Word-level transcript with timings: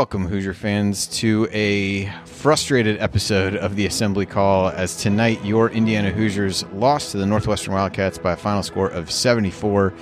welcome 0.00 0.24
Hoosier 0.24 0.54
fans 0.54 1.06
to 1.08 1.46
a 1.52 2.06
frustrated 2.24 2.98
episode 3.02 3.54
of 3.54 3.76
the 3.76 3.84
Assembly 3.84 4.24
Call 4.24 4.70
as 4.70 4.96
tonight 4.96 5.44
your 5.44 5.68
Indiana 5.68 6.10
Hoosiers 6.10 6.64
lost 6.72 7.12
to 7.12 7.18
the 7.18 7.26
Northwestern 7.26 7.74
Wildcats 7.74 8.16
by 8.16 8.32
a 8.32 8.36
final 8.36 8.62
score 8.62 8.88
of 8.88 9.10
74 9.10 9.92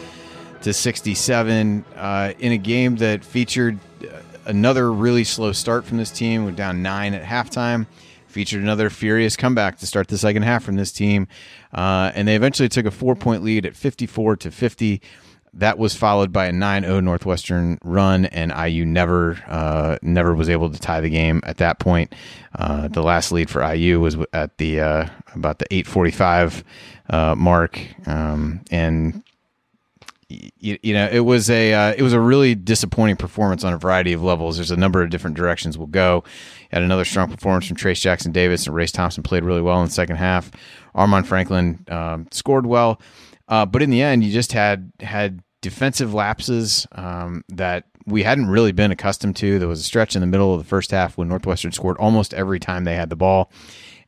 to 0.63 0.73
67 0.73 1.85
uh, 1.97 2.33
in 2.39 2.53
a 2.53 2.57
game 2.57 2.95
that 2.99 3.25
featured 3.25 3.77
another 4.45 4.93
really 4.93 5.25
slow 5.25 5.51
start 5.51 5.85
from 5.85 5.97
this 5.97 6.13
team. 6.13 6.45
We're 6.45 6.53
down 6.53 6.81
nine 6.81 7.13
at 7.13 7.25
halftime. 7.25 7.89
Featured 8.29 8.63
another 8.63 8.91
furious 8.91 9.37
comeback 9.37 9.79
to 9.79 9.87
start 9.89 10.07
the 10.07 10.19
second 10.19 10.43
half 10.43 10.63
from 10.63 10.77
this 10.77 10.93
team, 10.93 11.27
uh, 11.73 12.13
and 12.15 12.29
they 12.29 12.37
eventually 12.37 12.69
took 12.69 12.87
a 12.87 12.93
four 12.93 13.17
point 13.17 13.43
lead 13.43 13.67
at 13.67 13.75
54 13.75 14.37
to 14.37 14.53
50. 14.53 15.03
That 15.59 15.77
was 15.77 15.95
followed 15.95 16.33
by 16.33 16.47
a 16.47 16.53
9-0 16.53 17.03
Northwestern 17.03 17.79
run, 17.83 18.27
and 18.27 18.53
IU 18.53 18.87
never 18.87 19.43
uh, 19.49 19.99
never 20.03 20.35
was 20.35 20.49
able 20.49 20.71
to 20.71 20.79
tie 20.79 21.01
the 21.01 21.11
game 21.11 21.41
at 21.45 21.57
that 21.59 21.81
point. 21.81 22.15
Uh, 22.55 22.87
the 22.87 23.03
last 23.03 23.33
lead 23.33 23.51
for 23.51 23.63
IU 23.63 23.99
was 24.01 24.17
at 24.33 24.57
the 24.59 24.81
uh, 24.81 25.09
about 25.35 25.59
the 25.59 25.67
8:45 25.67 26.63
uh, 27.11 27.35
mark, 27.35 27.81
um, 28.07 28.61
and 28.71 29.23
you, 30.29 30.79
you, 30.83 30.95
know 30.95 31.09
it 31.11 31.21
was 31.21 31.51
a 31.51 31.73
uh, 31.73 31.95
it 31.97 32.03
was 32.03 32.13
a 32.13 32.21
really 32.21 32.55
disappointing 32.55 33.17
performance 33.17 33.65
on 33.65 33.73
a 33.73 33.79
variety 33.79 34.13
of 34.13 34.23
levels. 34.23 34.57
There's 34.57 34.71
a 34.71 34.77
number 34.77 35.03
of 35.03 35.11
different 35.11 35.37
directions 35.37 35.77
we'll 35.77 35.89
go. 35.89 36.23
Had 36.71 36.83
another 36.83 37.05
strong 37.05 37.31
performance 37.31 37.67
from 37.67 37.77
Trayce 37.77 38.01
Jackson 38.01 38.31
Davis 38.31 38.67
and 38.67 38.77
Race 38.77 38.93
Thompson 38.93 39.25
played 39.25 39.43
really 39.43 39.63
well 39.63 39.81
in 39.81 39.87
the 39.87 39.93
second 39.93 40.17
half. 40.17 40.53
Armaan 40.95 41.27
Franklin 41.27 41.85
um, 41.89 42.29
scored 42.31 42.67
well. 42.67 43.01
Uh, 43.49 43.65
but 43.65 43.83
in 43.83 43.91
the 43.91 44.03
end, 44.03 44.23
you 44.23 44.31
just 44.31 44.53
had 44.53 44.93
had 45.01 45.43
defensive 45.61 46.15
lapses 46.15 46.87
um, 46.93 47.45
that 47.49 47.85
we 48.07 48.23
hadn't 48.23 48.49
really 48.49 48.73
been 48.73 48.91
accustomed 48.91 49.37
to. 49.37 49.59
There 49.59 49.69
was 49.69 49.81
a 49.81 49.85
stretch 49.85 50.15
in 50.15 50.21
the 50.21 50.27
middle 50.27 50.55
of 50.55 50.61
the 50.61 50.69
first 50.69 50.91
half 50.91 51.19
when 51.19 51.29
Northwestern 51.29 51.73
scored 51.73 51.99
almost 51.99 52.33
every 52.33 52.59
time 52.59 52.85
they 52.85 52.95
had 52.95 53.11
the 53.11 53.17
ball. 53.17 53.51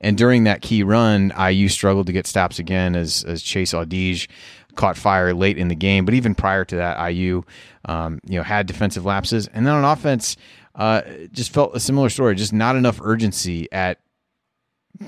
And 0.00 0.16
during 0.16 0.44
that 0.44 0.62
key 0.62 0.82
run, 0.82 1.32
IU 1.38 1.68
struggled 1.68 2.06
to 2.06 2.12
get 2.12 2.26
stops 2.26 2.58
again 2.58 2.96
as, 2.96 3.22
as 3.24 3.42
Chase 3.42 3.74
Audige 3.74 4.28
caught 4.76 4.96
fire 4.96 5.34
late 5.34 5.58
in 5.58 5.68
the 5.68 5.74
game. 5.74 6.06
But 6.06 6.14
even 6.14 6.34
prior 6.34 6.64
to 6.64 6.76
that, 6.76 7.10
IU, 7.10 7.42
um, 7.84 8.20
you 8.26 8.38
know, 8.38 8.42
had 8.42 8.66
defensive 8.66 9.04
lapses. 9.04 9.46
And 9.48 9.66
then 9.66 9.74
on 9.74 9.84
offense, 9.84 10.36
uh, 10.74 11.02
just 11.32 11.52
felt 11.52 11.76
a 11.76 11.80
similar 11.80 12.08
story. 12.08 12.34
Just 12.34 12.52
not 12.54 12.76
enough 12.76 13.00
urgency 13.02 13.70
at 13.72 14.00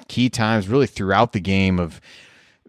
key 0.09 0.29
times, 0.29 0.69
really 0.69 0.87
throughout 0.87 1.33
the 1.33 1.41
game 1.41 1.79
of 1.79 2.01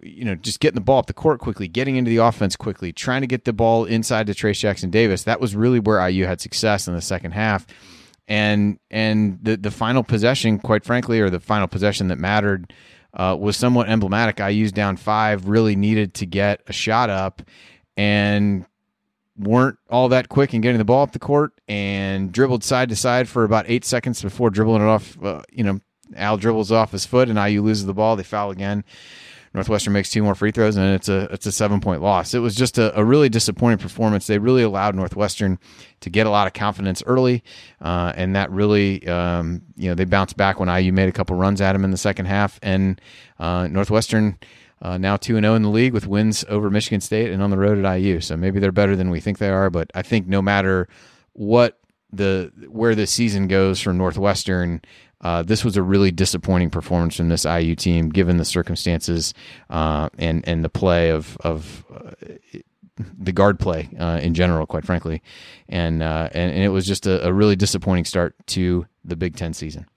you 0.05 0.25
know, 0.25 0.35
just 0.35 0.59
getting 0.59 0.75
the 0.75 0.81
ball 0.81 0.99
up 0.99 1.07
the 1.07 1.13
court 1.13 1.39
quickly, 1.39 1.67
getting 1.67 1.95
into 1.95 2.09
the 2.09 2.17
offense 2.17 2.55
quickly, 2.55 2.91
trying 2.91 3.21
to 3.21 3.27
get 3.27 3.45
the 3.45 3.53
ball 3.53 3.85
inside 3.85 4.27
to 4.27 4.33
Trayce 4.33 4.59
Jackson 4.59 4.89
Davis. 4.89 5.23
That 5.23 5.39
was 5.39 5.55
really 5.55 5.79
where 5.79 6.07
IU 6.07 6.25
had 6.25 6.41
success 6.41 6.87
in 6.87 6.93
the 6.93 7.01
second 7.01 7.31
half. 7.31 7.65
And 8.27 8.79
and 8.89 9.39
the 9.41 9.57
the 9.57 9.71
final 9.71 10.03
possession, 10.03 10.59
quite 10.59 10.85
frankly, 10.85 11.19
or 11.19 11.29
the 11.29 11.41
final 11.41 11.67
possession 11.67 12.07
that 12.07 12.17
mattered, 12.17 12.73
uh, 13.13 13.35
was 13.37 13.57
somewhat 13.57 13.89
emblematic. 13.89 14.39
IU's 14.39 14.71
down 14.71 14.95
five, 14.95 15.47
really 15.47 15.75
needed 15.75 16.13
to 16.15 16.25
get 16.25 16.61
a 16.67 16.73
shot 16.73 17.09
up, 17.09 17.41
and 17.97 18.65
weren't 19.37 19.77
all 19.89 20.07
that 20.09 20.29
quick 20.29 20.53
in 20.53 20.61
getting 20.61 20.77
the 20.77 20.85
ball 20.85 21.03
up 21.03 21.11
the 21.11 21.19
court, 21.19 21.51
and 21.67 22.31
dribbled 22.31 22.63
side 22.63 22.87
to 22.89 22.95
side 22.95 23.27
for 23.27 23.43
about 23.43 23.65
eight 23.67 23.83
seconds 23.83 24.21
before 24.21 24.49
dribbling 24.49 24.81
it 24.81 24.85
off. 24.85 25.21
Uh, 25.21 25.41
you 25.51 25.65
know, 25.65 25.81
Al 26.15 26.37
dribbles 26.37 26.71
off 26.71 26.93
his 26.93 27.05
foot, 27.05 27.27
and 27.27 27.37
IU 27.37 27.61
loses 27.61 27.85
the 27.85 27.93
ball. 27.93 28.15
They 28.15 28.23
foul 28.23 28.51
again 28.51 28.85
Northwestern 29.53 29.93
makes 29.93 30.09
two 30.09 30.23
more 30.23 30.33
free 30.33 30.51
throws, 30.51 30.77
and 30.77 30.95
it's 30.95 31.09
a 31.09 31.31
it's 31.31 31.45
a 31.45 31.51
seven 31.51 31.79
point 31.79 32.01
loss. 32.01 32.33
It 32.33 32.39
was 32.39 32.55
just 32.55 32.77
a, 32.79 32.97
a 32.99 33.05
really 33.05 33.29
disappointing 33.29 33.77
performance. 33.77 34.25
They 34.25 34.39
really 34.39 34.63
allowed 34.63 34.95
Northwestern 34.95 35.59
to 35.99 36.09
get 36.09 36.25
a 36.25 36.31
lot 36.31 36.47
of 36.47 36.53
confidence 36.53 37.03
early, 37.05 37.43
uh, 37.79 38.13
and 38.15 38.35
that 38.35 38.49
really 38.51 39.07
um, 39.07 39.61
you 39.75 39.89
know 39.89 39.95
they 39.95 40.05
bounced 40.05 40.37
back 40.37 40.59
when 40.59 40.69
IU 40.69 40.91
made 40.91 41.07
a 41.07 41.11
couple 41.11 41.35
runs 41.35 41.61
at 41.61 41.73
them 41.73 41.83
in 41.83 41.91
the 41.91 41.97
second 41.97 42.25
half, 42.25 42.59
and 42.61 42.99
uh, 43.39 43.67
Northwestern. 43.67 44.37
Uh, 44.81 44.97
now 44.97 45.15
2 45.15 45.39
0 45.39 45.55
in 45.55 45.61
the 45.61 45.69
league 45.69 45.93
with 45.93 46.07
wins 46.07 46.43
over 46.49 46.69
Michigan 46.69 46.99
State 46.99 47.31
and 47.31 47.41
on 47.41 47.49
the 47.49 47.57
road 47.57 47.77
at 47.85 47.95
IU. 47.95 48.19
So 48.19 48.35
maybe 48.35 48.59
they're 48.59 48.73
better 48.73 48.97
than 48.97 49.09
we 49.09 49.21
think 49.21 49.37
they 49.37 49.47
are, 49.47 49.69
but 49.69 49.89
I 49.95 50.01
think 50.01 50.27
no 50.27 50.41
matter 50.41 50.89
what 51.31 51.79
the 52.11 52.51
where 52.69 52.93
the 52.93 53.07
season 53.07 53.47
goes 53.47 53.79
for 53.79 53.93
Northwestern, 53.93 54.81
uh, 55.23 55.41
this 55.41 55.63
was 55.63 55.77
a 55.77 55.81
really 55.81 56.11
disappointing 56.11 56.69
performance 56.69 57.15
from 57.15 57.29
this 57.29 57.45
IU 57.45 57.75
team, 57.75 58.09
given 58.09 58.37
the 58.37 58.45
circumstances 58.45 59.33
uh, 59.69 60.09
and 60.17 60.47
and 60.47 60.63
the 60.63 60.69
play 60.69 61.09
of 61.09 61.37
of 61.41 61.85
uh, 61.93 62.11
the 63.17 63.31
guard 63.31 63.57
play 63.57 63.89
uh, 63.97 64.19
in 64.21 64.33
general, 64.33 64.67
quite 64.67 64.85
frankly, 64.85 65.23
and, 65.67 66.03
uh, 66.03 66.29
and 66.33 66.51
and, 66.51 66.63
it 66.63 66.69
was 66.69 66.85
just 66.85 67.07
a, 67.07 67.25
a, 67.27 67.33
really 67.33 67.55
disappointing 67.55 68.05
start 68.05 68.35
to 68.47 68.85
the 69.03 69.15
Big 69.15 69.35
Ten 69.35 69.53
season. 69.53 69.87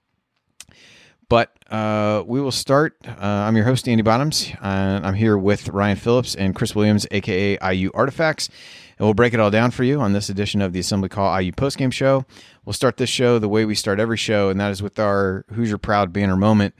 But 1.28 1.52
uh, 1.70 2.22
we 2.24 2.40
will 2.40 2.52
start. 2.52 2.96
I'm 3.04 3.56
your 3.56 3.64
host, 3.64 3.88
Andy 3.88 4.02
Bottoms. 4.02 4.52
I'm 4.60 5.14
here 5.14 5.36
with 5.36 5.68
Ryan 5.70 5.96
Phillips 5.96 6.36
and 6.36 6.54
Chris 6.54 6.76
Williams, 6.76 7.04
aka 7.10 7.58
IU 7.74 7.90
Artifacts. 7.94 8.48
And 8.98 9.06
we'll 9.06 9.14
break 9.14 9.34
it 9.34 9.40
all 9.40 9.50
down 9.50 9.70
for 9.70 9.84
you 9.84 10.00
on 10.00 10.12
this 10.12 10.28
edition 10.28 10.62
of 10.62 10.72
the 10.72 10.80
Assembly 10.80 11.08
Call 11.08 11.40
IU 11.40 11.52
postgame 11.52 11.92
show. 11.92 12.24
We'll 12.64 12.72
start 12.72 12.96
this 12.96 13.10
show 13.10 13.38
the 13.38 13.48
way 13.48 13.64
we 13.64 13.74
start 13.74 14.00
every 14.00 14.16
show, 14.16 14.48
and 14.48 14.58
that 14.60 14.70
is 14.70 14.82
with 14.82 14.98
our 14.98 15.44
Hoosier 15.52 15.78
Proud 15.78 16.12
banner 16.12 16.36
moment. 16.36 16.74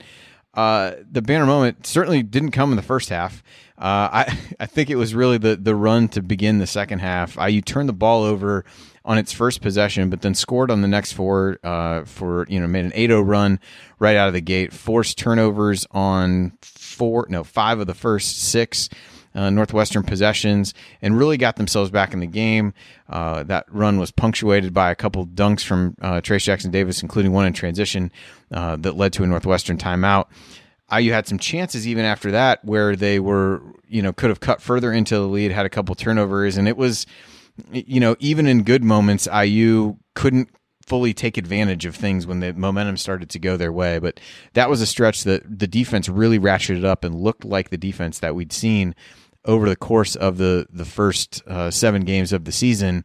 Uh, 0.53 0.95
the 1.11 1.21
banner 1.21 1.45
moment 1.45 1.85
certainly 1.85 2.23
didn't 2.23 2.49
come 2.51 2.71
in 2.71 2.77
the 2.77 2.81
first 2.81 3.09
half. 3.09 3.43
Uh, 3.77 4.09
I 4.11 4.37
I 4.59 4.65
think 4.65 4.89
it 4.89 4.95
was 4.95 5.13
really 5.13 5.37
the 5.37 5.55
the 5.55 5.75
run 5.75 6.07
to 6.09 6.23
begin 6.23 6.57
the 6.57 6.67
second 6.67 6.99
half. 6.99 7.37
IU 7.37 7.61
turned 7.61 7.87
the 7.87 7.93
ball 7.93 8.23
over 8.23 8.65
on 9.05 9.19
its 9.19 9.31
first 9.31 9.61
possession, 9.61 10.09
but 10.09 10.21
then 10.21 10.33
scored 10.33 10.71
on 10.71 10.81
the 10.81 10.87
next 10.87 11.13
four 11.13 11.59
uh, 11.63 12.03
for 12.05 12.47
you 12.49 12.59
know 12.59 12.67
made 12.67 12.85
an 12.85 12.91
8-0 12.91 13.25
run 13.27 13.59
right 13.99 14.15
out 14.15 14.27
of 14.27 14.33
the 14.33 14.41
gate, 14.41 14.73
forced 14.73 15.19
turnovers 15.19 15.85
on 15.91 16.57
four 16.63 17.27
no 17.29 17.43
five 17.43 17.79
of 17.79 17.85
the 17.85 17.93
first 17.93 18.39
six 18.39 18.89
uh, 19.35 19.49
Northwestern 19.49 20.03
possessions 20.03 20.73
and 21.01 21.17
really 21.17 21.37
got 21.37 21.55
themselves 21.55 21.91
back 21.91 22.13
in 22.13 22.19
the 22.19 22.27
game. 22.27 22.73
Uh, 23.09 23.43
that 23.43 23.65
run 23.69 23.99
was 23.99 24.11
punctuated 24.11 24.73
by 24.73 24.91
a 24.91 24.95
couple 24.95 25.25
dunks 25.25 25.63
from 25.63 25.95
uh, 26.01 26.21
Trayce 26.21 26.43
Jackson 26.43 26.71
Davis, 26.71 27.01
including 27.01 27.31
one 27.31 27.45
in 27.45 27.53
transition 27.53 28.11
uh, 28.51 28.75
that 28.77 28.95
led 28.95 29.13
to 29.13 29.23
a 29.23 29.27
Northwestern 29.27 29.77
timeout. 29.77 30.25
IU 30.95 31.11
had 31.11 31.27
some 31.27 31.37
chances 31.37 31.87
even 31.87 32.05
after 32.05 32.31
that 32.31 32.63
where 32.63 32.95
they 32.95 33.19
were, 33.19 33.61
you 33.87 34.01
know, 34.01 34.13
could 34.13 34.29
have 34.29 34.39
cut 34.39 34.61
further 34.61 34.91
into 34.91 35.15
the 35.15 35.27
lead, 35.27 35.51
had 35.51 35.65
a 35.65 35.69
couple 35.69 35.93
turnovers, 35.95 36.55
and 36.55 36.67
it 36.67 36.77
was, 36.77 37.05
you 37.71 37.99
know, 37.99 38.15
even 38.19 38.47
in 38.47 38.63
good 38.63 38.83
moments, 38.83 39.27
IU 39.33 39.97
couldn't 40.15 40.49
fully 40.87 41.13
take 41.13 41.37
advantage 41.37 41.85
of 41.85 41.95
things 41.95 42.25
when 42.25 42.39
the 42.39 42.53
momentum 42.53 42.97
started 42.97 43.29
to 43.29 43.39
go 43.39 43.57
their 43.57 43.73
way. 43.73 43.99
But 43.99 44.19
that 44.53 44.69
was 44.69 44.81
a 44.81 44.85
stretch 44.85 45.23
that 45.25 45.59
the 45.59 45.67
defense 45.67 46.09
really 46.09 46.39
ratcheted 46.39 46.85
up 46.85 47.03
and 47.03 47.13
looked 47.13 47.45
like 47.45 47.69
the 47.69 47.77
defense 47.77 48.19
that 48.19 48.35
we'd 48.35 48.53
seen 48.53 48.95
over 49.45 49.69
the 49.69 49.75
course 49.75 50.15
of 50.15 50.37
the 50.37 50.67
the 50.71 50.85
first 50.85 51.41
uh, 51.47 51.69
seven 51.69 52.03
games 52.03 52.33
of 52.33 52.45
the 52.45 52.51
season, 52.51 53.03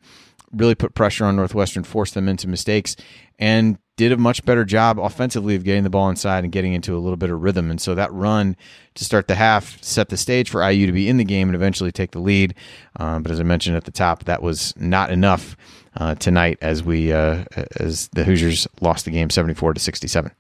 really 0.53 0.75
put 0.75 0.95
pressure 0.95 1.25
on 1.25 1.37
Northwestern, 1.37 1.85
forced 1.85 2.15
them 2.15 2.29
into 2.29 2.49
mistakes, 2.49 2.97
and 3.39 3.79
did 3.97 4.13
a 4.13 4.17
much 4.17 4.45
better 4.45 4.65
job 4.65 4.99
offensively 4.99 5.55
of 5.55 5.65
getting 5.65 5.85
the 5.85 5.91
ball 5.91 6.09
inside 6.09 6.45
and 6.45 6.53
getting 6.53 6.73
into 6.73 6.97
a 6.97 6.99
little 6.99 7.17
bit 7.17 7.31
of 7.31 7.43
rhythm. 7.43 7.71
And 7.71 7.81
so 7.81 7.95
that 7.95 8.13
run 8.13 8.57
to 8.95 9.05
start 9.05 9.29
the 9.29 9.35
half 9.35 9.83
set 9.83 10.09
the 10.09 10.17
stage 10.17 10.49
for 10.49 10.69
IU 10.69 10.87
to 10.87 10.93
be 10.93 11.09
in 11.09 11.19
the 11.19 11.25
game 11.25 11.49
and 11.49 11.55
eventually 11.55 11.93
take 11.93 12.13
the 12.13 12.19
lead. 12.19 12.55
Um, 12.97 13.23
but 13.23 13.33
as 13.33 13.39
I 13.39 13.43
mentioned 13.43 13.77
at 13.77 13.85
the 13.85 13.91
top, 13.91 14.25
that 14.25 14.43
was 14.43 14.75
not 14.77 15.11
enough 15.11 15.57
uh, 15.97 16.15
tonight 16.15 16.59
as 16.63 16.83
we 16.83 17.13
uh, 17.13 17.45
as 17.79 18.09
the 18.09 18.25
Hoosiers 18.25 18.67
lost 18.81 19.05
the 19.05 19.11
game 19.11 19.31
seventy 19.31 19.55
four 19.55 19.75
to 19.75 19.81
sixty 19.81 20.09
seven. 20.09 20.33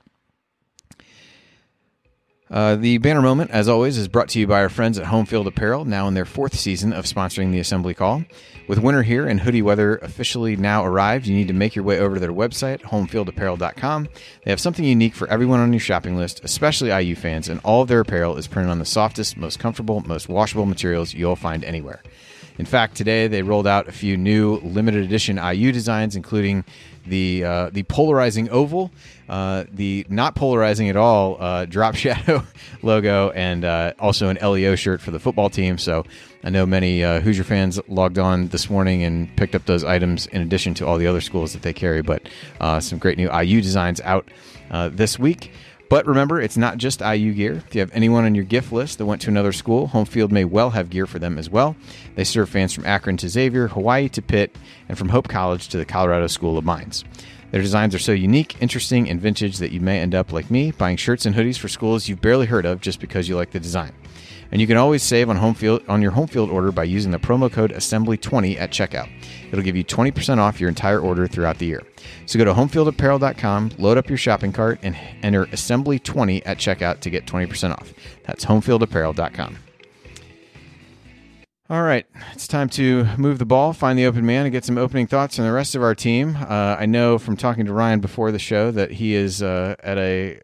Uh, 2.52 2.76
the 2.76 2.98
banner 2.98 3.22
moment, 3.22 3.50
as 3.50 3.66
always, 3.66 3.96
is 3.96 4.08
brought 4.08 4.28
to 4.28 4.38
you 4.38 4.46
by 4.46 4.60
our 4.60 4.68
friends 4.68 4.98
at 4.98 5.06
Home 5.06 5.24
Field 5.24 5.46
Apparel, 5.46 5.86
now 5.86 6.06
in 6.06 6.12
their 6.12 6.26
fourth 6.26 6.54
season 6.54 6.92
of 6.92 7.06
sponsoring 7.06 7.50
the 7.50 7.60
Assembly 7.60 7.94
Call. 7.94 8.24
With 8.68 8.78
winter 8.78 9.02
here 9.02 9.26
and 9.26 9.40
hoodie 9.40 9.62
weather 9.62 9.96
officially 9.96 10.54
now 10.56 10.84
arrived, 10.84 11.26
you 11.26 11.34
need 11.34 11.48
to 11.48 11.54
make 11.54 11.74
your 11.74 11.84
way 11.84 11.98
over 11.98 12.16
to 12.16 12.20
their 12.20 12.30
website, 12.30 12.82
homefieldapparel.com. 12.82 14.08
They 14.44 14.50
have 14.50 14.60
something 14.60 14.84
unique 14.84 15.14
for 15.14 15.26
everyone 15.28 15.60
on 15.60 15.72
your 15.72 15.80
shopping 15.80 16.14
list, 16.14 16.42
especially 16.44 16.90
IU 16.90 17.16
fans, 17.16 17.48
and 17.48 17.58
all 17.64 17.80
of 17.80 17.88
their 17.88 18.00
apparel 18.00 18.36
is 18.36 18.48
printed 18.48 18.70
on 18.70 18.78
the 18.78 18.84
softest, 18.84 19.38
most 19.38 19.58
comfortable, 19.58 20.00
most 20.06 20.28
washable 20.28 20.66
materials 20.66 21.14
you'll 21.14 21.36
find 21.36 21.64
anywhere. 21.64 22.02
In 22.58 22.66
fact, 22.66 22.96
today 22.96 23.28
they 23.28 23.42
rolled 23.42 23.66
out 23.66 23.88
a 23.88 23.92
few 23.92 24.18
new 24.18 24.56
limited 24.56 25.04
edition 25.04 25.38
IU 25.38 25.72
designs, 25.72 26.16
including 26.16 26.64
the 27.06 27.44
uh, 27.44 27.70
the 27.70 27.82
polarizing 27.84 28.48
oval, 28.50 28.90
uh, 29.28 29.64
the 29.72 30.06
not 30.08 30.34
polarizing 30.34 30.88
at 30.88 30.96
all 30.96 31.36
uh, 31.40 31.64
drop 31.64 31.94
shadow 31.96 32.44
logo, 32.82 33.30
and 33.30 33.64
uh, 33.64 33.92
also 33.98 34.28
an 34.28 34.38
LEO 34.42 34.74
shirt 34.74 35.00
for 35.00 35.10
the 35.10 35.18
football 35.18 35.50
team. 35.50 35.78
So 35.78 36.04
I 36.44 36.50
know 36.50 36.66
many 36.66 37.04
uh, 37.04 37.20
Hoosier 37.20 37.44
fans 37.44 37.80
logged 37.88 38.18
on 38.18 38.48
this 38.48 38.70
morning 38.70 39.02
and 39.04 39.34
picked 39.36 39.54
up 39.54 39.64
those 39.66 39.84
items 39.84 40.26
in 40.26 40.42
addition 40.42 40.74
to 40.74 40.86
all 40.86 40.98
the 40.98 41.06
other 41.06 41.20
schools 41.20 41.52
that 41.52 41.62
they 41.62 41.72
carry. 41.72 42.02
But 42.02 42.22
uh, 42.60 42.80
some 42.80 42.98
great 42.98 43.18
new 43.18 43.30
IU 43.32 43.60
designs 43.60 44.00
out 44.02 44.28
this 44.90 45.18
week. 45.18 45.52
But 45.92 46.06
remember, 46.06 46.40
it's 46.40 46.56
not 46.56 46.78
just 46.78 47.02
IU 47.02 47.34
gear. 47.34 47.52
If 47.52 47.74
you 47.74 47.82
have 47.82 47.90
anyone 47.92 48.24
on 48.24 48.34
your 48.34 48.46
gift 48.46 48.72
list 48.72 48.96
that 48.96 49.04
went 49.04 49.20
to 49.20 49.28
another 49.28 49.52
school, 49.52 49.88
Home 49.88 50.06
Field 50.06 50.32
may 50.32 50.46
well 50.46 50.70
have 50.70 50.88
gear 50.88 51.06
for 51.06 51.18
them 51.18 51.36
as 51.36 51.50
well. 51.50 51.76
They 52.14 52.24
serve 52.24 52.48
fans 52.48 52.72
from 52.72 52.86
Akron 52.86 53.18
to 53.18 53.28
Xavier, 53.28 53.68
Hawaii 53.68 54.08
to 54.08 54.22
Pitt, 54.22 54.56
and 54.88 54.96
from 54.96 55.10
Hope 55.10 55.28
College 55.28 55.68
to 55.68 55.76
the 55.76 55.84
Colorado 55.84 56.28
School 56.28 56.56
of 56.56 56.64
Mines. 56.64 57.04
Their 57.50 57.60
designs 57.60 57.94
are 57.94 57.98
so 57.98 58.12
unique, 58.12 58.56
interesting, 58.62 59.06
and 59.10 59.20
vintage 59.20 59.58
that 59.58 59.70
you 59.70 59.82
may 59.82 60.00
end 60.00 60.14
up, 60.14 60.32
like 60.32 60.50
me, 60.50 60.70
buying 60.70 60.96
shirts 60.96 61.26
and 61.26 61.36
hoodies 61.36 61.58
for 61.58 61.68
schools 61.68 62.08
you've 62.08 62.22
barely 62.22 62.46
heard 62.46 62.64
of 62.64 62.80
just 62.80 62.98
because 62.98 63.28
you 63.28 63.36
like 63.36 63.50
the 63.50 63.60
design. 63.60 63.92
And 64.52 64.60
you 64.60 64.66
can 64.66 64.76
always 64.76 65.02
save 65.02 65.30
on 65.30 65.36
home 65.36 65.54
field 65.54 65.82
on 65.88 66.02
your 66.02 66.10
home 66.10 66.28
field 66.28 66.50
order 66.50 66.70
by 66.70 66.84
using 66.84 67.10
the 67.10 67.18
promo 67.18 67.50
code 67.50 67.72
assembly20 67.72 68.60
at 68.60 68.70
checkout. 68.70 69.10
It'll 69.50 69.64
give 69.64 69.76
you 69.76 69.84
20% 69.84 70.38
off 70.38 70.60
your 70.60 70.68
entire 70.68 71.00
order 71.00 71.26
throughout 71.26 71.58
the 71.58 71.66
year. 71.66 71.82
So 72.26 72.38
go 72.38 72.44
to 72.44 72.52
homefieldapparel.com, 72.52 73.72
load 73.78 73.96
up 73.96 74.08
your 74.08 74.18
shopping 74.18 74.52
cart, 74.52 74.78
and 74.82 74.94
enter 75.22 75.46
assembly20 75.46 76.42
at 76.44 76.58
checkout 76.58 77.00
to 77.00 77.10
get 77.10 77.26
20% 77.26 77.72
off. 77.72 77.94
That's 78.26 78.44
homefieldapparel.com. 78.44 79.58
All 81.70 81.82
right, 81.82 82.04
it's 82.34 82.46
time 82.46 82.68
to 82.70 83.06
move 83.16 83.38
the 83.38 83.46
ball, 83.46 83.72
find 83.72 83.98
the 83.98 84.04
open 84.04 84.26
man, 84.26 84.44
and 84.44 84.52
get 84.52 84.62
some 84.62 84.76
opening 84.76 85.06
thoughts 85.06 85.36
from 85.36 85.46
the 85.46 85.52
rest 85.52 85.74
of 85.74 85.82
our 85.82 85.94
team. 85.94 86.36
Uh, 86.36 86.76
I 86.78 86.84
know 86.84 87.16
from 87.16 87.34
talking 87.34 87.64
to 87.64 87.72
Ryan 87.72 88.00
before 88.00 88.30
the 88.30 88.38
show 88.38 88.70
that 88.72 88.90
he 88.90 89.14
is 89.14 89.42
uh, 89.42 89.76
at 89.82 89.96
a 89.96 90.40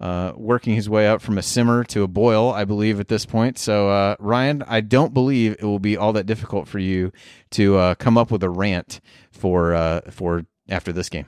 uh, 0.00 0.32
working 0.36 0.74
his 0.74 0.88
way 0.88 1.08
up 1.08 1.20
from 1.22 1.38
a 1.38 1.42
simmer 1.42 1.84
to 1.84 2.02
a 2.02 2.08
boil, 2.08 2.52
I 2.52 2.64
believe, 2.64 3.00
at 3.00 3.08
this 3.08 3.24
point. 3.24 3.58
So, 3.58 3.88
uh, 3.88 4.16
Ryan, 4.18 4.62
I 4.66 4.80
don't 4.80 5.14
believe 5.14 5.52
it 5.52 5.64
will 5.64 5.78
be 5.78 5.96
all 5.96 6.12
that 6.12 6.26
difficult 6.26 6.68
for 6.68 6.78
you 6.78 7.12
to 7.52 7.76
uh, 7.76 7.94
come 7.94 8.18
up 8.18 8.30
with 8.30 8.42
a 8.42 8.50
rant 8.50 9.00
for 9.30 9.74
uh, 9.74 10.02
for 10.10 10.44
after 10.68 10.92
this 10.92 11.08
game. 11.08 11.26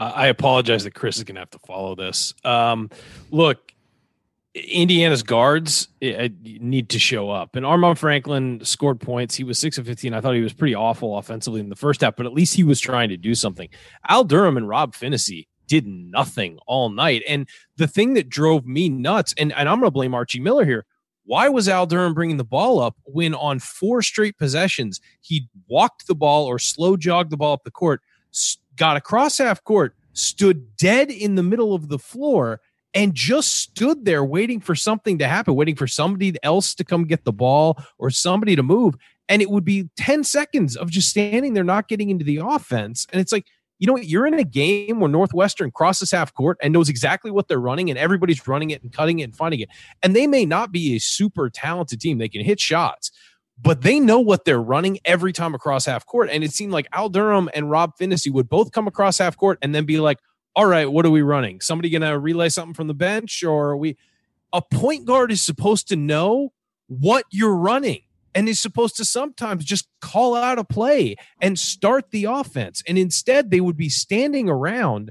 I 0.00 0.28
apologize 0.28 0.84
that 0.84 0.94
Chris 0.94 1.16
is 1.16 1.24
going 1.24 1.34
to 1.34 1.40
have 1.40 1.50
to 1.50 1.58
follow 1.58 1.96
this. 1.96 2.32
Um, 2.44 2.88
look, 3.32 3.72
Indiana's 4.54 5.24
guards 5.24 5.88
eh, 6.00 6.28
need 6.42 6.90
to 6.90 6.98
show 7.00 7.30
up. 7.30 7.56
And 7.56 7.66
Armaan 7.66 7.98
Franklin 7.98 8.60
scored 8.64 9.00
points. 9.00 9.34
He 9.34 9.42
was 9.44 9.58
6 9.58 9.78
of 9.78 9.86
15. 9.86 10.14
I 10.14 10.20
thought 10.20 10.34
he 10.34 10.40
was 10.40 10.52
pretty 10.52 10.74
awful 10.74 11.18
offensively 11.18 11.60
in 11.60 11.68
the 11.68 11.76
first 11.76 12.00
half, 12.00 12.14
but 12.16 12.26
at 12.26 12.32
least 12.32 12.54
he 12.54 12.64
was 12.64 12.80
trying 12.80 13.08
to 13.08 13.16
do 13.16 13.34
something. 13.34 13.68
Al 14.08 14.22
Durham 14.22 14.56
and 14.56 14.68
Rob 14.68 14.94
Phinisee 14.94 15.48
did 15.68 15.86
nothing 15.86 16.58
all 16.66 16.88
night. 16.88 17.22
And 17.28 17.48
the 17.76 17.86
thing 17.86 18.14
that 18.14 18.28
drove 18.28 18.66
me 18.66 18.88
nuts, 18.88 19.32
and, 19.38 19.52
and 19.52 19.68
I'm 19.68 19.78
going 19.78 19.86
to 19.86 19.92
blame 19.92 20.14
Archie 20.14 20.40
Miller 20.40 20.64
here. 20.64 20.84
Why 21.24 21.48
was 21.50 21.68
Al 21.68 21.86
Durham 21.86 22.14
bringing 22.14 22.38
the 22.38 22.44
ball 22.44 22.80
up 22.80 22.96
when 23.04 23.34
on 23.34 23.58
four 23.58 24.00
straight 24.00 24.38
possessions 24.38 24.98
he 25.20 25.48
walked 25.68 26.06
the 26.06 26.14
ball 26.14 26.46
or 26.46 26.58
slow 26.58 26.96
jogged 26.96 27.30
the 27.30 27.36
ball 27.36 27.52
up 27.52 27.64
the 27.64 27.70
court, 27.70 28.00
got 28.76 28.96
across 28.96 29.36
half 29.36 29.62
court, 29.62 29.94
stood 30.14 30.74
dead 30.76 31.10
in 31.10 31.34
the 31.34 31.42
middle 31.42 31.74
of 31.74 31.90
the 31.90 31.98
floor, 31.98 32.60
and 32.94 33.14
just 33.14 33.60
stood 33.60 34.04
there 34.06 34.24
waiting 34.24 34.60
for 34.60 34.74
something 34.74 35.18
to 35.18 35.28
happen, 35.28 35.54
waiting 35.54 35.76
for 35.76 35.86
somebody 35.86 36.34
else 36.42 36.74
to 36.74 36.84
come 36.84 37.04
get 37.04 37.24
the 37.24 37.32
ball 37.32 37.78
or 37.98 38.10
somebody 38.10 38.56
to 38.56 38.62
move. 38.62 38.94
And 39.28 39.42
it 39.42 39.50
would 39.50 39.64
be 39.64 39.90
10 39.98 40.24
seconds 40.24 40.76
of 40.76 40.90
just 40.90 41.10
standing 41.10 41.52
there, 41.52 41.64
not 41.64 41.88
getting 41.88 42.08
into 42.08 42.24
the 42.24 42.40
offense. 42.42 43.06
And 43.12 43.20
it's 43.20 43.32
like, 43.32 43.46
you 43.78 43.86
know? 43.86 43.96
You're 43.96 44.26
in 44.26 44.34
a 44.34 44.44
game 44.44 45.00
where 45.00 45.08
Northwestern 45.08 45.70
crosses 45.70 46.10
half 46.10 46.34
court 46.34 46.58
and 46.62 46.72
knows 46.72 46.88
exactly 46.88 47.30
what 47.30 47.48
they're 47.48 47.60
running, 47.60 47.90
and 47.90 47.98
everybody's 47.98 48.46
running 48.46 48.70
it 48.70 48.82
and 48.82 48.92
cutting 48.92 49.18
it 49.20 49.24
and 49.24 49.36
finding 49.36 49.60
it. 49.60 49.68
And 50.02 50.14
they 50.14 50.26
may 50.26 50.44
not 50.44 50.72
be 50.72 50.96
a 50.96 50.98
super 50.98 51.50
talented 51.50 52.00
team, 52.00 52.18
they 52.18 52.28
can 52.28 52.44
hit 52.44 52.60
shots, 52.60 53.10
but 53.60 53.82
they 53.82 54.00
know 54.00 54.20
what 54.20 54.44
they're 54.44 54.62
running 54.62 54.98
every 55.04 55.32
time 55.32 55.54
across 55.54 55.86
half 55.86 56.06
court. 56.06 56.28
And 56.30 56.44
it 56.44 56.52
seemed 56.52 56.72
like 56.72 56.86
Al 56.92 57.08
Durham 57.08 57.48
and 57.54 57.70
Rob 57.70 57.92
Phinisee 57.98 58.32
would 58.32 58.48
both 58.48 58.72
come 58.72 58.86
across 58.86 59.18
half 59.18 59.36
court 59.36 59.58
and 59.62 59.74
then 59.74 59.84
be 59.84 60.00
like, 60.00 60.18
all 60.54 60.66
right, 60.66 60.90
what 60.90 61.06
are 61.06 61.10
we 61.10 61.22
running? 61.22 61.60
Somebody 61.60 61.90
going 61.90 62.02
to 62.02 62.18
relay 62.18 62.48
something 62.48 62.74
from 62.74 62.88
the 62.88 62.94
bench, 62.94 63.44
or 63.44 63.76
we? 63.76 63.96
A 64.52 64.62
point 64.62 65.04
guard 65.04 65.30
is 65.30 65.42
supposed 65.42 65.88
to 65.88 65.96
know 65.96 66.52
what 66.86 67.24
you're 67.30 67.54
running 67.54 68.00
and 68.34 68.48
is 68.48 68.60
supposed 68.60 68.96
to 68.96 69.04
sometimes 69.04 69.64
just 69.64 69.88
call 70.00 70.34
out 70.34 70.58
a 70.58 70.64
play 70.64 71.16
and 71.40 71.58
start 71.58 72.10
the 72.10 72.24
offense. 72.24 72.82
And 72.86 72.98
instead, 72.98 73.50
they 73.50 73.60
would 73.60 73.76
be 73.76 73.88
standing 73.88 74.48
around 74.48 75.10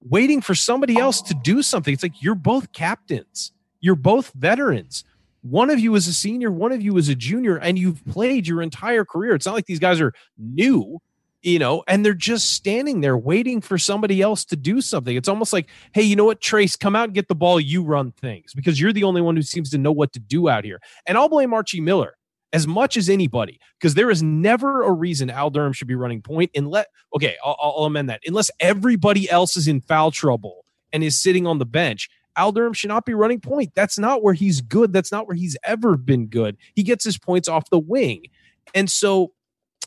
waiting 0.00 0.40
for 0.40 0.54
somebody 0.54 0.96
else 0.96 1.20
to 1.22 1.34
do 1.34 1.62
something. 1.62 1.92
It's 1.92 2.02
like 2.02 2.22
you're 2.22 2.34
both 2.34 2.72
captains, 2.72 3.52
you're 3.80 3.96
both 3.96 4.32
veterans. 4.34 5.04
One 5.42 5.70
of 5.70 5.78
you 5.78 5.94
is 5.94 6.08
a 6.08 6.12
senior, 6.12 6.50
one 6.50 6.72
of 6.72 6.82
you 6.82 6.96
is 6.96 7.08
a 7.08 7.14
junior, 7.14 7.56
and 7.56 7.78
you've 7.78 8.04
played 8.06 8.46
your 8.46 8.60
entire 8.60 9.04
career. 9.04 9.34
It's 9.34 9.46
not 9.46 9.54
like 9.54 9.66
these 9.66 9.78
guys 9.78 10.00
are 10.00 10.12
new 10.36 11.00
you 11.42 11.58
know, 11.58 11.84
and 11.86 12.04
they're 12.04 12.14
just 12.14 12.52
standing 12.52 13.00
there 13.00 13.16
waiting 13.16 13.60
for 13.60 13.78
somebody 13.78 14.20
else 14.20 14.44
to 14.46 14.56
do 14.56 14.80
something. 14.80 15.16
It's 15.16 15.28
almost 15.28 15.52
like, 15.52 15.68
hey, 15.92 16.02
you 16.02 16.16
know 16.16 16.24
what, 16.24 16.40
Trayce, 16.40 16.78
come 16.78 16.96
out 16.96 17.04
and 17.04 17.14
get 17.14 17.28
the 17.28 17.34
ball. 17.34 17.60
You 17.60 17.82
run 17.82 18.12
things 18.12 18.52
because 18.54 18.80
you're 18.80 18.92
the 18.92 19.04
only 19.04 19.20
one 19.20 19.36
who 19.36 19.42
seems 19.42 19.70
to 19.70 19.78
know 19.78 19.92
what 19.92 20.12
to 20.14 20.20
do 20.20 20.48
out 20.48 20.64
here. 20.64 20.80
And 21.06 21.16
I'll 21.16 21.28
blame 21.28 21.54
Archie 21.54 21.80
Miller 21.80 22.17
as 22.52 22.66
much 22.66 22.96
as 22.96 23.08
anybody 23.08 23.60
because 23.78 23.94
there 23.94 24.10
is 24.10 24.22
never 24.22 24.82
a 24.82 24.92
reason 24.92 25.30
Al 25.30 25.50
Durham 25.50 25.72
should 25.72 25.88
be 25.88 25.94
running 25.94 26.22
point. 26.22 26.50
Let 26.56 26.88
okay, 27.14 27.36
I'll, 27.44 27.56
I'll 27.60 27.84
amend 27.84 28.10
that. 28.10 28.22
Unless 28.26 28.50
everybody 28.60 29.30
else 29.30 29.56
is 29.56 29.68
in 29.68 29.80
foul 29.80 30.10
trouble 30.10 30.64
and 30.92 31.04
is 31.04 31.18
sitting 31.18 31.46
on 31.46 31.58
the 31.58 31.66
bench, 31.66 32.08
Al 32.36 32.52
Durham 32.52 32.72
should 32.72 32.88
not 32.88 33.04
be 33.04 33.14
running 33.14 33.40
point. 33.40 33.72
That's 33.74 33.98
not 33.98 34.22
where 34.22 34.34
he's 34.34 34.60
good. 34.60 34.92
That's 34.92 35.12
not 35.12 35.26
where 35.26 35.36
he's 35.36 35.56
ever 35.64 35.96
been 35.96 36.26
good. 36.26 36.56
He 36.74 36.82
gets 36.82 37.04
his 37.04 37.18
points 37.18 37.48
off 37.48 37.70
the 37.70 37.78
wing. 37.78 38.26
And 38.74 38.90
so 38.90 39.32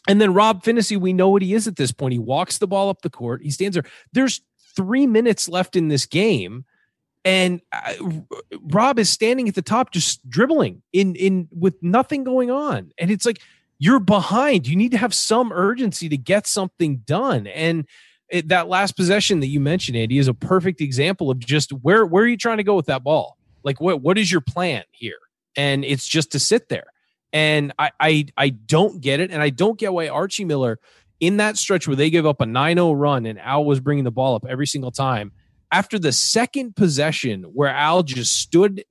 and 0.08 0.19
then 0.19 0.34
Rob 0.34 0.63
Phinisee, 0.63 1.00
we 1.00 1.13
know 1.13 1.30
what 1.30 1.42
he 1.42 1.54
is 1.54 1.68
at 1.68 1.75
this 1.75 1.92
point. 1.92 2.13
He 2.13 2.19
walks 2.19 2.58
the 2.58 2.68
ball 2.68 2.90
up 2.90 3.02
the 3.02 3.10
court. 3.10 3.44
He 3.44 3.52
stands 3.52 3.75
there. 3.75 3.86
There's 4.13 4.42
three 4.75 5.06
minutes 5.06 5.48
left 5.48 5.75
in 5.75 5.90
this 5.90 6.06
game, 6.06 6.66
and 7.24 7.62
uh, 7.72 7.94
Rob 8.62 8.98
is 8.98 9.10
standing 9.10 9.48
at 9.48 9.56
the 9.56 9.62
top, 9.62 9.92
just 9.92 10.28
dribbling 10.30 10.82
in 10.92 11.16
in 11.16 11.48
with 11.52 11.76
nothing 11.82 12.24
going 12.24 12.50
on. 12.50 12.92
And 12.98 13.12
it's 13.12 13.26
like 13.26 13.40
you're 13.78 14.00
behind. 14.00 14.68
You 14.68 14.76
need 14.76 14.92
to 14.92 14.98
have 14.98 15.14
some 15.14 15.52
urgency 15.52 16.10
to 16.10 16.18
get 16.18 16.48
something 16.48 16.98
done. 16.98 17.48
And 17.48 17.88
it, 18.30 18.48
that 18.48 18.68
last 18.68 18.96
possession 18.96 19.40
that 19.42 19.48
you 19.48 19.60
mentioned, 19.60 19.98
Andy, 19.98 20.18
is 20.18 20.28
a 20.28 20.34
perfect 20.34 20.82
example 20.82 21.30
of 21.30 21.40
just 21.40 21.72
where 21.72 22.06
where 22.06 22.24
are 22.24 22.28
you 22.28 22.38
trying 22.38 22.58
to 22.58 22.64
go 22.64 22.76
with 22.76 22.88
that 22.88 23.04
ball? 23.04 23.38
Like 23.64 23.80
what 23.80 24.02
what 24.02 24.18
is 24.18 24.32
your 24.32 24.42
plan 24.42 24.84
here? 24.92 25.20
And 25.56 25.86
it's 25.86 26.08
just 26.08 26.32
to 26.32 26.40
sit 26.40 26.70
there. 26.70 26.88
And 27.34 27.72
I, 27.78 27.92
I 28.00 28.26
I 28.36 28.50
don't 28.50 29.00
get 29.00 29.20
it. 29.20 29.32
And 29.32 29.42
I 29.42 29.52
don't 29.52 29.78
get 29.78 29.94
why 29.94 30.08
Archie 30.08 30.46
Miller 30.46 30.80
in 31.20 31.38
that 31.38 31.56
stretch 31.56 31.88
where 31.88 31.96
they 31.96 32.10
give 32.10 32.26
up 32.26 32.42
a 32.42 32.46
9-0 32.46 33.00
run 33.00 33.28
and 33.28 33.40
Al 33.40 33.64
was 33.64 33.80
bringing 33.80 34.04
the 34.04 34.12
ball 34.12 34.34
up 34.34 34.44
every 34.50 34.66
single 34.66 34.90
time. 34.90 35.32
After 35.72 35.98
the 35.98 36.12
second 36.12 36.76
possession 36.76 37.44
where 37.44 37.70
Al 37.70 38.04
just 38.04 38.38
stood, 38.38 38.84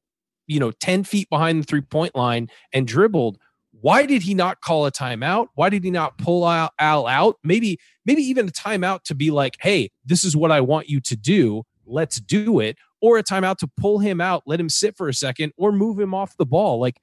you 0.46 0.58
know, 0.58 0.70
10 0.70 1.04
feet 1.04 1.28
behind 1.28 1.62
the 1.62 1.66
three-point 1.66 2.16
line 2.16 2.48
and 2.72 2.86
dribbled, 2.86 3.38
why 3.82 4.06
did 4.06 4.22
he 4.22 4.34
not 4.34 4.60
call 4.60 4.86
a 4.86 4.92
timeout? 4.92 5.48
Why 5.54 5.70
did 5.70 5.84
he 5.84 5.90
not 5.90 6.18
pull 6.18 6.46
Al 6.46 6.70
out? 7.06 7.36
Maybe, 7.44 7.78
maybe 8.04 8.22
even 8.22 8.48
a 8.48 8.50
timeout 8.50 9.04
to 9.04 9.14
be 9.14 9.30
like, 9.30 9.56
hey, 9.60 9.90
this 10.04 10.24
is 10.24 10.36
what 10.36 10.50
I 10.50 10.60
want 10.60 10.88
you 10.88 11.00
to 11.00 11.16
do. 11.16 11.62
Let's 11.86 12.20
do 12.20 12.60
it. 12.60 12.76
Or 13.00 13.16
a 13.16 13.22
timeout 13.22 13.56
to 13.58 13.70
pull 13.78 13.98
him 13.98 14.20
out, 14.20 14.42
let 14.46 14.60
him 14.60 14.68
sit 14.68 14.96
for 14.96 15.08
a 15.08 15.14
second, 15.14 15.52
or 15.56 15.72
move 15.72 15.98
him 15.98 16.14
off 16.14 16.36
the 16.36 16.46
ball. 16.46 16.78
Like 16.78 16.98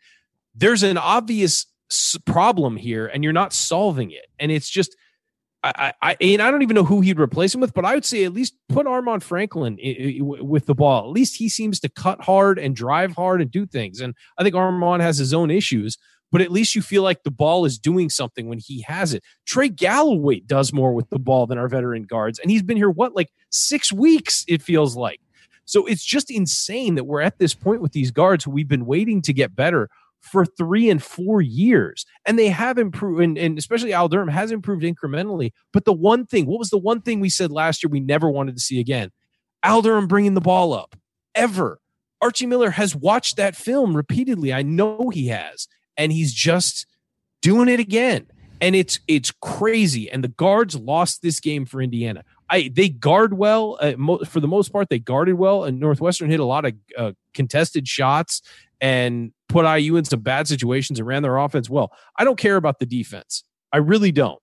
there's 0.54 0.84
an 0.84 0.98
obvious 0.98 1.66
problem 2.26 2.78
here 2.78 3.08
and 3.08 3.24
you're 3.24 3.34
not 3.34 3.54
solving 3.54 4.12
it. 4.12 4.28
And 4.40 4.52
it's 4.52 4.70
just, 4.70 4.96
I, 5.64 5.94
I, 6.02 6.18
and 6.22 6.42
I 6.42 6.52
don't 6.52 6.62
even 6.62 6.76
know 6.76 6.84
who 6.84 7.02
he'd 7.02 7.20
replace 7.20 7.54
him 7.54 7.62
with, 7.62 7.74
but 7.74 7.84
I 7.84 7.96
would 7.96 8.06
say 8.06 8.24
at 8.24 8.34
least 8.34 8.56
put 8.70 8.86
Armaan 8.86 9.22
Franklin 9.22 9.78
with 10.22 10.66
the 10.66 10.76
ball. 10.76 11.06
At 11.06 11.12
least 11.12 11.36
he 11.36 11.50
seems 11.50 11.80
to 11.82 11.90
cut 11.90 12.22
hard 12.22 12.60
and 12.60 12.76
drive 12.76 13.14
hard 13.14 13.42
and 13.42 13.52
do 13.52 13.66
things. 13.66 14.00
And 14.00 14.14
I 14.38 14.44
think 14.44 14.56
Armaan 14.56 15.02
has 15.02 15.18
his 15.18 15.34
own 15.34 15.50
issues, 15.50 15.98
but 16.32 16.42
at 16.42 16.52
least 16.52 16.76
you 16.76 16.82
feel 16.82 17.04
like 17.04 17.24
the 17.24 17.32
ball 17.32 17.66
is 17.66 17.80
doing 17.80 18.10
something 18.10 18.48
when 18.48 18.60
he 18.60 18.82
has 18.84 19.14
it. 19.14 19.24
Trey 19.46 19.70
Galloway 19.70 20.42
does 20.42 20.72
more 20.72 20.94
with 20.94 21.10
the 21.10 21.20
ball 21.20 21.48
than 21.48 21.58
our 21.58 21.68
veteran 21.68 22.04
guards, 22.04 22.40
and 22.40 22.52
he's 22.52 22.64
been 22.64 22.78
here 22.78 22.90
what 22.90 23.16
like 23.16 23.32
six 23.50 23.92
weeks. 23.92 24.46
It 24.48 24.62
feels 24.62 24.96
like. 24.96 25.20
So 25.66 25.86
it's 25.86 26.06
just 26.06 26.32
insane 26.32 26.96
that 26.96 27.04
we're 27.04 27.22
at 27.22 27.40
this 27.40 27.54
point 27.54 27.82
with 27.82 27.92
these 27.92 28.12
guards 28.12 28.46
who 28.46 28.52
we've 28.52 28.70
been 28.70 28.86
waiting 28.86 29.22
to 29.24 29.34
get 29.34 29.54
better 29.56 29.90
for 30.22 30.46
three 30.46 30.90
and 30.90 31.02
four 31.02 31.42
years. 31.42 32.06
And 32.26 32.38
they 32.38 32.50
have 32.50 32.78
improved, 32.78 33.22
and, 33.22 33.38
and, 33.38 33.58
especially 33.58 33.94
Al 33.94 34.08
Durham 34.08 34.28
has 34.28 34.52
improved 34.52 34.84
incrementally. 34.84 35.52
But 35.72 35.86
the 35.86 35.94
one 35.94 36.26
thing, 36.26 36.46
what 36.46 36.60
was 36.60 36.70
the 36.70 36.78
one 36.78 37.02
thing 37.02 37.20
we 37.20 37.30
said 37.30 37.52
last 37.52 37.84
year 37.84 37.90
we 37.90 38.00
never 38.00 38.30
wanted 38.30 38.56
to 38.56 38.62
see 38.62 38.80
again? 38.80 39.12
Al 39.64 39.82
Durham 39.82 40.08
bringing 40.08 40.34
the 40.34 40.42
ball 40.42 40.74
up 40.74 40.96
ever. 41.36 41.80
Archie 42.22 42.46
Miller 42.46 42.72
has 42.72 42.96
watched 42.96 43.38
that 43.38 43.56
film 43.56 43.96
repeatedly. 43.96 44.54
I 44.54 44.64
know 44.64 45.10
he 45.10 45.28
has. 45.28 45.68
And 45.96 46.12
he's 46.12 46.34
just 46.34 46.86
doing 47.42 47.70
it 47.70 47.80
again. 47.80 48.28
And 48.60 48.76
it's 48.76 49.00
it's 49.08 49.32
crazy. 49.32 50.10
And 50.10 50.24
the 50.24 50.30
guards 50.30 50.76
lost 50.76 51.22
this 51.22 51.40
game 51.40 51.66
for 51.66 51.82
Indiana. 51.82 52.24
I 52.50 52.72
they 52.74 52.90
guard 52.90 53.38
well 53.38 53.78
uh, 53.80 53.94
mo- 53.98 54.24
for 54.26 54.40
the 54.40 54.48
most 54.48 54.70
part. 54.70 54.90
They 54.90 55.00
guarded 55.00 55.36
well, 55.36 55.64
and 55.64 55.80
Northwestern 55.80 56.30
hit 56.30 56.40
a 56.40 56.46
lot 56.46 56.66
of 56.66 56.74
uh, 56.98 57.12
contested 57.34 57.88
shots 57.88 58.42
and 58.82 59.32
put 59.48 59.66
IU 59.66 59.96
in 59.96 60.06
some 60.06 60.20
bad 60.20 60.48
situations 60.48 61.00
and 61.00 61.08
ran 61.08 61.24
their 61.24 61.38
offense 61.38 61.70
well. 61.70 61.92
I 62.18 62.24
don't 62.24 62.38
care 62.38 62.56
about 62.56 62.80
the 62.80 62.86
defense. 62.86 63.44
I 63.72 63.78
really 63.78 64.12
don't. 64.12 64.40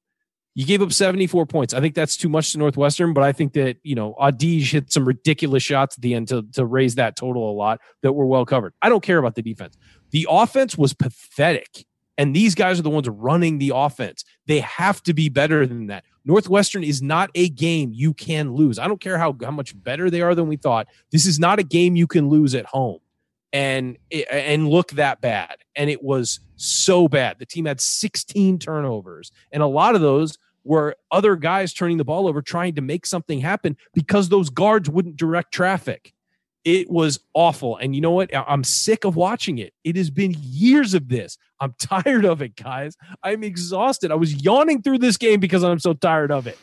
You 0.57 0.65
gave 0.65 0.83
up 0.83 0.93
74 0.93 1.47
points. 1.47 1.75
I 1.75 1.81
think 1.81 1.97
that's 1.97 2.17
too 2.17 2.29
much 2.29 2.53
to 2.53 2.59
Northwestern, 2.59 3.13
but 3.13 3.25
I 3.25 3.33
think 3.33 3.55
that, 3.55 3.77
you 3.83 3.97
know, 3.97 4.15
Audige 4.21 4.71
hit 4.71 4.93
some 4.93 5.05
ridiculous 5.05 5.65
shots 5.65 5.97
at 5.97 6.03
the 6.03 6.15
end 6.15 6.29
to, 6.29 6.45
to 6.53 6.65
raise 6.65 6.95
that 6.95 7.17
total 7.17 7.51
a 7.51 7.55
lot 7.55 7.81
that 8.03 8.13
were 8.13 8.27
well 8.27 8.47
covered. 8.47 8.73
I 8.81 8.89
don't 8.89 9.03
care 9.03 9.19
about 9.19 9.35
the 9.35 9.43
defense. 9.43 9.77
The 10.13 10.29
offense 10.31 10.79
was 10.79 10.95
pathetic. 10.95 11.85
And 12.17 12.37
these 12.37 12.55
guys 12.55 12.79
are 12.79 12.83
the 12.83 12.91
ones 12.91 13.09
running 13.09 13.59
the 13.59 13.73
offense. 13.75 14.25
They 14.47 14.61
have 14.61 15.03
to 15.03 15.13
be 15.13 15.29
better 15.29 15.67
than 15.67 15.89
that. 15.89 16.05
Northwestern 16.25 16.85
is 16.85 17.03
not 17.03 17.31
a 17.35 17.49
game 17.49 17.91
you 17.93 18.15
can 18.15 18.55
lose. 18.55 18.79
I 18.79 18.87
don't 18.87 19.01
care 19.01 19.19
how, 19.19 19.37
how 19.43 19.51
much 19.51 19.75
better 19.83 20.09
they 20.09 20.21
are 20.21 20.37
than 20.37 20.47
we 20.47 20.57
thought. 20.57 20.87
This 21.11 21.27
is 21.27 21.41
not 21.41 21.59
a 21.59 21.65
game 21.65 21.97
you 21.97 22.07
can 22.07 22.29
lose 22.29 22.55
at 22.55 22.67
home 22.67 23.01
and 23.55 23.97
eh, 24.11 24.25
and 24.29 24.69
look 24.69 24.91
that 24.93 25.23
bad. 25.23 25.57
And 25.75 25.89
it 25.89 26.03
was 26.03 26.41
so 26.57 27.09
bad. 27.09 27.39
The 27.39 27.47
team 27.47 27.65
had 27.65 27.81
16 27.81 28.59
turnovers, 28.59 29.33
and 29.51 29.63
a 29.63 29.67
lot 29.67 29.95
of 29.95 30.03
those 30.03 30.37
were 30.65 30.97
other 31.11 31.37
guys 31.37 31.73
turning 31.73 31.97
the 31.97 32.05
ball 32.05 32.27
over 32.27 32.43
trying 32.43 32.75
to 32.75 32.83
make 32.83 33.07
something 33.07 33.41
happen 33.41 33.77
because 33.95 34.29
those 34.29 34.51
guards 34.51 34.91
wouldn't 34.91 35.17
direct 35.17 35.53
traffic. 35.53 36.13
It 36.65 36.91
was 36.91 37.21
awful. 37.35 37.77
And 37.77 37.95
you 37.95 38.01
know 38.01 38.13
what? 38.13 38.31
I'm 38.35 38.65
sick 38.65 39.05
of 39.05 39.17
watching 39.17 39.59
it. 39.59 39.75
It 39.85 39.97
has 39.97 40.09
been 40.09 40.35
years 40.39 40.95
of 40.95 41.09
this. 41.09 41.37
I'm 41.61 41.75
tired 41.79 42.25
of 42.25 42.41
it, 42.41 42.57
guys. 42.57 42.97
I'm 43.23 43.45
exhausted. 43.45 44.11
I 44.11 44.15
was 44.15 44.43
yawning 44.43 44.83
through 44.83 44.99
this 44.99 45.19
game 45.19 45.41
because 45.41 45.63
I'm 45.63 45.79
so 45.79 45.93
tired 45.93 46.33
of 46.33 46.47
it. 46.47 46.59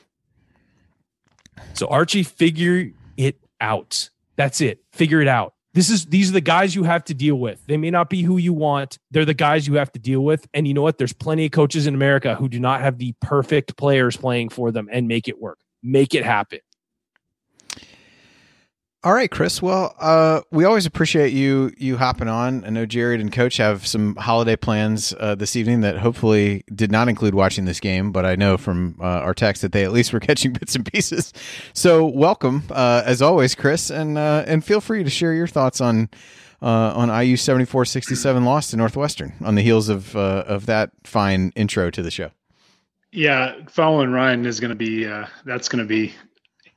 So, 1.73 1.87
Archie, 1.87 2.23
figure 2.23 2.91
it 3.17 3.39
out. 3.61 4.09
That's 4.35 4.59
it. 4.61 4.83
Figure 4.91 5.21
it 5.21 5.27
out. 5.27 5.53
This 5.73 5.89
is 5.89 6.05
these 6.05 6.29
are 6.29 6.33
the 6.33 6.41
guys 6.41 6.75
you 6.75 6.83
have 6.83 7.05
to 7.05 7.13
deal 7.13 7.35
with. 7.35 7.65
They 7.65 7.77
may 7.77 7.91
not 7.91 8.09
be 8.09 8.23
who 8.23 8.37
you 8.37 8.51
want. 8.51 8.97
They're 9.11 9.25
the 9.25 9.33
guys 9.33 9.67
you 9.67 9.75
have 9.75 9.91
to 9.93 9.99
deal 9.99 10.21
with. 10.21 10.45
And 10.53 10.67
you 10.67 10.73
know 10.73 10.81
what? 10.81 10.97
There's 10.97 11.13
plenty 11.13 11.45
of 11.45 11.51
coaches 11.51 11.87
in 11.87 11.95
America 11.95 12.35
who 12.35 12.49
do 12.49 12.59
not 12.59 12.81
have 12.81 12.97
the 12.97 13.13
perfect 13.21 13.77
players 13.77 14.17
playing 14.17 14.49
for 14.49 14.71
them 14.71 14.89
and 14.91 15.07
make 15.07 15.29
it 15.29 15.39
work. 15.39 15.59
Make 15.81 16.13
it 16.13 16.25
happen. 16.25 16.59
All 19.03 19.13
right, 19.13 19.31
Chris. 19.31 19.63
Well, 19.63 19.95
uh, 19.99 20.41
we 20.51 20.63
always 20.63 20.85
appreciate 20.85 21.33
you 21.33 21.71
you 21.75 21.97
hopping 21.97 22.27
on. 22.27 22.63
I 22.63 22.69
know 22.69 22.85
Jared 22.85 23.19
and 23.19 23.33
Coach 23.33 23.57
have 23.57 23.87
some 23.87 24.15
holiday 24.15 24.55
plans 24.55 25.11
uh, 25.19 25.33
this 25.33 25.55
evening 25.55 25.81
that 25.81 25.97
hopefully 25.97 26.63
did 26.75 26.91
not 26.91 27.09
include 27.09 27.33
watching 27.33 27.65
this 27.65 27.79
game, 27.79 28.11
but 28.11 28.27
I 28.27 28.35
know 28.35 28.57
from 28.57 28.97
uh, 29.01 29.05
our 29.05 29.33
text 29.33 29.63
that 29.63 29.71
they 29.71 29.83
at 29.83 29.91
least 29.91 30.13
were 30.13 30.19
catching 30.29 30.53
bits 30.53 30.75
and 30.75 30.85
pieces. 30.85 31.33
So, 31.73 32.05
welcome 32.05 32.61
uh, 32.69 33.01
as 33.03 33.23
always, 33.23 33.55
Chris, 33.55 33.89
and 33.89 34.19
uh, 34.19 34.43
and 34.45 34.63
feel 34.63 34.79
free 34.79 35.03
to 35.03 35.09
share 35.09 35.33
your 35.33 35.47
thoughts 35.47 35.81
on 35.81 36.07
uh, 36.61 36.93
on 36.95 37.09
IU 37.09 37.37
seventy 37.37 37.65
four 37.65 37.85
sixty 37.85 38.13
seven 38.13 38.45
loss 38.45 38.69
to 38.69 38.77
Northwestern 38.77 39.33
on 39.43 39.55
the 39.55 39.63
heels 39.63 39.89
of 39.89 40.15
of 40.15 40.67
that 40.67 40.91
fine 41.05 41.51
intro 41.55 41.89
to 41.89 42.03
the 42.03 42.11
show. 42.11 42.29
Yeah, 43.11 43.55
following 43.67 44.11
Ryan 44.11 44.45
is 44.45 44.59
going 44.59 44.69
to 44.69 44.75
be 44.75 45.05
that's 45.43 45.69
going 45.69 45.83
to 45.83 45.89
be 45.89 46.13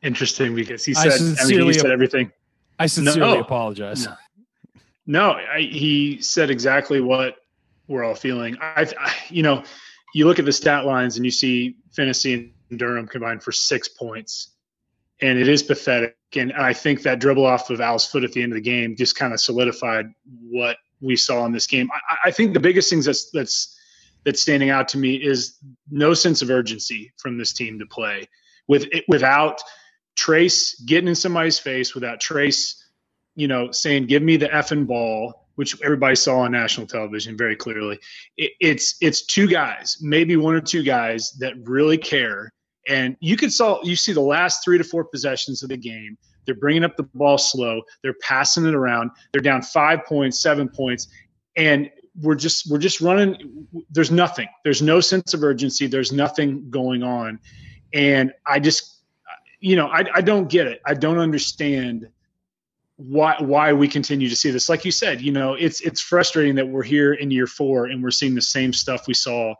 interesting 0.04 0.54
because 0.54 0.84
he 0.84 0.94
said, 0.94 1.12
I, 1.12 1.46
mean, 1.46 1.62
he 1.62 1.72
said 1.72 1.90
everything. 1.90 2.30
I 2.78 2.86
sincerely 2.86 3.34
no, 3.34 3.40
apologize. 3.40 4.06
No, 4.06 4.16
no 5.06 5.30
I, 5.32 5.60
he 5.60 6.20
said 6.20 6.50
exactly 6.50 7.00
what 7.00 7.36
we're 7.88 8.04
all 8.04 8.14
feeling. 8.14 8.56
I, 8.60 8.86
I, 8.98 9.14
you 9.28 9.42
know, 9.42 9.64
you 10.14 10.26
look 10.26 10.38
at 10.38 10.44
the 10.44 10.52
stat 10.52 10.84
lines 10.84 11.16
and 11.16 11.24
you 11.24 11.30
see 11.30 11.76
Finney 11.92 12.52
and 12.70 12.78
Durham 12.78 13.06
combined 13.06 13.42
for 13.42 13.52
six 13.52 13.88
points, 13.88 14.50
and 15.20 15.38
it 15.38 15.48
is 15.48 15.62
pathetic. 15.62 16.16
And 16.36 16.52
I 16.52 16.72
think 16.72 17.02
that 17.02 17.20
dribble 17.20 17.46
off 17.46 17.70
of 17.70 17.80
Al's 17.80 18.06
foot 18.06 18.24
at 18.24 18.32
the 18.32 18.42
end 18.42 18.52
of 18.52 18.56
the 18.56 18.62
game 18.62 18.96
just 18.96 19.16
kind 19.16 19.32
of 19.32 19.40
solidified 19.40 20.06
what 20.48 20.76
we 21.00 21.16
saw 21.16 21.44
in 21.46 21.52
this 21.52 21.66
game. 21.66 21.88
I, 21.92 22.28
I 22.28 22.30
think 22.30 22.54
the 22.54 22.60
biggest 22.60 22.90
things 22.90 23.04
that's 23.04 23.30
that's 23.30 23.78
that's 24.24 24.40
standing 24.40 24.70
out 24.70 24.88
to 24.88 24.98
me 24.98 25.16
is 25.16 25.58
no 25.90 26.14
sense 26.14 26.42
of 26.42 26.50
urgency 26.50 27.12
from 27.18 27.38
this 27.38 27.52
team 27.52 27.78
to 27.78 27.86
play 27.86 28.26
with 28.66 28.86
without 29.08 29.60
Trayce 30.16 30.84
getting 30.84 31.08
in 31.08 31.14
somebody's 31.14 31.58
face 31.58 31.94
without 31.94 32.20
Trayce, 32.20 32.74
you 33.34 33.48
know, 33.48 33.70
saying, 33.70 34.06
"Give 34.06 34.22
me 34.22 34.36
the 34.36 34.48
effing 34.48 34.86
ball," 34.86 35.48
which 35.56 35.80
everybody 35.82 36.16
saw 36.16 36.40
on 36.40 36.52
national 36.52 36.86
television 36.86 37.36
very 37.36 37.56
clearly. 37.56 37.98
It, 38.36 38.52
it's 38.60 38.96
it's 39.00 39.26
two 39.26 39.48
guys, 39.48 39.98
maybe 40.00 40.36
one 40.36 40.54
or 40.54 40.60
two 40.60 40.82
guys 40.82 41.32
that 41.40 41.54
really 41.64 41.98
care, 41.98 42.52
and 42.88 43.16
you 43.20 43.36
could 43.36 43.52
saw 43.52 43.82
you 43.82 43.96
see 43.96 44.12
the 44.12 44.20
last 44.20 44.64
three 44.64 44.78
to 44.78 44.84
four 44.84 45.04
possessions 45.04 45.62
of 45.62 45.68
the 45.68 45.76
game. 45.76 46.16
They're 46.46 46.54
bringing 46.54 46.84
up 46.84 46.96
the 46.96 47.04
ball 47.14 47.38
slow. 47.38 47.82
They're 48.02 48.14
passing 48.20 48.66
it 48.66 48.74
around. 48.74 49.10
They're 49.32 49.42
down 49.42 49.62
five 49.62 50.04
points, 50.04 50.40
seven 50.40 50.68
points, 50.68 51.08
and 51.56 51.90
we're 52.20 52.34
just 52.34 52.70
we're 52.70 52.78
just 52.78 53.00
running. 53.00 53.66
There's 53.90 54.10
nothing. 54.10 54.48
There's 54.62 54.82
no 54.82 55.00
sense 55.00 55.34
of 55.34 55.42
urgency. 55.42 55.86
There's 55.86 56.12
nothing 56.12 56.70
going 56.70 57.02
on, 57.02 57.40
and 57.92 58.32
I 58.46 58.60
just 58.60 58.93
you 59.64 59.76
know, 59.76 59.86
I, 59.86 60.04
I 60.14 60.20
don't 60.20 60.50
get 60.50 60.66
it. 60.66 60.82
I 60.84 60.92
don't 60.92 61.16
understand 61.16 62.10
why 62.96 63.36
why 63.40 63.72
we 63.72 63.88
continue 63.88 64.28
to 64.28 64.36
see 64.36 64.50
this. 64.50 64.68
Like 64.68 64.84
you 64.84 64.90
said, 64.90 65.22
you 65.22 65.32
know, 65.32 65.54
it's 65.54 65.80
it's 65.80 66.02
frustrating 66.02 66.56
that 66.56 66.68
we're 66.68 66.82
here 66.82 67.14
in 67.14 67.30
year 67.30 67.46
four 67.46 67.86
and 67.86 68.02
we're 68.02 68.10
seeing 68.10 68.34
the 68.34 68.42
same 68.42 68.74
stuff 68.74 69.06
we 69.08 69.14
saw. 69.14 69.54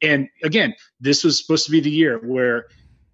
And 0.00 0.30
again, 0.42 0.74
this 0.98 1.24
was 1.24 1.38
supposed 1.38 1.66
to 1.66 1.72
be 1.72 1.80
the 1.80 1.90
year 1.90 2.18
where 2.20 2.68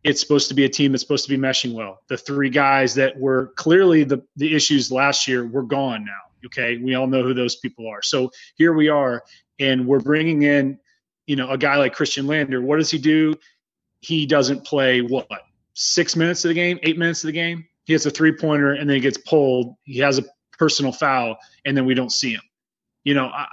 it's 0.05 0.21
supposed 0.21 0.47
to 0.51 0.55
be 0.55 0.65
a 0.65 0.69
team 0.69 0.93
that's 0.93 1.03
supposed 1.03 1.25
to 1.25 1.31
be 1.31 1.37
meshing 1.37 1.75
well. 1.75 1.99
The 2.07 2.17
three 2.17 2.49
guys 2.49 2.95
that 2.95 3.19
were 3.19 3.53
clearly 3.57 4.05
the 4.05 4.23
the 4.37 4.55
issues 4.55 4.93
last 4.93 5.27
year 5.27 5.45
were 5.45 5.65
gone 5.65 6.05
now. 6.05 6.47
Okay, 6.47 6.77
we 6.77 6.95
all 6.95 7.09
know 7.09 7.25
who 7.25 7.35
those 7.35 7.57
people 7.57 7.89
are. 7.89 8.03
So 8.03 8.31
here 8.55 8.73
we 8.73 8.89
are, 8.89 9.25
and 9.59 9.85
we're 9.85 9.99
bringing 9.99 10.43
in, 10.43 10.79
you 11.27 11.35
know, 11.35 11.51
a 11.51 11.59
guy 11.59 11.75
like 11.75 11.97
Khristian 11.97 12.29
Lander. 12.29 12.63
What 12.63 12.77
does 12.77 12.93
he 12.93 12.99
do? 12.99 13.35
He 13.99 14.27
doesn't 14.27 14.65
play 14.65 15.01
what 15.01 15.29
six 15.77 16.17
minutes 16.17 16.45
of 16.45 16.49
the 16.49 16.55
game, 16.55 16.81
eight 16.83 16.99
minutes 16.99 17.23
of 17.23 17.29
the 17.29 17.33
game. 17.33 17.65
He 17.85 17.93
hits 17.93 18.07
a 18.07 18.11
three 18.11 18.33
pointer 18.33 18.73
and 18.73 18.89
then 18.89 18.97
he 18.97 19.01
gets 19.01 19.19
pulled. 19.19 19.77
He 19.85 19.99
has 19.99 20.19
a 20.19 20.25
personal 20.59 20.91
foul 20.91 21.37
and 21.65 21.77
then 21.77 21.85
we 21.85 21.95
don't 21.95 22.11
see 22.11 22.33
him. 22.33 22.43
You 23.05 23.15
know, 23.15 23.27
I, 23.27 23.47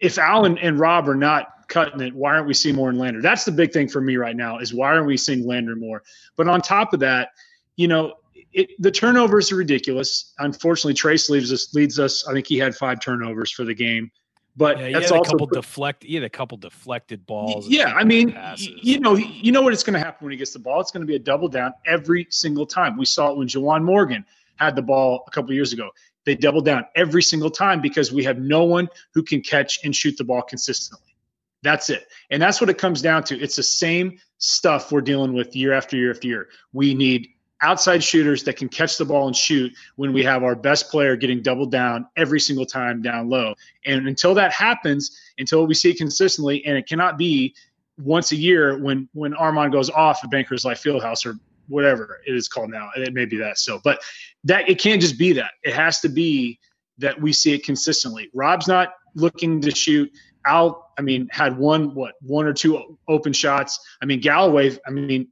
if 0.00 0.18
Allen 0.18 0.58
and 0.58 0.78
Rob 0.78 1.08
are 1.08 1.14
not 1.14 1.46
cutting 1.68 2.00
it, 2.00 2.14
why 2.14 2.34
aren't 2.34 2.46
we 2.46 2.54
seeing 2.54 2.74
more 2.74 2.90
in 2.90 2.98
Lander? 2.98 3.22
That's 3.22 3.44
the 3.44 3.52
big 3.52 3.72
thing 3.72 3.88
for 3.88 4.00
me 4.00 4.16
right 4.16 4.36
now 4.36 4.58
is 4.58 4.74
why 4.74 4.88
aren't 4.88 5.06
we 5.06 5.16
seeing 5.16 5.46
Lander 5.46 5.76
more? 5.76 6.02
But 6.36 6.48
on 6.48 6.60
top 6.60 6.92
of 6.92 7.00
that, 7.00 7.30
you 7.76 7.88
know, 7.88 8.14
it, 8.52 8.70
the 8.80 8.90
turnovers 8.90 9.52
are 9.52 9.56
ridiculous. 9.56 10.34
Unfortunately, 10.38 10.94
Trayce 10.94 11.30
leads 11.30 11.52
us. 11.52 11.72
Leads 11.72 11.98
us. 12.00 12.26
I 12.26 12.32
think 12.32 12.46
he 12.46 12.58
had 12.58 12.74
five 12.74 13.00
turnovers 13.00 13.50
for 13.50 13.64
the 13.64 13.74
game. 13.74 14.10
But 14.56 14.78
yeah, 14.78 14.98
that's 14.98 15.10
also 15.10 15.22
a 15.22 15.26
couple 15.26 15.46
deflect. 15.46 16.02
He 16.02 16.14
had 16.14 16.24
a 16.24 16.30
couple 16.30 16.58
deflected 16.58 17.24
balls. 17.24 17.68
Yeah, 17.68 17.94
I 17.94 18.04
mean, 18.04 18.36
you 18.56 19.00
know, 19.00 19.14
you 19.14 19.52
know 19.52 19.62
what 19.62 19.72
it's 19.72 19.82
going 19.82 19.94
to 19.94 20.00
happen 20.00 20.24
when 20.24 20.32
he 20.32 20.36
gets 20.36 20.52
the 20.52 20.58
ball. 20.58 20.80
It's 20.80 20.90
going 20.90 21.02
to 21.02 21.06
be 21.06 21.14
a 21.14 21.20
double 21.20 21.48
down 21.48 21.72
every 21.86 22.26
single 22.30 22.66
time. 22.66 22.96
We 22.98 23.04
saw 23.04 23.30
it 23.30 23.38
when 23.38 23.48
Juwan 23.48 23.84
Morgan 23.84 24.24
had 24.56 24.76
the 24.76 24.82
ball 24.82 25.24
a 25.26 25.30
couple 25.30 25.52
years 25.54 25.72
ago. 25.72 25.90
They 26.26 26.34
double 26.34 26.60
down 26.60 26.84
every 26.96 27.22
single 27.22 27.50
time 27.50 27.80
because 27.80 28.12
we 28.12 28.24
have 28.24 28.38
no 28.38 28.64
one 28.64 28.88
who 29.14 29.22
can 29.22 29.40
catch 29.40 29.82
and 29.84 29.96
shoot 29.96 30.16
the 30.18 30.24
ball 30.24 30.42
consistently. 30.42 31.14
That's 31.62 31.90
it. 31.90 32.06
And 32.30 32.42
that's 32.42 32.60
what 32.60 32.70
it 32.70 32.78
comes 32.78 33.02
down 33.02 33.24
to. 33.24 33.38
It's 33.38 33.56
the 33.56 33.62
same 33.62 34.18
stuff 34.38 34.92
we're 34.92 35.00
dealing 35.00 35.32
with 35.32 35.54
year 35.54 35.72
after 35.72 35.96
year 35.96 36.10
after 36.10 36.26
year. 36.28 36.48
We 36.72 36.94
need 36.94 37.28
outside 37.62 38.02
shooters 38.02 38.44
that 38.44 38.56
can 38.56 38.68
catch 38.68 38.96
the 38.96 39.04
ball 39.04 39.26
and 39.26 39.36
shoot 39.36 39.72
when 39.96 40.12
we 40.12 40.22
have 40.24 40.42
our 40.42 40.54
best 40.54 40.90
player 40.90 41.16
getting 41.16 41.42
doubled 41.42 41.70
down 41.70 42.06
every 42.16 42.40
single 42.40 42.66
time 42.66 43.02
down 43.02 43.28
low. 43.28 43.54
And 43.86 44.08
until 44.08 44.34
that 44.34 44.52
happens, 44.52 45.18
until 45.38 45.66
we 45.66 45.74
see 45.74 45.90
it 45.90 45.98
consistently, 45.98 46.64
and 46.64 46.76
it 46.76 46.86
cannot 46.86 47.18
be 47.18 47.54
once 47.98 48.32
a 48.32 48.36
year 48.36 48.78
when 48.78 49.08
when 49.12 49.32
Armaan 49.32 49.72
goes 49.72 49.90
off 49.90 50.20
at 50.24 50.30
Bankers 50.30 50.64
Life 50.64 50.82
Fieldhouse 50.82 51.26
or 51.26 51.38
whatever 51.68 52.20
it 52.26 52.34
is 52.34 52.48
called 52.48 52.70
now. 52.70 52.90
It 52.96 53.14
may 53.14 53.24
be 53.24 53.36
that 53.38 53.58
so, 53.58 53.80
but 53.82 54.00
that 54.44 54.68
it 54.68 54.78
can't 54.78 55.00
just 55.00 55.18
be 55.18 55.32
that. 55.34 55.52
It 55.62 55.74
has 55.74 56.00
to 56.00 56.08
be 56.08 56.58
that 56.98 57.20
we 57.20 57.32
see 57.32 57.52
it 57.52 57.64
consistently. 57.64 58.30
Rob's 58.34 58.68
not 58.68 58.94
looking 59.14 59.60
to 59.62 59.70
shoot. 59.70 60.10
Al, 60.46 60.90
I 60.98 61.02
mean, 61.02 61.28
had 61.30 61.56
one 61.58 61.94
what 61.94 62.14
one 62.22 62.46
or 62.46 62.52
two 62.52 62.98
open 63.08 63.32
shots. 63.32 63.78
I 64.02 64.06
mean, 64.06 64.20
Galloway. 64.20 64.76
I 64.86 64.90
mean, 64.90 65.28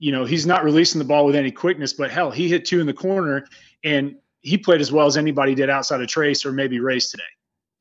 you 0.00 0.10
know, 0.10 0.24
he's 0.24 0.46
not 0.46 0.64
releasing 0.64 0.98
the 0.98 1.04
ball 1.04 1.26
with 1.26 1.36
any 1.36 1.52
quickness, 1.52 1.92
but 1.92 2.10
hell, 2.10 2.30
he 2.30 2.48
hit 2.48 2.64
two 2.64 2.80
in 2.80 2.86
the 2.86 2.92
corner 2.92 3.46
and 3.84 4.16
he 4.40 4.56
played 4.56 4.80
as 4.80 4.90
well 4.90 5.06
as 5.06 5.18
anybody 5.18 5.54
did 5.54 5.70
outside 5.70 6.00
of 6.00 6.08
Trayce 6.08 6.44
or 6.44 6.52
maybe 6.52 6.80
Race 6.80 7.10
today, 7.10 7.22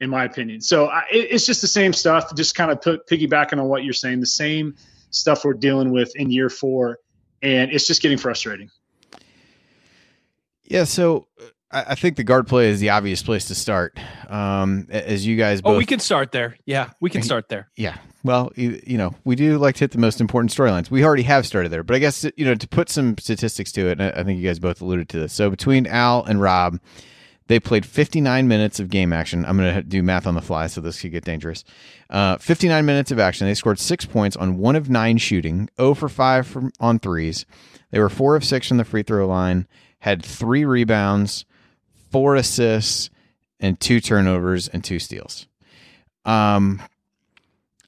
in 0.02 0.10
my 0.10 0.26
opinion. 0.26 0.60
So 0.60 0.88
I, 0.88 1.06
it's 1.10 1.46
just 1.46 1.62
the 1.62 1.68
same 1.68 1.94
stuff, 1.94 2.36
just 2.36 2.54
kind 2.56 2.72
of 2.72 2.82
put, 2.82 3.08
piggybacking 3.08 3.54
on 3.58 3.70
what 3.70 3.86
you're 3.86 3.94
saying, 3.94 4.20
the 4.20 4.26
same 4.26 4.76
stuff 5.10 5.46
we're 5.46 5.54
dealing 5.54 5.92
with 5.92 6.14
in 6.18 6.30
year 6.30 6.50
four. 6.50 7.00
And 7.42 7.72
it's 7.72 7.88
just 7.88 8.02
getting 8.02 8.18
frustrating. 8.18 8.70
Yeah. 10.66 10.84
So 10.84 11.28
uh, 11.42 11.46
I 11.72 11.94
think 11.94 12.16
the 12.16 12.24
guard 12.24 12.48
play 12.48 12.70
is 12.70 12.80
the 12.80 12.90
obvious 12.90 13.22
place 13.22 13.46
to 13.46 13.56
start. 13.56 14.00
Um, 14.28 14.88
as 14.90 15.26
you 15.26 15.36
guys, 15.36 15.62
both, 15.62 15.76
oh, 15.76 15.78
we 15.78 15.86
can 15.86 16.00
start 16.00 16.32
there. 16.32 16.58
Yeah, 16.66 16.90
we 17.00 17.12
can 17.12 17.22
start 17.22 17.48
there. 17.48 17.70
Yeah, 17.76 17.98
well, 18.24 18.52
you, 18.56 18.82
you, 18.88 18.98
know, 18.98 19.14
we 19.24 19.36
do 19.36 19.58
like 19.60 19.76
to 19.76 19.82
hit 19.82 19.92
the 19.92 20.00
most 20.00 20.20
important 20.20 20.52
storylines. 20.52 20.90
We 20.90 21.06
already 21.06 21.24
have 21.24 21.46
started 21.46 21.70
there, 21.70 21.84
but 21.84 21.96
I 21.96 22.00
guess 22.00 22.26
you 22.36 22.46
know 22.46 22.56
to 22.56 22.68
put 22.68 22.90
some 22.90 23.18
statistics 23.20 23.72
to 23.74 23.88
it. 23.88 24.02
I 24.02 24.24
think 24.24 24.40
you 24.40 24.48
guys 24.48 24.58
both 24.58 24.82
alluded 24.82 25.10
to 25.10 25.20
this. 25.20 25.34
So 25.34 25.52
between 25.52 25.86
Al 25.86 26.24
and 26.24 26.42
Rob, 26.42 26.80
they 27.50 27.60
played 27.60 27.86
59 27.86 28.48
minutes 28.48 28.80
of 28.80 28.90
game 28.90 29.14
action. 29.14 29.46
I'm 29.46 29.58
going 29.58 29.74
to 29.74 29.84
do 29.84 30.04
math 30.04 30.28
on 30.28 30.36
the 30.36 30.42
fly, 30.42 30.68
so 30.68 30.82
this 30.82 31.02
could 31.02 31.12
get 31.12 31.24
dangerous. 31.24 31.64
Uh, 32.10 32.38
59 32.38 32.86
minutes 32.86 33.12
of 33.12 33.20
action. 33.20 33.48
They 33.48 33.56
scored 33.56 33.80
six 33.80 34.06
points 34.06 34.36
on 34.36 34.58
one 34.58 34.76
of 34.76 34.90
nine 34.90 35.18
shooting, 35.18 35.70
0 35.78 35.96
for 35.96 36.10
five 36.10 36.46
from 36.46 36.72
on 36.80 37.00
threes. 37.00 37.46
They 37.92 38.00
were 38.00 38.10
four 38.10 38.36
of 38.36 38.44
six 38.44 38.68
from 38.68 38.78
the 38.78 38.86
free 38.86 39.04
throw 39.04 39.28
line. 39.28 39.68
Had 40.00 40.24
three 40.24 40.64
rebounds, 40.64 41.46
four 42.12 42.36
assists, 42.36 43.10
and 43.60 43.80
two 43.80 44.00
turnovers 44.00 44.68
and 44.68 44.84
two 44.84 45.00
steals. 45.00 45.48
Um, 46.26 46.82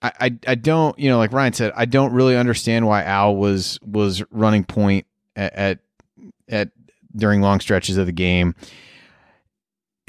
I, 0.01 0.11
I, 0.19 0.37
I 0.47 0.55
don't 0.55 0.97
you 0.97 1.09
know 1.09 1.17
like 1.17 1.33
Ryan 1.33 1.53
said 1.53 1.73
I 1.75 1.85
don't 1.85 2.13
really 2.13 2.35
understand 2.35 2.87
why 2.87 3.03
Al 3.03 3.35
was 3.35 3.79
was 3.83 4.23
running 4.31 4.63
point 4.63 5.05
at, 5.35 5.53
at 5.53 5.79
at 6.47 6.69
during 7.15 7.41
long 7.41 7.59
stretches 7.59 7.97
of 7.97 8.05
the 8.05 8.11
game 8.11 8.55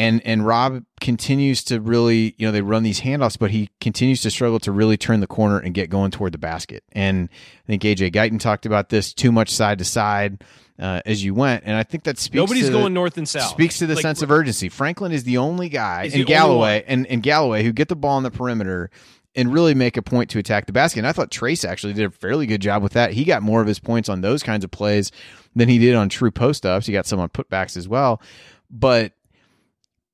and 0.02 0.20
and 0.24 0.44
Rob 0.44 0.84
continues 1.00 1.62
to 1.64 1.80
really, 1.80 2.34
you 2.36 2.46
know, 2.46 2.52
they 2.52 2.62
run 2.62 2.82
these 2.82 3.00
handoffs, 3.00 3.38
but 3.38 3.50
he 3.50 3.70
continues 3.80 4.22
to 4.22 4.30
struggle 4.30 4.58
to 4.60 4.72
really 4.72 4.96
turn 4.96 5.20
the 5.20 5.26
corner 5.26 5.58
and 5.58 5.74
get 5.74 5.90
going 5.90 6.10
toward 6.10 6.32
the 6.32 6.38
basket. 6.38 6.82
And 6.92 7.28
I 7.30 7.66
think 7.66 7.82
AJ 7.82 8.12
Guyton 8.12 8.40
talked 8.40 8.66
about 8.66 8.88
this 8.88 9.14
too 9.14 9.30
much 9.30 9.50
side 9.50 9.78
to 9.78 9.84
side 9.84 10.42
uh, 10.82 11.00
as 11.06 11.22
you 11.22 11.32
went, 11.32 11.62
and 11.64 11.76
I 11.76 11.84
think 11.84 12.02
that 12.04 12.18
speaks. 12.18 12.34
Nobody's 12.34 12.66
to, 12.66 12.72
going 12.72 12.92
north 12.92 13.16
and 13.16 13.28
south. 13.28 13.50
Speaks 13.50 13.78
to 13.78 13.86
the 13.86 13.94
Like, 13.94 14.02
sense 14.02 14.20
of 14.20 14.32
urgency. 14.32 14.68
Franklin 14.68 15.12
is 15.12 15.22
the 15.22 15.38
only 15.38 15.68
guy, 15.68 16.10
and 16.12 16.26
Galloway 16.26 16.84
and, 16.88 17.06
and 17.06 17.22
Galloway 17.22 17.62
who 17.62 17.72
get 17.72 17.86
the 17.88 17.94
ball 17.94 18.16
on 18.16 18.24
the 18.24 18.32
perimeter 18.32 18.90
and 19.36 19.52
really 19.52 19.74
make 19.74 19.96
a 19.96 20.02
point 20.02 20.28
to 20.30 20.40
attack 20.40 20.66
the 20.66 20.72
basket. 20.72 20.98
And 20.98 21.06
I 21.06 21.12
thought 21.12 21.30
Trayce 21.30 21.66
actually 21.66 21.92
did 21.92 22.04
a 22.04 22.10
fairly 22.10 22.46
good 22.46 22.60
job 22.60 22.82
with 22.82 22.94
that. 22.94 23.12
He 23.12 23.24
got 23.24 23.42
more 23.42 23.60
of 23.60 23.66
his 23.68 23.78
points 23.78 24.08
on 24.08 24.20
those 24.20 24.42
kinds 24.42 24.64
of 24.64 24.72
plays 24.72 25.12
than 25.54 25.68
he 25.68 25.78
did 25.78 25.94
on 25.94 26.08
true 26.08 26.32
post 26.32 26.66
ups. 26.66 26.86
He 26.86 26.92
got 26.92 27.06
some 27.06 27.20
on 27.20 27.28
putbacks 27.28 27.76
as 27.76 27.86
well, 27.86 28.20
but 28.68 29.12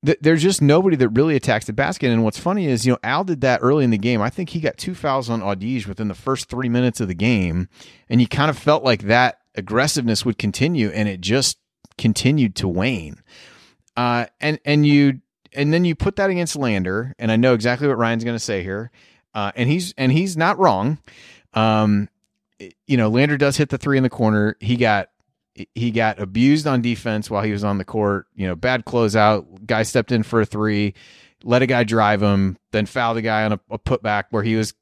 th- 0.05 0.19
there's 0.21 0.43
just 0.43 0.61
nobody 0.61 0.95
that 0.97 1.09
really 1.09 1.35
attacks 1.35 1.65
the 1.65 1.73
basket. 1.73 2.11
And 2.11 2.23
what's 2.23 2.39
funny 2.39 2.67
is, 2.67 2.85
you 2.85 2.91
know, 2.91 2.99
Al 3.03 3.23
did 3.23 3.41
that 3.41 3.59
early 3.63 3.83
in 3.83 3.89
the 3.89 3.97
game. 3.97 4.21
I 4.21 4.29
think 4.29 4.49
he 4.49 4.59
got 4.59 4.77
two 4.77 4.93
fouls 4.93 5.31
on 5.31 5.41
Audige 5.41 5.87
within 5.87 6.09
the 6.09 6.13
first 6.13 6.47
three 6.47 6.69
minutes 6.69 7.01
of 7.01 7.07
the 7.07 7.15
game. 7.15 7.69
And 8.07 8.21
you 8.21 8.27
kind 8.27 8.51
of 8.51 8.57
felt 8.57 8.83
like 8.83 9.01
that 9.03 9.39
aggressiveness 9.59 10.25
would 10.25 10.39
continue, 10.39 10.89
and 10.89 11.07
it 11.07 11.21
just 11.21 11.59
continued 11.97 12.55
to 12.55 12.67
wane. 12.67 13.21
Uh, 13.95 14.25
and, 14.39 14.59
and 14.65 14.87
you, 14.87 15.21
and 15.53 15.71
then 15.71 15.85
you 15.85 15.93
put 15.93 16.15
that 16.15 16.31
against 16.31 16.55
Lander, 16.55 17.13
and 17.19 17.31
I 17.31 17.35
know 17.35 17.53
exactly 17.53 17.87
what 17.87 17.97
Ryan's 17.97 18.23
going 18.23 18.35
to 18.35 18.43
say 18.43 18.63
here. 18.63 18.89
Uh, 19.35 19.51
and 19.55 19.69
he's, 19.69 19.93
and 19.97 20.11
he's 20.11 20.35
not 20.35 20.57
wrong. 20.57 20.97
Um, 21.53 22.09
you 22.87 22.97
know, 22.97 23.09
Lander 23.09 23.37
does 23.37 23.57
hit 23.57 23.69
the 23.69 23.77
three 23.77 23.97
in 23.97 24.03
the 24.03 24.09
corner. 24.09 24.55
He 24.59 24.75
got 24.75 25.09
he 25.75 25.91
got 25.91 26.19
abused 26.19 26.67
on 26.67 26.81
defense 26.81 27.29
while 27.29 27.43
he 27.43 27.51
was 27.51 27.63
on 27.63 27.77
the 27.77 27.85
court. 27.85 28.27
You 28.35 28.47
know, 28.47 28.55
bad 28.55 28.85
closeout. 28.85 29.65
Guy 29.65 29.83
stepped 29.83 30.11
in 30.11 30.23
for 30.23 30.41
a 30.41 30.45
three, 30.45 30.93
let 31.43 31.61
a 31.61 31.67
guy 31.67 31.83
drive 31.83 32.21
him, 32.21 32.57
then 32.71 32.85
fouled 32.85 33.17
the 33.17 33.21
guy 33.21 33.43
on 33.45 33.53
a, 33.53 33.59
a 33.69 33.79
putback 33.79 34.25
where 34.29 34.43
he 34.43 34.55
was, 34.55 34.73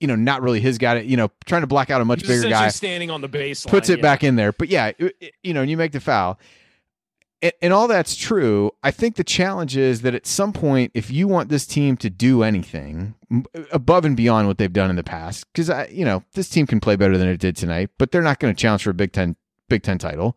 you 0.00 0.06
know, 0.06 0.16
not 0.16 0.42
really 0.42 0.60
his 0.60 0.78
guy. 0.78 1.00
You 1.00 1.16
know, 1.16 1.30
trying 1.46 1.62
to 1.62 1.66
block 1.66 1.90
out 1.90 2.00
a 2.00 2.04
much 2.04 2.22
He 2.24 2.28
was 2.32 2.42
bigger 2.42 2.50
guy. 2.50 2.68
standing 2.68 3.10
on 3.10 3.20
the 3.20 3.28
baseline. 3.28 3.70
Puts 3.70 3.88
it 3.88 3.98
yeah. 3.98 4.02
back 4.02 4.24
in 4.24 4.36
there. 4.36 4.52
But 4.52 4.68
yeah, 4.68 4.92
it- 4.98 5.34
you 5.42 5.54
know, 5.54 5.62
and 5.62 5.70
you 5.70 5.76
make 5.76 5.92
the 5.92 6.00
foul. 6.00 6.38
And, 7.42 7.52
and 7.60 7.72
all 7.72 7.88
that's 7.88 8.16
true. 8.16 8.70
I 8.82 8.90
think 8.90 9.16
the 9.16 9.24
challenge 9.24 9.76
is 9.76 10.02
that 10.02 10.14
at 10.14 10.26
some 10.26 10.52
point, 10.52 10.92
if 10.94 11.10
you 11.10 11.28
want 11.28 11.48
this 11.50 11.66
team 11.66 11.96
to 11.98 12.08
do 12.08 12.42
anything 12.42 13.14
above 13.72 14.04
and 14.04 14.16
beyond 14.16 14.46
what 14.48 14.56
they've 14.58 14.72
done 14.72 14.88
in 14.90 14.96
the 14.96 15.02
past, 15.04 15.44
because 15.52 15.68
I, 15.68 15.86
you 15.88 16.04
know, 16.04 16.22
this 16.34 16.48
team 16.48 16.66
can 16.66 16.80
play 16.80 16.96
better 16.96 17.18
than 17.18 17.28
it 17.28 17.38
did 17.40 17.56
tonight, 17.56 17.90
but 17.98 18.12
they're 18.12 18.22
not 18.22 18.38
going 18.40 18.54
to 18.54 18.58
challenge 18.60 18.84
for 18.84 18.90
a 18.90 18.94
Big 18.94 19.12
Ten 19.12 19.36
Big 19.68 19.82
Ten 19.82 19.98
title, 19.98 20.36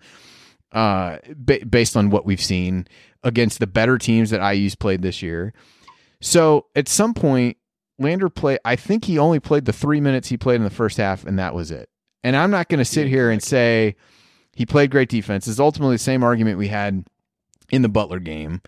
uh, 0.73 1.17
ba- 1.35 1.65
based 1.69 1.95
on 1.95 2.09
what 2.09 2.25
we've 2.25 2.41
seen 2.41 2.87
against 3.23 3.59
the 3.59 3.67
better 3.67 3.97
teams 3.97 4.29
that 4.31 4.41
IU's 4.53 4.75
played 4.75 5.01
this 5.01 5.21
year. 5.21 5.53
So 6.21 6.65
at 6.75 6.87
some 6.87 7.13
point, 7.13 7.57
Lander 7.99 8.29
play. 8.29 8.57
I 8.63 8.75
think 8.75 9.05
he 9.05 9.17
only 9.17 9.39
played 9.39 9.65
the 9.65 9.73
three 9.73 9.99
minutes 9.99 10.29
he 10.29 10.37
played 10.37 10.57
in 10.57 10.63
the 10.63 10.69
first 10.69 10.97
half, 10.97 11.25
and 11.25 11.37
that 11.39 11.53
was 11.53 11.71
it. 11.71 11.89
And 12.23 12.35
I'm 12.35 12.51
not 12.51 12.69
going 12.69 12.79
to 12.79 12.85
sit 12.85 13.07
here 13.07 13.29
and 13.29 13.41
say 13.41 13.95
he 14.55 14.65
played 14.65 14.91
great 14.91 15.09
defense. 15.09 15.47
It's 15.47 15.59
ultimately 15.59 15.95
the 15.95 15.99
same 15.99 16.23
argument 16.23 16.57
we 16.57 16.67
had 16.67 17.05
in 17.71 17.81
the 17.81 17.89
Butler 17.89 18.19
game. 18.19 18.61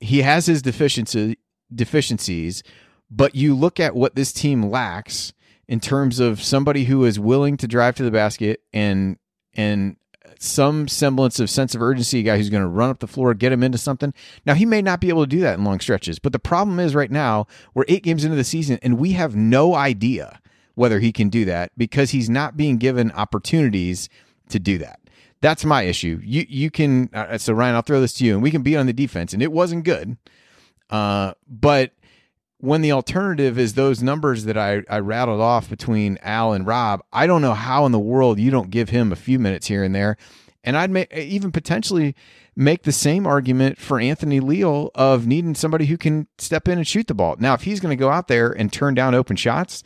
He 0.00 0.22
has 0.22 0.46
his 0.46 0.62
deficiency 0.62 1.38
deficiencies, 1.72 2.62
but 3.10 3.34
you 3.34 3.54
look 3.54 3.78
at 3.78 3.94
what 3.94 4.14
this 4.14 4.32
team 4.32 4.70
lacks 4.70 5.32
in 5.68 5.78
terms 5.78 6.18
of 6.18 6.42
somebody 6.42 6.84
who 6.84 7.04
is 7.04 7.20
willing 7.20 7.56
to 7.58 7.68
drive 7.68 7.94
to 7.96 8.02
the 8.02 8.10
basket 8.10 8.60
and 8.72 9.18
and 9.54 9.96
some 10.40 10.88
semblance 10.88 11.38
of 11.38 11.50
sense 11.50 11.74
of 11.74 11.82
urgency, 11.82 12.20
a 12.20 12.22
guy 12.22 12.36
who's 12.38 12.48
going 12.48 12.62
to 12.62 12.68
run 12.68 12.88
up 12.88 12.98
the 12.98 13.06
floor, 13.06 13.34
get 13.34 13.52
him 13.52 13.62
into 13.62 13.78
something. 13.78 14.12
Now, 14.46 14.54
he 14.54 14.64
may 14.64 14.80
not 14.80 15.00
be 15.00 15.10
able 15.10 15.22
to 15.22 15.28
do 15.28 15.40
that 15.40 15.58
in 15.58 15.64
long 15.64 15.80
stretches, 15.80 16.18
but 16.18 16.32
the 16.32 16.38
problem 16.38 16.80
is 16.80 16.94
right 16.94 17.10
now, 17.10 17.46
we're 17.74 17.84
eight 17.88 18.02
games 18.02 18.24
into 18.24 18.36
the 18.36 18.44
season 18.44 18.78
and 18.82 18.98
we 18.98 19.12
have 19.12 19.36
no 19.36 19.74
idea 19.74 20.40
whether 20.74 20.98
he 20.98 21.12
can 21.12 21.28
do 21.28 21.44
that 21.44 21.72
because 21.76 22.10
he's 22.10 22.30
not 22.30 22.56
being 22.56 22.78
given 22.78 23.12
opportunities 23.12 24.08
to 24.48 24.58
do 24.58 24.78
that. 24.78 24.98
That's 25.42 25.64
my 25.64 25.82
issue. 25.82 26.20
You 26.22 26.44
you 26.48 26.70
can 26.70 27.08
uh, 27.14 27.38
so 27.38 27.54
Ryan, 27.54 27.74
I'll 27.74 27.82
throw 27.82 28.00
this 28.00 28.12
to 28.14 28.24
you, 28.24 28.34
and 28.34 28.42
we 28.42 28.50
can 28.50 28.62
be 28.62 28.76
on 28.76 28.84
the 28.84 28.92
defense, 28.92 29.32
and 29.32 29.42
it 29.42 29.50
wasn't 29.50 29.84
good. 29.84 30.18
Uh, 30.90 31.32
but 31.48 31.92
when 32.60 32.82
the 32.82 32.92
alternative 32.92 33.58
is 33.58 33.74
those 33.74 34.02
numbers 34.02 34.44
that 34.44 34.56
I, 34.56 34.82
I 34.88 34.98
rattled 34.98 35.40
off 35.40 35.70
between 35.70 36.18
Al 36.22 36.52
and 36.52 36.66
Rob, 36.66 37.02
I 37.12 37.26
don't 37.26 37.42
know 37.42 37.54
how 37.54 37.86
in 37.86 37.92
the 37.92 37.98
world 37.98 38.38
you 38.38 38.50
don't 38.50 38.70
give 38.70 38.90
him 38.90 39.12
a 39.12 39.16
few 39.16 39.38
minutes 39.38 39.66
here 39.66 39.82
and 39.82 39.94
there. 39.94 40.16
And 40.62 40.76
I'd 40.76 40.90
make, 40.90 41.10
even 41.14 41.52
potentially 41.52 42.14
make 42.54 42.82
the 42.82 42.92
same 42.92 43.26
argument 43.26 43.78
for 43.78 43.98
Anthony 43.98 44.40
Leal 44.40 44.90
of 44.94 45.26
needing 45.26 45.54
somebody 45.54 45.86
who 45.86 45.96
can 45.96 46.26
step 46.36 46.68
in 46.68 46.76
and 46.76 46.86
shoot 46.86 47.06
the 47.06 47.14
ball. 47.14 47.36
Now, 47.38 47.54
if 47.54 47.62
he's 47.62 47.80
going 47.80 47.96
to 47.96 48.00
go 48.00 48.10
out 48.10 48.28
there 48.28 48.50
and 48.50 48.70
turn 48.70 48.94
down 48.94 49.14
open 49.14 49.36
shots, 49.36 49.82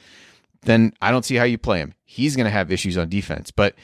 then 0.62 0.92
I 1.00 1.12
don't 1.12 1.24
see 1.24 1.36
how 1.36 1.44
you 1.44 1.58
play 1.58 1.78
him. 1.78 1.94
He's 2.04 2.34
going 2.34 2.46
to 2.46 2.50
have 2.50 2.72
issues 2.72 2.98
on 2.98 3.08
defense. 3.08 3.52
But 3.52 3.76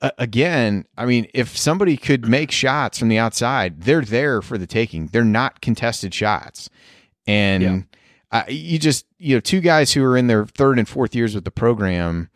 uh, 0.00 0.10
again, 0.18 0.86
I 0.96 1.04
mean, 1.04 1.26
if 1.34 1.56
somebody 1.56 1.96
could 1.96 2.28
make 2.28 2.52
shots 2.52 2.98
from 2.98 3.08
the 3.08 3.18
outside, 3.18 3.82
they're 3.82 4.02
there 4.02 4.42
for 4.42 4.56
the 4.56 4.66
taking. 4.68 5.08
They're 5.08 5.24
not 5.24 5.60
contested 5.60 6.14
shots. 6.14 6.70
And 7.26 7.62
Yeah. 7.62 7.80
uh, 8.30 8.44
you 8.48 8.78
just, 8.78 9.06
you 9.18 9.36
know, 9.36 9.40
two 9.40 9.60
guys 9.60 9.92
who 9.92 10.04
are 10.04 10.16
in 10.16 10.26
their 10.26 10.46
third 10.46 10.78
and 10.78 10.88
fourth 10.88 11.14
years 11.14 11.34
with 11.34 11.44
the 11.44 11.50
program 11.50 12.28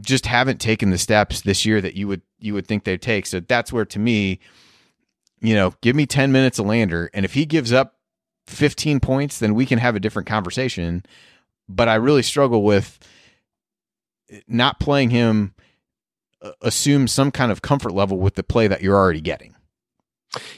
just 0.00 0.26
haven't 0.26 0.60
taken 0.60 0.90
the 0.90 0.98
steps 0.98 1.40
this 1.40 1.64
year 1.64 1.80
that 1.80 1.94
you 1.94 2.06
would 2.08 2.22
you 2.38 2.52
would 2.54 2.66
think 2.66 2.84
they'd 2.84 3.00
take. 3.02 3.26
So 3.26 3.40
that's 3.40 3.72
where 3.72 3.86
to 3.86 3.98
me, 3.98 4.40
you 5.40 5.54
know, 5.54 5.74
give 5.80 5.96
me 5.96 6.04
10 6.06 6.30
minutes 6.32 6.58
of 6.58 6.66
Lander 6.66 7.10
and 7.14 7.24
if 7.24 7.34
he 7.34 7.46
gives 7.46 7.72
up 7.72 7.94
15 8.46 9.00
points, 9.00 9.38
then 9.38 9.54
we 9.54 9.66
can 9.66 9.78
have 9.78 9.96
a 9.96 10.00
different 10.00 10.28
conversation. 10.28 11.04
But 11.68 11.88
I 11.88 11.96
really 11.96 12.22
struggle 12.22 12.62
with 12.62 12.98
not 14.46 14.78
playing 14.78 15.10
him 15.10 15.54
uh, 16.42 16.52
assume 16.60 17.08
some 17.08 17.30
kind 17.32 17.50
of 17.50 17.62
comfort 17.62 17.92
level 17.92 18.18
with 18.18 18.34
the 18.34 18.44
play 18.44 18.68
that 18.68 18.82
you're 18.82 18.94
already 18.94 19.20
getting. 19.20 19.55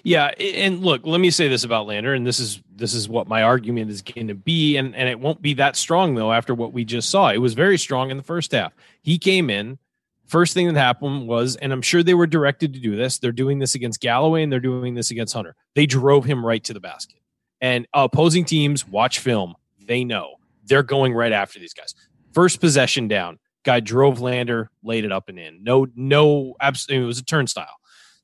Yeah, 0.03 0.27
and 0.39 0.81
look, 0.81 1.03
let 1.05 1.21
me 1.21 1.31
say 1.31 1.49
this 1.49 1.65
about 1.65 1.87
Lander, 1.87 2.15
and 2.15 2.27
this 2.27 2.41
is 2.41 2.61
this 2.75 2.95
is 2.95 3.09
what 3.09 3.29
my 3.29 3.43
argument 3.43 3.91
is 3.91 4.03
going 4.03 4.29
to 4.29 4.35
be, 4.35 4.77
and 4.77 4.95
and 4.95 5.09
it 5.09 5.21
won't 5.21 5.43
be 5.43 5.55
that 5.55 5.77
strong 5.77 6.15
though. 6.15 6.33
After 6.33 6.55
what 6.55 6.73
we 6.73 6.85
just 6.85 7.11
saw, 7.11 7.31
it 7.31 7.39
was 7.39 7.55
very 7.55 7.79
strong 7.79 8.11
in 8.11 8.17
the 8.17 8.23
first 8.23 8.53
half. 8.53 8.73
He 9.03 9.19
came 9.19 9.51
in. 9.51 9.79
First 10.27 10.53
thing 10.53 10.67
that 10.67 10.79
happened 10.79 11.27
was, 11.27 11.57
and 11.57 11.73
I'm 11.73 11.81
sure 11.81 12.03
they 12.03 12.13
were 12.13 12.27
directed 12.27 12.75
to 12.75 12.81
do 12.81 12.97
this. 12.97 13.19
They're 13.19 13.33
doing 13.33 13.61
this 13.61 13.75
against 13.75 14.01
Galloway, 14.01 14.43
and 14.43 14.53
they're 14.53 14.61
doing 14.61 14.95
this 14.95 15.11
against 15.11 15.33
Hunter. 15.33 15.57
They 15.75 15.87
drove 15.87 16.27
him 16.27 16.45
right 16.45 16.63
to 16.65 16.75
the 16.75 16.81
basket, 16.81 17.19
and 17.63 17.87
opposing 17.95 18.45
teams 18.45 18.87
watch 18.87 19.21
film. 19.21 19.55
They 19.81 20.05
know 20.05 20.35
they're 20.65 20.83
going 20.83 21.15
right 21.15 21.33
after 21.33 21.59
these 21.59 21.73
guys. 21.73 21.95
First 22.33 22.61
possession 22.61 23.09
down, 23.09 23.39
guy 23.65 23.81
drove 23.81 24.21
Lander, 24.21 24.71
laid 24.83 25.05
it 25.05 25.13
up 25.13 25.29
and 25.29 25.39
in. 25.39 25.65
No, 25.65 25.87
no, 25.97 26.55
absolutely, 26.61 27.05
it 27.05 27.07
was 27.07 27.19
a 27.19 27.25
turnstile. 27.25 27.77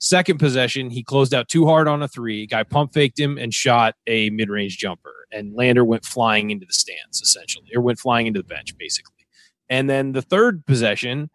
Second 0.04 0.36
possession, 0.36 0.90
he 0.90 1.02
closed 1.02 1.32
out 1.32 1.48
too 1.48 1.64
hard 1.64 1.88
on 1.88 2.02
a 2.02 2.08
three. 2.08 2.46
Guy 2.46 2.62
pump 2.62 2.92
faked 2.92 3.18
him 3.18 3.38
and 3.38 3.54
shot 3.54 3.94
a 4.06 4.28
mid 4.28 4.50
range 4.50 4.76
jumper. 4.76 5.26
And 5.32 5.54
Lander 5.54 5.82
went 5.82 6.04
flying 6.04 6.50
into 6.50 6.66
the 6.66 6.74
stands, 6.74 7.22
essentially, 7.22 7.70
or 7.74 7.80
went 7.80 7.98
flying 7.98 8.26
into 8.26 8.40
the 8.40 8.46
bench, 8.46 8.76
basically. 8.76 9.24
And 9.70 9.88
then 9.88 10.12
the 10.12 10.20
third 10.20 10.66
possession, 10.66 11.30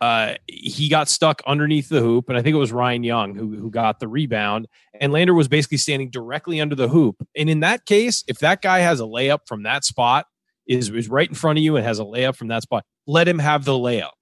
uh, 0.00 0.34
he 0.46 0.88
got 0.88 1.08
stuck 1.08 1.42
underneath 1.44 1.88
the 1.88 2.02
hoop. 2.02 2.28
And 2.28 2.38
I 2.38 2.42
think 2.42 2.54
it 2.54 2.58
was 2.58 2.70
Ryan 2.70 3.02
Young 3.02 3.34
who, 3.34 3.56
who 3.56 3.68
got 3.68 3.98
the 3.98 4.06
rebound. 4.06 4.68
And 5.00 5.12
Lander 5.12 5.34
was 5.34 5.48
basically 5.48 5.78
standing 5.78 6.08
directly 6.08 6.60
under 6.60 6.76
the 6.76 6.86
hoop. 6.86 7.16
And 7.36 7.50
in 7.50 7.58
that 7.60 7.84
case, 7.84 8.22
if 8.28 8.38
that 8.38 8.62
guy 8.62 8.78
has 8.78 9.00
a 9.00 9.04
layup 9.06 9.40
from 9.48 9.64
that 9.64 9.84
spot, 9.84 10.26
is, 10.68 10.88
is 10.88 11.08
right 11.08 11.28
in 11.28 11.34
front 11.34 11.58
of 11.58 11.64
you 11.64 11.74
and 11.74 11.84
has 11.84 11.98
a 11.98 12.04
layup 12.04 12.36
from 12.36 12.46
that 12.46 12.62
spot, 12.62 12.84
let 13.08 13.26
him 13.26 13.40
have 13.40 13.64
the 13.64 13.72
layup 13.72 14.12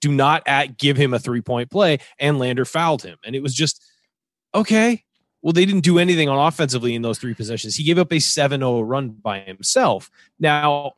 do 0.00 0.12
not 0.12 0.42
at 0.46 0.78
give 0.78 0.96
him 0.96 1.14
a 1.14 1.18
three 1.18 1.40
point 1.40 1.70
play 1.70 1.98
and 2.18 2.38
Lander 2.38 2.64
fouled 2.64 3.02
him. 3.02 3.18
And 3.24 3.34
it 3.34 3.42
was 3.42 3.54
just 3.54 3.84
okay. 4.54 5.04
Well, 5.42 5.52
they 5.52 5.64
didn't 5.64 5.84
do 5.84 5.98
anything 5.98 6.28
on 6.28 6.38
offensively 6.46 6.94
in 6.94 7.02
those 7.02 7.18
three 7.18 7.34
possessions. 7.34 7.76
He 7.76 7.84
gave 7.84 7.98
up 7.98 8.10
a 8.10 8.16
7-0 8.16 8.82
run 8.84 9.10
by 9.10 9.40
himself. 9.40 10.10
Now, 10.40 10.94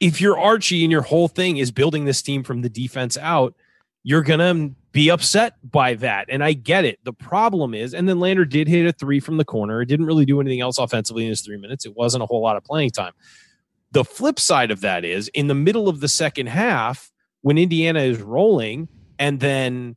if 0.00 0.20
you're 0.20 0.38
Archie 0.38 0.82
and 0.82 0.90
your 0.90 1.02
whole 1.02 1.28
thing 1.28 1.58
is 1.58 1.70
building 1.70 2.04
this 2.04 2.22
team 2.22 2.42
from 2.42 2.62
the 2.62 2.68
defense 2.68 3.16
out, 3.16 3.54
you're 4.02 4.22
gonna 4.22 4.70
be 4.90 5.10
upset 5.10 5.54
by 5.62 5.94
that. 5.94 6.26
And 6.28 6.42
I 6.42 6.54
get 6.54 6.84
it. 6.84 6.98
The 7.04 7.12
problem 7.12 7.72
is, 7.72 7.94
and 7.94 8.08
then 8.08 8.18
Lander 8.18 8.44
did 8.44 8.66
hit 8.66 8.84
a 8.84 8.92
three 8.92 9.20
from 9.20 9.36
the 9.36 9.44
corner. 9.44 9.80
It 9.80 9.86
didn't 9.86 10.06
really 10.06 10.24
do 10.24 10.40
anything 10.40 10.60
else 10.60 10.76
offensively 10.76 11.22
in 11.22 11.30
his 11.30 11.42
three 11.42 11.56
minutes. 11.56 11.86
It 11.86 11.96
wasn't 11.96 12.24
a 12.24 12.26
whole 12.26 12.42
lot 12.42 12.56
of 12.56 12.64
playing 12.64 12.90
time. 12.90 13.12
The 13.92 14.04
flip 14.04 14.40
side 14.40 14.72
of 14.72 14.80
that 14.80 15.04
is 15.04 15.28
in 15.28 15.46
the 15.46 15.54
middle 15.54 15.88
of 15.88 16.00
the 16.00 16.08
second 16.08 16.48
half, 16.48 17.11
when 17.42 17.58
Indiana 17.58 18.00
is 18.00 18.20
rolling 18.20 18.88
and 19.18 19.38
then 19.40 19.96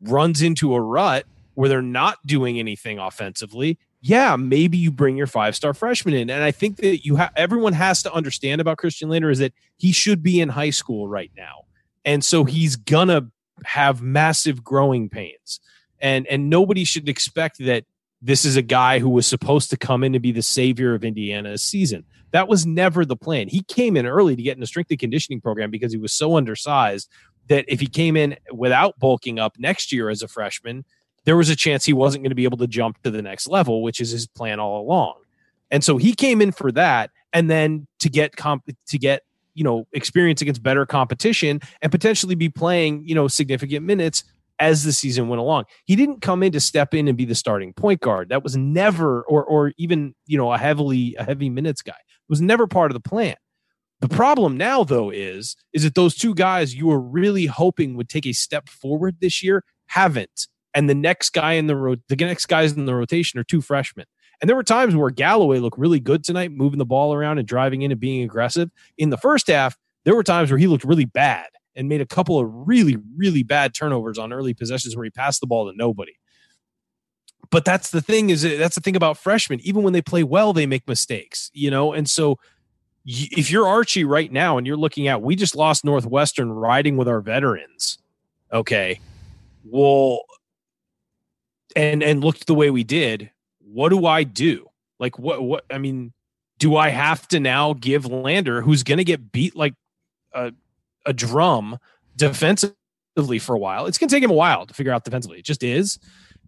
runs 0.00 0.42
into 0.42 0.74
a 0.74 0.80
rut 0.80 1.24
where 1.54 1.68
they're 1.68 1.82
not 1.82 2.18
doing 2.26 2.58
anything 2.58 2.98
offensively, 2.98 3.78
yeah, 4.00 4.36
maybe 4.36 4.76
you 4.76 4.92
bring 4.92 5.16
your 5.16 5.26
five 5.26 5.56
star 5.56 5.74
freshman 5.74 6.14
in. 6.14 6.30
And 6.30 6.44
I 6.44 6.50
think 6.50 6.76
that 6.76 7.04
you 7.04 7.16
have 7.16 7.32
everyone 7.34 7.72
has 7.72 8.02
to 8.02 8.12
understand 8.12 8.60
about 8.60 8.78
Christian 8.78 9.08
Lander 9.08 9.30
is 9.30 9.38
that 9.38 9.52
he 9.78 9.90
should 9.90 10.22
be 10.22 10.40
in 10.40 10.50
high 10.50 10.70
school 10.70 11.08
right 11.08 11.30
now. 11.36 11.64
And 12.04 12.24
so 12.24 12.44
he's 12.44 12.76
gonna 12.76 13.30
have 13.64 14.02
massive 14.02 14.62
growing 14.62 15.08
pains. 15.08 15.60
And 15.98 16.26
and 16.26 16.50
nobody 16.50 16.84
should 16.84 17.08
expect 17.08 17.58
that 17.58 17.84
this 18.22 18.44
is 18.44 18.56
a 18.56 18.62
guy 18.62 18.98
who 18.98 19.10
was 19.10 19.26
supposed 19.26 19.70
to 19.70 19.76
come 19.76 20.02
in 20.02 20.12
to 20.12 20.20
be 20.20 20.32
the 20.32 20.42
savior 20.42 20.94
of 20.94 21.04
Indiana's 21.04 21.62
season. 21.62 22.04
That 22.32 22.48
was 22.48 22.66
never 22.66 23.04
the 23.04 23.16
plan. 23.16 23.48
He 23.48 23.62
came 23.62 23.96
in 23.96 24.06
early 24.06 24.36
to 24.36 24.42
get 24.42 24.56
in 24.56 24.62
a 24.62 24.66
strength 24.66 24.90
and 24.90 24.98
conditioning 24.98 25.40
program 25.40 25.70
because 25.70 25.92
he 25.92 25.98
was 25.98 26.12
so 26.12 26.36
undersized 26.36 27.08
that 27.48 27.64
if 27.68 27.80
he 27.80 27.86
came 27.86 28.16
in 28.16 28.36
without 28.52 28.98
bulking 28.98 29.38
up 29.38 29.56
next 29.58 29.92
year 29.92 30.10
as 30.10 30.22
a 30.22 30.28
freshman, 30.28 30.84
there 31.24 31.36
was 31.36 31.50
a 31.50 31.56
chance 31.56 31.84
he 31.84 31.92
wasn't 31.92 32.22
going 32.22 32.30
to 32.30 32.36
be 32.36 32.44
able 32.44 32.58
to 32.58 32.66
jump 32.66 33.00
to 33.02 33.10
the 33.10 33.22
next 33.22 33.46
level, 33.46 33.82
which 33.82 34.00
is 34.00 34.10
his 34.10 34.26
plan 34.26 34.58
all 34.58 34.80
along. 34.80 35.14
And 35.70 35.84
so 35.84 35.96
he 35.96 36.14
came 36.14 36.40
in 36.40 36.52
for 36.52 36.70
that, 36.72 37.10
and 37.32 37.50
then 37.50 37.86
to 37.98 38.08
get 38.08 38.36
comp 38.36 38.64
to 38.86 38.98
get 38.98 39.22
you 39.54 39.64
know 39.64 39.86
experience 39.92 40.40
against 40.40 40.62
better 40.62 40.86
competition 40.86 41.60
and 41.82 41.90
potentially 41.90 42.36
be 42.36 42.48
playing 42.48 43.02
you 43.06 43.14
know 43.14 43.26
significant 43.26 43.84
minutes 43.84 44.22
as 44.58 44.84
the 44.84 44.92
season 44.92 45.28
went 45.28 45.40
along. 45.40 45.64
He 45.84 45.96
didn't 45.96 46.22
come 46.22 46.42
in 46.42 46.52
to 46.52 46.60
step 46.60 46.94
in 46.94 47.08
and 47.08 47.16
be 47.16 47.24
the 47.24 47.34
starting 47.34 47.72
point 47.72 48.00
guard. 48.00 48.28
That 48.30 48.42
was 48.42 48.56
never, 48.56 49.22
or 49.22 49.44
or 49.44 49.72
even 49.78 50.14
you 50.26 50.38
know 50.38 50.52
a 50.52 50.58
heavily 50.58 51.14
a 51.18 51.24
heavy 51.24 51.50
minutes 51.50 51.82
guy. 51.82 51.92
It 51.92 52.30
was 52.30 52.40
never 52.40 52.66
part 52.66 52.90
of 52.90 52.94
the 52.94 53.08
plan. 53.08 53.36
The 54.00 54.08
problem 54.08 54.56
now, 54.56 54.84
though, 54.84 55.10
is 55.10 55.56
is 55.72 55.84
that 55.84 55.94
those 55.94 56.14
two 56.14 56.34
guys 56.34 56.74
you 56.74 56.86
were 56.86 57.00
really 57.00 57.46
hoping 57.46 57.96
would 57.96 58.08
take 58.08 58.26
a 58.26 58.32
step 58.32 58.68
forward 58.68 59.16
this 59.20 59.42
year 59.42 59.64
haven't 59.88 60.48
and 60.76 60.90
the 60.90 60.94
next 60.94 61.30
guy 61.30 61.54
in 61.54 61.66
the 61.66 61.74
ro- 61.74 61.96
the 62.08 62.16
next 62.16 62.46
guys 62.46 62.72
in 62.72 62.84
the 62.84 62.94
rotation 62.94 63.40
are 63.40 63.44
two 63.44 63.62
freshmen. 63.62 64.04
And 64.40 64.48
there 64.48 64.56
were 64.56 64.62
times 64.62 64.94
where 64.94 65.08
Galloway 65.08 65.58
looked 65.58 65.78
really 65.78 65.98
good 65.98 66.22
tonight, 66.22 66.52
moving 66.52 66.78
the 66.78 66.84
ball 66.84 67.14
around 67.14 67.38
and 67.38 67.48
driving 67.48 67.80
in 67.80 67.90
and 67.90 67.98
being 67.98 68.22
aggressive. 68.22 68.70
In 68.98 69.08
the 69.08 69.16
first 69.16 69.46
half, 69.46 69.78
there 70.04 70.14
were 70.14 70.22
times 70.22 70.50
where 70.50 70.58
he 70.58 70.66
looked 70.66 70.84
really 70.84 71.06
bad 71.06 71.46
and 71.76 71.88
made 71.88 72.00
a 72.00 72.06
couple 72.06 72.38
of 72.38 72.48
really, 72.50 72.96
really 73.16 73.42
bad 73.42 73.74
turnovers 73.74 74.18
on 74.18 74.32
early 74.32 74.54
possessions 74.54 74.96
where 74.96 75.04
he 75.04 75.10
passed 75.10 75.40
the 75.40 75.46
ball 75.46 75.70
to 75.70 75.76
nobody. 75.76 76.14
But 77.50 77.64
that's 77.64 77.90
the 77.90 78.00
thing 78.00 78.30
is 78.30 78.42
that's 78.42 78.74
the 78.74 78.80
thing 78.80 78.96
about 78.96 79.18
freshmen. 79.18 79.60
Even 79.60 79.82
when 79.84 79.92
they 79.92 80.02
play 80.02 80.24
well, 80.24 80.52
they 80.52 80.66
make 80.66 80.88
mistakes, 80.88 81.50
you 81.54 81.70
know. 81.70 81.92
And 81.92 82.10
so, 82.10 82.38
if 83.04 83.52
you're 83.52 83.68
Archie 83.68 84.04
right 84.04 84.32
now 84.32 84.58
and 84.58 84.66
you're 84.66 84.76
looking 84.76 85.06
at, 85.06 85.22
we 85.22 85.36
just 85.36 85.54
lost 85.54 85.84
Northwestern 85.84 86.50
riding 86.50 86.96
with 86.96 87.06
our 87.06 87.20
veterans. 87.20 87.98
Okay, 88.52 88.98
well, 89.64 90.22
and 91.76 92.02
and 92.02 92.24
looked 92.24 92.48
the 92.48 92.54
way 92.54 92.70
we 92.70 92.82
did, 92.82 93.30
what 93.60 93.90
do 93.90 94.06
I 94.06 94.24
do? 94.24 94.66
Like 94.98 95.18
what 95.18 95.42
what 95.42 95.64
I 95.70 95.78
mean, 95.78 96.12
do 96.58 96.74
I 96.74 96.88
have 96.88 97.28
to 97.28 97.38
now 97.38 97.74
give 97.74 98.06
Lander, 98.06 98.62
who's 98.62 98.82
going 98.82 98.98
to 98.98 99.04
get 99.04 99.30
beat 99.30 99.54
like 99.54 99.74
a 100.32 100.52
a 101.06 101.12
drum 101.12 101.78
defensively 102.16 103.38
for 103.38 103.54
a 103.54 103.58
while? 103.58 103.86
It's 103.86 103.98
going 103.98 104.08
to 104.08 104.14
take 104.14 104.22
him 104.22 104.30
a 104.30 104.34
while 104.34 104.66
to 104.66 104.74
figure 104.74 104.92
out 104.92 105.04
defensively. 105.04 105.38
It 105.38 105.44
just 105.44 105.62
is, 105.62 105.98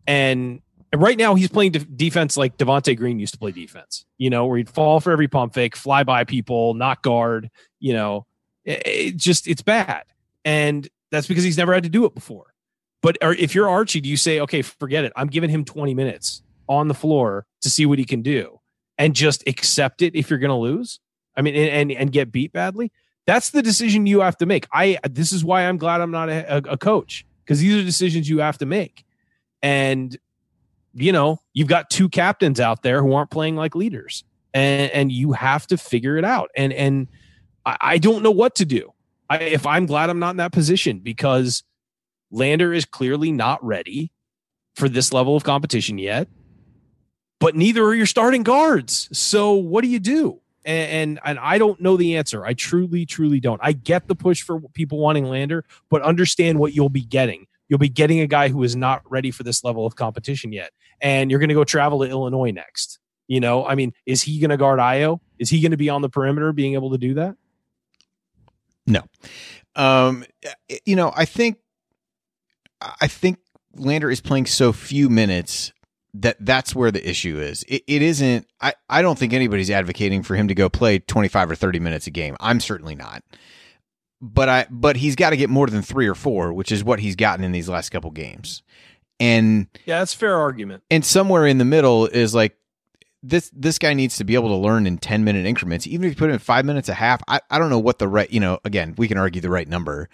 and. 0.06 0.60
And 0.90 1.02
right 1.02 1.18
now, 1.18 1.34
he's 1.34 1.50
playing 1.50 1.72
de- 1.72 1.80
defense 1.80 2.38
like 2.38 2.56
Devonte 2.56 2.96
Green 2.96 3.18
used 3.18 3.34
to 3.34 3.38
play 3.38 3.52
defense. 3.52 4.06
You 4.16 4.30
know, 4.30 4.46
where 4.46 4.56
he'd 4.56 4.70
fall 4.70 5.00
for 5.00 5.12
every 5.12 5.28
pump 5.28 5.52
fake, 5.52 5.76
fly 5.76 6.02
by 6.02 6.24
people, 6.24 6.72
not 6.72 7.02
guard. 7.02 7.50
You 7.78 7.92
know, 7.92 8.26
it, 8.64 8.82
it 8.86 9.16
just 9.18 9.46
it's 9.46 9.60
bad, 9.60 10.04
and 10.46 10.88
that's 11.10 11.26
because 11.26 11.44
he's 11.44 11.58
never 11.58 11.74
had 11.74 11.82
to 11.82 11.90
do 11.90 12.06
it 12.06 12.14
before. 12.14 12.54
But 13.02 13.16
if 13.22 13.54
you're 13.54 13.68
Archie, 13.68 14.00
do 14.00 14.08
you 14.08 14.16
say, 14.16 14.40
okay, 14.40 14.62
forget 14.62 15.04
it? 15.04 15.12
I'm 15.14 15.28
giving 15.28 15.50
him 15.50 15.64
20 15.64 15.94
minutes 15.94 16.42
on 16.68 16.88
the 16.88 16.94
floor 16.94 17.46
to 17.62 17.70
see 17.70 17.86
what 17.86 17.98
he 17.98 18.04
can 18.04 18.22
do 18.22 18.60
and 18.96 19.14
just 19.14 19.46
accept 19.46 20.02
it 20.02 20.16
if 20.16 20.30
you're 20.30 20.38
going 20.38 20.50
to 20.50 20.54
lose? 20.56 21.00
I 21.36 21.42
mean, 21.42 21.54
and, 21.54 21.92
and 21.92 22.12
get 22.12 22.32
beat 22.32 22.52
badly? 22.52 22.90
That's 23.28 23.50
the 23.50 23.60
decision 23.60 24.06
you 24.06 24.20
have 24.20 24.38
to 24.38 24.46
make. 24.46 24.66
I 24.72 24.96
this 25.06 25.34
is 25.34 25.44
why 25.44 25.68
I'm 25.68 25.76
glad 25.76 26.00
I'm 26.00 26.10
not 26.10 26.30
a, 26.30 26.62
a 26.72 26.78
coach 26.78 27.26
because 27.44 27.60
these 27.60 27.76
are 27.76 27.84
decisions 27.84 28.26
you 28.26 28.38
have 28.38 28.56
to 28.56 28.64
make. 28.64 29.04
And 29.60 30.16
you 30.94 31.12
know, 31.12 31.38
you've 31.52 31.68
got 31.68 31.90
two 31.90 32.08
captains 32.08 32.58
out 32.58 32.82
there 32.82 33.02
who 33.02 33.12
aren't 33.12 33.30
playing 33.30 33.54
like 33.54 33.74
leaders, 33.74 34.24
and, 34.54 34.90
and 34.92 35.12
you 35.12 35.32
have 35.32 35.66
to 35.66 35.76
figure 35.76 36.16
it 36.16 36.24
out. 36.24 36.48
And 36.56 36.72
and 36.72 37.06
I, 37.66 37.76
I 37.80 37.98
don't 37.98 38.22
know 38.22 38.30
what 38.30 38.54
to 38.54 38.64
do. 38.64 38.94
I, 39.28 39.40
if 39.40 39.66
I'm 39.66 39.84
glad 39.84 40.08
I'm 40.08 40.18
not 40.18 40.30
in 40.30 40.36
that 40.38 40.52
position 40.52 41.00
because 41.00 41.64
Lander 42.30 42.72
is 42.72 42.86
clearly 42.86 43.30
not 43.30 43.62
ready 43.62 44.10
for 44.74 44.88
this 44.88 45.12
level 45.12 45.36
of 45.36 45.44
competition 45.44 45.98
yet, 45.98 46.28
but 47.40 47.54
neither 47.54 47.84
are 47.84 47.94
your 47.94 48.06
starting 48.06 48.42
guards. 48.42 49.06
So 49.12 49.52
what 49.52 49.82
do 49.82 49.88
you 49.88 50.00
do? 50.00 50.40
And, 50.64 50.90
and, 50.90 51.20
and 51.24 51.38
I 51.38 51.58
don't 51.58 51.80
know 51.80 51.96
the 51.96 52.16
answer. 52.16 52.44
I 52.44 52.54
truly, 52.54 53.06
truly 53.06 53.40
don't. 53.40 53.60
I 53.62 53.72
get 53.72 54.08
the 54.08 54.14
push 54.14 54.42
for 54.42 54.60
people 54.74 54.98
wanting 54.98 55.24
Lander, 55.24 55.64
but 55.88 56.02
understand 56.02 56.58
what 56.58 56.74
you'll 56.74 56.88
be 56.88 57.02
getting. 57.04 57.46
You'll 57.68 57.78
be 57.78 57.88
getting 57.88 58.20
a 58.20 58.26
guy 58.26 58.48
who 58.48 58.62
is 58.62 58.74
not 58.74 59.02
ready 59.10 59.30
for 59.30 59.42
this 59.42 59.62
level 59.62 59.86
of 59.86 59.94
competition 59.94 60.52
yet, 60.52 60.70
and 61.00 61.30
you're 61.30 61.40
going 61.40 61.50
to 61.50 61.54
go 61.54 61.64
travel 61.64 62.00
to 62.00 62.08
Illinois 62.08 62.50
next. 62.50 62.98
You 63.26 63.40
know, 63.40 63.66
I 63.66 63.74
mean, 63.74 63.92
is 64.06 64.22
he 64.22 64.40
going 64.40 64.50
to 64.50 64.56
guard 64.56 64.80
Ayo? 64.80 65.20
Is 65.38 65.50
he 65.50 65.60
going 65.60 65.72
to 65.72 65.76
be 65.76 65.90
on 65.90 66.00
the 66.00 66.08
perimeter, 66.08 66.52
being 66.52 66.74
able 66.74 66.90
to 66.92 66.98
do 66.98 67.14
that? 67.14 67.36
No. 68.86 69.02
Um, 69.76 70.24
you 70.86 70.96
know, 70.96 71.12
I 71.14 71.26
think 71.26 71.58
I 72.80 73.06
think 73.06 73.38
Lander 73.74 74.10
is 74.10 74.20
playing 74.20 74.46
so 74.46 74.72
few 74.72 75.10
minutes 75.10 75.72
that 76.14 76.36
that's 76.40 76.74
where 76.74 76.90
the 76.90 77.08
issue 77.08 77.38
is. 77.38 77.64
It, 77.68 77.82
it 77.86 78.02
isn't. 78.02 78.46
I, 78.60 78.74
I 78.88 79.02
don't 79.02 79.18
think 79.18 79.32
anybody's 79.32 79.70
advocating 79.70 80.22
for 80.22 80.34
him 80.34 80.48
to 80.48 80.54
go 80.54 80.68
play 80.68 80.98
25 80.98 81.50
or 81.50 81.54
30 81.54 81.80
minutes 81.80 82.06
a 82.06 82.10
game. 82.10 82.36
I'm 82.40 82.60
certainly 82.60 82.94
not. 82.94 83.22
But 84.20 84.48
I 84.48 84.66
but 84.68 84.96
he's 84.96 85.14
got 85.14 85.30
to 85.30 85.36
get 85.36 85.48
more 85.48 85.68
than 85.68 85.82
3 85.82 86.08
or 86.08 86.14
4, 86.14 86.52
which 86.52 86.72
is 86.72 86.82
what 86.82 86.98
he's 86.98 87.14
gotten 87.14 87.44
in 87.44 87.52
these 87.52 87.68
last 87.68 87.90
couple 87.90 88.10
games. 88.10 88.62
And 89.20 89.68
Yeah, 89.84 90.00
that's 90.00 90.14
fair 90.14 90.36
argument. 90.36 90.82
And 90.90 91.04
somewhere 91.04 91.46
in 91.46 91.58
the 91.58 91.64
middle 91.64 92.06
is 92.06 92.34
like 92.34 92.56
this 93.22 93.50
this 93.54 93.78
guy 93.78 93.94
needs 93.94 94.16
to 94.16 94.24
be 94.24 94.34
able 94.34 94.48
to 94.48 94.56
learn 94.56 94.86
in 94.86 94.98
10 94.98 95.22
minute 95.22 95.46
increments. 95.46 95.86
Even 95.86 96.06
if 96.06 96.12
you 96.12 96.16
put 96.16 96.30
in 96.30 96.38
5 96.38 96.64
minutes 96.64 96.88
a 96.88 96.94
half, 96.94 97.22
I, 97.28 97.40
I 97.50 97.58
don't 97.58 97.70
know 97.70 97.78
what 97.78 97.98
the 97.98 98.08
right, 98.08 98.30
you 98.30 98.40
know, 98.40 98.58
again, 98.64 98.94
we 98.98 99.06
can 99.06 99.18
argue 99.18 99.40
the 99.40 99.50
right 99.50 99.68
number 99.68 100.08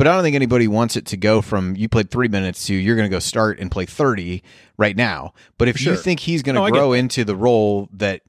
but 0.00 0.06
I 0.06 0.14
don't 0.14 0.22
think 0.22 0.34
anybody 0.34 0.66
wants 0.66 0.96
it 0.96 1.04
to 1.08 1.18
go 1.18 1.42
from 1.42 1.76
you 1.76 1.86
played 1.86 2.10
three 2.10 2.28
minutes 2.28 2.64
to 2.64 2.74
you're 2.74 2.96
going 2.96 3.10
to 3.10 3.14
go 3.14 3.18
start 3.18 3.58
and 3.58 3.70
play 3.70 3.84
30 3.84 4.42
right 4.78 4.96
now. 4.96 5.34
But 5.58 5.68
if 5.68 5.76
sure. 5.76 5.92
you 5.92 5.98
think 5.98 6.20
he's 6.20 6.42
going 6.42 6.54
to 6.54 6.62
no, 6.62 6.70
grow 6.70 6.94
into 6.94 7.22
the 7.22 7.36
role 7.36 7.86
that 7.92 8.22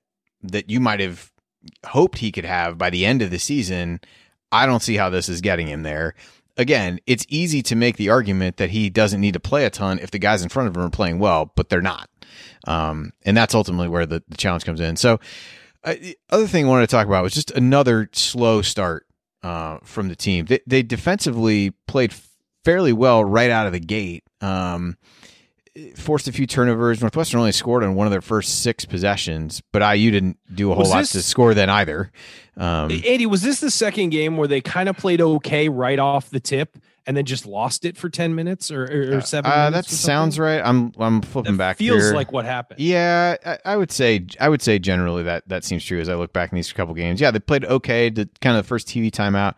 that 0.43 0.69
you 0.69 0.81
might 0.81 0.99
have 0.99 1.31
hoped 1.85 2.17
he 2.17 2.29
could 2.29 2.43
have 2.43 2.77
by 2.77 2.89
the 2.89 3.05
end 3.05 3.21
of 3.21 3.31
the 3.31 3.39
season, 3.39 4.01
I 4.51 4.65
don't 4.65 4.81
see 4.81 4.97
how 4.97 5.09
this 5.09 5.29
is 5.29 5.39
getting 5.39 5.67
him 5.67 5.83
there. 5.83 6.13
Again, 6.57 6.99
it's 7.07 7.25
easy 7.29 7.61
to 7.61 7.77
make 7.77 7.95
the 7.95 8.09
argument 8.09 8.57
that 8.57 8.71
he 8.71 8.89
doesn't 8.89 9.21
need 9.21 9.35
to 9.35 9.39
play 9.39 9.63
a 9.63 9.69
ton 9.69 9.97
if 9.99 10.11
the 10.11 10.19
guys 10.19 10.43
in 10.43 10.49
front 10.49 10.67
of 10.67 10.75
him 10.75 10.81
are 10.81 10.89
playing 10.89 11.19
well, 11.19 11.53
but 11.55 11.69
they're 11.69 11.81
not. 11.81 12.09
Um, 12.67 13.13
and 13.23 13.37
that's 13.37 13.55
ultimately 13.55 13.87
where 13.87 14.05
the, 14.05 14.21
the 14.27 14.35
challenge 14.35 14.65
comes 14.65 14.81
in. 14.81 14.97
So, 14.97 15.21
uh, 15.85 15.93
the 15.93 16.17
other 16.31 16.47
thing 16.47 16.65
I 16.65 16.67
wanted 16.67 16.89
to 16.89 16.93
talk 16.93 17.07
about 17.07 17.23
was 17.23 17.33
just 17.33 17.49
another 17.51 18.09
slow 18.11 18.61
start 18.61 19.07
uh, 19.43 19.79
from 19.83 20.07
the 20.07 20.15
team. 20.15 20.45
They, 20.45 20.59
they 20.67 20.83
defensively 20.83 21.71
played 21.87 22.13
fairly 22.63 22.93
well 22.93 23.23
right 23.23 23.49
out 23.49 23.65
of 23.67 23.73
the 23.73 23.79
gate. 23.79 24.23
Um, 24.41 24.97
forced 25.95 26.27
a 26.27 26.31
few 26.31 26.45
turnovers. 26.45 27.01
Northwestern 27.01 27.39
only 27.39 27.51
scored 27.51 27.83
on 27.83 27.95
one 27.95 28.07
of 28.07 28.11
their 28.11 28.21
first 28.21 28.61
six 28.61 28.85
possessions, 28.85 29.61
but 29.71 29.79
IU 29.95 30.11
didn't 30.11 30.37
do 30.53 30.71
a 30.71 30.75
whole 30.75 30.83
was 30.83 30.89
lot 30.89 30.99
this, 30.99 31.11
to 31.11 31.23
score 31.23 31.53
then 31.53 31.69
either. 31.69 32.11
Um, 32.57 32.91
Andy, 32.91 33.25
was 33.25 33.41
this 33.41 33.59
the 33.61 33.71
second 33.71 34.09
game 34.09 34.37
where 34.37 34.47
they 34.47 34.61
kind 34.61 34.89
of 34.89 34.97
played 34.97 35.21
okay 35.21 35.69
right 35.69 35.99
off 35.99 36.29
the 36.29 36.39
tip? 36.39 36.77
And 37.07 37.17
then 37.17 37.25
just 37.25 37.45
lost 37.45 37.85
it 37.85 37.97
for 37.97 38.09
10 38.09 38.35
minutes 38.35 38.71
or, 38.71 38.83
or, 38.83 39.17
uh, 39.17 39.21
seven 39.21 39.51
uh, 39.51 39.69
that 39.69 39.85
sounds 39.85 40.37
right. 40.37 40.61
I'm 40.63 40.93
i'm 40.99 41.21
flipping 41.21 41.53
that 41.53 41.57
back 41.57 41.77
feels 41.77 42.03
here. 42.03 42.13
like 42.13 42.31
what 42.31 42.45
happened. 42.45 42.79
Yeah 42.79 43.35
I, 43.45 43.57
I, 43.65 43.77
would 43.77 43.91
say 43.91 44.25
i 44.39 44.47
would 44.47 44.61
say 44.61 44.79
generally 44.79 45.23
that 45.23 45.47
that 45.47 45.63
seems 45.63 45.83
true 45.83 45.99
as 45.99 46.09
i 46.09 46.15
look 46.15 46.33
back 46.33 46.51
in 46.51 46.55
these 46.55 46.71
couple 46.73 46.93
games. 46.93 47.21
Yeah 47.21 47.31
they 47.31 47.39
played 47.39 47.65
okay 47.65 48.09
the 48.09 48.29
kind 48.41 48.57
of 48.57 48.63
the 48.63 48.67
first 48.67 48.87
tv 48.87 49.11
timeout. 49.11 49.55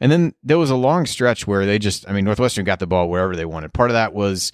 And 0.00 0.10
then 0.10 0.34
there 0.42 0.58
was 0.58 0.70
a 0.70 0.76
long 0.76 1.06
stretch 1.06 1.46
where 1.46 1.66
they 1.66 1.78
just 1.78 2.08
i 2.08 2.12
mean 2.12 2.24
northwestern 2.24 2.64
got 2.64 2.78
the 2.78 2.86
ball 2.86 3.08
wherever 3.08 3.36
they 3.36 3.44
wanted. 3.44 3.72
Part 3.72 3.90
of 3.90 3.94
that 3.94 4.12
was 4.12 4.52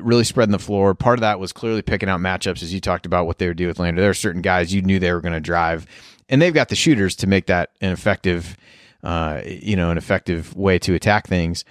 really 0.00 0.24
spreading 0.24 0.52
the 0.52 0.58
floor. 0.58 0.94
Part 0.94 1.18
of 1.18 1.20
that 1.20 1.38
was 1.38 1.52
clearly 1.52 1.82
picking 1.82 2.08
out 2.08 2.20
matchups 2.20 2.62
as 2.62 2.74
you 2.74 2.80
talked 2.80 3.06
about 3.06 3.26
what 3.26 3.38
they 3.38 3.46
would 3.46 3.56
do 3.56 3.68
with 3.68 3.78
lander. 3.78 4.00
There 4.00 4.10
are 4.10 4.14
certain 4.14 4.42
guys 4.42 4.74
you 4.74 4.82
knew 4.82 4.98
they 4.98 5.12
were 5.12 5.20
going 5.20 5.34
to 5.34 5.40
drive 5.40 5.86
and 6.28 6.42
they've 6.42 6.54
got 6.54 6.68
the 6.68 6.76
shooters 6.76 7.16
to 7.16 7.26
make 7.26 7.46
that 7.46 7.70
an 7.80 7.92
effective 7.92 8.56
uh, 9.02 9.42
you 9.44 9.76
know, 9.76 9.90
an 9.90 9.98
effective 9.98 10.54
way 10.56 10.78
to 10.80 10.94
attack 10.94 11.26
things. 11.26 11.64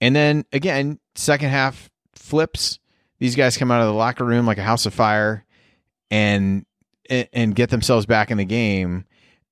And 0.00 0.14
then 0.14 0.44
again, 0.52 0.98
second 1.14 1.50
half 1.50 1.90
flips. 2.14 2.78
These 3.18 3.34
guys 3.34 3.56
come 3.56 3.70
out 3.70 3.80
of 3.80 3.88
the 3.88 3.94
locker 3.94 4.24
room 4.24 4.46
like 4.46 4.58
a 4.58 4.62
house 4.62 4.86
of 4.86 4.94
fire 4.94 5.44
and 6.10 6.64
and 7.32 7.54
get 7.54 7.70
themselves 7.70 8.06
back 8.06 8.30
in 8.30 8.38
the 8.38 8.44
game. 8.44 9.04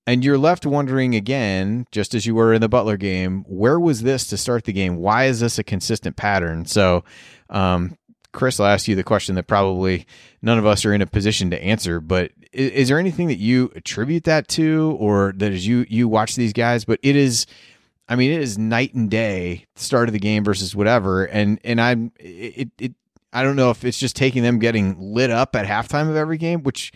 And 0.07 0.25
you're 0.25 0.38
left 0.38 0.64
wondering 0.64 1.16
again, 1.16 1.87
just 1.90 2.14
as 2.14 2.27
you 2.27 2.35
were 2.35 2.53
in 2.53 2.61
the 2.61 2.68
Butler 2.68 2.96
game, 2.96 3.44
where 3.49 3.81
was 3.81 4.03
this 4.03 4.29
to 4.29 4.37
start 4.37 4.64
the 4.64 4.72
game? 4.72 4.96
Why 4.96 5.25
is 5.25 5.40
this 5.40 5.59
a 5.59 5.64
consistent 5.64 6.16
pattern? 6.16 6.64
So, 6.64 7.03
um, 7.51 7.99
Chris, 8.33 8.61
I'll 8.61 8.66
ask 8.66 8.87
you 8.87 8.94
the 8.94 9.03
question 9.03 9.35
that 9.35 9.49
probably 9.49 10.07
none 10.42 10.59
of 10.59 10.66
us 10.66 10.85
are 10.85 10.92
in 10.92 11.03
a 11.03 11.07
position 11.07 11.51
to 11.51 11.61
answer. 11.61 12.01
But 12.01 12.31
is, 12.57 12.71
is 12.73 12.88
there 12.88 12.99
anything 12.99 13.29
that 13.29 13.38
you 13.38 13.71
attribute 13.75 14.25
that 14.25 14.49
to, 14.49 14.97
or 14.99 15.33
that 15.37 15.53
as 15.53 15.66
you 15.66 15.87
you 15.88 16.09
watch 16.09 16.35
these 16.35 16.53
guys? 16.53 16.85
But 16.85 16.99
it 17.03 17.14
is, 17.14 17.47
I 18.09 18.16
mean, 18.16 18.33
it 18.33 18.40
is 18.40 18.59
night 18.59 18.95
and 18.95 19.11
day. 19.11 19.66
Start 19.77 20.09
of 20.09 20.12
the 20.12 20.19
game 20.19 20.42
versus 20.42 20.75
whatever, 20.75 21.25
and 21.25 21.61
and 21.62 21.81
I'm 21.81 22.12
it 22.19 22.71
it. 22.79 22.95
I 23.33 23.42
don't 23.42 23.57
know 23.57 23.71
if 23.71 23.85
it's 23.85 23.99
just 23.99 24.16
taking 24.16 24.42
them 24.42 24.59
getting 24.59 24.97
lit 24.99 25.31
up 25.31 25.55
at 25.55 25.66
halftime 25.66 26.09
of 26.09 26.16
every 26.16 26.38
game, 26.38 26.62
which 26.62 26.92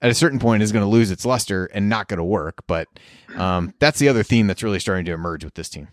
at 0.00 0.10
a 0.10 0.14
certain 0.14 0.38
point 0.38 0.62
is 0.62 0.70
going 0.70 0.84
to 0.84 0.88
lose 0.88 1.10
its 1.10 1.24
luster 1.24 1.66
and 1.66 1.88
not 1.88 2.06
going 2.06 2.18
to 2.18 2.24
work. 2.24 2.62
But 2.68 2.86
um, 3.36 3.74
that's 3.80 3.98
the 3.98 4.08
other 4.08 4.22
theme 4.22 4.46
that's 4.46 4.62
really 4.62 4.78
starting 4.78 5.04
to 5.06 5.12
emerge 5.12 5.44
with 5.44 5.54
this 5.54 5.68
team 5.68 5.88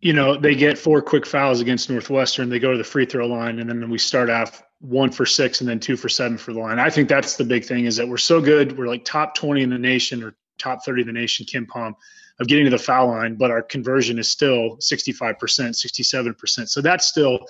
you 0.00 0.12
know, 0.14 0.36
they 0.36 0.54
get 0.54 0.78
four 0.78 1.02
quick 1.02 1.26
fouls 1.26 1.60
against 1.60 1.90
Northwestern. 1.90 2.48
They 2.48 2.58
go 2.58 2.72
to 2.72 2.78
the 2.78 2.84
free 2.84 3.04
throw 3.04 3.26
line, 3.26 3.58
and 3.58 3.68
then 3.68 3.90
we 3.90 3.98
start 3.98 4.30
off 4.30 4.62
one 4.80 5.10
for 5.10 5.26
six 5.26 5.60
and 5.60 5.68
then 5.68 5.78
two 5.78 5.96
for 5.96 6.08
seven 6.08 6.38
for 6.38 6.52
the 6.52 6.60
line. 6.60 6.78
I 6.78 6.90
think 6.90 7.08
that's 7.08 7.36
the 7.36 7.44
big 7.44 7.64
thing 7.64 7.84
is 7.84 7.96
that 7.96 8.08
we're 8.08 8.16
so 8.16 8.40
good. 8.40 8.76
We're 8.76 8.86
like 8.86 9.04
top 9.04 9.34
20 9.34 9.62
in 9.62 9.70
the 9.70 9.78
nation 9.78 10.22
or 10.22 10.34
top 10.58 10.84
30 10.84 11.02
in 11.02 11.06
the 11.06 11.12
nation, 11.12 11.46
KenPom, 11.46 11.94
of 12.40 12.46
getting 12.46 12.64
to 12.64 12.70
the 12.70 12.78
foul 12.78 13.08
line, 13.08 13.34
but 13.34 13.50
our 13.50 13.62
conversion 13.62 14.18
is 14.18 14.30
still 14.30 14.76
65%, 14.78 15.36
67%. 15.36 16.68
So 16.68 16.80
that's 16.80 17.06
still, 17.06 17.40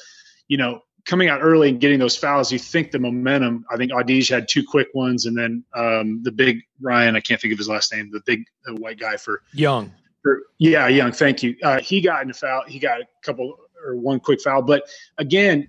you 0.48 0.56
know, 0.56 0.80
coming 1.06 1.28
out 1.28 1.40
early 1.40 1.68
and 1.68 1.80
getting 1.80 1.98
those 1.98 2.16
fouls, 2.16 2.52
you 2.52 2.58
think 2.58 2.90
the 2.90 2.98
momentum. 2.98 3.64
I 3.70 3.76
think 3.76 3.92
Audige 3.92 4.28
had 4.28 4.48
two 4.48 4.64
quick 4.64 4.88
ones, 4.92 5.26
and 5.26 5.36
then 5.36 5.64
um, 5.74 6.22
the 6.24 6.32
big 6.32 6.60
Ryan, 6.80 7.16
I 7.16 7.20
can't 7.20 7.40
think 7.40 7.52
of 7.52 7.58
his 7.58 7.68
last 7.68 7.92
name, 7.92 8.10
the 8.12 8.20
big 8.26 8.44
the 8.64 8.74
white 8.74 8.98
guy 8.98 9.16
for 9.16 9.42
Young 9.52 9.92
for, 10.22 10.42
yeah, 10.58 10.88
Young. 10.88 11.12
Thank 11.12 11.42
you. 11.42 11.56
Uh, 11.62 11.80
he 11.80 12.00
got 12.00 12.22
in 12.22 12.30
a 12.30 12.34
foul. 12.34 12.64
He 12.66 12.78
got 12.78 13.00
a 13.00 13.04
couple 13.22 13.56
or 13.84 13.96
one 13.96 14.20
quick 14.20 14.40
foul. 14.40 14.62
But 14.62 14.84
again, 15.18 15.68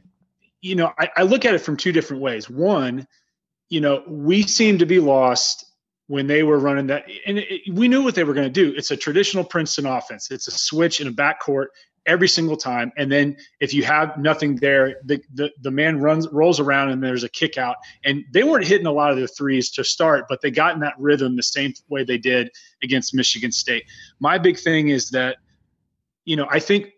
you 0.62 0.76
know, 0.76 0.91
I, 0.97 1.10
I 1.17 1.24
look 1.24 1.45
at 1.45 1.54
it 1.56 1.60
from 1.60 1.78
two 1.78 1.91
different 1.91 2.21
ways. 2.21 2.50
One, 2.50 3.08
you 3.69 3.82
know, 3.82 4.04
we 4.08 4.43
seem 4.43 4.80
to 4.80 4.86
be 4.86 5.00
lost 5.00 5.65
when 6.08 6.28
they 6.28 6.43
were 6.43 6.60
running 6.60 6.88
that, 6.88 7.06
and 7.26 7.39
it, 7.39 7.74
we 7.74 7.88
knew 7.88 8.04
what 8.04 8.15
they 8.15 8.24
were 8.24 8.34
going 8.34 8.52
to 8.52 8.54
do. 8.54 8.74
It's 8.76 8.91
a 8.91 8.97
traditional 8.97 9.43
Princeton 9.43 9.86
offense. 9.86 10.30
It's 10.30 10.47
a 10.47 10.52
switch 10.52 11.02
in 11.02 11.08
a 11.08 11.12
backcourt 11.12 11.67
every 12.06 12.28
single 12.28 12.58
time. 12.58 12.91
And 12.97 13.12
then 13.12 13.38
if 13.60 13.74
you 13.74 13.84
have 13.84 14.17
nothing 14.17 14.56
there, 14.56 14.95
the, 15.06 15.21
the, 15.34 15.52
the 15.62 15.71
man 15.71 16.00
runs 16.00 16.28
rolls 16.30 16.60
around 16.60 16.89
and 16.89 17.04
there's 17.04 17.24
a 17.24 17.30
kick 17.30 17.58
out. 17.58 17.78
And 18.04 18.24
they 18.32 18.43
weren't 18.43 18.65
hitting 18.65 18.88
a 18.88 18.91
lot 18.91 19.12
of 19.12 19.19
the 19.19 19.28
threes 19.28 19.69
to 19.71 19.84
start, 19.84 20.26
but 20.28 20.41
they 20.41 20.52
got 20.52 20.74
in 20.74 20.82
that 20.82 20.95
rhythm 20.97 21.36
the 21.36 21.43
same 21.43 21.74
way 21.89 22.04
they 22.04 22.17
did 22.17 22.50
against 22.84 23.13
Michigan 23.13 23.52
State. 23.52 23.86
My 24.19 24.38
big 24.38 24.58
thing 24.58 24.89
is 24.89 25.12
that, 25.12 25.38
you 26.26 26.36
know, 26.36 26.47
I 26.50 26.60
think 26.60 26.91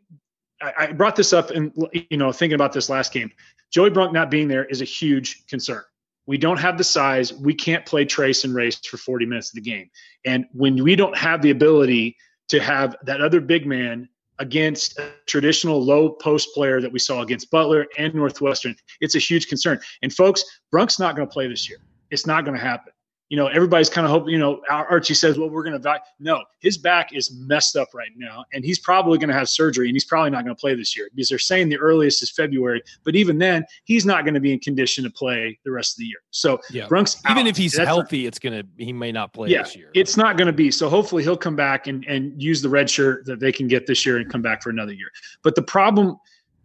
I, 0.62 0.74
I 0.80 0.92
brought 0.94 1.16
this 1.16 1.34
up 1.34 1.50
and 1.52 1.72
you 2.10 2.18
know, 2.18 2.32
thinking 2.32 2.56
about 2.56 2.72
this 2.72 2.90
last 2.90 3.12
game. 3.12 3.32
Joey 3.74 3.90
Brunk 3.90 4.14
not 4.14 4.30
being 4.30 4.48
there 4.48 4.66
is 4.66 4.82
a 4.82 4.86
huge 4.86 5.48
concern. 5.48 5.82
We 6.26 6.38
don't 6.38 6.60
have 6.60 6.78
the 6.78 6.84
size. 6.84 7.34
We 7.34 7.54
can't 7.54 7.86
play 7.86 8.06
trace 8.06 8.44
and 8.44 8.54
race 8.54 8.78
for 8.86 8.98
40 8.98 9.26
minutes 9.26 9.50
of 9.50 9.56
the 9.56 9.70
game. 9.70 9.90
And 10.26 10.46
when 10.54 10.82
we 10.82 10.96
don't 10.96 11.18
have 11.18 11.42
the 11.42 11.50
ability 11.50 12.16
to 12.50 12.62
have 12.62 12.96
that 13.04 13.20
other 13.20 13.42
big 13.42 13.66
man 13.66 14.08
against 14.40 14.98
a 15.00 15.12
traditional 15.26 15.84
low 15.84 16.10
post 16.10 16.54
player 16.54 16.82
that 16.82 16.92
we 16.92 17.00
saw 17.00 17.22
against 17.22 17.52
Butler 17.52 17.88
and 17.98 18.14
Northwestern. 18.14 18.76
It's 19.00 19.16
a 19.16 19.20
huge 19.20 19.48
concern. 19.48 19.80
And 20.02 20.14
folks, 20.14 20.44
Brunk's 20.72 21.00
not 21.00 21.16
going 21.16 21.28
to 21.28 21.32
play 21.32 21.48
this 21.48 21.70
year. 21.70 21.80
It's 22.10 22.26
not 22.26 22.46
going 22.46 22.58
to 22.58 22.64
happen 22.64 22.93
you 23.34 23.38
know, 23.38 23.48
everybody's 23.48 23.90
kind 23.90 24.06
of 24.06 24.12
hoping, 24.12 24.32
you 24.32 24.38
know, 24.38 24.62
Archie 24.70 25.16
says, 25.16 25.40
well, 25.40 25.50
we're 25.50 25.64
going 25.64 25.74
to 25.74 25.80
die. 25.80 26.00
No, 26.20 26.44
his 26.60 26.78
back 26.78 27.16
is 27.16 27.34
messed 27.34 27.76
up 27.76 27.88
right 27.96 28.12
now, 28.16 28.46
and 28.54 28.64
he's 28.64 28.78
probably 28.78 29.18
going 29.18 29.30
to 29.30 29.34
have 29.34 29.50
surgery, 29.50 29.88
and 29.88 29.96
he's 29.96 30.06
probably 30.06 30.30
not 30.30 30.44
going 30.44 30.56
to 30.56 30.60
play 30.60 30.76
this 30.76 30.96
year 30.96 31.10
because 31.16 31.30
they're 31.30 31.40
saying 31.40 31.70
the 31.70 31.80
earliest 31.80 32.22
is 32.22 32.30
February. 32.30 32.84
But 33.04 33.16
even 33.16 33.40
then, 33.40 33.66
he's 33.86 34.06
not 34.06 34.24
going 34.24 34.36
to 34.36 34.40
be 34.40 34.54
in 34.54 34.60
condition 34.60 35.04
to 35.06 35.10
play 35.10 35.58
the 35.66 35.72
rest 35.72 35.96
of 35.96 36.02
the 36.02 36.06
year. 36.06 36.20
So 36.30 36.60
yeah. 36.70 36.88
Brunk's 36.88 37.24
even 37.28 37.48
if 37.48 37.58
he's 37.58 37.76
healthy, 37.76 38.22
not, 38.22 38.28
it's 38.28 38.38
going 38.38 38.54
to 38.54 38.68
he 38.78 38.94
may 38.94 39.12
not 39.12 39.34
play 39.34 39.50
yeah, 39.50 39.64
this 39.64 39.76
year. 39.76 39.90
It's 39.96 40.16
not 40.16 40.38
going 40.38 40.46
to 40.46 40.54
be. 40.54 40.70
So 40.70 40.88
hopefully 40.88 41.24
he'll 41.24 41.36
come 41.36 41.56
back 41.56 41.88
and 41.88 42.06
and 42.06 42.40
use 42.40 42.62
the 42.62 42.70
red 42.70 42.88
shirt 42.88 43.26
that 43.26 43.40
they 43.40 43.52
can 43.52 43.68
get 43.68 43.88
this 43.88 44.06
year 44.06 44.18
and 44.18 44.32
come 44.32 44.44
back 44.44 44.62
for 44.62 44.70
another 44.70 44.94
year. 44.94 45.10
But 45.42 45.56
the 45.56 45.64
problem 45.64 46.20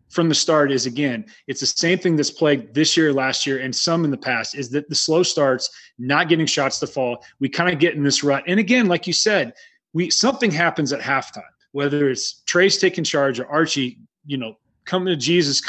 from 0.08 0.28
the 0.28 0.34
start 0.34 0.72
is 0.72 0.86
again, 0.86 1.26
it's 1.46 1.60
the 1.60 1.66
same 1.66 1.98
thing 1.98 2.16
that's 2.16 2.30
plagued 2.30 2.74
this 2.74 2.96
year, 2.96 3.12
last 3.12 3.46
year, 3.46 3.58
and 3.58 3.74
some 3.74 4.04
in 4.04 4.10
the 4.10 4.16
past 4.16 4.54
is 4.54 4.70
that 4.70 4.88
the 4.88 4.94
slow 4.94 5.22
starts, 5.22 5.70
not 5.98 6.28
getting 6.28 6.46
shots 6.46 6.78
to 6.80 6.86
fall. 6.86 7.24
We 7.40 7.48
kind 7.48 7.72
of 7.72 7.78
get 7.78 7.94
in 7.94 8.02
this 8.02 8.24
rut. 8.24 8.44
And 8.46 8.58
again, 8.58 8.86
like 8.86 9.06
you 9.06 9.12
said, 9.12 9.52
we 9.92 10.10
something 10.10 10.50
happens 10.50 10.92
at 10.92 11.00
halftime, 11.00 11.42
whether 11.72 12.08
it's 12.10 12.42
Trayce 12.46 12.80
taking 12.80 13.04
charge 13.04 13.40
or 13.40 13.46
Archie, 13.46 13.98
you 14.26 14.36
know, 14.36 14.56
coming 14.84 15.08
to 15.08 15.16
Jesus 15.16 15.60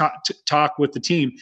talk 0.46 0.80
with 0.80 0.94
the 0.94 1.00
team. 1.00 1.34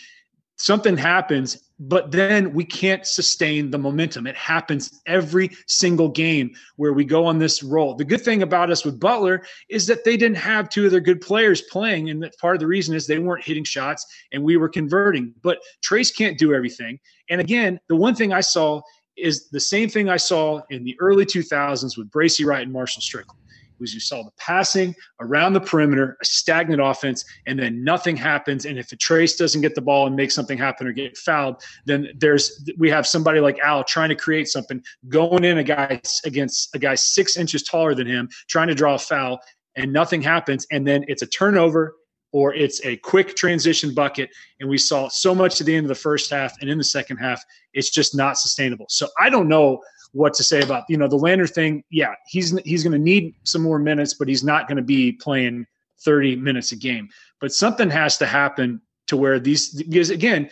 Something 0.57 0.97
happens 0.97 1.67
but 1.79 2.11
then 2.11 2.53
we 2.53 2.65
can't 2.65 3.05
sustain 3.05 3.69
the 3.69 3.77
momentum. 3.77 4.25
It 4.25 4.35
happens 4.35 5.01
every 5.05 5.51
single 5.67 6.09
game 6.09 6.51
where 6.77 6.93
we 6.93 7.05
go 7.05 7.25
on 7.25 7.37
this 7.37 7.61
roll. 7.61 7.93
The 7.93 8.05
good 8.05 8.21
thing 8.21 8.41
about 8.41 8.71
us 8.71 8.83
with 8.83 8.99
Butler 8.99 9.43
is 9.69 9.85
that 9.87 10.03
they 10.03 10.17
didn't 10.17 10.37
have 10.37 10.69
two 10.69 10.85
of 10.85 10.91
their 10.91 10.99
good 10.99 11.21
players 11.21 11.61
playing, 11.61 12.09
and 12.09 12.21
that 12.23 12.37
part 12.39 12.55
of 12.55 12.59
the 12.59 12.67
reason 12.67 12.95
is 12.95 13.05
they 13.05 13.19
weren't 13.19 13.43
hitting 13.43 13.63
shots 13.63 14.05
and 14.31 14.43
we 14.43 14.57
were 14.57 14.69
converting. 14.69 15.33
But 15.43 15.59
Trayce 15.83 16.15
can't 16.15 16.37
do 16.37 16.53
everything. 16.53 16.99
And 17.29 17.39
again, 17.39 17.79
the 17.89 17.95
one 17.95 18.15
thing 18.15 18.33
I 18.33 18.41
saw 18.41 18.81
is 19.15 19.49
the 19.49 19.59
same 19.59 19.89
thing 19.89 20.09
I 20.09 20.17
saw 20.17 20.61
in 20.69 20.83
the 20.83 20.95
early 20.99 21.25
2000s 21.25 21.97
with 21.97 22.09
Bracy 22.09 22.45
Wright 22.45 22.63
and 22.63 22.73
Marshall 22.73 23.01
Strickland 23.01 23.39
was 23.79 23.93
you 23.93 23.99
saw 23.99 24.23
the 24.23 24.31
passing 24.37 24.95
around 25.19 25.53
the 25.53 25.61
perimeter, 25.61 26.17
a 26.21 26.25
stagnant 26.25 26.81
offense, 26.81 27.25
and 27.45 27.59
then 27.59 27.83
nothing 27.83 28.15
happens. 28.15 28.65
And 28.65 28.77
if 28.77 28.91
a 28.91 28.95
Trayce 28.95 29.37
doesn't 29.37 29.61
get 29.61 29.75
the 29.75 29.81
ball 29.81 30.07
and 30.07 30.15
make 30.15 30.31
something 30.31 30.57
happen 30.57 30.87
or 30.87 30.91
get 30.91 31.17
fouled, 31.17 31.61
then 31.85 32.09
there's 32.15 32.67
we 32.77 32.89
have 32.89 33.07
somebody 33.07 33.39
like 33.39 33.59
Al 33.59 33.83
trying 33.83 34.09
to 34.09 34.15
create 34.15 34.47
something, 34.47 34.81
going 35.09 35.43
in 35.43 35.57
a 35.57 35.63
guy 35.63 36.01
against 36.25 36.75
a 36.75 36.79
guy 36.79 36.95
six 36.95 37.37
inches 37.37 37.63
taller 37.63 37.95
than 37.95 38.07
him, 38.07 38.29
trying 38.47 38.67
to 38.67 38.75
draw 38.75 38.95
a 38.95 38.99
foul, 38.99 39.39
and 39.75 39.93
nothing 39.93 40.21
happens. 40.21 40.65
And 40.71 40.87
then 40.87 41.05
it's 41.07 41.21
a 41.21 41.27
turnover 41.27 41.95
or 42.33 42.53
it's 42.53 42.83
a 42.85 42.97
quick 42.97 43.35
transition 43.35 43.93
bucket. 43.93 44.29
And 44.59 44.69
we 44.69 44.77
saw 44.77 45.07
so 45.07 45.33
much 45.33 45.61
at 45.61 45.67
the 45.67 45.75
end 45.75 45.85
of 45.85 45.89
the 45.89 45.95
first 45.95 46.29
half 46.29 46.53
and 46.61 46.69
in 46.69 46.77
the 46.77 46.83
second 46.83 47.17
half, 47.17 47.43
it's 47.73 47.89
just 47.89 48.15
not 48.15 48.37
sustainable. 48.37 48.85
So 48.89 49.07
I 49.19 49.29
don't 49.29 49.47
know 49.47 49.81
what 50.17 50.33
to 50.33 50.43
say 50.43 50.61
about 50.61 50.83
you 50.89 50.97
know 50.97 51.07
the 51.07 51.15
Lander 51.15 51.47
thing. 51.47 51.83
Yeah, 51.89 52.15
he's 52.27 52.57
he's 52.59 52.83
going 52.83 52.93
to 52.93 52.99
need 52.99 53.35
some 53.43 53.61
more 53.61 53.79
minutes, 53.79 54.15
but 54.15 54.27
he's 54.27 54.43
not 54.43 54.67
going 54.67 54.77
to 54.77 54.83
be 54.83 55.13
playing 55.13 55.65
30 55.99 56.35
minutes 56.37 56.71
a 56.71 56.75
game. 56.75 57.09
But 57.39 57.53
something 57.53 57.89
has 57.89 58.17
to 58.17 58.25
happen 58.25 58.81
to 59.07 59.15
where 59.17 59.39
these 59.39 59.81
because 59.83 60.09
again, 60.09 60.49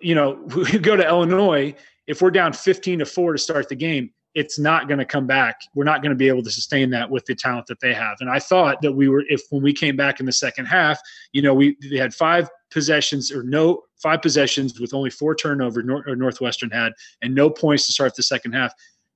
you 0.00 0.14
know, 0.14 0.42
we 0.56 0.78
go 0.78 0.96
to 0.96 1.06
Illinois 1.06 1.74
if 2.06 2.20
we're 2.20 2.30
down 2.30 2.52
15 2.52 3.00
to 3.00 3.06
four 3.06 3.32
to 3.32 3.38
start 3.38 3.68
the 3.68 3.74
game. 3.74 4.10
It's 4.34 4.58
not 4.58 4.88
going 4.88 4.98
to 4.98 5.04
come 5.04 5.26
back. 5.26 5.60
We're 5.74 5.84
not 5.84 6.02
going 6.02 6.10
to 6.10 6.16
be 6.16 6.28
able 6.28 6.42
to 6.42 6.50
sustain 6.50 6.90
that 6.90 7.08
with 7.08 7.24
the 7.26 7.34
talent 7.34 7.66
that 7.68 7.80
they 7.80 7.94
have. 7.94 8.16
And 8.20 8.28
I 8.28 8.40
thought 8.40 8.82
that 8.82 8.92
we 8.92 9.08
were, 9.08 9.24
if 9.28 9.42
when 9.50 9.62
we 9.62 9.72
came 9.72 9.96
back 9.96 10.18
in 10.18 10.26
the 10.26 10.32
second 10.32 10.66
half, 10.66 10.98
you 11.32 11.42
know, 11.42 11.54
we 11.54 11.76
they 11.88 11.98
had 11.98 12.12
five 12.12 12.48
possessions 12.70 13.30
or 13.30 13.44
no 13.44 13.82
five 14.02 14.20
possessions 14.20 14.80
with 14.80 14.92
only 14.92 15.10
four 15.10 15.34
turnovers 15.34 15.84
Northwestern 15.86 16.70
had 16.70 16.92
and 17.22 17.34
no 17.34 17.48
points 17.48 17.86
to 17.86 17.92
start 17.92 18.14
the 18.16 18.22
second 18.22 18.52
half. 18.52 18.72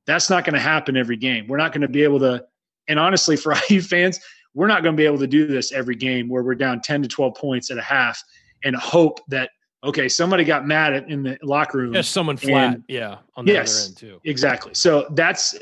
That's 0.07 0.31
not 0.31 0.44
going 0.44 0.54
to 0.54 0.61
happen 0.61 0.96
every 0.96 1.16
game. 1.16 1.46
We're 1.48 1.59
not 1.59 1.72
going 1.72 1.83
to 1.83 1.88
be 1.88 2.04
able 2.04 2.20
to. 2.20 2.44
And 2.87 2.98
honestly, 2.98 3.37
for 3.37 3.54
IU 3.70 3.83
fans, 3.83 4.20
we're 4.54 4.66
not 4.66 4.83
going 4.83 4.94
to 4.94 5.00
be 5.00 5.04
able 5.04 5.18
to 5.18 5.26
do 5.26 5.46
this 5.46 5.72
every 5.72 5.94
game 5.94 6.28
where 6.28 6.42
we're 6.42 6.54
down 6.54 6.81
10 6.81 7.02
to 7.02 7.09
12 7.09 7.35
points 7.35 7.70
at 7.70 7.78
a 7.78 7.83
half 7.83 8.22
and 8.64 8.74
hope 8.74 9.20
that 9.28 9.50
okay, 9.84 10.08
somebody 10.08 10.44
got 10.44 10.66
mad 10.66 10.92
at 10.92 11.08
in 11.08 11.22
the 11.22 11.38
locker 11.42 11.78
room. 11.78 11.94
Yes, 11.94 12.08
someone 12.08 12.36
flat. 12.36 12.74
And, 12.74 12.84
yeah, 12.88 13.18
on 13.36 13.44
the 13.44 13.52
yes, 13.52 13.78
other 13.78 13.88
end 13.88 13.96
too. 13.96 14.20
Exactly. 14.24 14.74
So 14.74 15.06
that's 15.12 15.56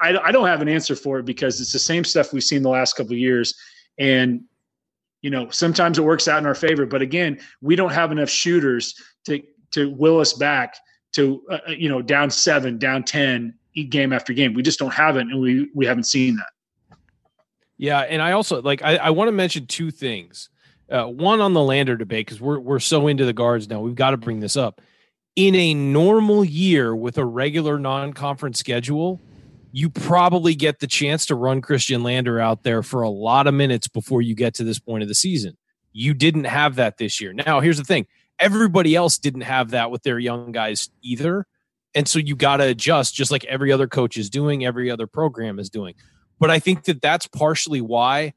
I, 0.00 0.16
I 0.18 0.32
don't 0.32 0.46
have 0.46 0.62
an 0.62 0.68
answer 0.68 0.96
for 0.96 1.18
it 1.18 1.24
because 1.24 1.60
it's 1.60 1.72
the 1.72 1.78
same 1.78 2.04
stuff 2.04 2.32
we've 2.32 2.44
seen 2.44 2.62
the 2.62 2.68
last 2.68 2.94
couple 2.94 3.12
of 3.12 3.18
years, 3.18 3.54
and 3.98 4.42
you 5.22 5.30
know, 5.30 5.50
sometimes 5.50 5.98
it 5.98 6.02
works 6.02 6.28
out 6.28 6.38
in 6.38 6.46
our 6.46 6.54
favor, 6.54 6.86
but 6.86 7.02
again, 7.02 7.40
we 7.60 7.74
don't 7.74 7.92
have 7.92 8.12
enough 8.12 8.30
shooters 8.30 8.94
to 9.24 9.42
to 9.72 9.90
will 9.90 10.20
us 10.20 10.32
back 10.32 10.76
to 11.12 11.42
uh, 11.50 11.58
uh 11.68 11.70
you 11.72 11.88
know 11.88 12.02
down 12.02 12.30
seven, 12.30 12.78
down 12.78 13.02
ten, 13.02 13.54
game 13.84 14.12
after 14.12 14.32
game. 14.32 14.54
We 14.54 14.62
just 14.62 14.78
don't 14.78 14.94
have 14.94 15.16
it, 15.16 15.22
and 15.22 15.40
we 15.40 15.68
we 15.74 15.86
haven't 15.86 16.04
seen 16.04 16.36
that. 16.36 16.98
Yeah, 17.78 18.00
and 18.00 18.22
I 18.22 18.32
also 18.32 18.62
like 18.62 18.82
I, 18.82 18.96
I 18.96 19.10
want 19.10 19.28
to 19.28 19.32
mention 19.32 19.66
two 19.66 19.90
things. 19.90 20.48
Uh, 20.90 21.04
one 21.04 21.40
on 21.40 21.52
the 21.52 21.62
Lander 21.62 21.96
debate 21.96 22.26
because 22.26 22.40
we're 22.40 22.60
we're 22.60 22.78
so 22.78 23.08
into 23.08 23.24
the 23.24 23.32
guards 23.32 23.68
now. 23.68 23.80
We've 23.80 23.94
got 23.94 24.10
to 24.10 24.16
bring 24.16 24.40
this 24.40 24.56
up. 24.56 24.80
In 25.34 25.54
a 25.54 25.74
normal 25.74 26.44
year 26.44 26.94
with 26.94 27.18
a 27.18 27.24
regular 27.24 27.78
non-conference 27.78 28.58
schedule, 28.58 29.20
you 29.72 29.90
probably 29.90 30.54
get 30.54 30.78
the 30.78 30.86
chance 30.86 31.26
to 31.26 31.34
run 31.34 31.60
Khristian 31.60 32.02
Lander 32.02 32.40
out 32.40 32.62
there 32.62 32.82
for 32.82 33.02
a 33.02 33.10
lot 33.10 33.46
of 33.46 33.52
minutes 33.52 33.88
before 33.88 34.22
you 34.22 34.34
get 34.34 34.54
to 34.54 34.64
this 34.64 34.78
point 34.78 35.02
of 35.02 35.08
the 35.08 35.14
season. 35.14 35.56
You 35.92 36.14
didn't 36.14 36.44
have 36.44 36.76
that 36.76 36.96
this 36.96 37.20
year. 37.20 37.34
Now, 37.34 37.60
here's 37.60 37.76
the 37.76 37.84
thing 37.84 38.06
everybody 38.38 38.94
else 38.94 39.18
didn't 39.18 39.42
have 39.42 39.70
that 39.70 39.90
with 39.90 40.02
their 40.02 40.18
young 40.18 40.52
guys 40.52 40.88
either. 41.02 41.46
And 41.94 42.06
so 42.06 42.18
you 42.18 42.36
got 42.36 42.58
to 42.58 42.64
adjust 42.64 43.14
just 43.14 43.30
like 43.30 43.44
every 43.46 43.72
other 43.72 43.86
coach 43.86 44.16
is 44.16 44.30
doing, 44.30 44.64
every 44.64 44.90
other 44.90 45.06
program 45.06 45.58
is 45.58 45.70
doing. 45.70 45.94
But 46.38 46.50
I 46.50 46.58
think 46.58 46.84
that 46.84 47.00
that's 47.00 47.26
partially 47.26 47.80
why 47.80 48.34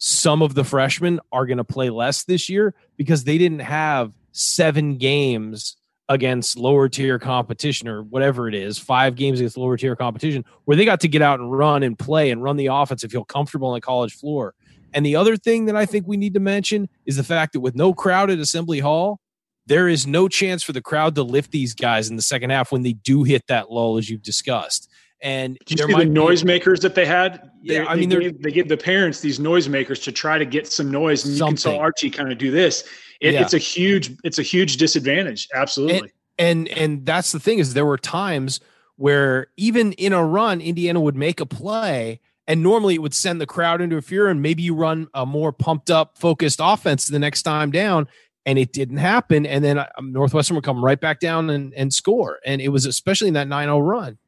some 0.00 0.40
of 0.40 0.54
the 0.54 0.64
freshmen 0.64 1.20
are 1.30 1.44
going 1.44 1.58
to 1.58 1.64
play 1.64 1.90
less 1.90 2.24
this 2.24 2.48
year 2.48 2.74
because 2.96 3.24
they 3.24 3.36
didn't 3.36 3.60
have 3.60 4.12
seven 4.32 4.96
games 4.96 5.76
against 6.08 6.56
lower 6.56 6.88
tier 6.88 7.18
competition 7.18 7.86
or 7.86 8.02
whatever 8.02 8.48
it 8.48 8.54
is, 8.54 8.78
five 8.78 9.14
games 9.14 9.40
against 9.40 9.58
lower 9.58 9.76
tier 9.76 9.94
competition, 9.94 10.44
where 10.64 10.76
they 10.76 10.86
got 10.86 11.00
to 11.00 11.08
get 11.08 11.20
out 11.20 11.38
and 11.38 11.52
run 11.52 11.82
and 11.82 11.98
play 11.98 12.30
and 12.30 12.42
run 12.42 12.56
the 12.56 12.66
offense 12.66 13.02
and 13.02 13.12
feel 13.12 13.24
comfortable 13.24 13.68
on 13.68 13.74
the 13.74 13.80
college 13.80 14.14
floor. 14.14 14.54
And 14.94 15.04
the 15.04 15.16
other 15.16 15.36
thing 15.36 15.66
that 15.66 15.76
I 15.76 15.84
think 15.84 16.08
we 16.08 16.16
need 16.16 16.34
to 16.34 16.40
mention 16.40 16.88
is 17.04 17.16
the 17.16 17.22
fact 17.22 17.52
that 17.52 17.60
with 17.60 17.76
no 17.76 17.92
crowd 17.92 18.30
at 18.30 18.38
Assembly 18.38 18.80
Hall, 18.80 19.20
there 19.66 19.86
is 19.86 20.06
no 20.06 20.28
chance 20.28 20.62
for 20.62 20.72
the 20.72 20.80
crowd 20.80 21.14
to 21.14 21.22
lift 21.22 21.52
these 21.52 21.74
guys 21.74 22.08
in 22.08 22.16
the 22.16 22.22
second 22.22 22.50
half 22.50 22.72
when 22.72 22.82
they 22.82 22.94
do 22.94 23.22
hit 23.22 23.46
that 23.48 23.70
lull, 23.70 23.98
as 23.98 24.08
you've 24.08 24.22
discussed. 24.22 24.90
And 25.22 25.58
Did 25.66 25.80
you 25.80 25.86
see 25.86 25.92
the 25.92 26.10
noisemakers 26.10 26.80
that 26.80 26.94
they 26.94 27.04
had? 27.04 27.50
They, 27.62 27.74
yeah, 27.74 27.86
I 27.86 27.94
mean, 27.94 28.08
they, 28.08 28.28
they 28.28 28.50
give 28.50 28.68
the 28.68 28.76
parents 28.76 29.20
these 29.20 29.38
noisemakers 29.38 30.02
to 30.04 30.12
try 30.12 30.38
to 30.38 30.46
get 30.46 30.66
some 30.66 30.90
noise, 30.90 31.24
and 31.26 31.36
something. 31.36 31.50
you 31.50 31.52
can 31.52 31.56
saw 31.58 31.78
Archie 31.78 32.10
kind 32.10 32.32
of 32.32 32.38
do 32.38 32.50
this. 32.50 32.84
It, 33.20 33.34
yeah. 33.34 33.42
It's 33.42 33.52
a 33.52 33.58
huge, 33.58 34.16
it's 34.24 34.38
a 34.38 34.42
huge 34.42 34.78
disadvantage. 34.78 35.46
Absolutely. 35.54 36.12
And, 36.38 36.68
and 36.68 36.68
and 36.68 37.06
that's 37.06 37.32
the 37.32 37.40
thing 37.40 37.58
is 37.58 37.74
there 37.74 37.84
were 37.84 37.98
times 37.98 38.60
where 38.96 39.48
even 39.56 39.92
in 39.92 40.12
a 40.12 40.24
run, 40.24 40.60
Indiana 40.60 41.00
would 41.00 41.16
make 41.16 41.40
a 41.40 41.46
play, 41.46 42.20
and 42.46 42.62
normally 42.62 42.94
it 42.94 43.02
would 43.02 43.14
send 43.14 43.40
the 43.40 43.46
crowd 43.46 43.80
into 43.80 43.96
a 43.96 44.02
fear, 44.02 44.28
and 44.28 44.42
maybe 44.42 44.62
you 44.62 44.74
run 44.74 45.08
a 45.14 45.24
more 45.24 45.52
pumped 45.52 45.90
up, 45.90 46.18
focused 46.18 46.60
offense 46.62 47.08
the 47.08 47.18
next 47.18 47.42
time 47.42 47.70
down, 47.70 48.08
and 48.44 48.58
it 48.58 48.72
didn't 48.72 48.98
happen. 48.98 49.46
And 49.46 49.62
then 49.64 49.78
um, 49.78 50.12
Northwestern 50.12 50.54
would 50.56 50.64
come 50.64 50.84
right 50.84 51.00
back 51.00 51.20
down 51.20 51.50
and, 51.50 51.72
and 51.74 51.92
score, 51.92 52.40
and 52.44 52.60
it 52.60 52.70
was 52.70 52.86
especially 52.86 53.28
in 53.28 53.34
that 53.34 53.48
9-0 53.48 53.86
run. 53.86 54.18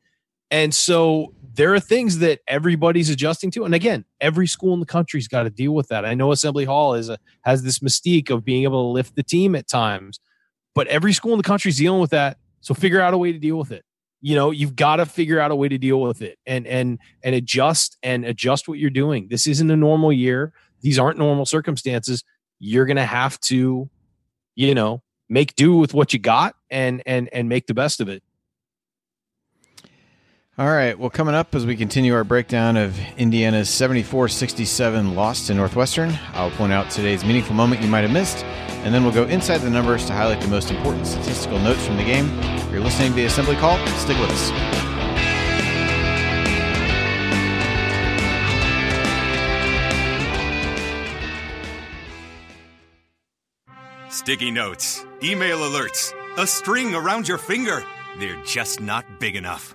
And 0.52 0.74
so 0.74 1.32
there 1.54 1.74
are 1.74 1.80
things 1.80 2.18
that 2.18 2.40
everybody's 2.46 3.08
adjusting 3.08 3.50
to. 3.52 3.64
And 3.64 3.74
again, 3.74 4.04
every 4.20 4.46
school 4.46 4.74
in 4.74 4.80
the 4.80 4.86
country's 4.86 5.26
got 5.26 5.44
to 5.44 5.50
deal 5.50 5.72
with 5.72 5.88
that. 5.88 6.04
I 6.04 6.12
know 6.12 6.30
Assembly 6.30 6.66
Hall 6.66 6.94
is 6.94 7.08
a, 7.08 7.18
has 7.40 7.62
this 7.62 7.78
mystique 7.78 8.30
of 8.30 8.44
being 8.44 8.62
able 8.64 8.84
to 8.84 8.92
lift 8.92 9.16
the 9.16 9.22
team 9.22 9.54
at 9.54 9.66
times, 9.66 10.20
but 10.74 10.86
every 10.88 11.14
school 11.14 11.32
in 11.32 11.38
the 11.38 11.42
country 11.42 11.70
is 11.70 11.78
dealing 11.78 12.00
with 12.00 12.10
that. 12.10 12.36
So 12.60 12.74
figure 12.74 13.00
out 13.00 13.14
a 13.14 13.18
way 13.18 13.32
to 13.32 13.38
deal 13.38 13.56
with 13.56 13.72
it. 13.72 13.82
You 14.20 14.36
know, 14.36 14.50
you've 14.50 14.76
got 14.76 14.96
to 14.96 15.06
figure 15.06 15.40
out 15.40 15.50
a 15.50 15.56
way 15.56 15.68
to 15.68 15.78
deal 15.78 16.00
with 16.00 16.22
it 16.22 16.38
and 16.46 16.64
and 16.66 17.00
and 17.24 17.34
adjust 17.34 17.96
and 18.04 18.24
adjust 18.24 18.68
what 18.68 18.78
you're 18.78 18.90
doing. 18.90 19.26
This 19.28 19.48
isn't 19.48 19.68
a 19.68 19.76
normal 19.76 20.12
year. 20.12 20.52
These 20.80 20.98
aren't 20.98 21.18
normal 21.18 21.44
circumstances. 21.44 22.22
You're 22.60 22.86
going 22.86 22.98
to 22.98 23.04
have 23.04 23.40
to, 23.40 23.90
you 24.54 24.74
know, 24.76 25.02
make 25.28 25.56
do 25.56 25.76
with 25.76 25.92
what 25.92 26.12
you 26.12 26.20
got 26.20 26.54
and 26.70 27.02
and 27.04 27.28
and 27.32 27.48
make 27.48 27.66
the 27.66 27.74
best 27.74 28.00
of 28.00 28.08
it. 28.08 28.22
All 30.58 30.68
right. 30.68 30.98
Well, 30.98 31.08
coming 31.08 31.34
up 31.34 31.54
as 31.54 31.64
we 31.64 31.76
continue 31.76 32.14
our 32.14 32.24
breakdown 32.24 32.76
of 32.76 32.98
Indiana's 33.16 33.70
74 33.70 34.28
67 34.28 35.14
loss 35.14 35.46
to 35.46 35.54
Northwestern, 35.54 36.18
I'll 36.34 36.50
point 36.50 36.74
out 36.74 36.90
today's 36.90 37.24
meaningful 37.24 37.54
moment 37.54 37.80
you 37.80 37.88
might 37.88 38.02
have 38.02 38.10
missed, 38.10 38.44
and 38.84 38.92
then 38.92 39.02
we'll 39.02 39.14
go 39.14 39.24
inside 39.24 39.62
the 39.62 39.70
numbers 39.70 40.04
to 40.08 40.12
highlight 40.12 40.42
the 40.42 40.48
most 40.48 40.70
important 40.70 41.06
statistical 41.06 41.58
notes 41.58 41.86
from 41.86 41.96
the 41.96 42.04
game. 42.04 42.28
If 42.40 42.70
you're 42.70 42.80
listening 42.80 43.12
to 43.12 43.14
the 43.14 43.24
assembly 43.24 43.56
call, 43.56 43.78
stick 43.96 44.18
with 44.18 44.28
us. 44.30 44.52
Sticky 54.10 54.50
notes, 54.50 55.06
email 55.22 55.60
alerts, 55.60 56.12
a 56.36 56.46
string 56.46 56.94
around 56.94 57.26
your 57.26 57.38
finger. 57.38 57.82
They're 58.18 58.42
just 58.44 58.82
not 58.82 59.18
big 59.18 59.34
enough. 59.34 59.74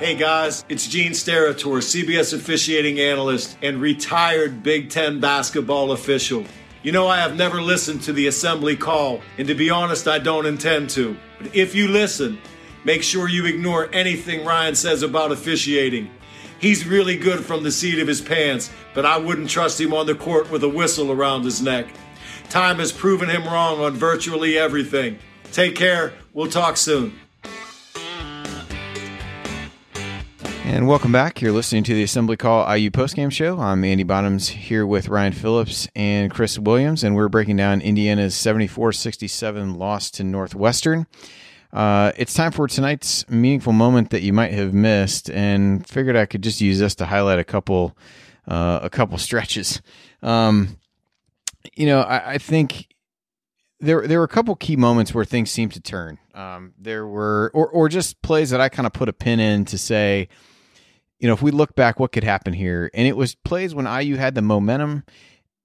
Hey 0.00 0.14
guys, 0.14 0.64
it's 0.70 0.88
Gene 0.88 1.12
Steratore, 1.12 1.82
CBS 1.82 2.32
officiating 2.32 2.98
analyst 2.98 3.58
and 3.60 3.82
retired 3.82 4.62
Big 4.62 4.88
Ten 4.88 5.20
basketball 5.20 5.92
official. 5.92 6.46
You 6.82 6.90
know, 6.90 7.06
I 7.06 7.18
have 7.18 7.36
never 7.36 7.60
listened 7.60 8.00
to 8.04 8.14
the 8.14 8.26
assembly 8.26 8.76
call, 8.76 9.20
and 9.36 9.46
to 9.46 9.54
be 9.54 9.68
honest, 9.68 10.08
I 10.08 10.18
don't 10.18 10.46
intend 10.46 10.88
to. 10.90 11.18
But 11.36 11.54
if 11.54 11.74
you 11.74 11.86
listen, 11.86 12.38
make 12.82 13.02
sure 13.02 13.28
you 13.28 13.44
ignore 13.44 13.90
anything 13.92 14.42
Ryan 14.42 14.74
says 14.74 15.02
about 15.02 15.32
officiating. 15.32 16.10
He's 16.58 16.86
really 16.86 17.18
good 17.18 17.44
from 17.44 17.62
the 17.62 17.70
seat 17.70 17.98
of 17.98 18.08
his 18.08 18.22
pants, 18.22 18.70
but 18.94 19.04
I 19.04 19.18
wouldn't 19.18 19.50
trust 19.50 19.78
him 19.78 19.92
on 19.92 20.06
the 20.06 20.14
court 20.14 20.50
with 20.50 20.64
a 20.64 20.68
whistle 20.70 21.12
around 21.12 21.42
his 21.42 21.60
neck. 21.60 21.88
Time 22.48 22.78
has 22.78 22.90
proven 22.90 23.28
him 23.28 23.44
wrong 23.44 23.80
on 23.80 23.96
virtually 23.96 24.56
everything. 24.56 25.18
Take 25.52 25.76
care. 25.76 26.14
We'll 26.32 26.50
talk 26.50 26.78
soon. 26.78 27.20
And 30.72 30.86
welcome 30.86 31.10
back. 31.10 31.42
You're 31.42 31.50
listening 31.50 31.82
to 31.82 31.94
the 31.94 32.04
Assembly 32.04 32.36
Call 32.36 32.64
IU 32.76 32.92
postgame 32.92 33.32
show. 33.32 33.58
I'm 33.58 33.82
Andy 33.82 34.04
Bottoms 34.04 34.48
here 34.50 34.86
with 34.86 35.08
Ryan 35.08 35.32
Phillips 35.32 35.88
and 35.96 36.30
Chris 36.30 36.60
Williams, 36.60 37.02
and 37.02 37.16
we're 37.16 37.28
breaking 37.28 37.56
down 37.56 37.80
Indiana's 37.80 38.36
74 38.36 38.92
67 38.92 39.74
loss 39.74 40.12
to 40.12 40.22
Northwestern. 40.22 41.08
Uh, 41.72 42.12
it's 42.16 42.34
time 42.34 42.52
for 42.52 42.68
tonight's 42.68 43.28
meaningful 43.28 43.72
moment 43.72 44.10
that 44.10 44.22
you 44.22 44.32
might 44.32 44.52
have 44.52 44.72
missed, 44.72 45.28
and 45.28 45.84
figured 45.88 46.14
I 46.14 46.24
could 46.24 46.40
just 46.40 46.60
use 46.60 46.78
this 46.78 46.94
to 46.94 47.06
highlight 47.06 47.40
a 47.40 47.44
couple, 47.44 47.98
uh, 48.46 48.78
a 48.80 48.88
couple 48.88 49.18
stretches. 49.18 49.82
Um, 50.22 50.78
you 51.74 51.86
know, 51.86 52.02
I, 52.02 52.34
I, 52.34 52.38
think 52.38 52.94
there 53.80 54.06
there 54.06 54.20
were 54.20 54.24
a 54.24 54.28
couple 54.28 54.54
key 54.54 54.76
moments 54.76 55.12
where 55.12 55.24
things 55.24 55.50
seemed 55.50 55.72
to 55.72 55.80
turn. 55.80 56.18
Um, 56.32 56.74
there 56.78 57.08
were, 57.08 57.50
or 57.54 57.68
or 57.68 57.88
just 57.88 58.22
plays 58.22 58.50
that 58.50 58.60
I 58.60 58.68
kind 58.68 58.86
of 58.86 58.92
put 58.92 59.08
a 59.08 59.12
pin 59.12 59.40
in 59.40 59.64
to 59.64 59.76
say 59.76 60.28
you 61.20 61.28
know, 61.28 61.34
if 61.34 61.42
we 61.42 61.50
look 61.50 61.74
back, 61.74 62.00
what 62.00 62.12
could 62.12 62.24
happen 62.24 62.52
here? 62.52 62.90
And 62.94 63.06
it 63.06 63.16
was 63.16 63.34
plays 63.34 63.74
when 63.74 63.86
IU 63.86 64.16
had 64.16 64.34
the 64.34 64.42
momentum, 64.42 65.04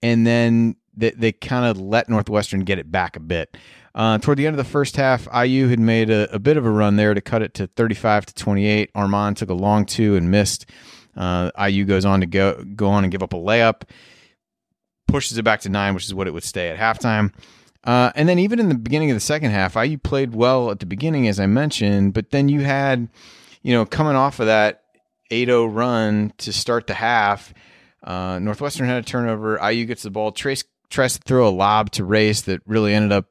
and 0.03 0.27
then 0.27 0.75
they, 0.95 1.11
they 1.11 1.31
kind 1.31 1.65
of 1.65 1.79
let 1.79 2.09
Northwestern 2.09 2.61
get 2.61 2.77
it 2.77 2.91
back 2.91 3.15
a 3.15 3.21
bit. 3.21 3.57
Uh, 3.95 4.17
toward 4.17 4.37
the 4.37 4.45
end 4.45 4.53
of 4.53 4.57
the 4.57 4.69
first 4.69 4.97
half, 4.97 5.27
IU 5.33 5.69
had 5.69 5.79
made 5.79 6.09
a, 6.09 6.33
a, 6.35 6.39
bit 6.39 6.57
of 6.57 6.65
a 6.65 6.69
run 6.69 6.97
there 6.97 7.13
to 7.13 7.21
cut 7.21 7.41
it 7.41 7.53
to 7.53 7.67
35 7.67 8.25
to 8.25 8.33
28. 8.33 8.93
Armaan 8.93 9.35
took 9.35 9.49
a 9.49 9.53
long 9.53 9.85
two 9.85 10.17
and 10.17 10.29
missed. 10.29 10.69
Uh, 11.15 11.49
IU 11.57 11.85
goes 11.85 12.03
on 12.03 12.19
to 12.19 12.25
go 12.25 12.61
go 12.75 12.89
on 12.89 13.05
and 13.05 13.11
give 13.11 13.23
up 13.23 13.31
a 13.31 13.37
layup, 13.37 13.83
pushes 15.07 15.37
it 15.37 15.43
back 15.43 15.61
to 15.61 15.69
nine, 15.69 15.93
which 15.93 16.03
is 16.03 16.13
what 16.13 16.27
it 16.27 16.31
would 16.31 16.43
stay 16.43 16.69
at 16.69 16.77
halftime. 16.77 17.33
Uh, 17.85 18.11
and 18.15 18.27
then 18.27 18.39
even 18.39 18.59
in 18.59 18.67
the 18.67 18.75
beginning 18.75 19.11
of 19.11 19.15
the 19.15 19.21
second 19.21 19.51
half, 19.51 19.75
IU 19.75 19.97
played 19.97 20.33
well 20.33 20.71
at 20.71 20.81
the 20.81 20.85
beginning, 20.85 21.29
as 21.29 21.39
I 21.39 21.45
mentioned, 21.45 22.13
but 22.13 22.31
then 22.31 22.49
you 22.49 22.61
had, 22.61 23.07
you 23.61 23.73
know, 23.73 23.85
coming 23.85 24.15
off 24.15 24.41
of 24.41 24.47
that 24.47 24.84
8-0 25.31 25.73
run 25.73 26.33
to 26.39 26.53
start 26.53 26.87
the 26.87 26.93
half. 26.93 27.53
Uh, 28.03 28.39
Northwestern 28.39 28.87
had 28.87 29.03
a 29.03 29.05
turnover. 29.05 29.59
IU 29.71 29.85
gets 29.85 30.03
the 30.03 30.11
ball. 30.11 30.31
Trayce 30.31 30.63
tries 30.89 31.17
to 31.17 31.21
throw 31.25 31.47
a 31.47 31.49
lob 31.49 31.91
to 31.91 32.03
Race 32.05 32.41
that 32.41 32.61
really 32.65 32.93
ended 32.93 33.11
up 33.11 33.25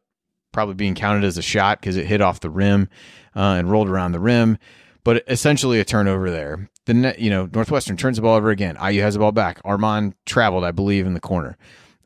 probably 0.53 0.75
being 0.75 0.95
counted 0.95 1.25
as 1.25 1.39
a 1.39 1.43
shot 1.43 1.81
because 1.81 1.97
it 1.97 2.07
hit 2.07 2.21
off 2.21 2.41
the 2.41 2.51
rim 2.51 2.89
uh, 3.37 3.57
and 3.59 3.71
rolled 3.71 3.89
around 3.89 4.13
the 4.13 4.21
rim. 4.21 4.59
But 5.05 5.25
essentially 5.29 5.81
a 5.81 5.85
turnover 5.85 6.31
there. 6.31 6.71
The 6.87 6.95
net, 6.95 7.19
you 7.19 7.31
know, 7.31 7.49
Northwestern 7.53 7.97
turns 7.97 8.17
the 8.17 8.23
ball 8.23 8.37
over 8.37 8.51
again. 8.51 8.77
IU 8.83 9.03
has 9.03 9.15
the 9.15 9.21
ball 9.21 9.33
back. 9.33 9.63
Armaan 9.63 10.15
traveled, 10.27 10.65
I 10.65 10.71
believe, 10.71 11.07
in 11.07 11.15
the 11.15 11.21
corner. 11.21 11.57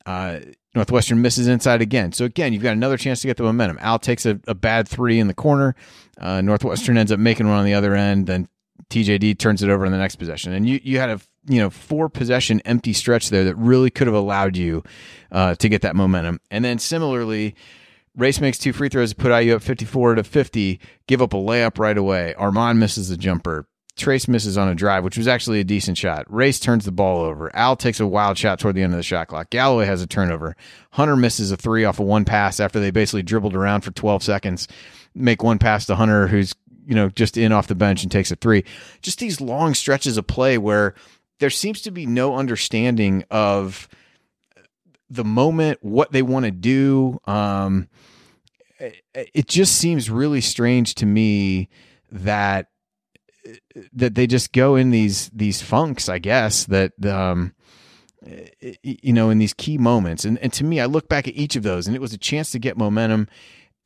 Uh, 0.05 0.40
Northwestern 0.74 1.23
misses 1.23 1.48
inside 1.48 1.83
again. 1.83 2.13
So 2.13 2.25
again, 2.25 2.52
you've 2.52 2.63
got 2.63 2.73
another 2.73 2.96
chance 2.96 3.21
to 3.21 3.27
get 3.27 3.37
the 3.37 3.42
momentum. 3.42 3.79
Al 3.81 3.98
takes 3.98 4.27
a, 4.27 4.40
a 4.46 4.54
bad 4.54 4.88
three 4.88 5.19
in 5.19 5.27
the 5.27 5.35
corner. 5.35 5.75
Uh, 6.21 6.40
Northwestern 6.40 6.98
ends 6.98 7.13
up 7.13 7.19
making 7.19 7.48
one 7.48 7.58
on 7.58 7.65
the 7.65 7.75
other 7.75 7.94
end. 7.94 8.27
Then 8.27 8.48
TJD 8.90 9.38
turns 9.38 9.62
it 9.62 9.70
over 9.70 9.85
in 9.85 9.92
the 9.92 9.98
next 9.98 10.16
possession, 10.16 10.52
and 10.52 10.68
you 10.68 10.81
you 10.83 10.98
had 10.98 11.10
a 11.10 11.20
you 11.46 11.60
know 11.60 11.70
four 11.70 12.08
possession 12.08 12.60
empty 12.64 12.92
stretch 12.92 13.31
there 13.31 13.44
that 13.44 13.56
really 13.56 13.90
could 13.90 14.06
have 14.06 14.16
allowed 14.16 14.56
you 14.56 14.83
uh, 15.33 15.54
to 15.56 15.68
get 15.68 15.83
that 15.83 15.96
momentum. 15.96 16.40
And 16.50 16.64
then 16.64 16.79
similarly, 16.79 17.54
Race 18.16 18.40
makes 18.40 18.58
two 18.58 18.72
free 18.72 18.88
throws 18.88 19.10
to 19.10 19.16
put 19.16 19.37
IU 19.37 19.56
up 19.56 19.62
fifty 19.62 19.85
four 19.85 20.14
to 20.14 20.24
fifty. 20.24 20.81
Give 21.06 21.20
up 21.20 21.35
a 21.35 21.37
layup 21.37 21.79
right 21.79 21.98
away. 21.98 22.35
Armaan 22.38 22.79
misses 22.79 23.08
the 23.08 23.16
jumper. 23.16 23.66
Trayce 23.98 24.29
misses 24.29 24.56
on 24.56 24.68
a 24.68 24.74
drive, 24.74 25.02
which 25.02 25.18
was 25.18 25.26
actually 25.26 25.58
a 25.58 25.64
decent 25.64 25.98
shot. 25.98 26.24
Race 26.33 26.60
turns 26.60 26.85
the 26.85 26.92
ball 26.92 27.20
over. 27.20 27.54
Al 27.54 27.74
takes 27.74 27.98
a 27.98 28.06
wild 28.06 28.38
shot 28.38 28.60
toward 28.60 28.76
the 28.76 28.83
end 28.83 28.92
of 28.92 28.96
the 28.96 29.02
shot 29.02 29.26
clock. 29.26 29.50
Galloway 29.50 29.87
has 29.87 30.00
a 30.00 30.06
turnover. 30.06 30.56
Hunter 30.92 31.16
misses 31.16 31.50
a 31.50 31.56
three 31.56 31.85
off 31.85 31.98
of 31.98 32.06
one 32.06 32.24
pass 32.24 32.60
after 32.60 32.79
they 32.79 32.92
basically 32.92 33.24
dribbled 33.24 33.56
around 33.56 33.81
for 33.81 33.90
12 33.90 34.22
seconds. 34.22 34.68
Make 35.14 35.42
one 35.42 35.58
pass 35.58 35.85
to 35.87 35.96
Hunter, 35.96 36.29
who's 36.29 36.54
you 36.89 36.95
know, 36.95 37.11
just 37.11 37.37
in 37.37 37.53
off 37.53 37.67
the 37.67 37.75
bench 37.75 38.03
and 38.03 38.11
takes 38.11 38.31
a 38.31 38.37
three. 38.37 38.65
Just 39.03 39.19
these 39.19 39.43
long 39.43 39.75
stretches 39.75 40.17
of 40.17 40.27
play 40.27 40.57
where 40.57 40.95
there 41.39 41.51
seems 41.51 41.83
to 41.83 41.91
be 41.91 42.07
no 42.07 42.35
understanding 42.35 43.25
of 43.31 43.89
the 45.11 45.25
moment, 45.25 45.79
what 45.83 46.13
they 46.13 46.23
want 46.23 46.47
to 46.47 46.51
do. 46.51 47.21
Um, 47.27 47.89
it 48.81 49.49
just 49.49 49.77
seems 49.77 50.09
really 50.09 50.41
strange 50.41 50.95
to 50.97 51.07
me 51.07 51.69
that 52.11 52.69
that 53.93 54.15
they 54.15 54.27
just 54.27 54.55
go 54.55 54.75
in 54.75 54.91
these 54.91 55.29
these 55.29 55.61
funks, 55.61 56.09
I 56.09 56.19
guess 56.19 56.65
that 56.65 56.93
um, 57.05 57.55
you 58.83 59.13
know 59.13 59.29
in 59.29 59.37
these 59.37 59.53
key 59.53 59.77
moments. 59.77 60.25
And 60.25 60.39
and 60.39 60.55
to 60.55 60.65
me, 60.65 60.81
I 60.81 60.87
look 60.87 61.07
back 61.07 61.29
at 61.29 61.35
each 61.35 61.55
of 61.55 61.65
those, 61.65 61.87
and 61.87 61.95
it 61.95 62.01
was 62.01 62.15
a 62.15 62.19
chance 62.19 62.51
to 62.53 62.59
get 62.59 62.79
momentum 62.79 63.29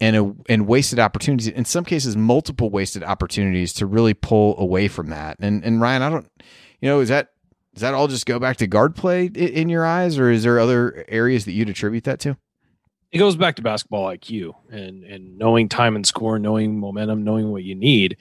and 0.03 0.17
a, 0.17 0.35
and 0.49 0.67
wasted 0.67 0.99
opportunities. 0.99 1.47
In 1.47 1.65
some 1.65 1.85
cases, 1.85 2.17
multiple 2.17 2.71
wasted 2.71 3.05
opportunities 3.05 3.73
to 3.75 3.87
really 3.87 4.15
pull 4.15 4.59
away 4.59 4.89
from 4.89 5.11
that. 5.11 5.37
And 5.39 5.65
and 5.65 5.81
Ryan, 5.81 6.03
I 6.03 6.11
don't, 6.11 6.29
you 6.81 6.89
know, 6.89 6.99
is 6.99 7.09
that 7.09 7.29
does 7.73 7.83
that 7.83 7.95
all 7.95 8.09
just 8.09 8.27
go 8.27 8.41
back 8.41 8.57
to 8.57 8.67
guard 8.67 8.97
play 8.97 9.27
in 9.27 9.69
your 9.69 9.87
eyes, 9.87 10.19
or 10.19 10.29
is 10.29 10.43
there 10.43 10.59
other 10.59 11.05
areas 11.07 11.45
that 11.45 11.53
you'd 11.53 11.69
attribute 11.69 12.03
that 12.05 12.19
to? 12.21 12.37
It 13.13 13.19
goes 13.19 13.37
back 13.37 13.55
to 13.57 13.63
basketball 13.63 14.07
IQ 14.07 14.55
and 14.71 15.05
and 15.05 15.39
knowing 15.39 15.69
time 15.69 15.95
and 15.95 16.05
score, 16.05 16.37
knowing 16.37 16.81
momentum, 16.81 17.23
knowing 17.23 17.53
what 17.53 17.63
you 17.63 17.77
need. 17.77 18.17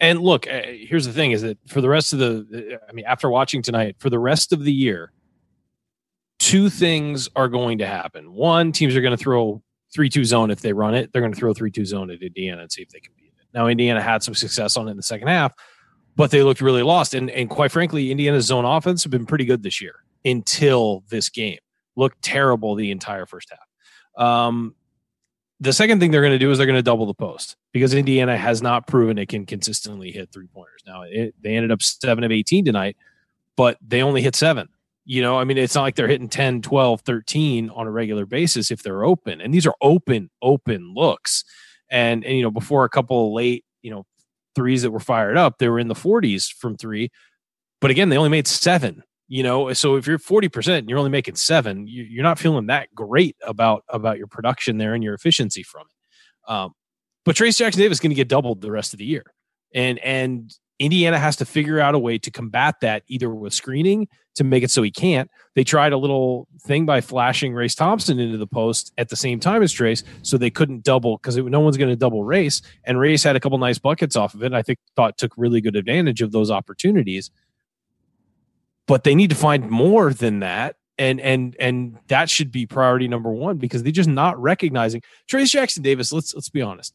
And 0.00 0.20
look, 0.22 0.46
uh, 0.48 0.62
here's 0.64 1.04
the 1.04 1.12
thing: 1.12 1.32
is 1.32 1.42
that 1.42 1.58
for 1.68 1.82
the 1.82 1.90
rest 1.90 2.14
of 2.14 2.20
the, 2.20 2.78
I 2.88 2.92
mean, 2.92 3.04
after 3.04 3.28
watching 3.28 3.60
tonight, 3.60 3.96
for 3.98 4.08
the 4.08 4.18
rest 4.18 4.54
of 4.54 4.64
the 4.64 4.72
year, 4.72 5.12
two 6.38 6.70
things 6.70 7.28
are 7.36 7.48
going 7.48 7.78
to 7.78 7.86
happen. 7.86 8.32
One, 8.32 8.72
teams 8.72 8.96
are 8.96 9.02
going 9.02 9.16
to 9.16 9.22
throw 9.22 9.62
three-two 9.92 10.24
zone 10.24 10.50
if 10.50 10.60
they 10.60 10.72
run 10.72 10.94
it. 10.94 11.12
They're 11.12 11.22
going 11.22 11.32
to 11.32 11.38
throw 11.38 11.54
three-two 11.54 11.84
zone 11.84 12.10
at 12.10 12.22
Indiana 12.22 12.62
and 12.62 12.72
see 12.72 12.82
if 12.82 12.90
they 12.90 13.00
can 13.00 13.12
beat 13.16 13.32
it. 13.38 13.46
Now, 13.54 13.66
Indiana 13.66 14.00
had 14.02 14.22
some 14.22 14.34
success 14.34 14.76
on 14.76 14.88
it 14.88 14.92
in 14.92 14.96
the 14.96 15.02
second 15.02 15.28
half, 15.28 15.52
but 16.16 16.30
they 16.30 16.42
looked 16.42 16.60
really 16.60 16.82
lost. 16.82 17.14
And 17.14 17.30
and 17.30 17.48
quite 17.48 17.72
frankly, 17.72 18.10
Indiana's 18.10 18.46
zone 18.46 18.64
offense 18.64 19.02
have 19.04 19.10
been 19.10 19.26
pretty 19.26 19.44
good 19.44 19.62
this 19.62 19.80
year 19.80 19.96
until 20.24 21.04
this 21.08 21.28
game. 21.28 21.58
Looked 21.96 22.22
terrible 22.22 22.74
the 22.74 22.90
entire 22.90 23.26
first 23.26 23.50
half. 23.50 24.24
Um, 24.24 24.74
the 25.60 25.72
second 25.72 26.00
thing 26.00 26.10
they're 26.10 26.22
going 26.22 26.32
to 26.32 26.38
do 26.38 26.50
is 26.50 26.58
they're 26.58 26.66
going 26.66 26.78
to 26.78 26.82
double 26.82 27.06
the 27.06 27.14
post 27.14 27.56
because 27.72 27.92
Indiana 27.92 28.36
has 28.36 28.62
not 28.62 28.86
proven 28.86 29.18
it 29.18 29.28
can 29.28 29.44
consistently 29.44 30.12
hit 30.12 30.30
three 30.32 30.46
pointers. 30.46 30.82
Now 30.86 31.02
it, 31.02 31.34
they 31.40 31.56
ended 31.56 31.72
up 31.72 31.82
seven 31.82 32.24
of 32.24 32.30
18 32.30 32.64
tonight, 32.64 32.96
but 33.56 33.76
they 33.86 34.02
only 34.02 34.22
hit 34.22 34.36
seven. 34.36 34.68
You 35.10 35.22
know, 35.22 35.38
I 35.38 35.44
mean, 35.44 35.56
it's 35.56 35.74
not 35.74 35.82
like 35.82 35.94
they're 35.94 36.06
hitting 36.06 36.28
10, 36.28 36.60
12, 36.60 37.00
13 37.00 37.70
on 37.70 37.86
a 37.86 37.90
regular 37.90 38.26
basis 38.26 38.70
if 38.70 38.82
they're 38.82 39.04
open. 39.04 39.40
And 39.40 39.54
these 39.54 39.66
are 39.66 39.74
open, 39.80 40.28
open 40.42 40.92
looks. 40.94 41.44
And, 41.90 42.22
and 42.26 42.36
you 42.36 42.42
know, 42.42 42.50
before 42.50 42.84
a 42.84 42.90
couple 42.90 43.28
of 43.28 43.32
late, 43.32 43.64
you 43.80 43.90
know, 43.90 44.04
threes 44.54 44.82
that 44.82 44.90
were 44.90 45.00
fired 45.00 45.38
up, 45.38 45.56
they 45.56 45.70
were 45.70 45.78
in 45.78 45.88
the 45.88 45.94
40s 45.94 46.52
from 46.52 46.76
three. 46.76 47.08
But 47.80 47.90
again, 47.90 48.10
they 48.10 48.18
only 48.18 48.28
made 48.28 48.46
seven 48.46 49.02
you 49.28 49.42
know 49.42 49.72
so 49.74 49.96
if 49.96 50.06
you're 50.06 50.18
40% 50.18 50.78
and 50.78 50.88
you're 50.88 50.98
only 50.98 51.10
making 51.10 51.36
seven 51.36 51.86
you're 51.86 52.22
not 52.22 52.38
feeling 52.38 52.66
that 52.66 52.88
great 52.94 53.36
about 53.46 53.84
about 53.88 54.18
your 54.18 54.26
production 54.26 54.78
there 54.78 54.94
and 54.94 55.04
your 55.04 55.14
efficiency 55.14 55.62
from 55.62 55.82
it 55.82 56.50
um, 56.50 56.72
but 57.24 57.36
trayce 57.36 57.58
jackson 57.58 57.80
davis 57.80 57.96
is 57.96 58.00
going 58.00 58.10
to 58.10 58.16
get 58.16 58.28
doubled 58.28 58.60
the 58.60 58.72
rest 58.72 58.92
of 58.92 58.98
the 58.98 59.04
year 59.04 59.24
and 59.74 59.98
and 59.98 60.54
indiana 60.78 61.18
has 61.18 61.36
to 61.36 61.44
figure 61.44 61.80
out 61.80 61.94
a 61.94 61.98
way 61.98 62.18
to 62.18 62.30
combat 62.30 62.76
that 62.80 63.02
either 63.08 63.30
with 63.30 63.52
screening 63.52 64.06
to 64.34 64.44
make 64.44 64.62
it 64.62 64.70
so 64.70 64.82
he 64.82 64.90
can't 64.90 65.30
they 65.54 65.64
tried 65.64 65.92
a 65.92 65.96
little 65.96 66.46
thing 66.60 66.86
by 66.86 67.00
flashing 67.00 67.52
race 67.52 67.74
thompson 67.74 68.18
into 68.18 68.38
the 68.38 68.46
post 68.46 68.92
at 68.98 69.08
the 69.08 69.16
same 69.16 69.40
time 69.40 69.62
as 69.62 69.72
Trayce, 69.72 70.04
so 70.22 70.36
they 70.38 70.50
couldn't 70.50 70.84
double 70.84 71.16
because 71.16 71.36
no 71.36 71.60
one's 71.60 71.76
going 71.76 71.90
to 71.90 71.96
double 71.96 72.24
race 72.24 72.62
and 72.84 72.98
race 72.98 73.22
had 73.22 73.36
a 73.36 73.40
couple 73.40 73.58
nice 73.58 73.78
buckets 73.78 74.16
off 74.16 74.34
of 74.34 74.42
it 74.42 74.52
i 74.52 74.62
think 74.62 74.78
thought 74.96 75.18
took 75.18 75.32
really 75.36 75.60
good 75.60 75.76
advantage 75.76 76.22
of 76.22 76.32
those 76.32 76.50
opportunities 76.50 77.30
but 78.86 79.04
they 79.04 79.14
need 79.14 79.30
to 79.30 79.36
find 79.36 79.68
more 79.68 80.12
than 80.12 80.40
that 80.40 80.76
and 80.98 81.20
and 81.20 81.56
and 81.60 81.96
that 82.08 82.28
should 82.28 82.50
be 82.50 82.66
priority 82.66 83.08
number 83.08 83.30
one 83.30 83.56
because 83.56 83.82
they're 83.82 83.92
just 83.92 84.08
not 84.08 84.40
recognizing 84.40 85.02
Trayce 85.30 85.50
Jackson 85.50 85.82
Davis. 85.82 86.12
Let's 86.12 86.34
let's 86.34 86.48
be 86.48 86.60
honest. 86.60 86.92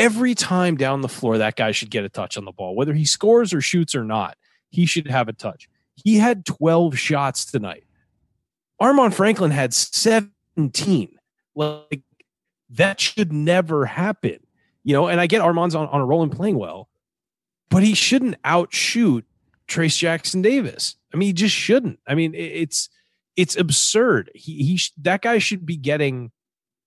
Every 0.00 0.34
time 0.34 0.76
down 0.76 1.02
the 1.02 1.08
floor, 1.08 1.38
that 1.38 1.56
guy 1.56 1.72
should 1.72 1.90
get 1.90 2.04
a 2.04 2.08
touch 2.08 2.36
on 2.38 2.44
the 2.44 2.52
ball, 2.52 2.74
whether 2.74 2.94
he 2.94 3.04
scores 3.04 3.52
or 3.52 3.60
shoots 3.60 3.94
or 3.94 4.04
not. 4.04 4.36
He 4.70 4.86
should 4.86 5.08
have 5.08 5.28
a 5.28 5.32
touch. 5.32 5.68
He 5.94 6.16
had 6.16 6.46
12 6.46 6.98
shots 6.98 7.44
tonight. 7.44 7.84
Armaan 8.80 9.12
Franklin 9.12 9.50
had 9.50 9.74
17. 9.74 11.18
Like 11.54 12.02
that 12.70 13.00
should 13.00 13.32
never 13.32 13.84
happen. 13.84 14.38
You 14.84 14.94
know, 14.94 15.08
and 15.08 15.20
I 15.20 15.26
get 15.26 15.42
Armaan's 15.42 15.74
on, 15.74 15.88
on 15.88 16.00
a 16.00 16.06
roll 16.06 16.22
and 16.22 16.32
playing 16.32 16.56
well, 16.56 16.88
but 17.68 17.82
he 17.82 17.94
shouldn't 17.94 18.36
outshoot 18.44 19.26
Trayce 19.68 19.98
Jackson 19.98 20.40
Davis. 20.40 20.96
I 21.12 21.18
mean, 21.18 21.26
he 21.26 21.32
just 21.34 21.54
shouldn't. 21.54 21.98
I 22.06 22.14
mean, 22.14 22.34
it's 22.34 22.88
it's 23.36 23.56
absurd. 23.56 24.30
He 24.34 24.64
he 24.64 24.80
that 25.02 25.20
guy 25.20 25.38
should 25.38 25.66
be 25.66 25.76
getting 25.76 26.30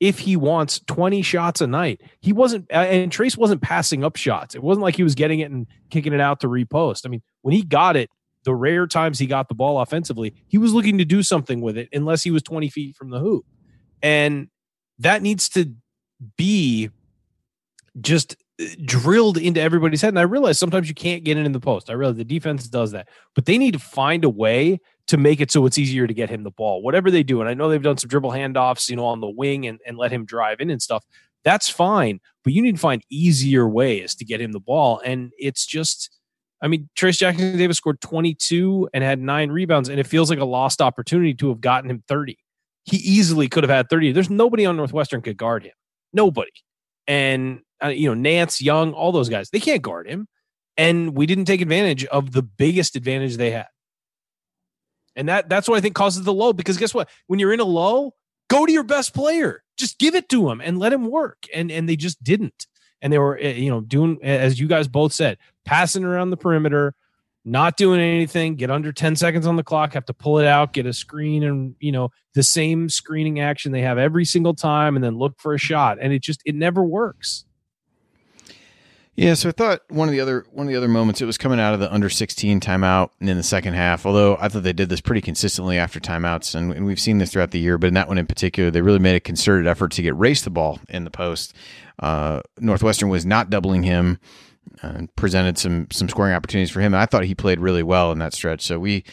if 0.03 0.19
he 0.19 0.35
wants 0.35 0.81
20 0.87 1.21
shots 1.21 1.61
a 1.61 1.65
night. 1.65 2.01
He 2.19 2.33
wasn't 2.33 2.65
and 2.69 3.09
Trayce 3.09 3.37
wasn't 3.37 3.61
passing 3.61 4.03
up 4.03 4.17
shots. 4.17 4.53
It 4.53 4.61
wasn't 4.61 4.83
like 4.83 4.97
he 4.97 5.03
was 5.03 5.15
getting 5.15 5.39
it 5.39 5.49
and 5.49 5.65
kicking 5.91 6.11
it 6.11 6.19
out 6.19 6.41
to 6.41 6.47
repost. 6.47 7.05
I 7.05 7.09
mean, 7.09 7.21
when 7.41 7.53
he 7.53 7.61
got 7.61 7.95
it, 7.95 8.09
the 8.43 8.53
rare 8.53 8.85
times 8.85 9.17
he 9.17 9.27
got 9.27 9.47
the 9.47 9.55
ball 9.55 9.79
offensively, 9.79 10.35
he 10.49 10.57
was 10.57 10.73
looking 10.73 10.97
to 10.97 11.05
do 11.05 11.23
something 11.23 11.61
with 11.61 11.77
it 11.77 11.87
unless 11.93 12.21
he 12.21 12.31
was 12.31 12.43
20 12.43 12.67
feet 12.67 12.97
from 12.97 13.11
the 13.11 13.19
hoop. 13.19 13.45
And 14.01 14.49
that 14.99 15.21
needs 15.21 15.47
to 15.49 15.73
be 16.37 16.89
just 18.01 18.35
drilled 18.85 19.37
into 19.37 19.61
everybody's 19.61 20.01
head. 20.01 20.09
And 20.09 20.19
I 20.19 20.23
realize 20.23 20.59
sometimes 20.59 20.87
you 20.87 20.95
can't 20.95 21.23
get 21.23 21.37
it 21.37 21.45
in 21.45 21.51
the 21.51 21.59
post. 21.59 21.89
I 21.89 21.93
realize 21.93 22.17
the 22.17 22.23
defense 22.23 22.67
does 22.67 22.91
that, 22.91 23.07
but 23.35 23.45
they 23.45 23.57
need 23.57 23.73
to 23.73 23.79
find 23.79 24.23
a 24.23 24.29
way 24.29 24.79
to 25.07 25.17
make 25.17 25.41
it 25.41 25.51
so 25.51 25.65
it's 25.65 25.77
easier 25.77 26.07
to 26.07 26.13
get 26.13 26.29
him 26.29 26.43
the 26.43 26.51
ball, 26.51 26.81
whatever 26.81 27.11
they 27.11 27.23
do. 27.23 27.41
And 27.41 27.49
I 27.49 27.53
know 27.53 27.69
they've 27.69 27.81
done 27.81 27.97
some 27.97 28.07
dribble 28.07 28.31
handoffs, 28.31 28.89
you 28.89 28.95
know, 28.95 29.05
on 29.05 29.19
the 29.19 29.29
wing 29.29 29.67
and, 29.67 29.79
and 29.85 29.97
let 29.97 30.11
him 30.11 30.25
drive 30.25 30.59
in 30.59 30.69
and 30.69 30.81
stuff. 30.81 31.03
That's 31.43 31.69
fine, 31.69 32.19
but 32.43 32.53
you 32.53 32.61
need 32.61 32.75
to 32.75 32.81
find 32.81 33.03
easier 33.09 33.67
ways 33.67 34.15
to 34.15 34.25
get 34.25 34.39
him 34.39 34.53
the 34.53 34.61
ball. 34.61 35.01
And 35.03 35.31
it's 35.37 35.65
just, 35.65 36.09
I 36.61 36.69
mean, 36.69 36.89
Trayce 36.95 37.17
Jackson 37.17 37.57
Davis 37.57 37.77
scored 37.77 37.99
22 37.99 38.89
and 38.93 39.03
had 39.03 39.19
nine 39.19 39.51
rebounds, 39.51 39.89
and 39.89 39.99
it 39.99 40.07
feels 40.07 40.29
like 40.29 40.39
a 40.39 40.45
lost 40.45 40.81
opportunity 40.81 41.33
to 41.35 41.49
have 41.49 41.59
gotten 41.59 41.89
him 41.89 42.03
30. 42.07 42.37
He 42.85 42.97
easily 42.97 43.49
could 43.49 43.63
have 43.63 43.69
had 43.69 43.89
30. 43.89 44.13
There's 44.13 44.29
nobody 44.29 44.65
on 44.65 44.77
Northwestern 44.77 45.21
could 45.21 45.37
guard 45.37 45.63
him. 45.63 45.73
Nobody. 46.13 46.51
And 47.07 47.61
uh, 47.83 47.87
you 47.89 48.07
know, 48.07 48.13
Nance, 48.13 48.61
Young, 48.61 48.93
all 48.93 49.11
those 49.11 49.29
guys. 49.29 49.49
They 49.49 49.59
can't 49.59 49.81
guard 49.81 50.07
him. 50.07 50.27
And 50.77 51.15
we 51.15 51.25
didn't 51.25 51.45
take 51.45 51.61
advantage 51.61 52.05
of 52.05 52.31
the 52.31 52.41
biggest 52.41 52.95
advantage 52.95 53.37
they 53.37 53.51
had. 53.51 53.67
And 55.15 55.29
that 55.29 55.47
that's 55.47 55.67
what 55.67 55.77
I 55.77 55.81
think 55.81 55.93
causes 55.93 56.23
the 56.23 56.33
low 56.33 56.53
because 56.53 56.77
guess 56.77 56.93
what? 56.93 57.09
When 57.27 57.39
you're 57.39 57.53
in 57.53 57.59
a 57.59 57.65
low, 57.65 58.15
go 58.49 58.65
to 58.65 58.71
your 58.71 58.83
best 58.83 59.13
player. 59.13 59.63
Just 59.77 59.99
give 59.99 60.15
it 60.15 60.29
to 60.29 60.49
him 60.49 60.61
and 60.61 60.79
let 60.79 60.91
him 60.91 61.05
work. 61.05 61.43
And 61.53 61.71
and 61.71 61.87
they 61.87 61.95
just 61.95 62.23
didn't. 62.23 62.65
And 63.01 63.13
they 63.13 63.19
were 63.19 63.37
eh, 63.39 63.53
you 63.53 63.69
know 63.69 63.81
doing 63.81 64.17
as 64.23 64.59
you 64.59 64.67
guys 64.67 64.87
both 64.87 65.13
said, 65.13 65.37
passing 65.65 66.03
around 66.03 66.31
the 66.31 66.37
perimeter, 66.37 66.95
not 67.45 67.75
doing 67.75 67.99
anything, 67.99 68.55
get 68.55 68.71
under 68.71 68.91
10 68.91 69.15
seconds 69.15 69.45
on 69.45 69.55
the 69.55 69.63
clock, 69.63 69.93
have 69.93 70.05
to 70.05 70.13
pull 70.13 70.39
it 70.39 70.47
out, 70.47 70.73
get 70.73 70.85
a 70.85 70.93
screen 70.93 71.43
and, 71.43 71.75
you 71.79 71.91
know, 71.91 72.09
the 72.35 72.43
same 72.43 72.87
screening 72.89 73.39
action 73.39 73.71
they 73.71 73.81
have 73.81 73.97
every 73.97 74.23
single 74.23 74.53
time 74.53 74.95
and 74.95 75.03
then 75.03 75.17
look 75.17 75.39
for 75.39 75.53
a 75.53 75.57
shot. 75.57 75.97
And 75.99 76.13
it 76.13 76.21
just, 76.21 76.41
it 76.45 76.55
never 76.55 76.83
works. 76.83 77.45
Yeah, 79.15 79.35
so 79.35 79.49
I 79.49 79.51
thought 79.51 79.81
one 79.89 80.07
of 80.07 80.11
the 80.11 80.21
other 80.21 80.43
one 80.51 80.65
of 80.65 80.71
the 80.71 80.77
other 80.77 80.87
moments 80.87 81.21
it 81.21 81.25
was 81.25 81.37
coming 81.37 81.59
out 81.59 81.75
of 81.75 81.79
the 81.79 81.93
under 81.93 82.09
sixteen 82.09 82.59
timeout 82.59 83.11
in 83.19 83.37
the 83.37 83.43
second 83.43 83.75
half. 83.75 84.07
Although 84.07 84.37
I 84.39 84.47
thought 84.47 84.63
they 84.63 84.73
did 84.73 84.89
this 84.89 85.01
pretty 85.01 85.21
consistently 85.21 85.77
after 85.77 85.99
timeouts, 85.99 86.55
and, 86.55 86.73
and, 86.73 86.85
we've 86.85 86.99
seen 86.99 87.19
this 87.19 87.31
throughout 87.31 87.51
the 87.51 87.59
year. 87.59 87.77
But 87.77 87.87
in 87.87 87.93
that 87.93 88.07
one 88.07 88.17
in 88.17 88.25
particular, 88.25 88.71
they 88.71 88.81
really 88.81 88.97
made 88.97 89.15
a 89.15 89.19
concerted 89.19 89.67
effort 89.67 89.91
to 89.91 90.01
get 90.01 90.15
race 90.17 90.41
the 90.41 90.49
ball 90.49 90.79
in 90.89 91.03
the 91.03 91.11
post. 91.11 91.53
Uh, 91.99 92.41
Northwestern 92.59 93.09
was 93.09 93.23
not 93.23 93.51
doubling 93.51 93.83
him 93.83 94.19
and 94.81 95.15
presented 95.15 95.59
some 95.59 95.87
some 95.91 96.09
scoring 96.09 96.33
opportunities 96.33 96.71
for 96.71 96.81
him. 96.81 96.95
And 96.95 97.01
I 97.01 97.05
thought 97.05 97.25
he 97.25 97.35
played 97.35 97.59
really 97.59 97.83
well 97.83 98.11
in 98.11 98.17
that 98.17 98.33
stretch. 98.33 98.63
So 98.63 98.79
we 98.79 99.03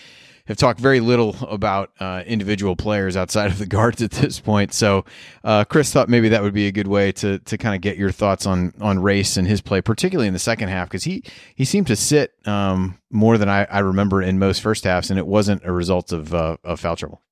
have 0.50 0.56
talked 0.56 0.80
very 0.80 0.98
little 0.98 1.36
about 1.48 1.92
uh, 2.00 2.24
individual 2.26 2.74
players 2.74 3.16
outside 3.16 3.52
of 3.52 3.58
the 3.58 3.66
guards 3.66 4.02
at 4.02 4.10
this 4.10 4.40
point. 4.40 4.74
So 4.74 5.04
uh, 5.44 5.64
Chris 5.64 5.92
thought 5.92 6.08
maybe 6.08 6.28
that 6.30 6.42
would 6.42 6.52
be 6.52 6.66
a 6.66 6.72
good 6.72 6.88
way 6.88 7.12
to 7.12 7.38
to 7.38 7.56
kind 7.56 7.74
of 7.74 7.80
get 7.80 7.96
your 7.96 8.10
thoughts 8.10 8.46
on 8.46 8.74
on 8.80 8.98
race 8.98 9.36
and 9.36 9.46
his 9.46 9.60
play, 9.60 9.80
particularly 9.80 10.26
in 10.26 10.32
the 10.32 10.40
second 10.40 10.68
half, 10.68 10.88
because 10.88 11.04
he 11.04 11.22
he 11.54 11.64
seemed 11.64 11.86
to 11.86 11.96
sit 11.96 12.34
um, 12.46 12.98
more 13.10 13.38
than 13.38 13.48
I, 13.48 13.64
I, 13.64 13.78
remember 13.78 14.22
in 14.22 14.38
most 14.38 14.60
first 14.60 14.84
halves, 14.84 15.10
and 15.10 15.18
it 15.18 15.26
wasn't 15.26 15.62
a 15.64 15.72
result 15.72 16.12
of 16.12 16.34
uh, 16.34 16.56
of 16.64 16.80
foul 16.80 16.96
trouble. 16.96 17.22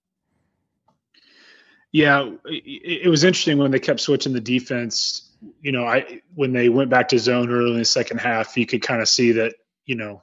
Yeah, 1.91 2.31
it, 2.45 3.03
it 3.05 3.09
was 3.09 3.25
interesting 3.25 3.59
when 3.59 3.71
they 3.73 3.81
kept 3.81 4.01
switching 4.01 4.33
the 4.33 4.41
defense 4.41 5.25
you 5.63 5.73
know, 5.73 5.85
I 5.85 6.21
when 6.35 6.53
they 6.53 6.69
went 6.69 6.91
back 6.91 7.09
to 7.09 7.19
zone 7.19 7.51
early 7.51 7.73
in 7.73 7.79
the 7.79 7.85
second 7.85 8.19
half, 8.19 8.57
you 8.57 8.67
could 8.67 8.83
kind 8.83 9.01
of 9.01 9.09
see 9.09 9.33
that, 9.33 9.55
you 9.87 9.95
know, 9.95 10.23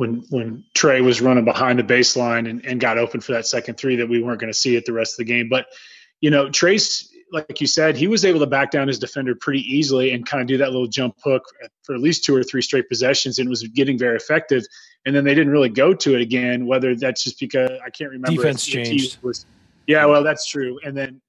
when 0.00 0.24
when 0.30 0.64
Trey 0.72 1.02
was 1.02 1.20
running 1.20 1.44
behind 1.44 1.78
the 1.78 1.82
baseline 1.82 2.48
and, 2.48 2.64
and 2.64 2.80
got 2.80 2.96
open 2.96 3.20
for 3.20 3.32
that 3.32 3.46
second 3.46 3.76
three 3.76 3.96
that 3.96 4.08
we 4.08 4.22
weren't 4.22 4.40
going 4.40 4.50
to 4.50 4.58
see 4.58 4.74
it 4.74 4.86
the 4.86 4.94
rest 4.94 5.12
of 5.12 5.26
the 5.26 5.30
game. 5.30 5.50
But, 5.50 5.66
you 6.22 6.30
know, 6.30 6.48
Trayce, 6.48 7.10
like 7.30 7.60
you 7.60 7.66
said, 7.66 7.98
he 7.98 8.08
was 8.08 8.24
able 8.24 8.40
to 8.40 8.46
back 8.46 8.70
down 8.70 8.88
his 8.88 8.98
defender 8.98 9.34
pretty 9.34 9.60
easily 9.60 10.12
and 10.12 10.24
kind 10.24 10.40
of 10.40 10.48
do 10.48 10.56
that 10.56 10.72
little 10.72 10.86
jump 10.86 11.16
hook 11.22 11.44
for 11.82 11.94
at 11.94 12.00
least 12.00 12.24
two 12.24 12.34
or 12.34 12.42
three 12.42 12.62
straight 12.62 12.88
possessions 12.88 13.38
and 13.38 13.50
was 13.50 13.62
getting 13.74 13.98
very 13.98 14.16
effective. 14.16 14.64
And 15.04 15.14
then 15.14 15.22
they 15.24 15.34
didn't 15.34 15.52
really 15.52 15.68
go 15.68 15.92
to 15.92 16.14
it 16.14 16.22
again, 16.22 16.66
whether 16.66 16.96
that's 16.96 17.22
just 17.22 17.38
because 17.38 17.70
I 17.84 17.90
can't 17.90 18.10
remember. 18.10 18.40
Defense 18.40 18.64
changed. 18.64 19.22
Was, 19.22 19.44
yeah, 19.86 20.06
well, 20.06 20.24
that's 20.24 20.46
true. 20.46 20.80
And 20.82 20.96
then 20.96 21.20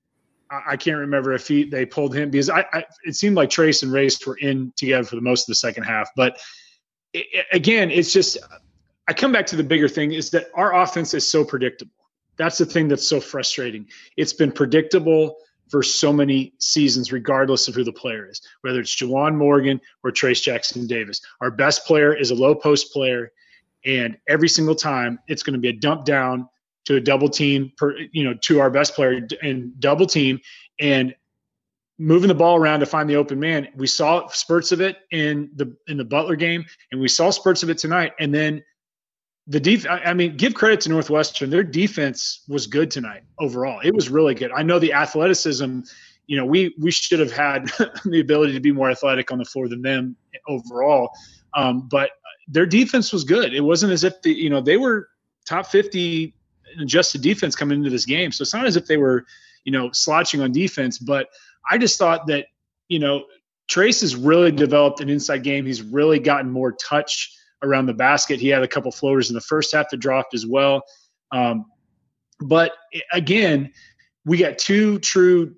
I, 0.49 0.77
can't 0.77 0.97
remember 0.97 1.33
if 1.33 1.45
he 1.45 1.65
they 1.65 1.85
pulled 1.85 2.15
him 2.15 2.29
because 2.29 2.49
I, 2.49 2.65
I, 2.71 2.85
it 3.03 3.17
seemed 3.17 3.35
like 3.35 3.49
Trayce 3.49 3.83
and 3.83 3.91
Race 3.91 4.25
were 4.25 4.37
in 4.37 4.71
together 4.77 5.03
for 5.03 5.17
the 5.17 5.21
most 5.21 5.43
of 5.43 5.47
the 5.47 5.55
second 5.55 5.83
half. 5.83 6.09
But 6.15 6.39
it, 7.13 7.45
again, 7.51 7.91
it's 7.91 8.13
just 8.13 8.37
I 9.07 9.13
come 9.13 9.31
back 9.31 9.47
to 9.47 9.55
the 9.55 9.63
bigger 9.63 9.87
thing 9.89 10.13
is 10.13 10.29
that 10.31 10.47
our 10.53 10.75
offense 10.75 11.13
is 11.13 11.27
so 11.27 11.43
predictable. 11.43 11.93
That's 12.37 12.57
the 12.57 12.65
thing 12.65 12.87
that's 12.87 13.07
so 13.07 13.19
frustrating. 13.19 13.87
It's 14.17 14.33
been 14.33 14.51
predictable 14.51 15.37
for 15.69 15.83
so 15.83 16.11
many 16.11 16.53
seasons, 16.59 17.11
regardless 17.11 17.67
of 17.67 17.75
who 17.75 17.83
the 17.83 17.93
player 17.93 18.29
is, 18.29 18.41
whether 18.61 18.79
it's 18.79 18.95
Juwan 18.95 19.35
Morgan 19.35 19.79
or 20.03 20.11
Trayce 20.11 20.41
Jackson 20.41 20.87
Davis. 20.87 21.21
Our 21.39 21.51
best 21.51 21.85
player 21.85 22.13
is 22.13 22.31
a 22.31 22.35
low 22.35 22.55
post 22.55 22.91
player, 22.91 23.31
and 23.85 24.17
every 24.27 24.49
single 24.49 24.75
time 24.75 25.19
it's 25.27 25.43
going 25.43 25.53
to 25.53 25.59
be 25.59 25.69
a 25.69 25.73
dump 25.73 26.05
down 26.05 26.49
to 26.85 26.95
a 26.95 27.01
double 27.01 27.29
team, 27.29 27.71
per, 27.77 27.95
you 28.11 28.23
know, 28.23 28.33
to 28.41 28.59
our 28.59 28.69
best 28.69 28.95
player 28.95 29.27
and 29.41 29.79
double 29.79 30.07
team, 30.07 30.39
and 30.79 31.15
moving 32.01 32.27
the 32.27 32.35
ball 32.35 32.57
around 32.57 32.79
to 32.79 32.85
find 32.85 33.09
the 33.09 33.15
open 33.15 33.39
man. 33.39 33.67
We 33.75 33.85
saw 33.85 34.27
spurts 34.29 34.71
of 34.71 34.81
it 34.81 34.97
in 35.11 35.51
the 35.55 35.75
in 35.87 35.97
the 35.97 36.03
Butler 36.03 36.35
game, 36.35 36.65
and 36.91 36.99
we 36.99 37.07
saw 37.07 37.29
spurts 37.29 37.63
of 37.63 37.69
it 37.69 37.77
tonight. 37.77 38.13
And 38.19 38.33
then 38.33 38.63
the 39.47 39.59
def 39.59 39.85
I 39.87 40.13
mean, 40.13 40.35
give 40.35 40.53
credit 40.55 40.81
to 40.81 40.89
Northwestern. 40.89 41.49
Their 41.49 41.63
defense 41.63 42.43
was 42.47 42.67
good 42.67 42.89
tonight 42.89 43.23
overall. 43.39 43.79
It 43.83 43.93
was 43.93 44.09
really 44.09 44.33
good. 44.33 44.51
I 44.51 44.63
know 44.63 44.79
the 44.79 44.93
athleticism, 44.93 45.81
you 46.25 46.37
know, 46.37 46.45
we 46.45 46.73
we 46.79 46.91
should 46.91 47.19
have 47.19 47.31
had 47.31 47.67
the 48.05 48.19
ability 48.19 48.53
to 48.53 48.59
be 48.59 48.71
more 48.71 48.89
athletic 48.89 49.31
on 49.31 49.37
the 49.37 49.45
floor 49.45 49.67
than 49.67 49.81
them 49.81 50.15
overall. 50.47 51.11
Um, 51.53 51.87
but 51.87 52.11
their 52.47 52.65
defense 52.65 53.13
was 53.13 53.23
good. 53.23 53.53
It 53.53 53.61
wasn't 53.61 53.93
as 53.93 54.03
if 54.03 54.21
the, 54.21 54.31
you 54.31 54.49
know, 54.49 54.61
they 54.61 54.77
were 54.77 55.09
top 55.45 55.67
50 55.67 56.33
adjusted 56.79 57.21
defense 57.21 57.55
coming 57.55 57.77
into 57.79 57.89
this 57.89 58.05
game. 58.05 58.31
So 58.31 58.41
it's 58.43 58.53
not 58.53 58.65
as 58.65 58.75
if 58.75 58.85
they 58.85 58.97
were, 58.97 59.25
you 59.65 59.71
know, 59.71 59.91
slouching 59.91 60.41
on 60.41 60.51
defense, 60.51 60.97
but 60.97 61.27
I 61.69 61.77
just 61.77 61.97
thought 61.97 62.27
that, 62.27 62.47
you 62.87 62.99
know, 62.99 63.25
Trayce 63.69 64.01
has 64.01 64.15
really 64.15 64.51
developed 64.51 64.99
an 64.99 65.09
inside 65.09 65.43
game. 65.43 65.65
He's 65.65 65.81
really 65.81 66.19
gotten 66.19 66.51
more 66.51 66.73
touch 66.73 67.33
around 67.63 67.85
the 67.85 67.93
basket. 67.93 68.39
He 68.39 68.49
had 68.49 68.63
a 68.63 68.67
couple 68.67 68.91
floaters 68.91 69.29
in 69.29 69.33
the 69.33 69.41
first 69.41 69.73
half 69.73 69.89
that 69.89 69.97
dropped 69.97 70.33
as 70.33 70.45
well. 70.45 70.83
Um, 71.31 71.65
but 72.41 72.73
again, 73.13 73.71
we 74.25 74.37
got 74.37 74.57
two 74.57 74.99
true 74.99 75.55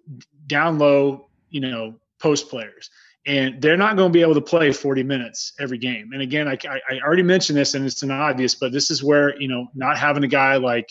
down 0.47 0.77
low, 0.77 1.29
you 1.49 1.61
know, 1.61 1.95
post 2.19 2.49
players, 2.49 2.89
and 3.25 3.61
they're 3.61 3.77
not 3.77 3.95
going 3.95 4.11
to 4.11 4.13
be 4.13 4.21
able 4.21 4.35
to 4.35 4.41
play 4.41 4.71
40 4.71 5.03
minutes 5.03 5.53
every 5.59 5.77
game. 5.77 6.11
And 6.13 6.21
again, 6.21 6.47
I, 6.47 6.57
I 6.89 6.99
already 6.99 7.23
mentioned 7.23 7.57
this, 7.57 7.73
and 7.73 7.85
it's 7.85 8.03
an 8.03 8.11
obvious, 8.11 8.55
but 8.55 8.71
this 8.71 8.91
is 8.91 9.03
where 9.03 9.39
you 9.39 9.47
know 9.47 9.67
not 9.73 9.97
having 9.97 10.23
a 10.23 10.27
guy 10.27 10.57
like 10.57 10.89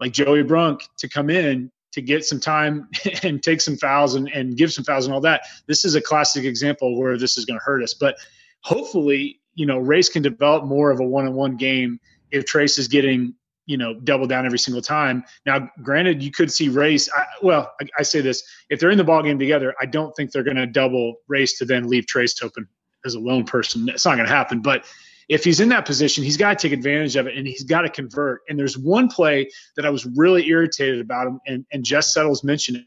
like 0.00 0.12
Joey 0.12 0.42
Brunk 0.42 0.82
to 0.98 1.08
come 1.08 1.30
in 1.30 1.70
to 1.94 2.02
get 2.02 2.24
some 2.24 2.40
time 2.40 2.88
and 3.22 3.42
take 3.42 3.60
some 3.60 3.76
fouls 3.76 4.14
and, 4.14 4.28
and 4.28 4.56
give 4.56 4.72
some 4.72 4.84
fouls 4.84 5.06
and 5.06 5.14
all 5.14 5.20
that. 5.20 5.42
This 5.66 5.84
is 5.84 5.94
a 5.94 6.00
classic 6.00 6.44
example 6.44 6.98
where 6.98 7.16
this 7.16 7.38
is 7.38 7.44
going 7.44 7.58
to 7.58 7.64
hurt 7.64 7.82
us. 7.82 7.94
But 7.94 8.16
hopefully, 8.60 9.40
you 9.54 9.66
know, 9.66 9.78
Race 9.78 10.08
can 10.08 10.22
develop 10.22 10.64
more 10.64 10.90
of 10.90 11.00
a 11.00 11.04
one-on-one 11.04 11.56
game 11.56 12.00
if 12.32 12.44
Trayce 12.44 12.78
is 12.78 12.88
getting, 12.88 13.34
you 13.66 13.76
know, 13.76 13.94
double 13.94 14.26
down 14.26 14.44
every 14.44 14.58
single 14.58 14.82
time. 14.82 15.22
Now, 15.46 15.70
granted, 15.82 16.22
you 16.22 16.32
could 16.32 16.52
see 16.52 16.68
Race. 16.68 17.08
I, 17.16 17.26
well, 17.42 17.72
I, 17.80 17.86
I, 18.00 18.02
say 18.02 18.20
this: 18.20 18.42
if 18.68 18.80
they're 18.80 18.90
in 18.90 18.98
the 18.98 19.04
ball 19.04 19.22
game 19.22 19.38
together, 19.38 19.74
I 19.80 19.86
don't 19.86 20.12
think 20.16 20.32
they're 20.32 20.42
going 20.42 20.56
to 20.56 20.66
double 20.66 21.14
Race 21.28 21.58
to 21.58 21.64
then 21.64 21.88
leave 21.88 22.06
Trayce 22.06 22.42
open 22.42 22.66
as 23.06 23.14
a 23.14 23.20
lone 23.20 23.44
person. 23.44 23.88
It's 23.88 24.04
not 24.04 24.16
going 24.16 24.26
to 24.26 24.34
happen. 24.34 24.60
But 24.60 24.84
if 25.28 25.44
he's 25.44 25.60
in 25.60 25.68
that 25.70 25.86
position, 25.86 26.24
he's 26.24 26.36
got 26.36 26.58
to 26.58 26.68
take 26.68 26.76
advantage 26.76 27.16
of 27.16 27.26
it 27.26 27.36
and 27.36 27.46
he's 27.46 27.64
got 27.64 27.82
to 27.82 27.88
convert. 27.88 28.42
And 28.48 28.58
there's 28.58 28.76
one 28.76 29.08
play 29.08 29.48
that 29.76 29.86
I 29.86 29.90
was 29.90 30.06
really 30.06 30.46
irritated 30.48 31.00
about 31.00 31.26
him, 31.26 31.40
and, 31.46 31.66
and 31.72 31.84
Jess 31.84 32.12
Settles 32.12 32.44
mentioned 32.44 32.78
it 32.78 32.84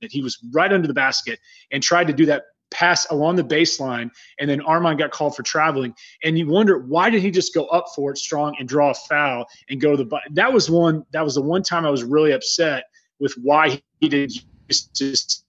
that 0.00 0.12
he 0.12 0.22
was 0.22 0.38
right 0.52 0.72
under 0.72 0.86
the 0.86 0.94
basket 0.94 1.40
and 1.72 1.82
tried 1.82 2.06
to 2.06 2.12
do 2.12 2.26
that 2.26 2.44
pass 2.70 3.06
along 3.10 3.36
the 3.36 3.44
baseline, 3.44 4.10
and 4.38 4.48
then 4.48 4.60
Armaan 4.60 4.98
got 4.98 5.10
called 5.10 5.34
for 5.34 5.42
traveling. 5.42 5.94
And 6.22 6.38
you 6.38 6.46
wonder 6.46 6.78
why 6.78 7.10
did 7.10 7.22
he 7.22 7.30
just 7.30 7.54
go 7.54 7.66
up 7.66 7.86
for 7.94 8.12
it 8.12 8.18
strong 8.18 8.56
and 8.58 8.68
draw 8.68 8.90
a 8.90 8.94
foul 8.94 9.46
and 9.68 9.80
go 9.80 9.96
to 9.96 10.04
the 10.04 10.20
that 10.32 10.52
was 10.52 10.70
one 10.70 11.04
that 11.12 11.24
was 11.24 11.34
the 11.34 11.42
one 11.42 11.62
time 11.62 11.86
I 11.86 11.90
was 11.90 12.04
really 12.04 12.32
upset 12.32 12.84
with 13.18 13.34
why 13.42 13.80
he 14.00 14.08
did 14.08 14.32
just 14.68 15.44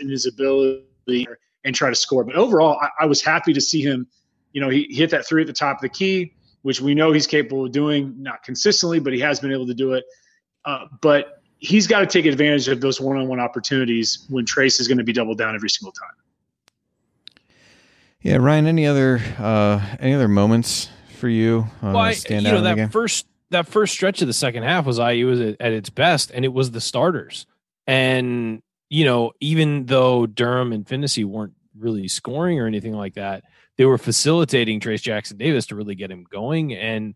in 0.00 0.08
his 0.08 0.26
ability 0.26 1.26
and 1.64 1.74
try 1.74 1.88
to 1.90 1.96
score. 1.96 2.24
But 2.24 2.36
overall, 2.36 2.78
I, 2.80 2.90
I 3.00 3.06
was 3.06 3.22
happy 3.22 3.52
to 3.52 3.60
see 3.60 3.82
him. 3.82 4.06
You 4.52 4.60
know, 4.60 4.68
he, 4.68 4.86
he 4.88 4.96
hit 4.96 5.10
that 5.10 5.26
three 5.26 5.42
at 5.42 5.46
the 5.46 5.52
top 5.52 5.78
of 5.78 5.82
the 5.82 5.88
key, 5.88 6.32
which 6.62 6.80
we 6.80 6.94
know 6.94 7.12
he's 7.12 7.26
capable 7.26 7.66
of 7.66 7.72
doing, 7.72 8.14
not 8.18 8.42
consistently, 8.42 8.98
but 8.98 9.12
he 9.12 9.20
has 9.20 9.40
been 9.40 9.52
able 9.52 9.66
to 9.66 9.74
do 9.74 9.94
it. 9.94 10.04
Uh, 10.64 10.86
but 11.00 11.42
he's 11.58 11.86
got 11.86 12.00
to 12.00 12.06
take 12.06 12.26
advantage 12.26 12.68
of 12.68 12.80
those 12.80 13.00
one-on-one 13.00 13.40
opportunities 13.40 14.26
when 14.28 14.44
Trayce 14.44 14.80
is 14.80 14.88
going 14.88 14.98
to 14.98 15.04
be 15.04 15.12
doubled 15.12 15.38
down 15.38 15.54
every 15.54 15.70
single 15.70 15.92
time. 15.92 16.10
Yeah, 18.20 18.36
Ryan. 18.36 18.66
Any 18.66 18.86
other 18.86 19.20
uh, 19.38 19.80
any 20.00 20.12
other 20.12 20.28
moments 20.28 20.88
for 21.18 21.28
you? 21.28 21.66
Uh, 21.82 21.92
well, 21.94 21.98
I, 21.98 22.16
you 22.28 22.40
know 22.40 22.62
that 22.62 22.90
first 22.90 23.26
that 23.50 23.68
first 23.68 23.94
stretch 23.94 24.20
of 24.20 24.26
the 24.26 24.34
second 24.34 24.64
half 24.64 24.86
was 24.86 24.98
IU 24.98 25.26
was 25.26 25.40
at, 25.40 25.56
at 25.60 25.72
its 25.72 25.88
best, 25.88 26.32
and 26.32 26.44
it 26.44 26.52
was 26.52 26.72
the 26.72 26.80
starters. 26.80 27.46
And 27.86 28.60
you 28.90 29.04
know, 29.04 29.32
even 29.40 29.86
though 29.86 30.26
Durham 30.26 30.72
and 30.72 30.84
Phinisee 30.84 31.24
weren't 31.24 31.54
really 31.78 32.08
scoring 32.08 32.58
or 32.58 32.66
anything 32.66 32.92
like 32.92 33.14
that, 33.14 33.44
they 33.78 33.86
were 33.86 33.98
facilitating 33.98 34.80
Trayce 34.80 35.00
Jackson 35.02 35.38
Davis 35.38 35.66
to 35.66 35.76
really 35.76 35.94
get 35.94 36.10
him 36.10 36.24
going. 36.30 36.74
And 36.74 37.14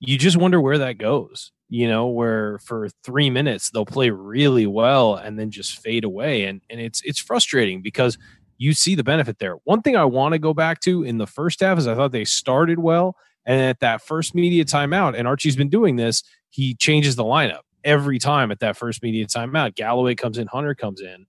you 0.00 0.18
just 0.18 0.36
wonder 0.36 0.60
where 0.60 0.78
that 0.78 0.98
goes 0.98 1.52
you 1.70 1.88
know, 1.88 2.08
where 2.08 2.58
for 2.58 2.88
three 3.04 3.30
minutes 3.30 3.70
they'll 3.70 3.86
play 3.86 4.10
really 4.10 4.66
well 4.66 5.14
and 5.14 5.38
then 5.38 5.50
just 5.50 5.78
fade 5.78 6.04
away. 6.04 6.44
And 6.44 6.60
and 6.68 6.80
it's 6.80 7.00
it's 7.02 7.20
frustrating 7.20 7.80
because 7.80 8.18
you 8.58 8.74
see 8.74 8.94
the 8.96 9.04
benefit 9.04 9.38
there. 9.38 9.54
One 9.64 9.80
thing 9.80 9.96
I 9.96 10.04
want 10.04 10.32
to 10.32 10.38
go 10.38 10.52
back 10.52 10.80
to 10.80 11.04
in 11.04 11.16
the 11.16 11.28
first 11.28 11.60
half 11.60 11.78
is 11.78 11.86
I 11.86 11.94
thought 11.94 12.12
they 12.12 12.24
started 12.24 12.80
well. 12.80 13.16
And 13.46 13.60
at 13.62 13.80
that 13.80 14.02
first 14.02 14.34
media 14.34 14.64
timeout, 14.64 15.16
and 15.16 15.26
Archie's 15.26 15.56
been 15.56 15.70
doing 15.70 15.96
this, 15.96 16.22
he 16.50 16.74
changes 16.74 17.16
the 17.16 17.24
lineup 17.24 17.60
every 17.84 18.18
time 18.18 18.50
at 18.50 18.58
that 18.60 18.76
first 18.76 19.02
media 19.02 19.26
timeout. 19.26 19.76
Galloway 19.76 20.14
comes 20.14 20.36
in, 20.36 20.46
Hunter 20.48 20.74
comes 20.74 21.00
in. 21.00 21.26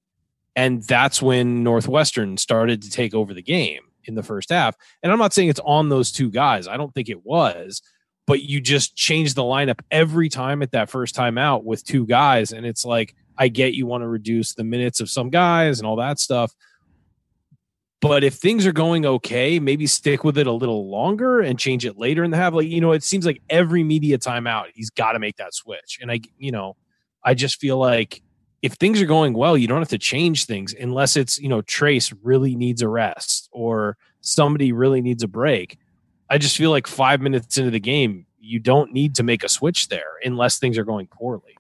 And 0.55 0.83
that's 0.83 1.21
when 1.21 1.63
Northwestern 1.63 2.35
started 2.35 2.81
to 2.81 2.89
take 2.89 3.13
over 3.13 3.33
the 3.33 3.41
game 3.41 3.83
in 4.05 4.15
the 4.15 4.23
first 4.23 4.49
half. 4.49 4.75
And 5.03 5.11
I'm 5.11 5.19
not 5.19 5.33
saying 5.33 5.49
it's 5.49 5.59
on 5.65 5.89
those 5.89 6.11
two 6.11 6.29
guys. 6.29 6.67
I 6.67 6.77
don't 6.77 6.93
think 6.93 7.09
it 7.09 7.25
was, 7.25 7.81
but 8.27 8.41
you 8.41 8.61
just 8.61 8.95
change 8.95 9.33
the 9.33 9.43
lineup 9.43 9.79
every 9.89 10.29
time 10.29 10.61
at 10.61 10.71
that 10.71 10.89
first 10.89 11.15
time 11.15 11.37
out 11.37 11.65
with 11.65 11.83
two 11.83 12.05
guys. 12.05 12.51
And 12.51 12.65
it's 12.65 12.85
like, 12.85 13.15
I 13.37 13.47
get 13.47 13.73
you 13.73 13.85
want 13.85 14.03
to 14.03 14.07
reduce 14.07 14.53
the 14.53 14.63
minutes 14.63 14.99
of 14.99 15.09
some 15.09 15.29
guys 15.29 15.79
and 15.79 15.87
all 15.87 15.95
that 15.97 16.19
stuff. 16.19 16.53
But 18.01 18.23
if 18.23 18.33
things 18.33 18.65
are 18.65 18.71
going 18.71 19.05
okay, 19.05 19.59
maybe 19.59 19.85
stick 19.85 20.23
with 20.23 20.37
it 20.37 20.47
a 20.47 20.51
little 20.51 20.89
longer 20.89 21.39
and 21.39 21.59
change 21.59 21.85
it 21.85 21.99
later 21.99 22.23
in 22.23 22.31
the 22.31 22.37
half. 22.37 22.53
Like, 22.53 22.67
you 22.67 22.81
know, 22.81 22.93
it 22.93 23.03
seems 23.03 23.27
like 23.27 23.41
every 23.47 23.83
media 23.83 24.17
timeout, 24.17 24.65
he's 24.73 24.89
got 24.89 25.11
to 25.11 25.19
make 25.19 25.37
that 25.37 25.53
switch. 25.53 25.99
And 26.01 26.11
I, 26.11 26.21
you 26.37 26.51
know, 26.51 26.75
I 27.23 27.35
just 27.35 27.59
feel 27.59 27.77
like 27.77 28.23
if 28.61 28.73
things 28.73 29.01
are 29.01 29.07
going 29.07 29.33
well, 29.33 29.57
you 29.57 29.67
don't 29.67 29.79
have 29.79 29.89
to 29.89 29.97
change 29.97 30.45
things 30.45 30.73
unless 30.79 31.17
it's, 31.17 31.39
you 31.39 31.49
know, 31.49 31.61
Trayce 31.61 32.13
really 32.21 32.55
needs 32.55 32.81
a 32.81 32.87
rest 32.87 33.49
or 33.51 33.97
somebody 34.21 34.71
really 34.71 35.01
needs 35.01 35.23
a 35.23 35.27
break. 35.27 35.77
I 36.29 36.37
just 36.37 36.57
feel 36.57 36.71
like 36.71 36.87
five 36.87 37.21
minutes 37.21 37.57
into 37.57 37.71
the 37.71 37.79
game, 37.79 38.25
you 38.39 38.59
don't 38.59 38.93
need 38.93 39.15
to 39.15 39.23
make 39.23 39.43
a 39.43 39.49
switch 39.49 39.89
there 39.89 40.13
unless 40.23 40.59
things 40.59 40.77
are 40.77 40.83
going 40.83 41.07
poorly. 41.07 41.57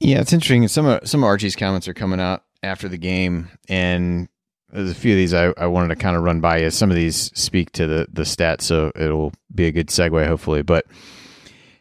Yeah, 0.00 0.20
it's 0.20 0.32
interesting. 0.32 0.66
Some 0.68 0.86
of 0.86 1.08
some 1.08 1.24
of 1.24 1.26
Archie's 1.26 1.56
comments 1.56 1.88
are 1.88 1.94
coming 1.94 2.20
out 2.20 2.44
after 2.62 2.88
the 2.88 2.96
game, 2.96 3.48
and 3.68 4.28
there's 4.70 4.92
a 4.92 4.94
few 4.94 5.12
of 5.12 5.16
these 5.16 5.34
I, 5.34 5.52
I 5.58 5.66
wanted 5.66 5.88
to 5.88 5.96
kind 5.96 6.16
of 6.16 6.22
run 6.22 6.40
by 6.40 6.58
you. 6.58 6.70
Some 6.70 6.90
of 6.90 6.96
these 6.96 7.32
speak 7.34 7.72
to 7.72 7.88
the 7.88 8.06
the 8.12 8.22
stats, 8.22 8.62
so 8.62 8.92
it'll 8.94 9.32
be 9.52 9.66
a 9.66 9.72
good 9.72 9.88
segue, 9.88 10.26
hopefully. 10.26 10.62
But 10.62 10.86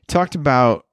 talked 0.08 0.34
about 0.34 0.88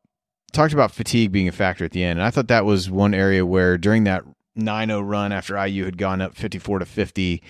talked 0.52 0.72
about 0.72 0.92
fatigue 0.92 1.32
being 1.32 1.48
a 1.48 1.52
factor 1.52 1.84
at 1.84 1.92
the 1.92 2.02
end, 2.02 2.18
and 2.18 2.26
I 2.26 2.30
thought 2.30 2.48
that 2.48 2.64
was 2.64 2.90
one 2.90 3.14
area 3.14 3.44
where 3.44 3.78
during 3.78 4.04
that 4.04 4.24
9-0 4.58 5.08
run 5.08 5.32
after 5.32 5.64
IU 5.64 5.84
had 5.84 5.96
gone 5.96 6.20
up 6.20 6.34
54 6.34 6.80
to 6.80 6.84
50 6.84 7.42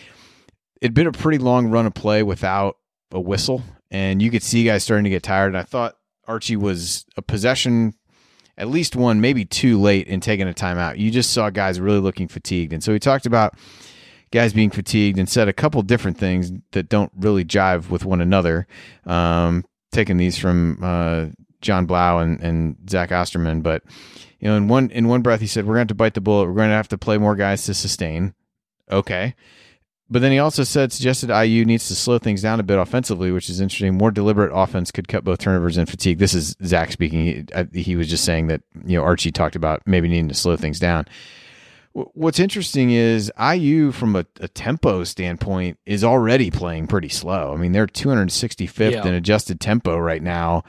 it'd 0.80 0.94
been 0.94 1.06
a 1.06 1.12
pretty 1.12 1.38
long 1.38 1.68
run 1.68 1.86
of 1.86 1.94
play 1.94 2.22
without 2.22 2.78
a 3.12 3.20
whistle, 3.20 3.62
and 3.90 4.22
you 4.22 4.30
could 4.30 4.42
see 4.42 4.64
guys 4.64 4.84
starting 4.84 5.04
to 5.04 5.10
get 5.10 5.22
tired. 5.22 5.48
And 5.48 5.56
I 5.56 5.62
thought 5.62 5.96
Archie 6.26 6.56
was 6.56 7.04
a 7.16 7.22
possession, 7.22 7.94
at 8.56 8.68
least 8.68 8.96
one, 8.96 9.20
maybe 9.20 9.44
two 9.44 9.80
late 9.80 10.06
in 10.06 10.20
taking 10.20 10.48
a 10.48 10.54
timeout. 10.54 10.98
You 10.98 11.10
just 11.10 11.32
saw 11.32 11.50
guys 11.50 11.80
really 11.80 12.00
looking 12.00 12.28
fatigued, 12.28 12.72
and 12.72 12.82
so 12.82 12.92
he 12.92 12.98
talked 12.98 13.26
about 13.26 13.54
guys 14.32 14.52
being 14.52 14.70
fatigued 14.70 15.18
and 15.18 15.28
said 15.28 15.48
a 15.48 15.52
couple 15.52 15.82
different 15.82 16.16
things 16.16 16.52
that 16.72 16.88
don't 16.88 17.12
really 17.16 17.44
jive 17.44 17.90
with 17.90 18.04
one 18.04 18.20
another. 18.20 18.66
Um, 19.04 19.64
taking 19.92 20.18
these 20.18 20.38
from 20.38 20.78
uh, 20.82 21.26
John 21.60 21.86
Blau 21.86 22.18
and, 22.18 22.40
and 22.40 22.76
Zach 22.88 23.12
Osterman, 23.12 23.62
but 23.62 23.82
you 24.40 24.48
know, 24.48 24.56
in 24.56 24.68
one 24.68 24.90
in 24.90 25.08
one 25.08 25.22
breath, 25.22 25.40
he 25.40 25.46
said, 25.46 25.64
"We're 25.64 25.74
going 25.74 25.86
to 25.86 25.92
have 25.92 25.96
to 25.98 26.02
bite 26.02 26.14
the 26.14 26.20
bullet. 26.20 26.46
We're 26.46 26.54
going 26.54 26.70
to 26.70 26.74
have 26.74 26.88
to 26.88 26.98
play 26.98 27.18
more 27.18 27.36
guys 27.36 27.64
to 27.66 27.74
sustain." 27.74 28.34
Okay, 28.90 29.34
but 30.10 30.22
then 30.22 30.32
he 30.32 30.38
also 30.38 30.64
said 30.64 30.92
suggested 30.92 31.30
IU 31.30 31.64
needs 31.64 31.86
to 31.88 31.94
slow 31.94 32.18
things 32.18 32.42
down 32.42 32.58
a 32.58 32.64
bit 32.64 32.78
offensively, 32.78 33.30
which 33.30 33.48
is 33.48 33.60
interesting. 33.60 33.96
More 33.96 34.10
deliberate 34.10 34.50
offense 34.52 34.90
could 34.90 35.08
cut 35.08 35.24
both 35.24 35.38
turnovers 35.38 35.76
and 35.76 35.88
fatigue. 35.88 36.18
This 36.18 36.34
is 36.34 36.56
Zach 36.64 36.90
speaking. 36.90 37.46
He, 37.72 37.82
he 37.82 37.96
was 37.96 38.08
just 38.08 38.24
saying 38.24 38.48
that 38.48 38.62
you 38.84 38.96
know 38.96 39.04
Archie 39.04 39.30
talked 39.30 39.56
about 39.56 39.82
maybe 39.86 40.08
needing 40.08 40.28
to 40.28 40.34
slow 40.34 40.56
things 40.56 40.80
down. 40.80 41.06
What's 41.92 42.38
interesting 42.38 42.92
is 42.92 43.32
IU 43.38 43.90
from 43.90 44.14
a, 44.14 44.24
a, 44.40 44.46
tempo 44.46 45.02
standpoint 45.02 45.76
is 45.86 46.04
already 46.04 46.48
playing 46.48 46.86
pretty 46.86 47.08
slow. 47.08 47.52
I 47.52 47.56
mean, 47.56 47.72
they're 47.72 47.88
265th 47.88 48.92
yeah. 48.92 49.04
in 49.04 49.14
adjusted 49.14 49.60
tempo 49.60 49.98
right 49.98 50.22
now. 50.22 50.62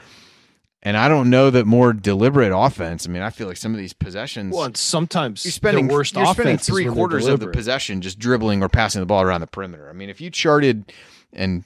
And 0.84 0.96
I 0.96 1.06
don't 1.06 1.30
know 1.30 1.48
that 1.50 1.64
more 1.64 1.92
deliberate 1.92 2.52
offense. 2.52 3.06
I 3.06 3.10
mean, 3.10 3.22
I 3.22 3.30
feel 3.30 3.46
like 3.46 3.56
some 3.56 3.72
of 3.72 3.78
these 3.78 3.92
possessions. 3.92 4.52
Well, 4.52 4.74
sometimes 4.74 5.44
you're 5.44 5.52
spending 5.52 5.86
worst 5.86 6.16
you're 6.16 6.26
spending 6.26 6.58
three 6.58 6.86
quarters 6.86 7.26
of 7.26 7.38
the 7.38 7.48
possession 7.48 8.00
just 8.00 8.18
dribbling 8.18 8.62
or 8.62 8.68
passing 8.68 9.00
the 9.00 9.06
ball 9.06 9.22
around 9.22 9.42
the 9.42 9.46
perimeter. 9.46 9.88
I 9.88 9.92
mean, 9.92 10.10
if 10.10 10.20
you 10.20 10.28
charted, 10.28 10.92
and 11.32 11.62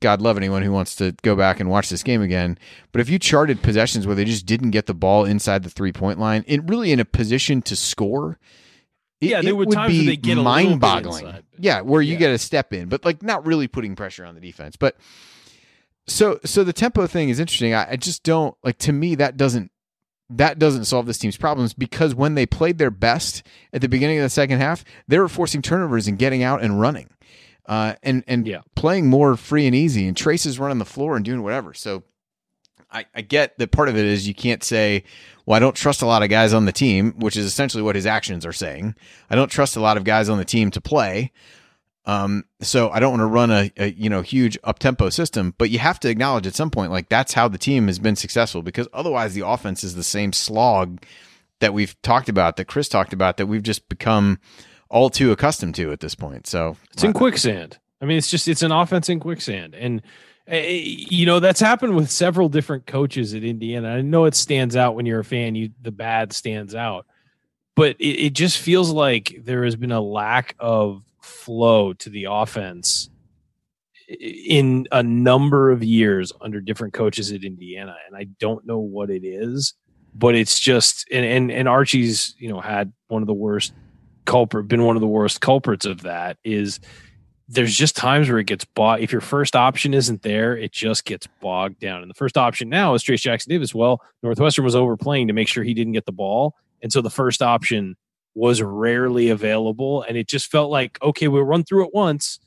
God 0.00 0.20
love 0.20 0.36
anyone 0.36 0.62
who 0.62 0.72
wants 0.72 0.94
to 0.96 1.12
go 1.22 1.36
back 1.36 1.58
and 1.58 1.70
watch 1.70 1.88
this 1.88 2.02
game 2.02 2.20
again, 2.20 2.58
but 2.92 3.00
if 3.00 3.08
you 3.08 3.18
charted 3.18 3.62
possessions 3.62 4.06
where 4.06 4.16
they 4.16 4.26
just 4.26 4.44
didn't 4.44 4.70
get 4.70 4.84
the 4.84 4.94
ball 4.94 5.24
inside 5.24 5.62
the 5.62 5.70
three 5.70 5.92
point 5.92 6.18
line, 6.18 6.44
it 6.46 6.62
really 6.68 6.92
in 6.92 7.00
a 7.00 7.06
position 7.06 7.62
to 7.62 7.76
score, 7.76 8.38
it, 9.22 9.30
yeah, 9.30 9.40
there 9.40 9.56
would, 9.56 9.70
be 9.70 10.18
mind 10.34 10.80
boggling. 10.80 11.32
Yeah, 11.58 11.80
where 11.80 12.02
you 12.02 12.12
yeah. 12.12 12.18
get 12.18 12.30
a 12.32 12.38
step 12.38 12.74
in, 12.74 12.88
but 12.88 13.06
like 13.06 13.22
not 13.22 13.46
really 13.46 13.68
putting 13.68 13.96
pressure 13.96 14.26
on 14.26 14.34
the 14.34 14.40
defense. 14.40 14.76
But 14.76 14.96
so 16.08 16.40
so 16.44 16.64
the 16.64 16.72
tempo 16.72 17.06
thing 17.06 17.28
is 17.28 17.40
interesting. 17.40 17.74
I, 17.74 17.92
I 17.92 17.96
just 17.96 18.22
don't 18.22 18.56
like 18.64 18.78
to 18.78 18.92
me 18.92 19.14
that 19.16 19.36
doesn't 19.36 19.70
that 20.30 20.58
doesn't 20.58 20.84
solve 20.84 21.06
this 21.06 21.18
team's 21.18 21.36
problems 21.36 21.72
because 21.72 22.14
when 22.14 22.34
they 22.34 22.46
played 22.46 22.78
their 22.78 22.90
best 22.90 23.42
at 23.72 23.80
the 23.80 23.88
beginning 23.88 24.18
of 24.18 24.22
the 24.22 24.28
second 24.28 24.60
half, 24.60 24.84
they 25.06 25.18
were 25.18 25.28
forcing 25.28 25.62
turnovers 25.62 26.06
and 26.06 26.18
getting 26.18 26.42
out 26.42 26.62
and 26.62 26.80
running. 26.80 27.08
Uh, 27.66 27.94
and 28.02 28.24
and 28.26 28.46
yeah. 28.46 28.60
playing 28.74 29.06
more 29.06 29.36
free 29.36 29.66
and 29.66 29.74
easy, 29.74 30.06
and 30.06 30.16
Trayce 30.16 30.46
is 30.46 30.58
running 30.58 30.78
the 30.78 30.86
floor 30.86 31.16
and 31.16 31.24
doing 31.24 31.42
whatever. 31.42 31.74
So 31.74 32.02
I, 32.90 33.04
I 33.14 33.20
get 33.20 33.58
that 33.58 33.70
part 33.72 33.90
of 33.90 33.96
it 33.96 34.06
is 34.06 34.26
you 34.26 34.34
can't 34.34 34.64
say, 34.64 35.04
well, 35.44 35.56
I 35.56 35.58
don't 35.58 35.76
trust 35.76 36.00
a 36.00 36.06
lot 36.06 36.22
of 36.22 36.30
guys 36.30 36.54
on 36.54 36.64
the 36.64 36.72
team, 36.72 37.12
which 37.18 37.36
is 37.36 37.44
essentially 37.44 37.82
what 37.82 37.94
his 37.94 38.06
actions 38.06 38.46
are 38.46 38.52
saying. 38.52 38.94
I 39.28 39.34
don't 39.34 39.50
trust 39.50 39.76
a 39.76 39.80
lot 39.80 39.98
of 39.98 40.04
guys 40.04 40.28
on 40.30 40.38
the 40.38 40.44
team 40.44 40.70
to 40.70 40.80
play. 40.80 41.32
Um, 42.08 42.44
so 42.60 42.90
I 42.90 42.98
don't 42.98 43.10
want 43.10 43.20
to 43.20 43.26
run 43.26 43.50
a, 43.50 43.70
a 43.76 43.90
you 43.90 44.10
know 44.10 44.22
huge 44.22 44.58
up 44.64 44.78
tempo 44.78 45.10
system, 45.10 45.54
but 45.58 45.70
you 45.70 45.78
have 45.78 46.00
to 46.00 46.08
acknowledge 46.08 46.46
at 46.46 46.54
some 46.54 46.70
point 46.70 46.90
like 46.90 47.08
that's 47.08 47.34
how 47.34 47.48
the 47.48 47.58
team 47.58 47.86
has 47.86 47.98
been 47.98 48.16
successful 48.16 48.62
because 48.62 48.88
otherwise 48.92 49.34
the 49.34 49.46
offense 49.46 49.84
is 49.84 49.94
the 49.94 50.02
same 50.02 50.32
slog 50.32 51.04
that 51.60 51.74
we've 51.74 52.00
talked 52.02 52.28
about 52.28 52.56
that 52.56 52.64
Chris 52.64 52.88
talked 52.88 53.12
about 53.12 53.36
that 53.36 53.46
we've 53.46 53.62
just 53.62 53.88
become 53.88 54.40
all 54.88 55.10
too 55.10 55.30
accustomed 55.32 55.74
to 55.74 55.92
at 55.92 56.00
this 56.00 56.14
point. 56.14 56.46
So 56.46 56.76
it's 56.92 57.04
in 57.04 57.12
quicksand. 57.12 57.78
I 58.00 58.06
mean, 58.06 58.16
it's 58.16 58.30
just 58.30 58.48
it's 58.48 58.62
an 58.62 58.72
offense 58.72 59.08
in 59.08 59.20
quicksand, 59.20 59.74
and 59.74 60.02
Eh, 60.48 60.82
you 61.10 61.26
know 61.26 61.40
that's 61.40 61.60
happened 61.60 61.94
with 61.94 62.10
several 62.10 62.48
different 62.48 62.86
coaches 62.86 63.34
at 63.34 63.44
Indiana. 63.44 63.90
I 63.90 64.00
know 64.00 64.24
it 64.24 64.34
stands 64.34 64.76
out 64.76 64.94
when 64.94 65.04
you're 65.04 65.20
a 65.20 65.24
fan. 65.24 65.54
You 65.54 65.70
the 65.82 65.92
bad 65.92 66.32
stands 66.32 66.74
out, 66.74 67.06
but 67.76 67.96
it, 68.00 68.26
it 68.26 68.32
just 68.32 68.56
feels 68.56 68.90
like 68.90 69.40
there 69.44 69.64
has 69.64 69.76
been 69.76 69.92
a 69.92 70.00
lack 70.00 70.56
of 70.58 71.02
flow 71.28 71.92
to 71.94 72.10
the 72.10 72.26
offense 72.30 73.10
in 74.08 74.88
a 74.90 75.02
number 75.02 75.70
of 75.70 75.84
years 75.84 76.32
under 76.40 76.60
different 76.60 76.94
coaches 76.94 77.30
at 77.30 77.44
Indiana, 77.44 77.94
and 78.06 78.16
I 78.16 78.24
don't 78.38 78.66
know 78.66 78.78
what 78.78 79.10
it 79.10 79.24
is, 79.24 79.74
but 80.14 80.34
it's 80.34 80.58
just 80.58 81.06
and 81.12 81.24
and, 81.24 81.50
and 81.52 81.68
Archie's 81.68 82.34
you 82.38 82.48
know 82.48 82.60
had 82.60 82.92
one 83.08 83.22
of 83.22 83.26
the 83.26 83.34
worst 83.34 83.72
culprit, 84.24 84.68
been 84.68 84.84
one 84.84 84.96
of 84.96 85.00
the 85.00 85.06
worst 85.06 85.40
culprits 85.40 85.86
of 85.86 86.02
that 86.02 86.36
is 86.44 86.80
there's 87.48 87.74
just 87.74 87.96
times 87.96 88.28
where 88.28 88.38
it 88.38 88.46
gets 88.46 88.64
bought. 88.64 89.00
If 89.00 89.10
your 89.10 89.22
first 89.22 89.56
option 89.56 89.94
isn't 89.94 90.22
there, 90.22 90.56
it 90.56 90.70
just 90.70 91.06
gets 91.06 91.26
bogged 91.40 91.80
down. 91.80 92.02
And 92.02 92.10
the 92.10 92.14
first 92.14 92.36
option 92.36 92.68
now 92.68 92.92
is 92.92 93.02
Trayce 93.02 93.22
Jackson 93.22 93.50
Davis. 93.50 93.74
Well, 93.74 94.02
Northwestern 94.22 94.66
was 94.66 94.76
overplaying 94.76 95.28
to 95.28 95.32
make 95.32 95.48
sure 95.48 95.64
he 95.64 95.72
didn't 95.72 95.94
get 95.94 96.04
the 96.04 96.12
ball. 96.12 96.54
And 96.82 96.92
so 96.92 97.00
the 97.00 97.10
first 97.10 97.40
option 97.40 97.96
was 98.38 98.62
rarely 98.62 99.28
available. 99.28 100.02
And 100.02 100.16
it 100.16 100.28
just 100.28 100.50
felt 100.50 100.70
like, 100.70 100.98
okay, 101.02 101.28
we'll 101.28 101.42
run 101.42 101.64
through 101.64 101.86
it 101.86 101.90
once. 101.92 102.38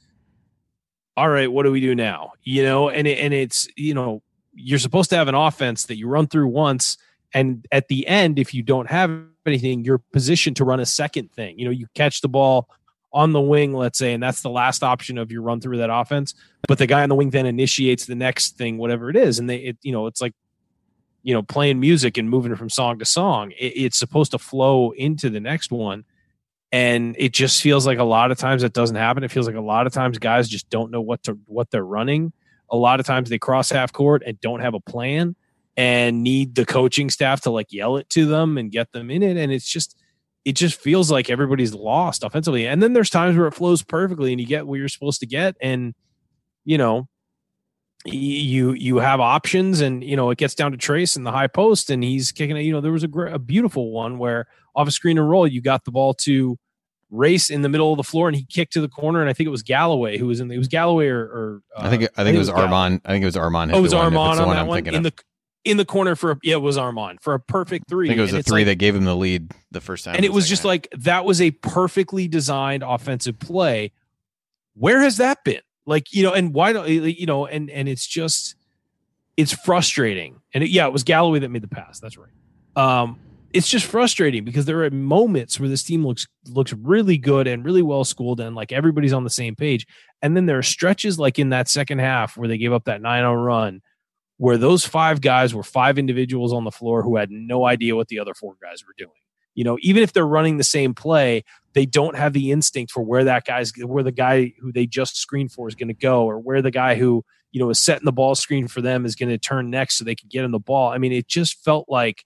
All 1.18 1.30
right, 1.30 1.52
what 1.52 1.64
do 1.64 1.72
we 1.72 1.82
do 1.82 1.94
now? 1.94 2.32
You 2.42 2.64
know, 2.64 2.90
and 2.90 3.06
it, 3.06 3.20
and 3.20 3.34
it's, 3.34 3.68
you 3.76 3.94
know, 3.94 4.24
you're 4.54 4.80
supposed 4.80 5.10
to 5.10 5.18
have 5.18 5.28
an 5.28 5.36
offense 5.36 5.86
that 5.86 5.98
you 5.98 6.08
run 6.08 6.28
through 6.28 6.48
once. 6.48 6.98
And 7.34 7.66
at 7.72 7.90
the 7.90 8.08
end, 8.08 8.40
if 8.40 8.54
you 8.54 8.64
don't 8.64 8.90
have 8.90 9.12
anything, 9.46 9.84
you're 9.84 10.02
positioned 10.14 10.56
to 10.58 10.66
run 10.66 10.80
a 10.80 10.86
second 10.86 11.32
thing. 11.34 11.60
You 11.60 11.66
know, 11.66 11.72
you 11.72 11.88
catch 11.94 12.22
the 12.22 12.30
ball 12.30 12.70
on 13.14 13.34
the 13.34 13.42
wing, 13.42 13.74
let's 13.74 14.00
say, 14.00 14.14
and 14.14 14.24
that's 14.24 14.42
the 14.42 14.50
last 14.50 14.84
option 14.84 15.18
of 15.18 15.32
your 15.32 15.42
run 15.42 15.60
through 15.60 15.78
that 15.78 15.90
offense. 15.92 16.34
But 16.68 16.78
the 16.78 16.88
guy 16.88 17.04
on 17.04 17.10
the 17.10 17.16
wing 17.16 17.30
then 17.30 17.46
initiates 17.46 18.06
the 18.06 18.16
next 18.16 18.58
thing, 18.58 18.78
whatever 18.78 19.10
it 19.10 19.18
is, 19.18 19.40
and 19.40 19.50
they, 19.50 19.58
it, 19.58 19.78
you 19.82 19.92
know, 19.92 20.08
it's 20.08 20.22
like, 20.22 20.34
you 21.24 21.34
know, 21.34 21.42
playing 21.42 21.80
music 21.80 22.18
and 22.18 22.30
moving 22.30 22.56
from 22.56 22.70
song 22.70 23.00
to 23.00 23.06
song. 23.06 23.52
It, 23.52 23.74
it's 23.76 23.98
supposed 23.98 24.32
to 24.32 24.40
flow 24.40 24.92
into 24.92 25.30
the 25.30 25.40
next 25.40 25.72
one, 25.72 26.04
and 26.72 27.16
it 27.18 27.34
just 27.34 27.62
feels 27.62 27.86
like 27.86 28.00
a 28.00 28.04
lot 28.04 28.32
of 28.32 28.38
times 28.38 28.62
that 28.62 28.74
doesn't 28.74 28.96
happen. 28.96 29.24
It 29.24 29.32
feels 29.32 29.48
like 29.48 29.56
a 29.56 29.62
lot 29.62 29.88
of 29.88 29.94
times 29.94 30.18
guys 30.18 30.48
just 30.48 30.70
don't 30.70 30.92
know 30.92 31.02
what 31.02 31.24
to 31.24 31.38
what 31.46 31.72
they're 31.72 31.86
running. 31.86 32.34
A 32.70 32.78
lot 32.78 33.00
of 33.00 33.06
times 33.06 33.30
they 33.30 33.40
cross 33.40 33.70
half 33.70 33.92
court 33.92 34.24
and 34.26 34.40
don't 34.40 34.62
have 34.62 34.74
a 34.74 34.80
plan 34.80 35.36
and 35.78 36.24
need 36.24 36.56
the 36.56 36.66
coaching 36.66 37.10
staff 37.10 37.42
to 37.42 37.50
like 37.50 37.72
yell 37.72 37.98
it 37.98 38.10
to 38.10 38.26
them 38.26 38.58
and 38.58 38.72
get 38.72 38.92
them 38.92 39.10
in 39.12 39.24
it, 39.24 39.38
and 39.38 39.52
it's 39.52 39.68
just 39.68 39.98
it 40.44 40.54
just 40.54 40.80
feels 40.80 41.12
like 41.12 41.30
everybody's 41.30 41.74
lost 41.74 42.24
offensively. 42.24 42.68
And 42.68 42.82
then 42.82 42.94
there's 42.94 43.10
times 43.10 43.38
where 43.38 43.48
it 43.48 43.54
flows 43.54 43.84
perfectly 43.84 44.32
and 44.32 44.42
you 44.42 44.48
get 44.48 44.66
what 44.66 44.80
you're 44.80 44.88
supposed 44.88 45.20
to 45.20 45.28
get. 45.28 45.56
And, 45.62 45.94
you 46.66 46.78
know, 46.78 47.08
you 48.06 48.74
you 48.74 48.98
have 48.98 49.20
options 49.20 49.82
and 49.82 50.04
you 50.04 50.16
know 50.16 50.30
it 50.32 50.38
gets 50.38 50.56
down 50.56 50.72
to 50.72 50.78
trayce 50.78 51.16
in 51.16 51.24
the 51.24 51.32
high 51.32 51.48
post 51.48 51.90
and 51.90 52.04
he's 52.04 52.32
kicking 52.32 52.58
it 52.58 52.62
you 52.62 52.72
know 52.72 52.82
there 52.82 52.92
was 52.92 53.04
a, 53.04 53.10
a 53.10 53.40
beautiful 53.40 53.92
one 53.92 54.18
where 54.18 54.48
off 54.76 54.88
a 54.88 54.92
screen 54.92 55.18
and 55.18 55.30
roll 55.30 55.46
you 55.46 55.62
got 55.62 55.86
the 55.86 55.92
ball 55.92 56.14
to 56.14 56.58
race 57.12 57.50
in 57.50 57.62
the 57.62 57.70
middle 57.70 57.92
of 57.92 57.98
the 57.98 58.04
floor 58.04 58.28
and 58.28 58.36
he 58.36 58.44
kicked 58.46 58.74
to 58.74 58.82
the 58.82 58.88
corner 58.88 59.22
and 59.22 59.30
I 59.30 59.34
think 59.34 59.46
it 59.46 59.52
was 59.52 59.64
Galloway 59.64 60.18
who 60.18 60.28
was 60.28 60.40
in 60.40 60.48
the, 60.48 60.56
it 60.56 60.58
was 60.58 60.68
Galloway 60.68 61.08
or, 61.08 61.20
or 61.20 61.62
uh, 61.78 61.82
I 61.84 61.90
think 61.90 62.04
I 62.18 62.24
think, 62.24 62.36
it 62.36 62.40
was, 62.40 62.50
was 62.50 62.60
Armaan 62.60 63.02
I 63.06 63.10
think 63.10 63.24
it 63.24 63.26
was 63.28 63.36
Armaan 63.36 63.72
oh 63.74 63.78
it 63.78 63.82
was 63.82 63.94
Armaan 63.94 64.40
on 64.40 64.50
that 64.50 64.66
one 64.66 64.88
in 64.88 65.04
the 65.04 65.14
in 65.64 65.78
the 65.78 65.86
corner 65.86 66.16
for 66.16 66.32
a, 66.32 66.38
yeah, 66.44 66.56
it 66.56 66.62
was 66.62 66.78
Armaan 66.78 67.22
for 67.22 67.34
a 67.34 67.40
perfect 67.40 67.88
three. 67.88 68.08
I 68.08 68.10
think 68.10 68.20
it 68.20 68.22
was 68.22 68.34
and 68.34 68.40
a 68.40 68.44
three 68.44 68.62
like, 68.62 68.66
that 68.66 68.76
gave 68.76 68.96
him 68.96 69.06
the 69.06 69.16
lead 69.16 69.52
the 69.72 69.82
first 69.82 70.06
time. 70.06 70.16
And 70.16 70.26
it 70.26 70.34
was 70.34 70.50
just 70.50 70.64
half. 70.64 70.70
like 70.70 70.88
that 70.98 71.26
was 71.26 71.40
a 71.42 71.52
perfectly 71.52 72.28
designed 72.28 72.84
offensive 72.84 73.38
play. 73.40 73.92
Where 74.74 75.02
has 75.02 75.18
that 75.18 75.44
been? 75.44 75.62
Like 75.86 76.14
you 76.14 76.24
know, 76.24 76.34
and 76.34 76.54
why 76.54 76.74
don't 76.74 76.88
you 76.88 77.26
know? 77.26 77.46
And 77.46 77.70
and 77.70 77.90
it's 77.90 78.06
just 78.06 78.56
it's 79.38 79.54
frustrating. 79.54 80.42
And 80.54 80.64
it, 80.64 80.70
yeah, 80.70 80.86
it 80.86 80.94
was 80.94 81.04
Galloway 81.04 81.40
that 81.40 81.50
made 81.50 81.64
the 81.64 81.68
pass. 81.68 82.00
That's 82.00 82.18
right. 82.18 82.32
Um, 82.76 83.20
it's 83.54 83.68
just 83.68 83.86
frustrating 83.86 84.46
because 84.46 84.66
there 84.66 84.84
are 84.84 84.92
moments 84.92 85.60
where 85.60 85.68
this 85.68 85.84
team 85.84 86.06
looks 86.06 86.28
looks 86.48 86.74
really 86.74 87.18
good 87.18 87.48
and 87.48 87.66
really 87.66 87.82
well 87.82 88.04
schooled 88.04 88.40
and 88.40 88.56
like 88.56 88.72
everybody's 88.72 89.14
on 89.14 89.24
the 89.24 89.30
same 89.30 89.56
page. 89.56 89.86
And 90.22 90.36
then 90.38 90.46
there 90.46 90.58
are 90.58 90.64
stretches 90.64 91.20
like 91.20 91.40
in 91.40 91.50
that 91.50 91.68
second 91.68 92.00
half 92.00 92.38
where 92.38 92.48
they 92.48 92.58
gave 92.58 92.74
up 92.74 92.86
that 92.86 93.02
9-0 93.02 93.46
run 93.46 93.82
where 94.38 94.58
those 94.58 94.86
five 94.86 95.22
guys 95.22 95.54
were 95.54 95.64
five 95.64 96.00
individuals 96.00 96.54
on 96.54 96.64
the 96.64 96.72
floor 96.72 97.04
who 97.04 97.16
had 97.16 97.30
no 97.30 97.66
idea 97.66 97.96
what 97.96 98.08
the 98.08 98.20
other 98.20 98.34
four 98.34 98.56
guys 98.62 98.84
were 98.86 98.94
doing. 98.98 99.12
You 99.54 99.64
know, 99.64 99.78
even 99.82 100.02
if 100.02 100.14
they're 100.14 100.26
running 100.26 100.58
the 100.58 100.64
same 100.64 100.94
play, 100.94 101.44
they 101.74 101.86
don't 101.86 102.16
have 102.16 102.34
the 102.34 102.52
instinct 102.52 102.92
for 102.92 103.02
where 103.02 103.24
that 103.24 103.46
guy's 103.46 103.72
where 103.78 104.04
the 104.04 104.12
guy 104.12 104.54
who 104.60 104.72
they 104.72 104.86
just 104.86 105.18
screened 105.18 105.52
for 105.52 105.68
is 105.68 105.76
going 105.76 105.88
to 105.88 105.94
go, 105.94 106.24
or 106.24 106.40
where 106.40 106.62
the 106.62 106.72
guy 106.72 106.96
who 106.96 107.24
you 107.52 107.60
know 107.60 107.70
is 107.70 107.80
setting 107.80 108.06
the 108.06 108.12
ball 108.12 108.36
screen 108.36 108.68
for 108.68 108.82
them 108.82 109.06
is 109.06 109.16
going 109.16 109.30
to 109.30 109.38
turn 109.38 109.70
next 109.70 109.98
so 109.98 110.04
they 110.04 110.16
can 110.16 110.30
get 110.30 110.44
in 110.44 110.52
the 110.52 110.60
ball. 110.60 110.92
I 110.92 110.98
mean, 110.98 111.12
it 111.12 111.28
just 111.28 111.64
felt 111.64 111.86
like 111.88 112.24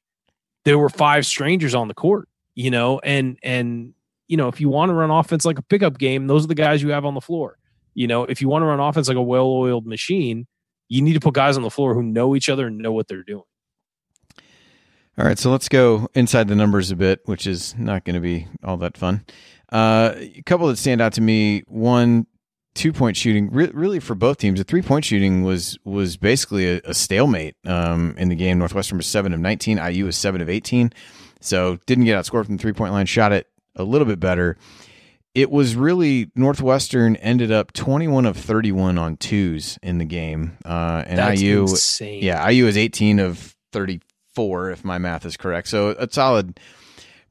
there 0.64 0.78
were 0.78 0.90
five 0.90 1.26
strangers 1.26 1.76
on 1.76 1.88
the 1.88 1.94
court. 1.94 2.28
You 2.56 2.72
know, 2.72 3.00
and 3.00 3.38
and 3.44 3.94
you 4.28 4.38
know 4.38 4.48
if 4.48 4.62
you 4.62 4.70
want 4.70 4.90
to 4.90 4.94
run 4.94 5.12
offense 5.12 5.46
like 5.46 5.60
a 5.60 5.64
pickup 5.64 5.98
game, 5.98 6.28
those 6.28 6.46
are 6.46 6.48
the 6.48 6.56
guys 6.56 6.82
you 6.82 6.92
have 6.92 7.06
on 7.06 7.14
the 7.14 7.22
floor. 7.22 7.58
You 7.94 8.08
know, 8.08 8.24
if 8.24 8.42
you 8.42 8.50
want 8.50 8.64
to 8.64 8.68
run 8.68 8.80
offense 8.80 9.08
like 9.08 9.18
a 9.18 9.22
well-oiled 9.22 9.86
machine, 9.86 10.48
you 10.90 11.02
need 11.02 11.14
to 11.14 11.20
put 11.20 11.34
guys 11.34 11.56
on 11.58 11.64
the 11.64 11.70
floor 11.70 11.94
who 11.94 12.04
know 12.04 12.36
each 12.36 12.50
other 12.50 12.68
and 12.68 12.78
know 12.78 12.92
what 12.92 13.08
they're 13.08 13.24
doing. 13.24 13.44
All 15.18 15.26
right, 15.26 15.40
so 15.40 15.50
let's 15.50 15.70
go 15.70 16.10
inside 16.14 16.50
the 16.50 16.56
numbers 16.56 16.92
a 16.92 16.96
bit, 16.96 17.22
which 17.26 17.48
is 17.48 17.74
not 17.78 18.04
going 18.04 18.16
to 18.16 18.20
be 18.20 18.48
all 18.64 18.76
that 18.78 18.98
fun. 18.98 19.24
Uh, 19.72 20.14
a 20.16 20.42
couple 20.46 20.68
that 20.68 20.78
stand 20.78 21.00
out 21.02 21.14
to 21.14 21.22
me: 21.22 21.64
one, 21.68 22.28
two 22.74 22.92
point 22.92 23.16
shooting. 23.16 23.50
Re- 23.50 23.72
really, 23.74 24.02
for 24.02 24.14
both 24.14 24.38
teams, 24.40 24.60
the 24.60 24.66
three 24.66 24.82
point 24.82 25.06
shooting 25.06 25.44
was 25.44 25.78
was 25.86 26.18
basically 26.18 26.68
a, 26.78 26.82
a 26.84 26.94
stalemate 26.94 27.56
um, 27.66 28.16
in 28.18 28.28
the 28.28 28.36
game. 28.36 28.60
Northwestern 28.60 28.98
was 28.98 29.08
seven 29.08 29.34
of 29.34 29.40
nineteen. 29.40 29.78
IU 29.78 30.06
was 30.06 30.18
seven 30.18 30.42
of 30.42 30.50
eighteen. 30.50 30.92
So 31.40 31.78
didn't 31.86 32.06
get 32.06 32.18
outscored 32.18 32.46
from 32.46 32.58
the 32.58 32.62
three 32.62 32.74
point 32.74 32.92
line. 32.92 33.06
Shot 33.06 33.32
it 33.32 33.48
a 33.76 33.84
little 33.84 34.08
bit 34.08 34.20
better 34.20 34.58
it 35.34 35.52
was 35.52 35.76
really 35.76 36.32
Northwestern 36.34 37.18
ended 37.18 37.52
up 37.52 37.74
21 37.74 38.26
of 38.26 38.38
31 38.38 38.98
on 38.98 39.18
twos 39.18 39.78
in 39.84 39.98
the 39.98 40.06
game. 40.06 40.58
Uh, 40.64 41.04
and 41.06 41.20
That's 41.20 41.42
IU, 41.42 41.64
insane. 41.64 42.24
yeah, 42.24 42.48
IU 42.48 42.66
is 42.68 42.78
18 42.78 43.20
of 43.20 43.54
34, 44.36 44.72
if 44.72 44.86
my 44.86 44.98
math 44.98 45.26
is 45.26 45.38
correct. 45.38 45.68
So 45.68 45.90
a 45.98 46.08
solid 46.12 46.60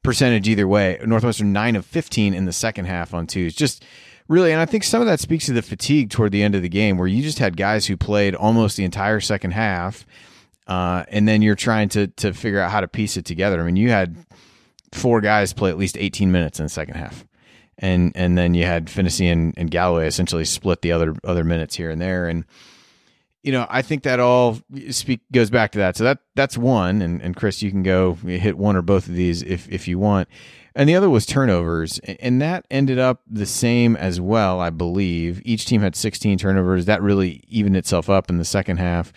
percentage 0.03 0.47
either 0.47 0.67
way. 0.67 0.99
Northwestern 1.05 1.53
9 1.53 1.75
of 1.75 1.85
15 1.85 2.33
in 2.33 2.45
the 2.45 2.53
second 2.53 2.85
half 2.85 3.13
on 3.13 3.27
twos. 3.27 3.55
Just 3.55 3.83
Really, 4.27 4.51
and 4.51 4.59
I 4.59 4.65
think 4.65 4.83
some 4.83 5.01
of 5.01 5.07
that 5.07 5.19
speaks 5.19 5.45
to 5.45 5.53
the 5.53 5.61
fatigue 5.61 6.09
toward 6.09 6.31
the 6.31 6.41
end 6.41 6.55
of 6.55 6.63
the 6.63 6.69
game, 6.69 6.97
where 6.97 7.07
you 7.07 7.21
just 7.21 7.37
had 7.37 7.55
guys 7.55 7.85
who 7.85 7.95
played 7.95 8.33
almost 8.33 8.75
the 8.75 8.83
entire 8.83 9.19
second 9.19 9.51
half, 9.51 10.03
uh, 10.65 11.03
and 11.09 11.27
then 11.27 11.43
you're 11.43 11.53
trying 11.53 11.89
to 11.89 12.07
to 12.07 12.33
figure 12.33 12.59
out 12.59 12.71
how 12.71 12.81
to 12.81 12.87
piece 12.87 13.17
it 13.17 13.25
together. 13.25 13.61
I 13.61 13.63
mean, 13.63 13.75
you 13.75 13.91
had 13.91 14.15
four 14.91 15.21
guys 15.21 15.53
play 15.53 15.69
at 15.69 15.77
least 15.77 15.95
18 15.95 16.31
minutes 16.31 16.59
in 16.59 16.65
the 16.65 16.69
second 16.69 16.95
half, 16.95 17.23
and 17.77 18.13
and 18.15 18.35
then 18.35 18.55
you 18.55 18.63
had 18.65 18.87
Phinisee 18.87 19.31
and, 19.31 19.53
and 19.57 19.69
Galloway 19.69 20.07
essentially 20.07 20.43
split 20.43 20.81
the 20.81 20.91
other 20.91 21.13
other 21.23 21.43
minutes 21.43 21.75
here 21.75 21.91
and 21.91 22.01
there, 22.01 22.27
and 22.27 22.45
you 23.45 23.51
know, 23.51 23.67
I 23.69 23.83
think 23.83 24.01
that 24.03 24.19
all 24.19 24.57
speak 24.89 25.21
goes 25.31 25.51
back 25.51 25.71
to 25.73 25.77
that. 25.77 25.95
So 25.95 26.03
that 26.03 26.17
that's 26.33 26.57
one, 26.57 27.03
and, 27.03 27.21
and 27.21 27.35
Chris, 27.35 27.61
you 27.61 27.69
can 27.69 27.83
go 27.83 28.15
hit 28.15 28.57
one 28.57 28.75
or 28.75 28.81
both 28.81 29.07
of 29.07 29.13
these 29.13 29.43
if 29.43 29.69
if 29.69 29.87
you 29.87 29.99
want. 29.99 30.27
And 30.73 30.89
the 30.89 30.95
other 30.95 31.09
was 31.11 31.27
turnovers, 31.27 31.99
and 31.99 32.41
that 32.41 32.65
ended 32.71 32.97
up 32.97 33.21
the 33.29 33.45
same 33.45 33.95
as 33.95 34.19
well, 34.19 34.59
I 34.59 34.71
believe. 34.71 35.41
Each 35.45 35.63
team 35.63 35.81
had 35.81 35.95
16 35.95 36.39
turnovers. 36.39 36.85
That 36.85 37.03
really 37.03 37.43
evened 37.47 37.77
itself 37.77 38.09
up 38.09 38.31
in 38.31 38.39
the 38.39 38.45
second 38.45 38.77
half, 38.77 39.13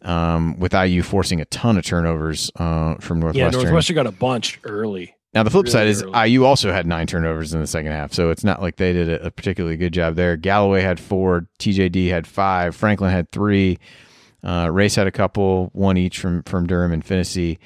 um, 0.00 0.58
with 0.58 0.72
IU 0.72 1.02
forcing 1.02 1.42
a 1.42 1.44
ton 1.44 1.76
of 1.76 1.84
turnovers 1.84 2.50
uh, 2.56 2.94
from 2.94 3.20
Northwestern. 3.20 3.52
Yeah, 3.52 3.62
Northwestern 3.62 3.94
got 3.94 4.06
a 4.06 4.12
bunch 4.12 4.58
early. 4.64 5.15
Now 5.36 5.42
the 5.42 5.50
flip 5.50 5.64
really 5.64 5.72
side 5.72 5.86
is 5.86 6.02
early. 6.02 6.30
IU 6.30 6.46
also 6.46 6.72
had 6.72 6.86
nine 6.86 7.06
turnovers 7.06 7.52
in 7.52 7.60
the 7.60 7.66
second 7.66 7.92
half, 7.92 8.14
so 8.14 8.30
it's 8.30 8.42
not 8.42 8.62
like 8.62 8.76
they 8.76 8.94
did 8.94 9.10
a, 9.10 9.30
particularly 9.30 9.76
good 9.76 9.92
job 9.92 10.14
there. 10.14 10.34
Galloway 10.34 10.80
had 10.80 10.98
four, 10.98 11.46
TJD 11.58 12.08
had 12.08 12.26
five, 12.26 12.74
Franklin 12.74 13.10
had 13.10 13.30
three, 13.30 13.78
uh, 14.42 14.70
Race 14.72 14.94
had 14.94 15.06
a 15.06 15.12
couple, 15.12 15.68
one 15.74 15.98
each 15.98 16.20
from 16.20 16.42
from 16.44 16.66
Durham 16.66 16.90
and 16.90 17.04
Phinisee. 17.04 17.58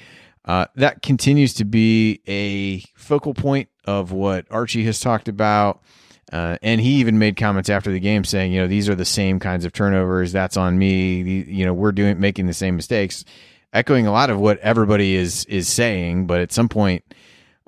Uh, 0.43 0.65
that 0.75 1.01
continues 1.01 1.53
to 1.53 1.63
be 1.63 2.19
a 2.27 2.81
focal 2.99 3.33
point 3.33 3.69
of 3.85 4.11
what 4.11 4.47
Archie 4.51 4.83
has 4.83 4.99
talked 4.99 5.29
about. 5.29 5.81
Uh, 6.29 6.57
and 6.61 6.81
he 6.81 6.95
even 6.95 7.19
made 7.19 7.37
comments 7.37 7.69
after 7.69 7.89
the 7.89 8.01
game 8.01 8.25
saying, 8.25 8.51
you 8.51 8.59
know, 8.59 8.67
these 8.67 8.89
are 8.89 8.95
the 8.95 9.05
same 9.05 9.39
kinds 9.39 9.63
of 9.63 9.71
turnovers. 9.71 10.33
That's 10.33 10.57
on 10.57 10.77
me. 10.77 11.23
The, 11.23 11.53
you 11.53 11.65
know, 11.65 11.73
we're 11.73 11.93
doing 11.93 12.19
making 12.19 12.47
the 12.47 12.53
same 12.53 12.75
mistakes, 12.75 13.23
echoing 13.71 14.07
a 14.07 14.11
lot 14.11 14.29
of 14.29 14.41
what 14.41 14.57
everybody 14.57 15.15
is 15.15 15.45
is 15.45 15.69
saying. 15.69 16.27
But 16.27 16.41
at 16.41 16.51
some 16.51 16.67
point, 16.67 17.05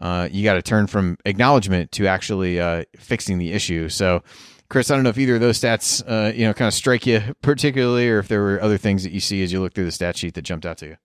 uh, 0.04 0.28
you 0.30 0.43
got 0.43 0.56
to 0.56 0.62
turn 0.62 0.86
from 0.86 1.18
acknowledgement 1.26 1.93
to 1.93 2.08
actually 2.08 2.60
uh, 2.60 2.84
fixing 2.97 3.38
the 3.38 3.54
issue. 3.54 3.88
So, 3.88 4.22
Chris, 4.70 4.91
I 4.91 4.95
don't 4.95 5.04
know 5.04 5.12
if 5.12 5.18
either 5.18 5.36
of 5.36 5.41
those 5.41 5.60
stats, 5.60 6.04
uh, 6.06 6.34
you 6.34 6.45
know, 6.45 6.54
kind 6.54 6.68
of 6.68 6.74
strike 6.74 7.08
you 7.08 7.22
particularly, 7.41 8.10
or 8.10 8.20
if 8.20 8.28
there 8.28 8.41
were 8.41 8.62
other 8.62 8.78
things 8.78 9.04
that 9.04 9.14
you 9.14 9.22
see 9.22 9.41
as 9.43 9.54
you 9.54 9.62
look 9.62 9.74
through 9.74 9.86
the 9.86 9.91
stat 9.91 10.18
sheet 10.18 10.34
that 10.34 10.41
jumped 10.41 10.66
out 10.66 10.78
to 10.80 10.88
you. 10.88 10.97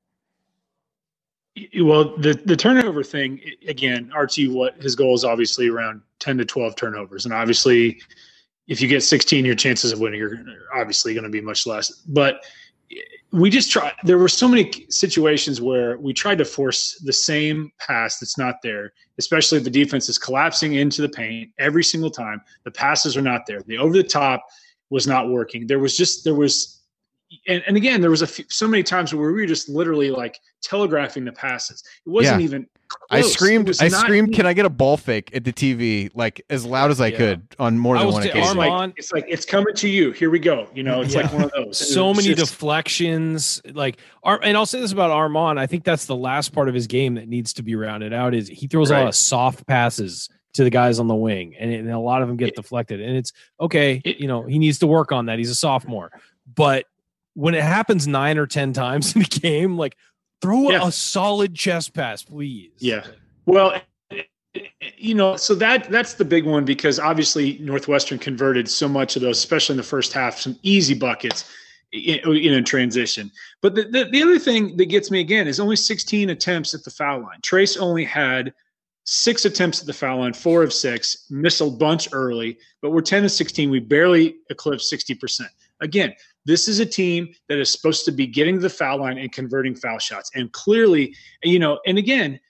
Well, 1.84 2.16
the 2.16 2.34
the 2.44 2.56
turnover 2.56 3.04
thing 3.04 3.40
again, 3.68 4.10
Archie, 4.14 4.48
what 4.48 4.80
his 4.82 4.96
goal 4.96 5.14
is 5.14 5.24
obviously 5.24 5.68
around 5.68 6.02
ten 6.18 6.36
to 6.38 6.44
twelve 6.44 6.74
turnovers, 6.74 7.24
and 7.24 7.32
obviously, 7.32 8.00
if 8.66 8.80
you 8.80 8.88
get 8.88 9.02
sixteen, 9.02 9.44
your 9.44 9.54
chances 9.54 9.92
of 9.92 10.00
winning 10.00 10.22
are 10.22 10.44
obviously 10.74 11.14
going 11.14 11.24
to 11.24 11.30
be 11.30 11.40
much 11.40 11.66
less. 11.66 11.90
But 11.90 12.42
we 13.32 13.50
just 13.50 13.70
try. 13.70 13.92
There 14.04 14.18
were 14.18 14.28
so 14.28 14.48
many 14.48 14.86
situations 14.88 15.60
where 15.60 15.98
we 15.98 16.12
tried 16.12 16.38
to 16.38 16.44
force 16.44 16.98
the 17.04 17.12
same 17.12 17.70
pass 17.78 18.18
that's 18.18 18.38
not 18.38 18.56
there. 18.62 18.92
Especially 19.18 19.58
the 19.58 19.70
defense 19.70 20.08
is 20.08 20.18
collapsing 20.18 20.74
into 20.74 21.02
the 21.02 21.08
paint 21.08 21.50
every 21.58 21.84
single 21.84 22.10
time. 22.10 22.40
The 22.64 22.70
passes 22.70 23.16
are 23.16 23.22
not 23.22 23.42
there. 23.46 23.60
The 23.62 23.78
over 23.78 23.92
the 23.92 24.02
top 24.02 24.44
was 24.90 25.06
not 25.06 25.28
working. 25.28 25.66
There 25.66 25.78
was 25.78 25.96
just 25.96 26.24
there 26.24 26.34
was 26.34 26.78
and, 27.46 27.62
and 27.66 27.76
again, 27.76 28.00
there 28.00 28.10
was 28.10 28.22
a 28.22 28.26
few, 28.26 28.44
so 28.48 28.66
many 28.66 28.82
times 28.82 29.12
where 29.12 29.30
we 29.30 29.40
were 29.40 29.46
just 29.46 29.68
literally 29.68 30.10
like 30.10 30.38
telegraphing 30.62 31.24
the 31.24 31.32
passes. 31.32 31.82
It 32.06 32.10
wasn't 32.10 32.40
yeah. 32.40 32.44
even. 32.44 32.66
Close. 32.88 33.24
I 33.24 33.28
screamed. 33.28 33.68
I 33.80 33.88
screamed. 33.88 34.34
Can 34.34 34.46
I 34.46 34.54
get 34.54 34.64
a 34.64 34.70
ball 34.70 34.96
fake 34.96 35.30
at 35.34 35.44
the 35.44 35.52
TV, 35.52 36.10
like 36.14 36.40
as 36.48 36.64
loud 36.64 36.90
as 36.90 37.00
I 37.00 37.08
yeah. 37.08 37.16
could, 37.16 37.42
on 37.58 37.78
more 37.78 37.98
than 37.98 38.06
one 38.08 38.22
occasion? 38.22 38.40
It's 38.40 38.54
like, 38.54 38.92
it's 38.96 39.12
like 39.12 39.24
it's 39.28 39.44
coming 39.44 39.74
to 39.74 39.88
you. 39.88 40.12
Here 40.12 40.30
we 40.30 40.38
go. 40.38 40.68
You 40.74 40.82
know, 40.82 41.02
it's 41.02 41.14
yeah. 41.14 41.22
like 41.22 41.32
one 41.32 41.44
of 41.44 41.52
those. 41.52 41.76
so 41.76 42.14
many 42.14 42.28
just, 42.34 42.52
deflections. 42.52 43.60
Like, 43.72 43.98
and 44.24 44.56
I'll 44.56 44.66
say 44.66 44.80
this 44.80 44.92
about 44.92 45.10
Armaan. 45.10 45.58
I 45.58 45.66
think 45.66 45.84
that's 45.84 46.06
the 46.06 46.16
last 46.16 46.52
part 46.52 46.68
of 46.68 46.74
his 46.74 46.86
game 46.86 47.14
that 47.14 47.28
needs 47.28 47.52
to 47.54 47.62
be 47.62 47.74
rounded 47.74 48.12
out. 48.12 48.34
Is 48.34 48.48
he 48.48 48.66
throws 48.66 48.90
right. 48.90 48.98
a 48.98 49.00
lot 49.02 49.08
of 49.08 49.14
soft 49.14 49.66
passes 49.66 50.30
to 50.54 50.64
the 50.64 50.70
guys 50.70 50.98
on 50.98 51.08
the 51.08 51.14
wing, 51.14 51.54
and, 51.58 51.72
and 51.72 51.90
a 51.90 51.98
lot 51.98 52.22
of 52.22 52.28
them 52.28 52.36
get 52.36 52.48
it, 52.48 52.56
deflected. 52.56 53.00
And 53.00 53.16
it's 53.16 53.32
okay. 53.60 54.00
It, 54.04 54.18
you 54.18 54.28
know, 54.28 54.44
he 54.44 54.58
needs 54.58 54.78
to 54.78 54.86
work 54.86 55.12
on 55.12 55.26
that. 55.26 55.38
He's 55.38 55.50
a 55.50 55.54
sophomore, 55.54 56.10
but 56.54 56.86
when 57.34 57.54
it 57.54 57.62
happens 57.62 58.08
nine 58.08 58.38
or 58.38 58.46
ten 58.46 58.72
times 58.72 59.14
in 59.14 59.22
a 59.22 59.24
game, 59.26 59.76
like 59.76 59.96
throw 60.40 60.70
yeah. 60.70 60.86
a 60.86 60.92
solid 60.92 61.54
chest 61.54 61.94
pass, 61.94 62.22
please. 62.22 62.72
Yeah. 62.78 63.04
Well, 63.46 63.80
you 64.96 65.14
know, 65.14 65.36
so 65.36 65.54
that 65.56 65.90
that's 65.90 66.14
the 66.14 66.24
big 66.24 66.44
one 66.44 66.64
because 66.64 66.98
obviously 66.98 67.58
Northwestern 67.58 68.18
converted 68.18 68.68
so 68.68 68.88
much 68.88 69.16
of 69.16 69.22
those, 69.22 69.38
especially 69.38 69.74
in 69.74 69.78
the 69.78 69.82
first 69.82 70.12
half, 70.12 70.38
some 70.38 70.58
easy 70.62 70.94
buckets 70.94 71.50
in, 71.92 72.18
in 72.36 72.64
transition. 72.64 73.30
But 73.62 73.74
the, 73.74 73.84
the, 73.84 74.04
the 74.10 74.22
other 74.22 74.38
thing 74.38 74.76
that 74.76 74.86
gets 74.86 75.10
me 75.10 75.20
again 75.20 75.46
is 75.48 75.60
only 75.60 75.76
16 75.76 76.30
attempts 76.30 76.74
at 76.74 76.84
the 76.84 76.90
foul 76.90 77.22
line. 77.22 77.40
Trayce 77.42 77.78
only 77.78 78.04
had 78.04 78.52
six 79.04 79.44
attempts 79.44 79.80
at 79.80 79.86
the 79.86 79.92
foul 79.92 80.18
line, 80.18 80.34
four 80.34 80.62
of 80.62 80.72
six, 80.72 81.26
missed 81.30 81.60
a 81.60 81.66
bunch 81.66 82.08
early, 82.12 82.58
but 82.82 82.90
we're 82.90 83.00
10 83.00 83.22
to 83.22 83.28
16. 83.28 83.70
We 83.70 83.80
barely 83.80 84.36
eclipsed 84.50 84.92
60%. 84.92 85.46
Again, 85.80 86.14
this 86.48 86.66
is 86.66 86.80
a 86.80 86.86
team 86.86 87.28
that 87.48 87.58
is 87.58 87.70
supposed 87.70 88.06
to 88.06 88.10
be 88.10 88.26
getting 88.26 88.54
to 88.54 88.60
the 88.62 88.70
foul 88.70 89.00
line 89.00 89.18
and 89.18 89.30
converting 89.30 89.74
foul 89.74 89.98
shots. 89.98 90.30
And 90.34 90.50
clearly, 90.52 91.14
you 91.42 91.58
know, 91.58 91.78
and 91.86 91.98
again, 91.98 92.40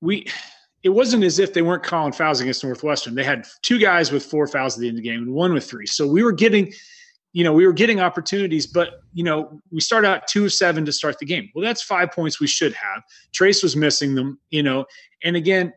we 0.00 0.26
it 0.82 0.88
wasn't 0.88 1.22
as 1.22 1.38
if 1.38 1.54
they 1.54 1.62
weren't 1.62 1.84
calling 1.84 2.12
fouls 2.12 2.40
against 2.40 2.64
Northwestern. 2.64 3.14
They 3.14 3.24
had 3.24 3.46
two 3.62 3.78
guys 3.78 4.10
with 4.10 4.24
four 4.24 4.48
fouls 4.48 4.76
at 4.76 4.80
the 4.80 4.88
end 4.88 4.98
of 4.98 5.02
the 5.02 5.08
game 5.08 5.22
and 5.22 5.32
one 5.32 5.52
with 5.52 5.68
three. 5.68 5.86
So 5.86 6.06
we 6.06 6.22
were 6.22 6.32
getting, 6.32 6.72
you 7.32 7.44
know, 7.44 7.52
we 7.52 7.64
were 7.64 7.72
getting 7.72 8.00
opportunities, 8.00 8.66
but 8.66 9.02
you 9.12 9.22
know, 9.22 9.60
we 9.70 9.80
start 9.80 10.04
out 10.04 10.26
two 10.26 10.44
of 10.44 10.52
seven 10.52 10.84
to 10.84 10.92
start 10.92 11.18
the 11.20 11.26
game. 11.26 11.48
Well, 11.54 11.64
that's 11.64 11.82
five 11.82 12.10
points 12.10 12.40
we 12.40 12.48
should 12.48 12.72
have. 12.74 13.02
Trayce 13.32 13.62
was 13.62 13.76
missing 13.76 14.16
them, 14.16 14.40
you 14.50 14.64
know, 14.64 14.84
and 15.22 15.36
again, 15.36 15.72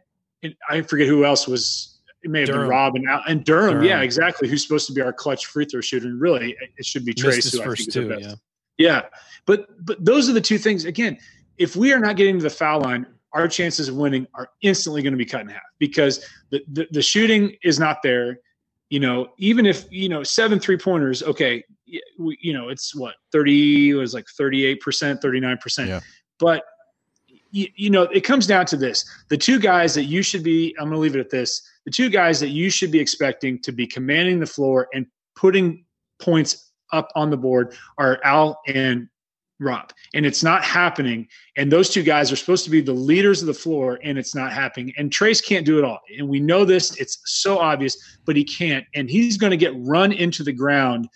I 0.68 0.82
forget 0.82 1.08
who 1.08 1.26
else 1.26 1.48
was 1.48 1.91
it 2.24 2.30
may 2.30 2.42
have 2.42 2.50
Durham. 2.50 2.62
been 2.62 2.70
Rob 2.70 2.96
and, 2.96 3.08
and 3.28 3.44
Durham, 3.44 3.74
Durham, 3.76 3.86
Yeah, 3.86 4.02
exactly. 4.02 4.48
Who's 4.48 4.62
supposed 4.64 4.88
to 4.88 4.94
be 4.94 5.02
our 5.02 5.14
clutch 5.14 5.48
free 5.48 5.66
throw 5.66 5.82
shooter? 5.82 6.08
And 6.08 6.22
really, 6.22 6.56
it 6.78 6.86
should 6.86 7.06
be 7.06 7.14
Trayce. 7.14 7.52
Who 7.52 7.62
I 7.62 7.66
think 7.66 7.80
is 7.80 7.88
two, 7.88 8.10
best. 8.10 8.22
Yeah. 8.22 8.36
yeah, 8.78 9.02
but 9.46 9.86
but 9.86 10.04
those 10.04 10.30
are 10.30 10.34
the 10.34 10.42
two 10.42 10.58
things. 10.58 10.86
Again, 10.86 11.18
if 11.58 11.76
we 11.76 11.94
are 11.94 12.00
not 12.00 12.16
getting 12.16 12.38
to 12.38 12.44
the 12.44 12.50
foul 12.50 12.82
line, 12.82 13.06
our 13.34 13.48
chances 13.48 13.88
of 13.88 13.96
winning 13.96 14.28
are 14.34 14.50
instantly 14.62 15.02
going 15.02 15.14
to 15.14 15.18
be 15.18 15.26
cut 15.26 15.42
in 15.42 15.48
half 15.48 15.62
because 15.80 16.26
the, 16.50 16.62
the, 16.72 16.88
the 16.92 17.02
shooting 17.02 17.56
is 17.64 17.80
not 17.80 17.98
there. 18.04 18.40
You 18.90 19.00
know, 19.00 19.30
even 19.38 19.66
if 19.66 19.86
you 19.90 20.10
know 20.10 20.22
seven 20.22 20.60
three 20.60 20.78
pointers, 20.78 21.24
okay, 21.24 21.64
we, 22.20 22.38
you 22.42 22.54
know 22.54 22.70
it's 22.70 22.94
what 22.94 23.16
thirty 23.32 23.92
it 23.92 23.96
was 23.96 24.14
like 24.14 24.28
thirty 24.38 24.66
eight 24.66 24.82
percent, 24.82 25.22
thirty 25.22 25.40
nine 25.40 25.58
percent. 25.58 26.04
But 26.40 26.64
you, 27.52 27.68
you 27.76 27.90
know, 27.90 28.04
it 28.04 28.22
comes 28.22 28.46
down 28.46 28.66
to 28.68 28.78
this: 28.78 29.10
the 29.30 29.38
two 29.38 29.60
guys 29.60 29.96
that 29.96 30.06
you 30.06 30.22
should 30.22 30.44
be. 30.44 30.76
I'm 30.78 30.86
going 30.86 30.96
to 30.96 31.00
leave 31.00 31.16
it 31.16 31.20
at 31.20 31.30
this 31.30 31.66
the 31.86 31.92
two 31.92 32.10
guys 32.10 32.40
that 32.40 32.50
you 32.50 32.70
should 32.70 32.92
be 32.92 33.00
expecting 33.00 33.60
to 33.62 33.72
be 33.72 33.88
commanding 33.88 34.40
the 34.40 34.46
floor 34.46 34.88
and 34.94 35.06
putting 35.36 35.86
points 36.20 36.72
up 36.92 37.10
on 37.16 37.30
the 37.30 37.38
board 37.38 37.76
are 37.98 38.20
Al 38.24 38.60
and 38.68 39.08
Rob. 39.60 39.94
And 40.14 40.26
it's 40.26 40.44
not 40.44 40.64
happening. 40.64 41.28
And 41.56 41.72
those 41.72 41.90
two 41.90 42.04
guys 42.04 42.32
are 42.32 42.36
supposed 42.36 42.66
to 42.66 42.72
be 42.72 42.82
the 42.82 42.94
leaders 42.94 43.42
of 43.42 43.48
the 43.48 43.54
floor, 43.54 44.00
and 44.04 44.18
it's 44.18 44.36
not 44.36 44.52
happening. 44.52 44.92
And 44.98 45.12
Trayce 45.12 45.44
can't 45.44 45.66
do 45.66 45.78
it 45.78 45.86
all. 45.86 46.00
And 46.18 46.28
we 46.28 46.40
know 46.40 46.66
this. 46.66 47.00
It's 47.00 47.20
so 47.26 47.60
obvious, 47.60 47.96
but 48.26 48.36
he 48.36 48.44
can't. 48.44 48.86
And 48.96 49.10
he's 49.10 49.38
going 49.38 49.52
to 49.52 49.58
get 49.58 49.74
run 49.78 50.12
into 50.12 50.44
the 50.44 50.52
ground 50.52 51.08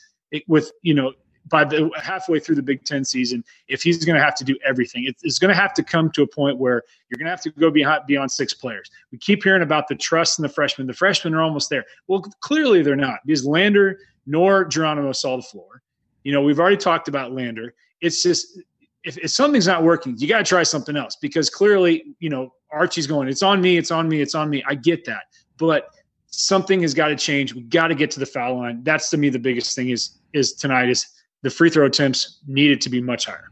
with, 0.47 0.71
you 0.83 0.93
know, 0.93 1.13
by 1.47 1.63
the 1.63 1.89
halfway 2.01 2.39
through 2.39 2.55
the 2.55 2.63
Big 2.63 2.83
Ten 2.85 3.05
season, 3.05 3.43
if 3.67 3.83
he's 3.83 4.03
going 4.03 4.17
to 4.17 4.23
have 4.23 4.35
to 4.35 4.43
do 4.43 4.57
everything, 4.65 5.05
it's 5.23 5.39
going 5.39 5.53
to 5.53 5.59
have 5.59 5.73
to 5.75 5.83
come 5.83 6.09
to 6.11 6.23
a 6.23 6.27
point 6.27 6.57
where 6.57 6.83
you're 7.09 7.17
going 7.17 7.25
to 7.25 7.31
have 7.31 7.41
to 7.41 7.51
go 7.51 7.69
beyond, 7.69 8.01
beyond 8.07 8.31
six 8.31 8.53
players. 8.53 8.89
We 9.11 9.17
keep 9.19 9.43
hearing 9.43 9.61
about 9.61 9.87
the 9.87 9.95
trust 9.95 10.39
in 10.39 10.43
the 10.43 10.49
freshmen. 10.49 10.87
The 10.87 10.93
freshmen 10.93 11.33
are 11.35 11.41
almost 11.41 11.69
there. 11.69 11.85
Well, 12.07 12.21
clearly 12.39 12.81
they're 12.81 12.95
not 12.95 13.19
because 13.25 13.45
Lander 13.45 13.99
nor 14.25 14.65
Geronimo 14.65 15.11
saw 15.11 15.35
the 15.35 15.43
floor. 15.43 15.81
You 16.23 16.31
know, 16.31 16.41
we've 16.41 16.59
already 16.59 16.77
talked 16.77 17.07
about 17.07 17.31
Lander. 17.31 17.75
It's 18.01 18.23
just 18.23 18.59
if, 19.03 19.17
if 19.19 19.29
something's 19.29 19.67
not 19.67 19.83
working, 19.83 20.15
you 20.17 20.27
got 20.27 20.39
to 20.39 20.43
try 20.43 20.63
something 20.63 20.97
else 20.97 21.15
because 21.15 21.49
clearly, 21.49 22.15
you 22.19 22.29
know, 22.29 22.53
Archie's 22.71 23.05
going, 23.05 23.27
it's 23.27 23.43
on 23.43 23.61
me, 23.61 23.77
it's 23.77 23.91
on 23.91 24.09
me, 24.09 24.19
it's 24.19 24.33
on 24.33 24.49
me. 24.49 24.63
I 24.67 24.73
get 24.73 25.05
that. 25.05 25.25
But 25.57 25.89
something 26.27 26.81
has 26.81 26.93
got 26.93 27.09
to 27.09 27.15
change. 27.15 27.53
We 27.53 27.61
got 27.61 27.87
to 27.87 27.95
get 27.95 28.11
to 28.11 28.19
the 28.19 28.25
foul 28.25 28.57
line. 28.57 28.83
That's 28.83 29.09
to 29.11 29.17
me 29.17 29.29
the 29.29 29.39
biggest 29.39 29.75
thing 29.75 29.89
is 29.89 30.17
is 30.33 30.53
tonight 30.53 30.89
is 30.89 31.05
the 31.45 31.51
free 31.51 31.69
throw 31.69 31.85
attempts 31.85 32.39
needed 32.47 32.81
to 32.81 32.89
be 32.89 32.99
much 32.99 33.27
higher. 33.27 33.51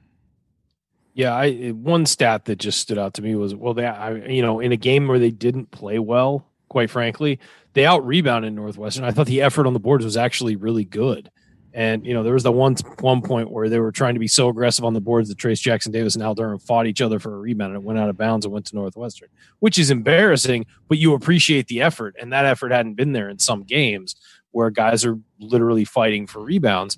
Yeah, 1.14 1.36
I 1.36 1.70
one 1.70 2.08
stat 2.08 2.46
that 2.46 2.56
just 2.56 2.80
stood 2.80 2.98
out 2.98 3.14
to 3.14 3.22
me 3.22 3.36
was 3.36 3.54
well, 3.54 3.76
they 3.76 3.86
I, 3.86 4.16
you 4.16 4.42
know 4.42 4.60
in 4.60 4.72
a 4.72 4.78
game 4.78 5.08
where 5.08 5.20
they 5.20 5.30
didn't 5.30 5.70
play 5.70 6.00
well, 6.00 6.48
quite 6.70 6.90
frankly, 6.90 7.40
they 7.74 7.86
out 7.86 8.04
rebounded 8.04 8.52
Northwestern. 8.54 9.04
I 9.04 9.12
thought 9.12 9.28
the 9.28 9.44
effort 9.44 9.68
on 9.68 9.74
the 9.74 9.80
boards 9.80 10.04
was 10.04 10.18
actually 10.18 10.56
really 10.56 10.86
good. 10.86 11.30
And 11.72 12.04
you 12.04 12.16
know, 12.16 12.24
there 12.24 12.34
was 12.34 12.42
the 12.42 12.52
one 12.52 12.76
one 13.02 13.22
point 13.22 13.52
where 13.52 13.70
they 13.70 13.80
were 13.80 13.92
trying 13.92 14.16
to 14.16 14.20
be 14.20 14.28
so 14.28 14.50
aggressive 14.50 14.86
on 14.86 14.96
the 14.96 15.02
boards 15.02 15.30
that 15.30 15.38
Trayce 15.38 15.62
Jackson 15.62 15.92
Davis 15.92 16.16
and 16.16 16.24
Al 16.24 16.34
Durham 16.34 16.58
fought 16.58 16.88
each 16.88 17.02
other 17.02 17.20
for 17.20 17.36
a 17.36 17.40
rebound 17.40 17.76
and 17.76 17.84
it 17.84 17.86
went 17.86 18.00
out 18.00 18.10
of 18.10 18.18
bounds 18.18 18.44
and 18.44 18.52
went 18.52 18.66
to 18.68 18.76
Northwestern, 18.76 19.30
which 19.60 19.78
is 19.78 19.92
embarrassing. 19.92 20.66
But 20.88 20.98
you 20.98 21.14
appreciate 21.14 21.68
the 21.68 21.84
effort, 21.84 22.16
and 22.20 22.34
that 22.34 22.46
effort 22.46 22.72
hadn't 22.72 22.96
been 22.96 23.14
there 23.14 23.30
in 23.30 23.38
some 23.38 23.62
games. 23.62 24.16
where 24.50 24.72
guys 24.72 25.06
are 25.06 25.20
literally 25.40 25.86
fighting 25.86 26.26
for 26.26 26.40
rebounds. 26.44 26.98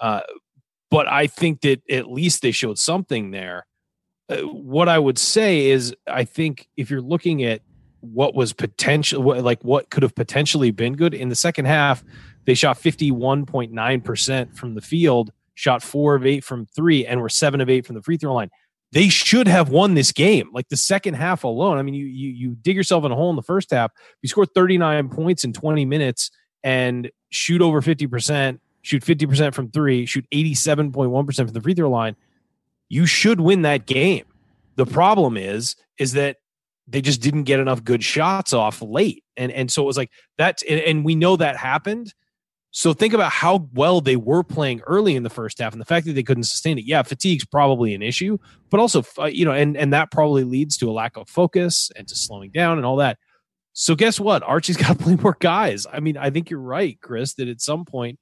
Uh, 0.00 0.20
but 0.90 1.08
I 1.08 1.26
think 1.26 1.62
that 1.62 1.82
at 1.90 2.10
least 2.10 2.42
they 2.42 2.50
showed 2.50 2.78
something 2.78 3.30
there. 3.30 3.66
Uh, 4.28 4.38
what 4.38 4.88
I 4.88 4.98
would 4.98 5.18
say 5.18 5.70
is, 5.70 5.94
I 6.06 6.24
think 6.24 6.68
if 6.76 6.90
you're 6.90 7.00
looking 7.00 7.42
at 7.44 7.62
what 8.00 8.34
was 8.34 8.52
potential, 8.52 9.22
what, 9.22 9.42
like 9.42 9.62
what 9.62 9.90
could 9.90 10.02
have 10.02 10.14
potentially 10.14 10.70
been 10.70 10.94
good 10.94 11.14
in 11.14 11.28
the 11.28 11.34
second 11.34 11.64
half, 11.64 12.04
they 12.44 12.54
shot 12.54 12.78
51.9% 12.78 14.56
from 14.56 14.74
the 14.74 14.80
field, 14.80 15.32
shot 15.54 15.82
four 15.82 16.14
of 16.14 16.26
eight 16.26 16.44
from 16.44 16.66
three, 16.66 17.06
and 17.06 17.20
were 17.20 17.28
seven 17.28 17.60
of 17.60 17.70
eight 17.70 17.86
from 17.86 17.96
the 17.96 18.02
free 18.02 18.16
throw 18.16 18.34
line 18.34 18.50
they 18.94 19.08
should 19.08 19.48
have 19.48 19.70
won 19.70 19.94
this 19.94 20.12
game. 20.12 20.48
Like 20.54 20.68
the 20.68 20.76
second 20.76 21.14
half 21.14 21.42
alone. 21.42 21.78
I 21.78 21.82
mean, 21.82 21.94
you 21.94 22.06
you 22.06 22.30
you 22.30 22.54
dig 22.54 22.76
yourself 22.76 23.04
in 23.04 23.10
a 23.10 23.16
hole 23.16 23.28
in 23.28 23.34
the 23.34 23.42
first 23.42 23.72
half. 23.72 23.90
You 24.22 24.28
score 24.28 24.46
39 24.46 25.08
points 25.08 25.42
in 25.42 25.52
20 25.52 25.84
minutes 25.84 26.30
and 26.62 27.10
shoot 27.30 27.60
over 27.60 27.82
50%, 27.82 28.60
shoot 28.84 29.02
50% 29.02 29.54
from 29.54 29.70
three, 29.70 30.06
shoot 30.06 30.26
87.1% 30.32 31.36
from 31.36 31.46
the 31.48 31.60
free 31.60 31.74
throw 31.74 31.90
line. 31.90 32.16
You 32.88 33.06
should 33.06 33.40
win 33.40 33.62
that 33.62 33.86
game. 33.86 34.24
The 34.76 34.86
problem 34.86 35.36
is, 35.36 35.76
is 35.98 36.12
that 36.12 36.36
they 36.86 37.00
just 37.00 37.20
didn't 37.20 37.44
get 37.44 37.60
enough 37.60 37.82
good 37.82 38.04
shots 38.04 38.52
off 38.52 38.82
late. 38.82 39.24
And 39.36 39.50
and 39.50 39.72
so 39.72 39.82
it 39.82 39.86
was 39.86 39.96
like 39.96 40.10
that, 40.38 40.62
and, 40.68 40.80
and 40.80 41.04
we 41.04 41.14
know 41.14 41.36
that 41.36 41.56
happened 41.56 42.12
so 42.76 42.92
think 42.92 43.14
about 43.14 43.30
how 43.30 43.68
well 43.72 44.00
they 44.00 44.16
were 44.16 44.42
playing 44.42 44.80
early 44.80 45.14
in 45.14 45.22
the 45.22 45.30
first 45.30 45.60
half 45.60 45.72
and 45.72 45.80
the 45.80 45.84
fact 45.84 46.06
that 46.06 46.14
they 46.14 46.24
couldn't 46.24 46.42
sustain 46.42 46.76
it. 46.76 46.84
Yeah, 46.84 47.04
fatigue's 47.04 47.44
probably 47.44 47.94
an 47.94 48.02
issue, 48.02 48.36
but 48.68 48.80
also 48.80 49.04
uh, 49.16 49.26
you 49.26 49.44
know, 49.44 49.52
and 49.52 49.76
and 49.76 49.92
that 49.92 50.10
probably 50.10 50.42
leads 50.42 50.76
to 50.78 50.90
a 50.90 50.92
lack 50.92 51.16
of 51.16 51.28
focus 51.28 51.92
and 51.94 52.08
to 52.08 52.16
slowing 52.16 52.50
down 52.50 52.76
and 52.76 52.84
all 52.84 52.96
that. 52.96 53.16
So 53.74 53.94
guess 53.94 54.18
what? 54.18 54.42
Archie's 54.42 54.76
got 54.76 54.98
to 54.98 55.04
play 55.04 55.14
more 55.14 55.36
guys. 55.38 55.86
I 55.90 56.00
mean, 56.00 56.16
I 56.16 56.30
think 56.30 56.50
you're 56.50 56.58
right, 56.58 57.00
Chris, 57.00 57.34
that 57.34 57.46
at 57.46 57.60
some 57.60 57.84
point 57.84 58.18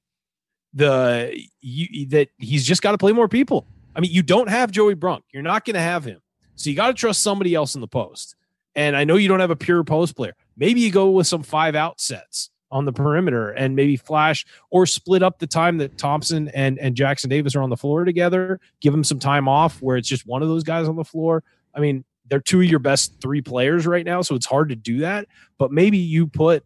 the 0.74 1.38
you 1.60 2.06
that 2.08 2.28
he's 2.38 2.64
just 2.64 2.82
got 2.82 2.92
to 2.92 2.98
play 2.98 3.12
more 3.12 3.28
people. 3.28 3.66
I 3.94 4.00
mean, 4.00 4.10
you 4.10 4.22
don't 4.22 4.48
have 4.48 4.70
Joey 4.70 4.94
Brunk. 4.94 5.24
You're 5.32 5.42
not 5.42 5.64
going 5.64 5.74
to 5.74 5.80
have 5.80 6.04
him. 6.04 6.20
So 6.56 6.70
you 6.70 6.76
got 6.76 6.88
to 6.88 6.94
trust 6.94 7.22
somebody 7.22 7.54
else 7.54 7.74
in 7.74 7.80
the 7.80 7.88
post. 7.88 8.36
And 8.74 8.96
I 8.96 9.04
know 9.04 9.16
you 9.16 9.28
don't 9.28 9.40
have 9.40 9.50
a 9.50 9.56
pure 9.56 9.84
post 9.84 10.16
player. 10.16 10.34
Maybe 10.56 10.80
you 10.80 10.90
go 10.90 11.10
with 11.10 11.26
some 11.26 11.42
five 11.42 11.74
out 11.74 12.00
sets 12.00 12.50
on 12.70 12.86
the 12.86 12.92
perimeter 12.92 13.50
and 13.50 13.76
maybe 13.76 13.96
flash 13.96 14.46
or 14.70 14.86
split 14.86 15.22
up 15.22 15.38
the 15.38 15.46
time 15.46 15.76
that 15.78 15.98
Thompson 15.98 16.48
and, 16.48 16.78
and 16.78 16.96
Jackson 16.96 17.28
Davis 17.28 17.54
are 17.54 17.62
on 17.62 17.68
the 17.68 17.76
floor 17.76 18.04
together, 18.04 18.58
give 18.80 18.92
them 18.92 19.04
some 19.04 19.18
time 19.18 19.46
off 19.46 19.82
where 19.82 19.98
it's 19.98 20.08
just 20.08 20.26
one 20.26 20.42
of 20.42 20.48
those 20.48 20.64
guys 20.64 20.88
on 20.88 20.96
the 20.96 21.04
floor. 21.04 21.44
I 21.74 21.80
mean, 21.80 22.04
they're 22.28 22.40
two 22.40 22.60
of 22.60 22.66
your 22.66 22.78
best 22.78 23.20
three 23.20 23.42
players 23.42 23.86
right 23.86 24.06
now, 24.06 24.22
so 24.22 24.34
it's 24.34 24.46
hard 24.46 24.70
to 24.70 24.76
do 24.76 25.00
that. 25.00 25.26
But 25.58 25.70
maybe 25.70 25.98
you 25.98 26.26
put 26.26 26.64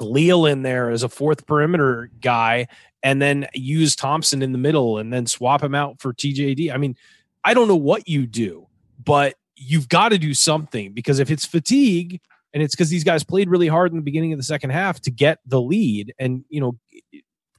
Leal 0.00 0.44
in 0.44 0.62
there 0.62 0.90
as 0.90 1.02
a 1.02 1.08
fourth 1.08 1.46
perimeter 1.46 2.10
guy 2.20 2.66
and 3.06 3.22
then 3.22 3.46
use 3.54 3.96
Thompson 3.96 4.42
in 4.42 4.52
the 4.52 4.58
middle 4.58 4.98
and 4.98 5.12
then 5.12 5.26
swap 5.26 5.62
him 5.62 5.74
out 5.74 6.00
for 6.00 6.12
TJD. 6.12 6.72
I 6.72 6.76
mean, 6.76 6.96
I 7.44 7.54
don't 7.54 7.68
know 7.68 7.76
what 7.76 8.08
you 8.08 8.26
do, 8.26 8.66
but 9.02 9.36
you've 9.54 9.88
got 9.88 10.10
to 10.10 10.18
do 10.18 10.34
something 10.34 10.92
because 10.92 11.18
if 11.18 11.30
it's 11.30 11.46
fatigue– 11.46 12.20
and 12.56 12.62
it's 12.62 12.74
because 12.74 12.88
these 12.88 13.04
guys 13.04 13.22
played 13.22 13.50
really 13.50 13.68
hard 13.68 13.92
in 13.92 13.98
the 13.98 14.02
beginning 14.02 14.32
of 14.32 14.38
the 14.38 14.42
second 14.42 14.70
half 14.70 14.98
to 15.02 15.10
get 15.10 15.40
the 15.44 15.60
lead 15.60 16.14
and 16.18 16.42
you 16.48 16.58
know 16.58 16.74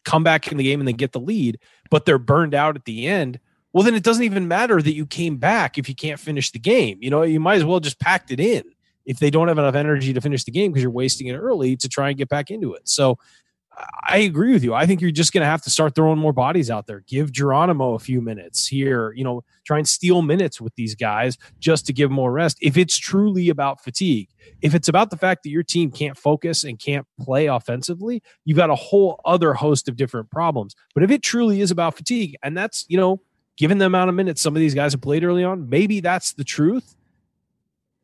come 0.04 0.24
back 0.24 0.52
in 0.52 0.58
the 0.58 0.64
game 0.64 0.82
and 0.82 0.88
they 0.88 0.94
get 0.94 1.12
the 1.12 1.20
lead 1.20 1.60
but 1.92 2.04
they're 2.06 2.18
burned 2.18 2.56
out 2.56 2.76
at 2.76 2.86
the 2.86 3.06
end 3.06 3.40
well 3.74 3.84
then 3.84 3.94
it 3.94 4.02
doesn't 4.02 4.24
even 4.24 4.48
matter 4.48 4.82
that 4.82 4.96
you 4.96 5.06
came 5.06 5.38
back 5.38 5.78
if 5.78 5.88
you 5.88 5.94
can't 5.94 6.20
finish 6.20 6.52
the 6.52 6.58
game 6.58 6.98
you 7.00 7.12
know 7.12 7.22
you 7.22 7.40
might 7.40 7.58
as 7.58 7.64
well 7.64 7.80
just 7.80 8.00
packed 8.00 8.32
it 8.32 8.40
in 8.40 8.64
if 9.06 9.20
they 9.20 9.30
don't 9.30 9.50
have 9.50 9.60
enough 9.60 9.76
energy 9.76 10.14
to 10.14 10.22
finish 10.22 10.44
the 10.46 10.52
game 10.52 10.72
because 10.72 10.82
you're 10.82 10.92
wasting 10.92 11.28
it 11.28 11.36
early 11.36 11.76
to 11.76 11.88
try 11.88 12.10
and 12.10 12.18
get 12.18 12.28
back 12.28 12.50
into 12.50 12.74
it 12.74 12.90
so 12.90 13.20
I 14.10 14.18
agree 14.20 14.54
with 14.54 14.64
you. 14.64 14.74
I 14.74 14.88
think 14.88 15.02
you're 15.02 15.12
just 15.12 15.34
going 15.34 15.42
to 15.42 15.48
have 15.48 15.62
to 15.64 15.70
start 15.70 15.94
throwing 15.94 16.18
more 16.18 16.34
bodies 16.34 16.72
out 16.72 16.88
there. 16.88 17.02
Give 17.02 17.32
Geronimo 17.32 17.94
a 17.94 18.00
few 18.00 18.22
minutes 18.22 18.66
here. 18.66 19.14
You 19.14 19.24
know, 19.24 19.44
try 19.66 19.78
and 19.78 19.88
steal 19.88 20.24
minutes 20.24 20.60
with 20.60 20.74
these 20.76 20.96
guys 20.96 21.38
just 21.60 21.86
to 21.86 21.94
give 21.94 22.10
more 22.10 22.32
rest. 22.32 22.58
If 22.60 22.76
it's 22.76 22.98
truly 22.98 23.50
about 23.50 23.84
fatigue, 23.84 24.30
if 24.62 24.74
it's 24.74 24.88
about 24.88 25.12
the 25.12 25.18
fact 25.18 25.44
that 25.44 25.50
your 25.50 25.62
team 25.62 25.92
can't 25.92 26.18
focus 26.18 26.64
and 26.64 26.80
can't 26.80 27.06
play 27.20 27.46
offensively, 27.46 28.24
you've 28.46 28.58
got 28.58 28.72
a 28.72 28.76
whole 28.76 29.22
other 29.26 29.54
host 29.54 29.88
of 29.88 29.96
different 29.96 30.32
problems. 30.32 30.76
But 30.96 31.04
if 31.04 31.12
it 31.12 31.22
truly 31.22 31.62
is 31.62 31.70
about 31.70 31.96
fatigue, 31.96 32.36
and 32.42 32.58
that's, 32.58 32.86
you 32.88 32.98
know, 32.98 33.22
given 33.58 33.78
the 33.78 33.86
amount 33.86 34.10
of 34.10 34.16
minutes 34.16 34.42
some 34.42 34.56
of 34.56 34.60
these 34.60 34.74
guys 34.74 34.94
have 34.94 35.02
played 35.02 35.24
early 35.24 35.44
on, 35.44 35.70
maybe 35.70 36.00
that's 36.00 36.34
the 36.34 36.44
truth. 36.44 36.96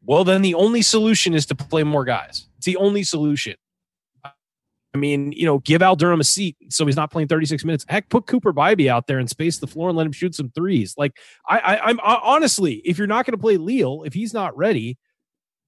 Well, 0.06 0.24
then 0.24 0.42
the 0.44 0.54
only 0.54 0.82
solution 0.82 1.34
is 1.34 1.46
to 1.48 1.56
play 1.56 1.84
more 1.84 2.06
guys. 2.06 2.48
It's 2.58 2.66
the 2.66 2.78
only 2.78 3.04
solution. 3.04 3.56
I 4.94 5.00
mean, 5.00 5.32
you 5.32 5.46
know, 5.46 5.58
give 5.60 5.82
Al 5.82 5.96
Durham 5.96 6.20
a 6.20 6.24
seat 6.24 6.56
so 6.70 6.86
he's 6.86 6.96
not 6.96 7.10
playing 7.10 7.28
36 7.28 7.66
minutes. 7.66 7.86
Heck, 7.90 8.10
put 8.10 8.28
Cooper 8.28 8.54
Bybee 8.54 8.88
out 8.88 9.08
there 9.08 9.18
and 9.18 9.28
space 9.28 9.58
the 9.58 9.66
floor 9.66 9.90
and 9.90 9.98
let 9.98 10.06
him 10.06 10.12
shoot 10.12 10.36
some 10.36 10.52
threes. 10.52 10.94
Like, 10.98 11.18
I, 11.50 11.60
I 11.60 11.90
I'm 11.90 12.00
honestly, 12.02 12.76
if 12.86 12.98
you're 12.98 13.08
not 13.08 13.26
going 13.26 13.34
to 13.34 13.42
play 13.42 13.58
Leal, 13.58 14.04
if 14.06 14.14
he's 14.14 14.34
not 14.34 14.56
ready, 14.56 14.98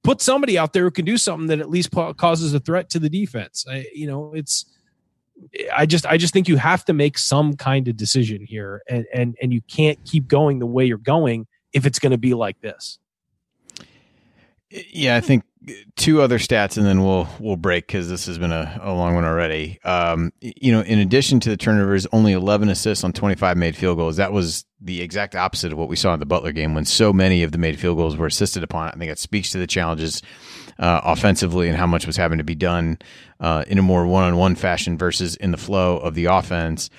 put 0.04 0.22
somebody 0.22 0.60
out 0.60 0.74
there 0.74 0.84
who 0.84 0.92
can 0.92 1.06
do 1.06 1.18
something 1.18 1.48
that 1.48 1.60
at 1.60 1.70
least 1.70 1.90
causes 2.18 2.54
a 2.54 2.60
threat 2.60 2.90
to 2.92 3.00
the 3.00 3.10
defense. 3.10 3.66
I, 3.70 3.88
you 3.94 4.08
know, 4.08 4.34
it's. 4.34 4.66
I 5.76 5.86
just, 5.86 6.06
I 6.06 6.16
just 6.16 6.32
think 6.32 6.48
you 6.48 6.56
have 6.56 6.86
to 6.86 6.94
make 6.94 7.18
some 7.18 7.58
kind 7.58 7.90
of 7.90 7.98
decision 7.98 8.46
here, 8.46 8.84
and 8.88 9.06
and 9.14 9.36
and 9.42 9.52
you 9.52 9.60
can't 9.68 10.00
keep 10.06 10.28
going 10.28 10.60
the 10.60 10.66
way 10.66 10.86
you're 10.86 10.98
going 10.98 11.46
if 11.74 11.86
it's 11.86 12.00
going 12.00 12.12
to 12.12 12.18
be 12.18 12.34
like 12.34 12.62
this. 12.62 13.00
Yeah, 14.92 15.16
I 15.16 15.22
think 15.22 15.44
two 15.96 16.22
other 16.22 16.38
stats, 16.38 16.78
and 16.78 16.86
then 16.86 17.04
we'll 17.04 17.28
we'll 17.40 17.56
break 17.56 17.88
because 17.88 18.10
this 18.10 18.26
has 18.26 18.38
been 18.38 18.52
a, 18.52 18.80
a 18.82 18.94
long 18.94 19.16
one 19.16 19.24
already. 19.24 19.80
Um, 19.84 20.32
you 20.42 20.72
know, 20.72 20.82
in 20.82 21.00
addition 21.00 21.40
to 21.42 21.50
the 21.50 21.58
turnovers, 21.58 22.06
only 22.12 22.34
11 22.34 22.70
assists 22.70 23.04
on 23.04 23.14
25 23.14 23.58
made 23.58 23.76
field 23.76 23.98
goals. 23.98 24.18
That 24.18 24.34
was 24.34 24.66
the 24.82 25.02
exact 25.02 25.36
opposite 25.36 25.72
of 25.72 25.78
what 25.78 25.90
we 25.90 25.96
saw 25.96 26.14
in 26.14 26.20
the 26.20 26.26
Butler 26.26 26.52
game 26.52 26.74
when 26.74 26.86
so 26.86 27.14
many 27.14 27.44
of 27.44 27.52
the 27.52 27.58
made 27.58 27.80
field 27.80 27.98
goals 27.98 28.18
were 28.18 28.28
assisted 28.28 28.64
upon. 28.64 28.90
I 28.90 28.92
think 28.92 29.12
it 29.12 29.20
speaks 29.20 29.50
to 29.52 29.58
the 29.58 29.68
challenges 29.68 30.22
uh, 30.78 31.02
offensively 31.04 31.68
and 31.68 31.78
how 31.78 31.88
much 31.88 32.06
was 32.06 32.18
having 32.18 32.38
to 32.40 32.44
be 32.44 32.56
done 32.56 33.00
uh, 33.40 33.64
in 33.68 33.78
a 33.78 33.82
more 33.82 34.06
one-on-one 34.06 34.56
fashion 34.56 34.98
versus 34.98 35.36
in 35.38 35.52
the 35.52 35.58
flow 35.58 35.98
of 35.98 36.16
the 36.16 36.26
offense. 36.26 36.90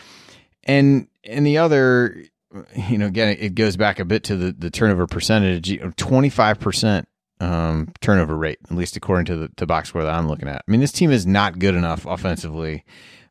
And 0.64 1.08
and 1.24 1.46
the 1.46 1.58
other, 1.58 2.24
you 2.74 2.98
know, 2.98 3.06
again, 3.06 3.36
it 3.38 3.54
goes 3.54 3.76
back 3.76 4.00
a 4.00 4.04
bit 4.04 4.24
to 4.24 4.36
the 4.36 4.52
the 4.52 4.70
turnover 4.70 5.06
percentage. 5.06 5.78
25 5.96 6.58
percent 6.58 7.08
um, 7.40 7.92
turnover 8.00 8.36
rate, 8.36 8.58
at 8.64 8.76
least 8.76 8.96
according 8.96 9.26
to 9.26 9.36
the 9.36 9.48
to 9.56 9.66
box 9.66 9.90
score 9.90 10.02
that 10.02 10.14
I'm 10.14 10.28
looking 10.28 10.48
at. 10.48 10.64
I 10.66 10.70
mean, 10.70 10.80
this 10.80 10.92
team 10.92 11.10
is 11.10 11.26
not 11.26 11.58
good 11.58 11.74
enough 11.74 12.06
offensively. 12.06 12.84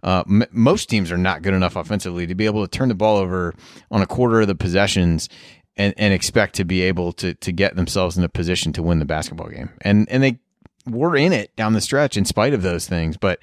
Uh, 0.04 0.24
m- 0.28 0.46
most 0.52 0.90
teams 0.90 1.12
are 1.12 1.18
not 1.18 1.42
good 1.42 1.54
enough 1.54 1.76
offensively 1.76 2.28
to 2.28 2.36
be 2.36 2.46
able 2.46 2.66
to 2.66 2.78
turn 2.78 2.90
the 2.90 2.96
ball 2.96 3.18
over 3.18 3.54
on 3.90 4.02
a 4.02 4.06
quarter 4.06 4.42
of 4.42 4.48
the 4.48 4.56
possessions 4.56 5.30
and, 5.78 5.94
and 5.98 6.14
expect 6.14 6.56
to 6.56 6.66
be 6.66 6.82
able 6.82 7.12
to 7.14 7.34
to 7.36 7.52
get 7.52 7.76
themselves 7.76 8.18
in 8.18 8.24
a 8.24 8.30
position 8.30 8.74
to 8.74 8.84
win 8.84 9.00
the 9.00 9.06
basketball 9.06 9.50
game. 9.50 9.72
And 9.82 10.08
and 10.10 10.22
they 10.22 10.40
were 10.88 11.16
in 11.16 11.34
it 11.34 11.56
down 11.56 11.74
the 11.74 11.82
stretch 11.82 12.18
in 12.18 12.26
spite 12.26 12.54
of 12.54 12.62
those 12.62 12.88
things, 12.88 13.18
but 13.18 13.40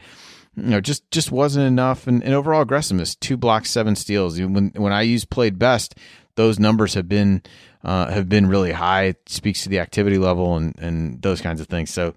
you 0.57 0.65
know, 0.65 0.81
just 0.81 1.11
just 1.11 1.33
wasn't 1.33 1.67
enough. 1.67 2.07
And, 2.07 2.23
and 2.23 2.35
overall 2.35 2.63
aggressiveness, 2.63 3.15
two 3.15 3.37
blocks, 3.37 3.71
seven 3.71 3.97
steals. 3.97 4.41
When 4.41 4.73
when 4.77 4.93
I 4.93 5.03
use 5.03 5.25
played 5.25 5.59
best, 5.59 5.97
those 6.37 6.59
numbers 6.59 6.95
have 6.95 7.09
been 7.09 7.43
uh, 7.85 8.11
have 8.11 8.29
been 8.29 8.47
really 8.47 8.73
high. 8.73 9.05
It 9.05 9.29
speaks 9.29 9.63
to 9.65 9.69
the 9.69 9.81
activity 9.81 10.19
level 10.19 10.57
and 10.57 10.75
and 10.79 11.23
those 11.23 11.41
kinds 11.41 11.61
of 11.61 11.69
things. 11.69 11.91
So 11.91 12.15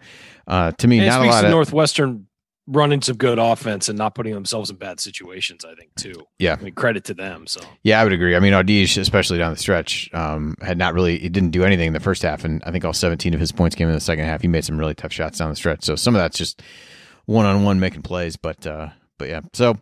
uh, 0.47 0.72
to 0.74 0.88
me, 0.88 0.99
and 0.99 1.07
not 1.07 1.26
a 1.26 1.30
lot 1.30 1.45
of 1.45 1.51
Northwestern 1.51 2.28
running 2.68 2.99
some 2.99 3.16
good 3.16 3.38
offense 3.38 3.89
and 3.89 3.97
not 3.97 4.16
putting 4.16 4.34
themselves 4.34 4.70
in 4.70 4.76
bad 4.76 4.99
situations. 4.99 5.63
I 5.66 5.76
think 5.76 5.93
too. 5.95 6.26
Yeah, 6.39 6.57
I 6.59 6.63
mean 6.63 6.74
credit 6.74 7.03
to 7.05 7.13
them. 7.13 7.47
So 7.47 7.61
yeah, 7.84 7.99
I 7.99 8.03
would 8.03 8.13
agree. 8.13 8.36
I 8.36 8.39
mean, 8.39 8.53
Audige, 8.53 8.97
especially 8.97 9.38
down 9.38 9.51
the 9.51 9.59
stretch, 9.59 10.09
um, 10.13 10.55
had 10.61 10.78
not 10.78 10.93
really 10.93 11.18
he 11.18 11.30
didn't 11.30 11.51
do 11.51 11.63
anything 11.63 11.88
in 11.88 11.93
the 11.93 11.99
first 11.99 12.24
half, 12.24 12.43
and 12.43 12.63
I 12.66 12.72
think 12.72 12.86
all 12.86 12.93
17 12.93 13.34
of 13.34 13.39
his 13.39 13.51
points 13.51 13.76
came 13.76 13.88
in 13.88 13.93
the 13.93 13.99
second 13.99 14.26
half. 14.26 14.41
He 14.41 14.47
made 14.47 14.66
some 14.66 14.78
really 14.78 14.95
tough 14.95 15.13
shots 15.13 15.38
down 15.38 15.49
the 15.49 15.55
stretch. 15.55 15.84
So 15.84 15.95
some 15.95 16.16
of 16.16 16.20
that's 16.20 16.38
just 16.38 16.61
one 17.26 17.45
on 17.45 17.63
one 17.63 17.80
making 17.80 18.03
plays, 18.03 18.36
but 18.36 18.66
uh, 18.66 18.89
but 19.18 19.30
yeah. 19.30 19.41
So 19.53 19.78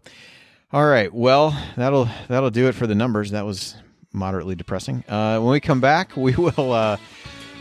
all 0.71 0.85
right, 0.85 1.13
well 1.13 1.57
that'll 1.75 2.09
that'll 2.27 2.51
do 2.51 2.67
it 2.67 2.75
for 2.75 2.87
the 2.87 2.95
numbers. 2.95 3.31
That 3.31 3.45
was 3.45 3.75
moderately 4.13 4.55
depressing. 4.55 5.03
Uh, 5.07 5.39
when 5.39 5.51
we 5.51 5.59
come 5.59 5.81
back, 5.81 6.15
we 6.15 6.35
will 6.37 6.71
uh, 6.71 6.97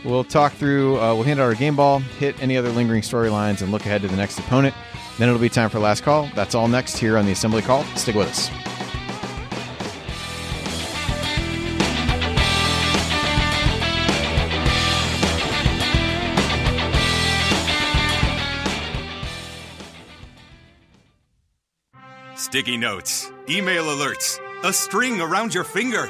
we'll 0.05 0.23
talk 0.23 0.53
through. 0.53 0.99
Uh, 0.99 1.13
we'll 1.15 1.23
hand 1.23 1.39
out 1.39 1.43
our 1.43 1.55
game 1.55 1.75
ball, 1.75 1.99
hit 1.99 2.41
any 2.41 2.57
other 2.57 2.69
lingering 2.69 3.01
storylines, 3.01 3.61
and 3.61 3.71
look 3.71 3.81
ahead 3.81 4.01
to 4.01 4.07
the 4.07 4.17
next 4.17 4.39
opponent. 4.39 4.75
Then 5.17 5.29
it'll 5.29 5.41
be 5.41 5.49
time 5.49 5.69
for 5.69 5.79
last 5.79 6.03
call. 6.03 6.29
That's 6.35 6.55
all 6.55 6.67
next 6.67 6.97
here 6.97 7.17
on 7.17 7.25
the 7.25 7.31
Assembly 7.31 7.61
Call. 7.61 7.83
Stick 7.95 8.15
with 8.15 8.27
us. 8.27 8.49
Sticky 22.35 22.77
notes, 22.77 23.31
email 23.49 23.85
alerts, 23.85 24.39
a 24.63 24.71
string 24.73 25.19
around 25.21 25.53
your 25.55 25.63
finger. 25.63 26.09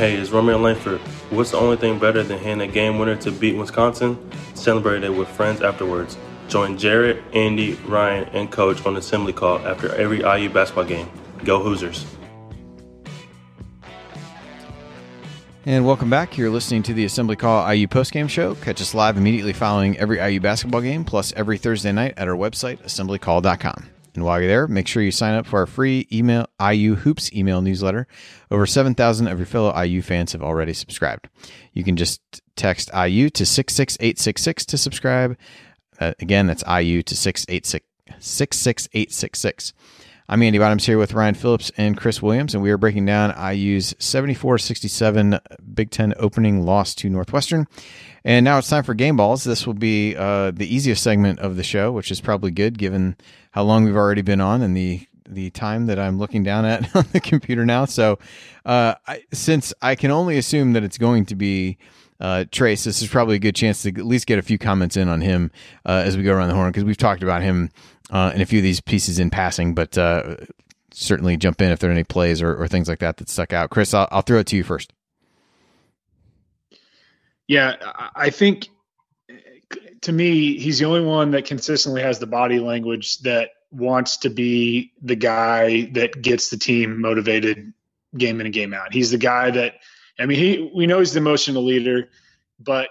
Hey, 0.00 0.14
it's 0.14 0.30
Romeo 0.30 0.56
Langford. 0.56 0.98
What's 1.28 1.50
the 1.50 1.58
only 1.58 1.76
thing 1.76 1.98
better 1.98 2.22
than 2.22 2.38
handing 2.38 2.70
a 2.70 2.72
game 2.72 2.98
winner 2.98 3.16
to 3.16 3.30
beat 3.30 3.54
Wisconsin? 3.54 4.16
Celebrate 4.54 5.04
it 5.04 5.10
with 5.10 5.28
friends 5.28 5.60
afterwards. 5.60 6.16
Join 6.48 6.78
Jarrett, 6.78 7.22
Andy, 7.34 7.74
Ryan, 7.84 8.26
and 8.32 8.50
Coach 8.50 8.86
on 8.86 8.96
assembly 8.96 9.34
call 9.34 9.58
after 9.58 9.94
every 9.96 10.20
IU 10.20 10.48
basketball 10.48 10.84
game. 10.84 11.06
Go 11.44 11.62
Hoosiers. 11.62 12.06
And 15.66 15.84
welcome 15.84 16.08
back. 16.08 16.38
You're 16.38 16.48
listening 16.48 16.82
to 16.84 16.94
the 16.94 17.04
Assembly 17.04 17.36
Call 17.36 17.70
IU 17.70 17.86
postgame 17.86 18.30
show. 18.30 18.54
Catch 18.54 18.80
us 18.80 18.94
live 18.94 19.18
immediately 19.18 19.52
following 19.52 19.98
every 19.98 20.18
IU 20.18 20.40
basketball 20.40 20.80
game, 20.80 21.04
plus 21.04 21.34
every 21.34 21.58
Thursday 21.58 21.92
night 21.92 22.14
at 22.16 22.26
our 22.26 22.36
website, 22.36 22.82
assemblycall.com. 22.84 23.90
And 24.14 24.24
while 24.24 24.40
you're 24.40 24.48
there, 24.48 24.66
make 24.66 24.88
sure 24.88 25.02
you 25.02 25.10
sign 25.10 25.34
up 25.34 25.46
for 25.46 25.60
our 25.60 25.66
free 25.66 26.08
email 26.12 26.46
IU 26.60 26.96
Hoops 26.96 27.32
email 27.32 27.62
newsletter. 27.62 28.06
Over 28.50 28.66
7,000 28.66 29.28
of 29.28 29.38
your 29.38 29.46
fellow 29.46 29.78
IU 29.80 30.02
fans 30.02 30.32
have 30.32 30.42
already 30.42 30.72
subscribed. 30.72 31.28
You 31.72 31.84
can 31.84 31.96
just 31.96 32.20
text 32.56 32.90
IU 32.94 33.30
to 33.30 33.46
66866 33.46 34.66
to 34.66 34.78
subscribe. 34.78 35.36
Uh, 36.00 36.14
again, 36.18 36.46
that's 36.46 36.64
IU 36.66 37.02
to 37.02 37.16
686 37.16 37.86
66866. 38.18 39.72
I'm 40.32 40.44
Andy 40.44 40.60
Bottoms 40.60 40.86
here 40.86 40.96
with 40.96 41.12
Ryan 41.12 41.34
Phillips 41.34 41.72
and 41.76 41.96
Chris 41.96 42.22
Williams, 42.22 42.54
and 42.54 42.62
we 42.62 42.70
are 42.70 42.78
breaking 42.78 43.04
down 43.04 43.34
IU's 43.36 43.96
74 43.98 44.58
67 44.58 45.40
Big 45.74 45.90
Ten 45.90 46.14
opening 46.18 46.64
loss 46.64 46.94
to 46.94 47.10
Northwestern. 47.10 47.66
And 48.22 48.44
now 48.44 48.58
it's 48.58 48.68
time 48.68 48.84
for 48.84 48.94
game 48.94 49.16
balls. 49.16 49.42
This 49.42 49.66
will 49.66 49.74
be 49.74 50.14
uh, 50.16 50.52
the 50.52 50.72
easiest 50.72 51.02
segment 51.02 51.40
of 51.40 51.56
the 51.56 51.64
show, 51.64 51.90
which 51.90 52.12
is 52.12 52.20
probably 52.20 52.52
good 52.52 52.78
given 52.78 53.16
how 53.50 53.64
long 53.64 53.84
we've 53.84 53.96
already 53.96 54.22
been 54.22 54.40
on 54.40 54.62
and 54.62 54.76
the 54.76 55.04
the 55.28 55.50
time 55.50 55.86
that 55.86 55.98
I'm 55.98 56.20
looking 56.20 56.44
down 56.44 56.64
at 56.64 56.94
on 56.94 57.06
the 57.10 57.18
computer 57.18 57.66
now. 57.66 57.84
So, 57.84 58.20
uh, 58.64 58.94
I, 59.08 59.24
since 59.32 59.74
I 59.82 59.96
can 59.96 60.12
only 60.12 60.38
assume 60.38 60.74
that 60.74 60.84
it's 60.84 60.98
going 60.98 61.26
to 61.26 61.34
be 61.34 61.76
uh, 62.20 62.44
Trayce, 62.50 62.84
this 62.84 63.02
is 63.02 63.08
probably 63.08 63.36
a 63.36 63.40
good 63.40 63.56
chance 63.56 63.82
to 63.82 63.88
at 63.88 64.06
least 64.06 64.26
get 64.26 64.38
a 64.38 64.42
few 64.42 64.58
comments 64.58 64.96
in 64.96 65.08
on 65.08 65.22
him 65.22 65.50
uh, 65.86 66.02
as 66.04 66.16
we 66.16 66.22
go 66.22 66.34
around 66.34 66.48
the 66.48 66.54
horn 66.54 66.70
because 66.70 66.84
we've 66.84 66.96
talked 66.96 67.22
about 67.22 67.42
him 67.42 67.70
uh, 68.10 68.32
in 68.34 68.40
a 68.40 68.46
few 68.46 68.58
of 68.58 68.62
these 68.62 68.80
pieces 68.80 69.18
in 69.18 69.30
passing, 69.30 69.74
but 69.74 69.96
uh, 69.96 70.36
certainly 70.92 71.36
jump 71.36 71.60
in 71.62 71.70
if 71.70 71.78
there 71.78 71.90
are 71.90 71.92
any 71.92 72.04
plays 72.04 72.42
or, 72.42 72.54
or 72.54 72.68
things 72.68 72.88
like 72.88 72.98
that 72.98 73.16
that 73.18 73.28
stuck 73.28 73.52
out. 73.52 73.70
Chris, 73.70 73.94
I'll, 73.94 74.08
I'll 74.10 74.22
throw 74.22 74.38
it 74.38 74.46
to 74.48 74.56
you 74.56 74.64
first. 74.64 74.92
Yeah, 77.46 77.74
I 78.14 78.30
think 78.30 78.68
to 80.02 80.12
me, 80.12 80.58
he's 80.58 80.78
the 80.78 80.84
only 80.84 81.04
one 81.04 81.32
that 81.32 81.44
consistently 81.44 82.02
has 82.02 82.18
the 82.18 82.26
body 82.26 82.58
language 82.58 83.18
that 83.20 83.50
wants 83.70 84.18
to 84.18 84.30
be 84.30 84.92
the 85.02 85.16
guy 85.16 85.90
that 85.92 86.22
gets 86.22 86.50
the 86.50 86.56
team 86.56 87.00
motivated 87.00 87.72
game 88.16 88.40
in 88.40 88.46
and 88.46 88.54
game 88.54 88.74
out. 88.74 88.92
He's 88.92 89.10
the 89.10 89.18
guy 89.18 89.50
that, 89.50 89.74
I 90.18 90.26
mean, 90.26 90.38
he 90.38 90.70
we 90.74 90.86
know 90.86 90.98
he's 90.98 91.12
the 91.12 91.18
emotional 91.18 91.64
leader, 91.64 92.08
but 92.58 92.88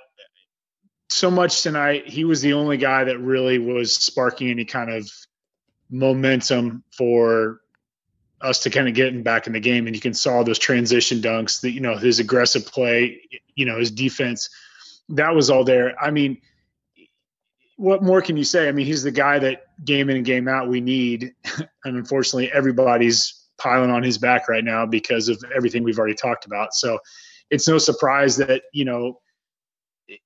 so 1.10 1.32
much 1.32 1.64
tonight, 1.64 2.08
he 2.08 2.24
was 2.24 2.42
the 2.42 2.54
only 2.54 2.78
guy 2.78 3.04
that 3.04 3.20
really 3.20 3.58
was 3.58 3.96
sparking 3.96 4.50
any 4.50 4.66
kind 4.66 4.92
of 4.92 5.10
momentum 5.90 6.84
for 6.96 7.62
us 8.42 8.64
to 8.64 8.70
kind 8.70 8.88
of 8.88 8.94
get 8.94 9.10
him 9.10 9.24
back 9.24 9.48
in 9.48 9.54
the 9.54 9.60
game. 9.60 9.88
And 9.88 9.96
you 9.96 10.02
can 10.02 10.14
saw 10.14 10.44
those 10.44 10.60
transition 10.60 11.20
dunks, 11.20 11.62
that 11.62 11.72
you 11.72 11.82
know 11.82 11.98
his 11.98 12.20
aggressive 12.20 12.66
play, 12.66 13.22
you 13.56 13.66
know 13.66 13.80
his 13.80 13.92
defense, 13.92 14.50
that 15.10 15.34
was 15.34 15.50
all 15.50 15.64
there. 15.64 15.96
I 16.02 16.12
mean, 16.12 16.40
what 17.76 18.04
more 18.04 18.22
can 18.22 18.38
you 18.38 18.44
say? 18.44 18.68
I 18.68 18.72
mean, 18.72 18.86
he's 18.86 19.04
the 19.04 19.12
guy 19.12 19.40
that 19.40 19.64
game 19.84 20.10
in 20.10 20.18
and 20.18 20.26
game 20.26 20.48
out 20.48 20.70
we 20.70 20.80
need, 20.80 21.34
and 21.86 21.98
unfortunately, 21.98 22.52
everybody's 22.52 23.36
piling 23.58 23.90
on 23.90 24.04
his 24.04 24.18
back 24.18 24.48
right 24.48 24.64
now 24.64 24.86
because 24.86 25.28
of 25.28 25.44
everything 25.54 25.84
we've 25.84 26.00
already 26.00 26.16
talked 26.16 26.46
about. 26.46 26.74
So 26.74 27.00
it's 27.50 27.68
no 27.68 27.78
surprise 27.80 28.38
that 28.38 28.62
you 28.74 28.86
know 28.86 29.20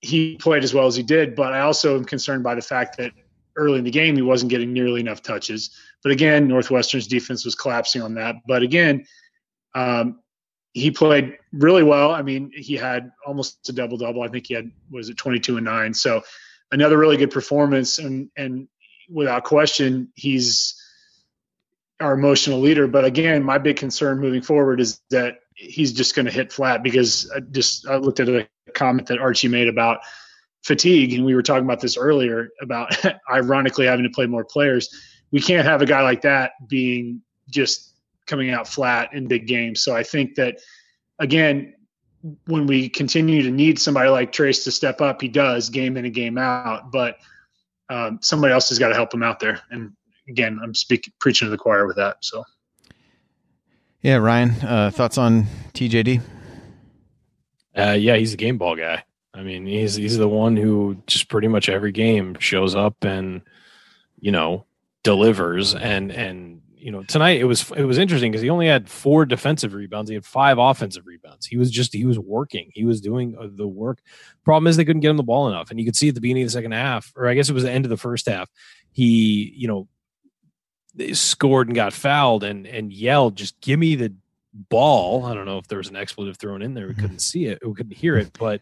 he 0.02 0.36
played 0.38 0.64
as 0.64 0.74
well 0.74 0.88
as 0.88 0.96
he 0.96 1.04
did. 1.04 1.36
But 1.36 1.54
I 1.54 1.62
also 1.62 1.96
am 1.96 2.06
concerned 2.06 2.44
by 2.44 2.56
the 2.56 2.62
fact 2.62 2.98
that 2.98 3.12
early 3.56 3.78
in 3.80 3.84
the 3.84 3.92
game 3.92 4.16
he 4.16 4.22
wasn't 4.22 4.50
getting 4.50 4.74
nearly 4.74 5.02
enough 5.02 5.22
touches. 5.22 5.72
But 6.02 6.12
again, 6.12 6.48
Northwestern's 6.48 7.08
defense 7.08 7.46
was 7.46 7.56
collapsing 7.56 8.02
on 8.02 8.16
that. 8.16 8.36
But 8.48 8.64
again, 8.64 9.06
um, 9.76 10.20
he 10.74 10.90
played 10.92 11.38
really 11.52 11.84
well. 11.84 12.12
I 12.12 12.22
mean, 12.22 12.52
he 12.54 12.76
had 12.76 13.12
almost 13.26 13.70
a 13.70 13.74
double 13.74 13.98
double. 13.98 14.24
I 14.24 14.28
think 14.28 14.48
he 14.48 14.54
had 14.56 14.72
was 14.90 15.10
it 15.10 15.18
22 15.18 15.58
and 15.58 15.66
9. 15.66 15.94
So 15.94 16.24
another 16.72 16.98
really 16.98 17.18
good 17.18 17.32
performance 17.32 18.00
and 18.00 18.30
and 18.36 18.68
without 19.10 19.44
question 19.44 20.10
he's 20.16 20.80
our 22.00 22.14
emotional 22.14 22.60
leader, 22.60 22.88
but 22.88 23.06
again, 23.06 23.44
my 23.44 23.58
big 23.58 23.78
concern 23.78 24.20
moving 24.20 24.42
forward 24.42 24.82
is 24.82 25.00
that 25.10 25.40
he's 25.56 25.94
just 25.94 26.16
going 26.16 26.26
to 26.26 26.32
hit 26.32 26.52
flat 26.52 26.84
because 26.84 27.32
I 27.34 27.40
just 27.40 27.88
I 27.88 27.98
looked 27.98 28.20
at 28.20 28.28
a 28.28 28.48
comment 28.74 29.08
that 29.08 29.20
Archie 29.20 29.48
made 29.48 29.68
about 29.68 30.00
fatigue 30.64 31.14
and 31.14 31.26
we 31.26 31.36
were 31.36 31.44
talking 31.44 31.66
about 31.66 31.82
this 31.82 31.98
earlier 31.98 32.50
about 32.62 32.96
ironically 33.32 33.86
having 33.86 34.04
to 34.04 34.10
play 34.10 34.26
more 34.26 34.46
players. 34.46 34.90
We 35.32 35.42
can't 35.42 35.66
have 35.66 35.82
a 35.82 35.86
guy 35.86 36.02
like 36.02 36.22
that 36.22 36.52
being 36.68 37.22
just 37.50 37.94
coming 38.26 38.52
out 38.52 38.68
flat 38.68 39.14
in 39.14 39.28
big 39.28 39.48
games. 39.48 39.84
So 39.84 39.96
I 39.96 40.04
think 40.04 40.36
that 40.36 40.60
again, 41.20 41.74
when 42.46 42.68
we 42.68 42.88
continue 42.88 43.42
to 43.44 43.52
need 43.52 43.78
somebody 43.80 44.10
like 44.10 44.32
Trayce 44.32 44.64
to 44.64 44.72
step 44.72 45.02
up, 45.02 45.22
he 45.22 45.28
does 45.28 45.70
game 45.70 45.98
in 45.98 46.06
and 46.06 46.14
game 46.14 46.38
out. 46.38 46.92
But 46.92 47.18
um, 47.90 48.20
somebody 48.22 48.54
else 48.54 48.70
has 48.70 48.80
got 48.80 48.90
to 48.90 48.96
help 48.96 49.14
him 49.14 49.24
out 49.24 49.40
there. 49.40 49.62
And 49.72 49.92
again, 50.30 50.60
I'm 50.64 50.74
speaking 50.74 51.14
preaching 51.20 51.48
to 51.48 51.50
the 51.50 51.58
choir 51.58 51.86
with 51.86 51.98
that. 51.98 52.18
So, 52.22 52.44
yeah, 54.02 54.16
Ryan, 54.16 54.52
uh, 54.62 54.92
thoughts 54.94 55.18
on 55.18 55.48
TJD? 55.74 56.22
Uh, 57.78 57.92
yeah, 57.92 58.16
he's 58.16 58.34
a 58.34 58.38
game 58.38 58.58
ball 58.58 58.76
guy. 58.76 59.04
I 59.34 59.42
mean, 59.42 59.66
he's 59.66 59.96
he's 59.96 60.18
the 60.18 60.28
one 60.28 60.56
who 60.56 61.02
just 61.08 61.28
pretty 61.28 61.48
much 61.48 61.70
every 61.70 61.92
game 61.92 62.38
shows 62.40 62.76
up 62.76 63.04
and 63.04 63.42
you 64.20 64.32
know 64.32 64.66
delivers. 65.04 65.74
And 65.74 66.12
and 66.12 66.62
you 66.76 66.92
know 66.92 67.02
tonight 67.04 67.40
it 67.40 67.46
was 67.46 67.72
it 67.72 67.86
was 67.86 67.98
interesting 67.98 68.32
because 68.32 68.44
he 68.44 68.50
only 68.50 68.68
had 68.68 68.90
four 68.90 69.26
defensive 69.26 69.74
rebounds. 69.74 70.10
He 70.10 70.16
had 70.16 70.26
five 70.26 70.60
offensive 70.60 71.08
rebounds. 71.08 71.48
He 71.48 71.58
was 71.58 71.72
just 71.72 71.94
he 71.94 72.06
was 72.06 72.20
working. 72.20 72.70
He 72.74 72.86
was 72.86 73.02
doing 73.02 73.36
uh, 73.40 73.48
the 73.52 73.68
work. 73.68 74.02
Problem 74.44 74.68
is 74.68 74.78
they 74.78 74.86
couldn't 74.86 75.02
get 75.02 75.10
him 75.10 75.18
the 75.18 75.24
ball 75.24 75.48
enough. 75.48 75.72
And 75.72 75.80
you 75.80 75.86
could 75.86 75.96
see 75.96 76.10
at 76.10 76.16
the 76.16 76.22
beginning 76.22 76.44
of 76.44 76.48
the 76.48 76.54
second 76.54 76.74
half 76.74 77.12
or 77.16 77.28
i 77.28 77.34
guess 77.34 77.50
it 77.50 77.54
was 77.54 77.64
the 77.64 77.72
end 77.72 77.86
of 77.86 77.90
the 77.90 77.98
first 77.98 78.28
half 78.28 78.50
he 78.92 79.54
you 79.56 79.68
know 79.68 79.88
scored 81.14 81.68
and 81.68 81.76
got 81.76 81.92
fouled 81.92 82.44
and 82.44 82.68
and 82.68 82.94
yelled 82.94 83.36
just 83.36 83.60
give 83.62 83.80
me 83.80 83.96
the 83.96 84.14
ball 84.70 85.26
i 85.26 85.34
don't 85.34 85.45
know 85.45 85.58
if 85.58 85.68
there 85.68 85.80
was 85.80 85.89
an 85.89 85.95
expletive 85.95 86.38
thrown 86.38 86.62
in 86.62 86.74
there 86.74 86.88
we 86.88 86.93
couldn't 86.93 87.20
see 87.20 87.45
it 87.45 87.60
we 87.66 87.74
couldn't 87.74 87.95
hear 87.95 88.16
it 88.18 88.32
but 88.38 88.62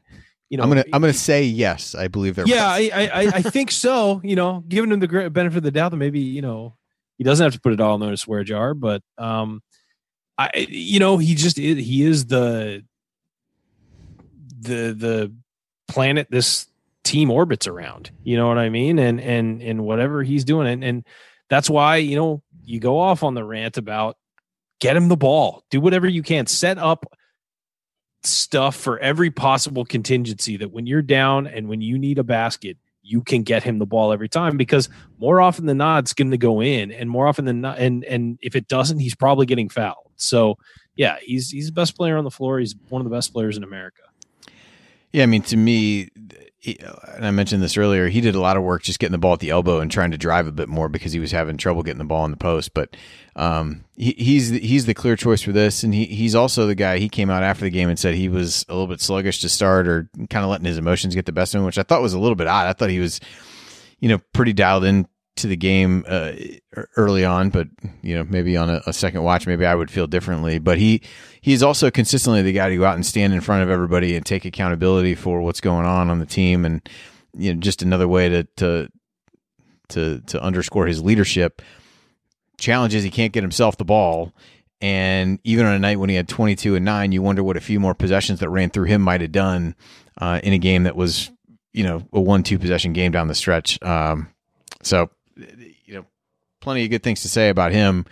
you 0.49 0.57
know 0.57 0.63
I'm 0.63 0.69
gonna 0.69 0.85
I'm 0.91 1.01
gonna 1.01 1.13
say 1.13 1.43
yes. 1.43 1.95
I 1.95 2.07
believe 2.07 2.35
there. 2.35 2.45
yeah 2.45 2.77
was. 2.77 2.89
I, 2.91 3.05
I 3.05 3.21
i 3.35 3.41
think 3.41 3.71
so 3.71 4.19
you 4.23 4.35
know 4.35 4.63
giving 4.67 4.91
him 4.91 4.99
the 4.99 5.29
benefit 5.29 5.57
of 5.57 5.63
the 5.63 5.71
doubt 5.71 5.91
that 5.91 5.97
maybe 5.97 6.19
you 6.19 6.41
know 6.41 6.75
he 7.21 7.23
doesn't 7.23 7.43
have 7.43 7.53
to 7.53 7.61
put 7.61 7.71
it 7.71 7.79
all 7.79 8.01
in 8.01 8.09
the 8.09 8.17
swear 8.17 8.43
jar, 8.43 8.73
but 8.73 9.03
um, 9.19 9.61
I 10.39 10.49
you 10.55 10.99
know 10.99 11.19
he 11.19 11.35
just 11.35 11.55
he 11.55 12.01
is 12.01 12.25
the 12.25 12.83
the 14.59 14.95
the 14.97 15.31
planet 15.87 16.25
this 16.31 16.65
team 17.03 17.29
orbits 17.29 17.67
around. 17.67 18.09
You 18.23 18.37
know 18.37 18.47
what 18.47 18.57
I 18.57 18.69
mean? 18.69 18.97
And 18.97 19.21
and 19.21 19.61
and 19.61 19.83
whatever 19.83 20.23
he's 20.23 20.43
doing, 20.45 20.67
and 20.67 20.83
and 20.83 21.07
that's 21.47 21.69
why 21.69 21.97
you 21.97 22.15
know 22.15 22.41
you 22.63 22.79
go 22.79 22.97
off 22.97 23.21
on 23.21 23.35
the 23.35 23.43
rant 23.43 23.77
about 23.77 24.17
get 24.81 24.97
him 24.97 25.07
the 25.07 25.15
ball, 25.15 25.63
do 25.69 25.79
whatever 25.79 26.09
you 26.09 26.23
can, 26.23 26.47
set 26.47 26.77
up 26.77 27.05
stuff 28.23 28.75
for 28.75 28.99
every 28.99 29.31
possible 29.31 29.85
contingency 29.85 30.57
that 30.57 30.71
when 30.71 30.85
you're 30.85 31.01
down 31.01 31.47
and 31.47 31.69
when 31.69 31.81
you 31.81 31.97
need 31.97 32.19
a 32.19 32.23
basket 32.23 32.77
you 33.03 33.21
can 33.23 33.41
get 33.41 33.63
him 33.63 33.79
the 33.79 33.85
ball 33.85 34.13
every 34.13 34.29
time 34.29 34.57
because 34.57 34.89
more 35.17 35.41
often 35.41 35.65
than 35.65 35.77
not 35.77 36.03
it's 36.03 36.13
going 36.13 36.29
to 36.29 36.37
go 36.37 36.61
in 36.61 36.91
and 36.91 37.09
more 37.09 37.27
often 37.27 37.45
than 37.45 37.61
not 37.61 37.79
and 37.79 38.03
and 38.03 38.37
if 38.43 38.55
it 38.55 38.67
doesn't 38.67 38.99
he's 38.99 39.15
probably 39.15 39.47
getting 39.47 39.69
fouled. 39.69 40.11
So 40.17 40.57
yeah 40.95 41.17
he's 41.21 41.49
he's 41.49 41.65
the 41.65 41.71
best 41.71 41.97
player 41.97 42.15
on 42.15 42.23
the 42.23 42.29
floor. 42.29 42.59
He's 42.59 42.75
one 42.89 43.01
of 43.01 43.09
the 43.09 43.15
best 43.15 43.33
players 43.33 43.57
in 43.57 43.63
america. 43.63 44.03
Yeah 45.11 45.23
i 45.23 45.25
mean 45.25 45.41
to 45.43 45.57
me 45.57 46.09
and 46.63 47.25
I 47.25 47.31
mentioned 47.31 47.63
this 47.63 47.75
earlier, 47.75 48.07
he 48.07 48.21
did 48.21 48.35
a 48.35 48.39
lot 48.39 48.55
of 48.55 48.63
work 48.63 48.83
just 48.83 48.99
getting 48.99 49.13
the 49.13 49.17
ball 49.17 49.33
at 49.33 49.39
the 49.39 49.49
elbow 49.49 49.79
and 49.79 49.89
trying 49.89 50.11
to 50.11 50.17
drive 50.17 50.45
a 50.45 50.51
bit 50.51 50.69
more 50.69 50.89
because 50.89 51.11
he 51.11 51.19
was 51.19 51.31
having 51.31 51.57
trouble 51.57 51.81
getting 51.81 51.97
the 51.97 52.05
ball 52.05 52.23
in 52.25 52.31
the 52.31 52.37
post. 52.37 52.73
But 52.73 52.95
um, 53.35 53.83
he, 53.95 54.11
he's 54.17 54.51
the, 54.51 54.59
he's 54.59 54.85
the 54.85 54.93
clear 54.93 55.15
choice 55.15 55.41
for 55.41 55.51
this, 55.51 55.83
and 55.83 55.93
he, 55.93 56.05
he's 56.05 56.35
also 56.35 56.67
the 56.67 56.75
guy. 56.75 56.99
He 56.99 57.09
came 57.09 57.31
out 57.31 57.41
after 57.41 57.63
the 57.63 57.71
game 57.71 57.89
and 57.89 57.97
said 57.97 58.13
he 58.13 58.29
was 58.29 58.63
a 58.69 58.73
little 58.73 58.87
bit 58.87 59.01
sluggish 59.01 59.41
to 59.41 59.49
start 59.49 59.87
or 59.87 60.07
kind 60.29 60.43
of 60.43 60.51
letting 60.51 60.65
his 60.65 60.77
emotions 60.77 61.15
get 61.15 61.25
the 61.25 61.31
best 61.31 61.55
of 61.55 61.59
him, 61.59 61.65
which 61.65 61.79
I 61.79 61.83
thought 61.83 62.03
was 62.03 62.13
a 62.13 62.19
little 62.19 62.35
bit 62.35 62.47
odd. 62.47 62.67
I 62.67 62.73
thought 62.73 62.91
he 62.91 62.99
was, 62.99 63.19
you 63.99 64.09
know, 64.09 64.19
pretty 64.33 64.53
dialed 64.53 64.83
in 64.83 65.07
to 65.41 65.47
the 65.47 65.57
game 65.57 66.05
uh, 66.07 66.31
early 66.95 67.25
on, 67.25 67.49
but 67.49 67.67
you 68.01 68.15
know 68.15 68.23
maybe 68.23 68.55
on 68.57 68.69
a, 68.69 68.81
a, 68.85 68.93
second 68.93 69.23
watch, 69.23 69.45
maybe 69.45 69.65
I 69.65 69.75
would 69.75 69.91
feel 69.91 70.07
differently. 70.07 70.59
But 70.59 70.77
he 70.77 71.01
he's 71.41 71.61
also 71.61 71.91
consistently 71.91 72.41
the 72.41 72.53
guy 72.53 72.69
to 72.69 72.77
go 72.77 72.85
out 72.85 72.95
and 72.95 73.05
stand 73.05 73.33
in 73.33 73.41
front 73.41 73.63
of 73.63 73.69
everybody 73.69 74.15
and 74.15 74.25
take 74.25 74.45
accountability 74.45 75.15
for 75.15 75.41
what's 75.41 75.61
going 75.61 75.85
on 75.85 76.09
on 76.09 76.19
the 76.19 76.25
team, 76.25 76.65
and 76.65 76.87
you 77.35 77.53
know 77.53 77.59
just 77.59 77.81
another 77.81 78.07
way 78.07 78.29
to 78.29 78.43
to 78.57 78.87
to 79.89 80.21
to 80.21 80.41
underscore 80.41 80.87
his 80.87 81.01
leadership. 81.01 81.61
Challenges 82.57 83.03
he 83.03 83.09
can't 83.09 83.33
get 83.33 83.43
himself 83.43 83.77
the 83.77 83.85
ball, 83.85 84.33
and 84.81 85.39
even 85.43 85.65
on 85.65 85.73
a 85.73 85.79
night 85.79 85.99
when 85.99 86.09
he 86.09 86.15
had 86.15 86.27
22 86.27 86.75
and 86.75 86.85
nine, 86.85 87.11
you 87.11 87.21
wonder 87.21 87.43
what 87.43 87.57
a 87.57 87.61
few 87.61 87.79
more 87.79 87.93
possessions 87.93 88.39
that 88.39 88.49
ran 88.49 88.69
through 88.69 88.85
him 88.85 89.01
might 89.01 89.21
have 89.21 89.31
done 89.31 89.75
uh, 90.19 90.39
in 90.43 90.53
a 90.53 90.57
game 90.57 90.83
that 90.83 90.95
was 90.95 91.31
you 91.73 91.83
know 91.83 92.03
a 92.13 92.21
one 92.21 92.43
two 92.43 92.59
possession 92.59 92.93
game 92.93 93.11
down 93.11 93.27
the 93.27 93.35
stretch. 93.35 93.81
Um, 93.83 94.29
so 94.83 95.09
you 95.35 95.93
know, 95.93 96.05
plenty 96.59 96.83
of 96.83 96.89
good 96.89 97.03
things 97.03 97.21
to 97.21 97.29
say 97.29 97.49
about 97.49 97.71
him. 97.71 98.05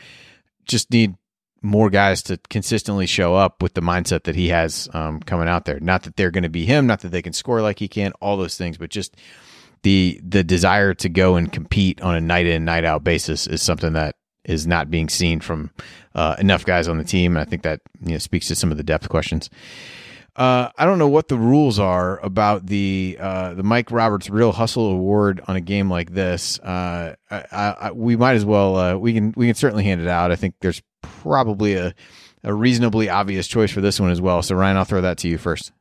Just 0.65 0.91
need 0.91 1.15
more 1.61 1.89
guys 1.89 2.21
to 2.23 2.37
consistently 2.49 3.05
show 3.05 3.35
up 3.35 3.61
with 3.61 3.73
the 3.73 3.81
mindset 3.81 4.23
that 4.23 4.35
he 4.35 4.49
has 4.49 4.87
um, 4.93 5.19
coming 5.19 5.47
out 5.47 5.65
there. 5.65 5.79
Not 5.79 6.03
that 6.03 6.15
they're 6.15 6.31
going 6.31 6.43
to 6.43 6.49
be 6.49 6.65
him, 6.65 6.87
not 6.87 7.01
that 7.01 7.09
they 7.09 7.21
can 7.21 7.33
score 7.33 7.61
like 7.61 7.79
he 7.79 7.87
can, 7.87 8.13
all 8.21 8.37
those 8.37 8.57
things, 8.57 8.77
but 8.77 8.89
just 8.89 9.15
the 9.83 10.19
the 10.23 10.43
desire 10.43 10.93
to 10.93 11.09
go 11.09 11.35
and 11.35 11.51
compete 11.51 12.01
on 12.01 12.15
a 12.15 12.21
night 12.21 12.45
in 12.45 12.65
night 12.65 12.83
out 12.85 13.03
basis 13.03 13.47
is 13.47 13.61
something 13.61 13.93
that 13.93 14.15
is 14.45 14.65
not 14.65 14.89
being 14.89 15.09
seen 15.09 15.39
from 15.39 15.69
uh, 16.15 16.35
enough 16.39 16.65
guys 16.65 16.87
on 16.87 16.97
the 16.97 17.03
team, 17.03 17.35
and 17.35 17.41
I 17.41 17.49
think 17.49 17.63
that 17.63 17.81
you 18.01 18.13
know 18.13 18.17
speaks 18.17 18.47
to 18.47 18.55
some 18.55 18.71
of 18.71 18.77
the 18.77 18.83
depth 18.83 19.09
questions. 19.09 19.49
Uh, 20.35 20.69
I 20.77 20.85
don't 20.85 20.99
know 20.99 21.07
what 21.07 21.27
the 21.27 21.37
rules 21.37 21.79
are 21.79 22.19
about 22.19 22.65
the 22.67 23.17
uh, 23.19 23.53
the 23.55 23.63
Mike 23.63 23.91
Roberts 23.91 24.29
Real 24.29 24.51
Hustle 24.51 24.91
Award 24.91 25.41
on 25.47 25.55
a 25.55 25.61
game 25.61 25.89
like 25.89 26.13
this. 26.13 26.59
Uh, 26.59 27.15
I, 27.29 27.43
I, 27.51 27.91
we 27.91 28.15
might 28.15 28.35
as 28.35 28.45
well 28.45 28.75
uh, 28.75 28.95
we 28.95 29.13
can 29.13 29.33
we 29.35 29.47
can 29.47 29.55
certainly 29.55 29.83
hand 29.83 30.01
it 30.01 30.07
out. 30.07 30.31
I 30.31 30.35
think 30.35 30.55
there's 30.61 30.81
probably 31.01 31.73
a 31.73 31.93
a 32.43 32.53
reasonably 32.53 33.09
obvious 33.09 33.47
choice 33.47 33.71
for 33.71 33.81
this 33.81 33.99
one 33.99 34.11
as 34.11 34.21
well. 34.21 34.41
So 34.41 34.55
Ryan, 34.55 34.77
I'll 34.77 34.85
throw 34.85 35.01
that 35.01 35.17
to 35.19 35.27
you 35.27 35.37
first. 35.37 35.71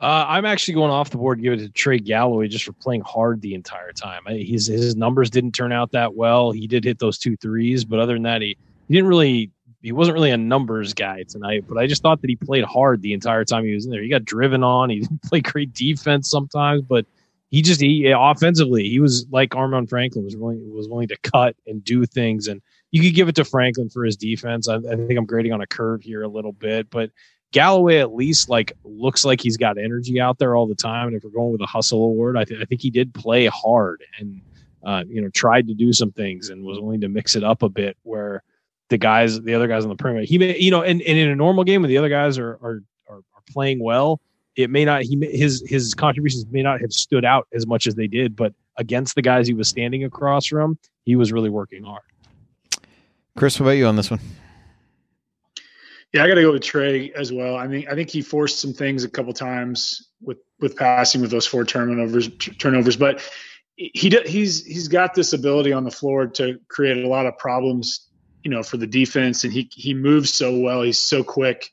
Uh, 0.00 0.24
I'm 0.28 0.46
actually 0.46 0.74
going 0.74 0.90
off 0.90 1.10
the 1.10 1.18
board. 1.18 1.42
Give 1.42 1.52
it 1.52 1.58
to 1.58 1.68
Trey 1.68 1.98
Galloway 1.98 2.48
just 2.48 2.64
for 2.64 2.72
playing 2.72 3.02
hard 3.02 3.42
the 3.42 3.54
entire 3.54 3.92
time. 3.92 4.22
His 4.26 4.66
his 4.66 4.96
numbers 4.96 5.28
didn't 5.28 5.52
turn 5.52 5.72
out 5.72 5.92
that 5.92 6.14
well. 6.14 6.52
He 6.52 6.66
did 6.66 6.84
hit 6.84 6.98
those 6.98 7.18
two 7.18 7.36
threes, 7.36 7.84
but 7.84 7.98
other 7.98 8.14
than 8.14 8.22
that, 8.22 8.40
he, 8.40 8.56
he 8.88 8.94
didn't 8.94 9.08
really 9.08 9.50
he 9.82 9.92
wasn't 9.92 10.14
really 10.14 10.30
a 10.30 10.36
numbers 10.36 10.92
guy 10.92 11.24
tonight, 11.28 11.64
but 11.68 11.78
I 11.78 11.86
just 11.86 12.02
thought 12.02 12.20
that 12.20 12.30
he 12.30 12.36
played 12.36 12.64
hard 12.64 13.00
the 13.00 13.12
entire 13.12 13.44
time 13.44 13.64
he 13.64 13.74
was 13.74 13.86
in 13.86 13.90
there. 13.90 14.02
He 14.02 14.08
got 14.08 14.24
driven 14.24 14.62
on. 14.62 14.90
He 14.90 15.00
didn't 15.00 15.22
play 15.22 15.40
great 15.40 15.72
defense 15.72 16.30
sometimes, 16.30 16.82
but 16.82 17.06
he 17.50 17.62
just 17.62 17.80
he 17.80 18.10
offensively 18.10 18.88
he 18.88 19.00
was 19.00 19.26
like 19.30 19.50
Armaan 19.50 19.88
Franklin 19.88 20.24
was 20.24 20.36
willing 20.36 20.72
was 20.72 20.88
willing 20.88 21.08
to 21.08 21.16
cut 21.18 21.56
and 21.66 21.82
do 21.82 22.06
things. 22.06 22.46
And 22.46 22.62
you 22.92 23.02
could 23.02 23.14
give 23.14 23.28
it 23.28 23.34
to 23.36 23.44
Franklin 23.44 23.88
for 23.88 24.04
his 24.04 24.16
defense. 24.16 24.68
I, 24.68 24.76
I 24.76 24.96
think 24.96 25.18
I'm 25.18 25.26
grading 25.26 25.52
on 25.52 25.60
a 25.60 25.66
curve 25.66 26.02
here 26.02 26.22
a 26.22 26.28
little 26.28 26.52
bit, 26.52 26.90
but 26.90 27.10
Galloway 27.52 27.98
at 27.98 28.14
least 28.14 28.48
like 28.48 28.72
looks 28.84 29.24
like 29.24 29.40
he's 29.40 29.56
got 29.56 29.78
energy 29.78 30.20
out 30.20 30.38
there 30.38 30.54
all 30.54 30.66
the 30.66 30.74
time. 30.74 31.08
And 31.08 31.16
if 31.16 31.24
we're 31.24 31.30
going 31.30 31.50
with 31.50 31.60
a 31.60 31.66
hustle 31.66 32.04
award, 32.04 32.36
I, 32.36 32.44
th- 32.44 32.60
I 32.60 32.64
think 32.64 32.80
he 32.80 32.90
did 32.90 33.12
play 33.12 33.46
hard 33.46 34.04
and 34.18 34.40
uh, 34.84 35.04
you 35.08 35.20
know 35.20 35.28
tried 35.30 35.66
to 35.68 35.74
do 35.74 35.92
some 35.92 36.12
things 36.12 36.50
and 36.50 36.64
was 36.64 36.78
willing 36.80 37.00
to 37.00 37.08
mix 37.08 37.34
it 37.34 37.44
up 37.44 37.62
a 37.62 37.68
bit 37.68 37.96
where 38.02 38.42
the 38.90 38.98
guys, 38.98 39.40
the 39.40 39.54
other 39.54 39.68
guys 39.68 39.84
on 39.84 39.88
the 39.88 39.96
perimeter. 39.96 40.26
He 40.26 40.36
may, 40.36 40.58
you 40.58 40.70
know, 40.70 40.82
and, 40.82 41.00
and 41.00 41.18
in 41.18 41.28
a 41.28 41.36
normal 41.36 41.64
game 41.64 41.80
when 41.82 41.88
the 41.88 41.96
other 41.96 42.08
guys 42.08 42.38
are 42.38 42.58
are 42.62 42.82
are, 43.08 43.16
are 43.16 43.42
playing 43.50 43.82
well, 43.82 44.20
it 44.56 44.68
may 44.68 44.84
not 44.84 45.02
he 45.02 45.16
his 45.32 45.64
his 45.66 45.94
contributions 45.94 46.44
may 46.50 46.62
not 46.62 46.80
have 46.80 46.92
stood 46.92 47.24
out 47.24 47.48
as 47.54 47.66
much 47.66 47.86
as 47.86 47.94
they 47.94 48.06
did, 48.06 48.36
but 48.36 48.52
against 48.76 49.14
the 49.14 49.22
guys 49.22 49.46
he 49.46 49.54
was 49.54 49.68
standing 49.68 50.04
across 50.04 50.46
from, 50.46 50.78
he 51.04 51.16
was 51.16 51.32
really 51.32 51.50
working 51.50 51.84
hard. 51.84 52.02
Chris, 53.36 53.58
what 53.58 53.66
about 53.66 53.72
you 53.72 53.86
on 53.86 53.96
this 53.96 54.10
one? 54.10 54.20
Yeah, 56.12 56.24
I 56.24 56.28
got 56.28 56.34
to 56.34 56.42
go 56.42 56.52
with 56.52 56.62
Trey 56.62 57.12
as 57.12 57.32
well. 57.32 57.56
I 57.56 57.68
mean, 57.68 57.86
I 57.88 57.94
think 57.94 58.10
he 58.10 58.20
forced 58.20 58.58
some 58.58 58.72
things 58.72 59.04
a 59.04 59.08
couple 59.08 59.32
times 59.32 60.08
with 60.20 60.38
with 60.58 60.76
passing 60.76 61.20
with 61.20 61.30
those 61.30 61.46
four 61.46 61.64
turnovers 61.64 62.28
turnovers, 62.58 62.96
but 62.96 63.22
he 63.76 64.10
he's 64.26 64.66
he's 64.66 64.88
got 64.88 65.14
this 65.14 65.32
ability 65.32 65.72
on 65.72 65.84
the 65.84 65.90
floor 65.90 66.26
to 66.26 66.58
create 66.68 67.04
a 67.04 67.08
lot 67.08 67.26
of 67.26 67.38
problems 67.38 68.09
you 68.42 68.50
know, 68.50 68.62
for 68.62 68.76
the 68.76 68.86
defense, 68.86 69.44
and 69.44 69.52
he 69.52 69.68
he 69.72 69.94
moves 69.94 70.32
so 70.32 70.58
well. 70.58 70.82
He's 70.82 70.98
so 70.98 71.22
quick. 71.22 71.70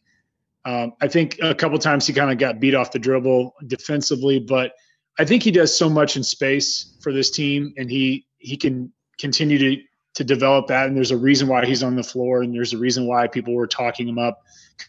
Um, 0.65 0.93
I 1.01 1.07
think 1.07 1.39
a 1.41 1.55
couple 1.55 1.77
times 1.79 2.05
he 2.05 2.13
kind 2.13 2.31
of 2.31 2.37
got 2.37 2.59
beat 2.59 2.75
off 2.75 2.91
the 2.91 2.99
dribble 2.99 3.53
defensively, 3.67 4.39
but 4.39 4.73
I 5.17 5.25
think 5.25 5.43
he 5.43 5.51
does 5.51 5.75
so 5.75 5.89
much 5.89 6.17
in 6.17 6.23
space 6.23 6.97
for 7.01 7.13
this 7.13 7.31
team, 7.31 7.73
and 7.77 7.89
he 7.89 8.25
he 8.37 8.57
can 8.57 8.91
continue 9.19 9.57
to 9.57 9.81
to 10.15 10.23
develop 10.23 10.67
that. 10.67 10.87
And 10.87 10.95
there's 10.95 11.11
a 11.11 11.17
reason 11.17 11.47
why 11.47 11.65
he's 11.65 11.83
on 11.83 11.95
the 11.95 12.03
floor, 12.03 12.41
and 12.41 12.53
there's 12.53 12.73
a 12.73 12.77
reason 12.77 13.07
why 13.07 13.27
people 13.27 13.53
were 13.53 13.67
talking 13.67 14.07
him 14.07 14.19
up 14.19 14.41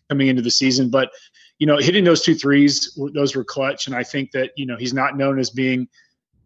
coming 0.09 0.29
into 0.29 0.43
the 0.43 0.51
season. 0.51 0.91
But 0.91 1.11
you 1.59 1.66
know, 1.66 1.76
hitting 1.79 2.05
those 2.05 2.22
two 2.22 2.35
threes, 2.35 2.99
those 3.14 3.37
were 3.37 3.45
clutch, 3.45 3.87
and 3.87 3.95
I 3.95 4.03
think 4.03 4.33
that 4.33 4.51
you 4.57 4.66
know 4.66 4.76
he's 4.76 4.95
not 4.95 5.16
known 5.16 5.39
as 5.39 5.51
being 5.51 5.89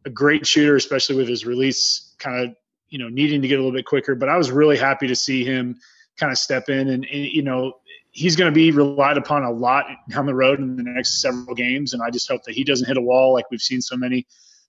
a 0.05 0.11
great 0.11 0.47
shooter, 0.47 0.77
especially 0.77 1.17
with 1.17 1.29
his 1.29 1.47
release 1.47 2.15
kind 2.19 2.49
of 2.49 2.57
you 2.93 2.99
know 2.99 3.09
needing 3.09 3.43
to 3.43 3.49
get 3.49 3.59
a 3.59 3.63
little 3.63 3.77
bit 3.77 3.87
quicker. 3.87 4.15
But 4.15 4.29
I 4.29 4.37
was 4.37 4.53
really 4.53 4.77
happy 4.77 5.09
to 5.09 5.17
see 5.17 5.45
him 5.45 5.81
kind 6.19 6.31
of 6.31 6.39
step 6.39 6.69
in, 6.69 6.89
and, 6.89 7.05
and 7.05 7.27
you 7.27 7.43
know 7.43 7.73
he's 8.13 8.37
going 8.37 8.53
to 8.53 8.55
be 8.55 8.71
relied 8.71 9.17
upon 9.17 9.43
a 9.43 9.51
lot 9.51 9.87
down 10.11 10.27
the 10.27 10.35
road 10.35 10.61
in 10.61 10.77
the 10.77 10.83
next 10.83 11.23
several 11.23 11.55
games. 11.55 11.95
And 11.95 12.03
I 12.03 12.11
just 12.11 12.31
hope 12.31 12.45
that 12.45 12.55
he 12.55 12.63
doesn't 12.63 12.87
hit 12.87 12.99
a 12.99 13.01
wall 13.01 13.33
like 13.33 13.51
we've 13.51 13.63
seen 13.63 13.81
so 13.81 13.97
many 13.97 14.27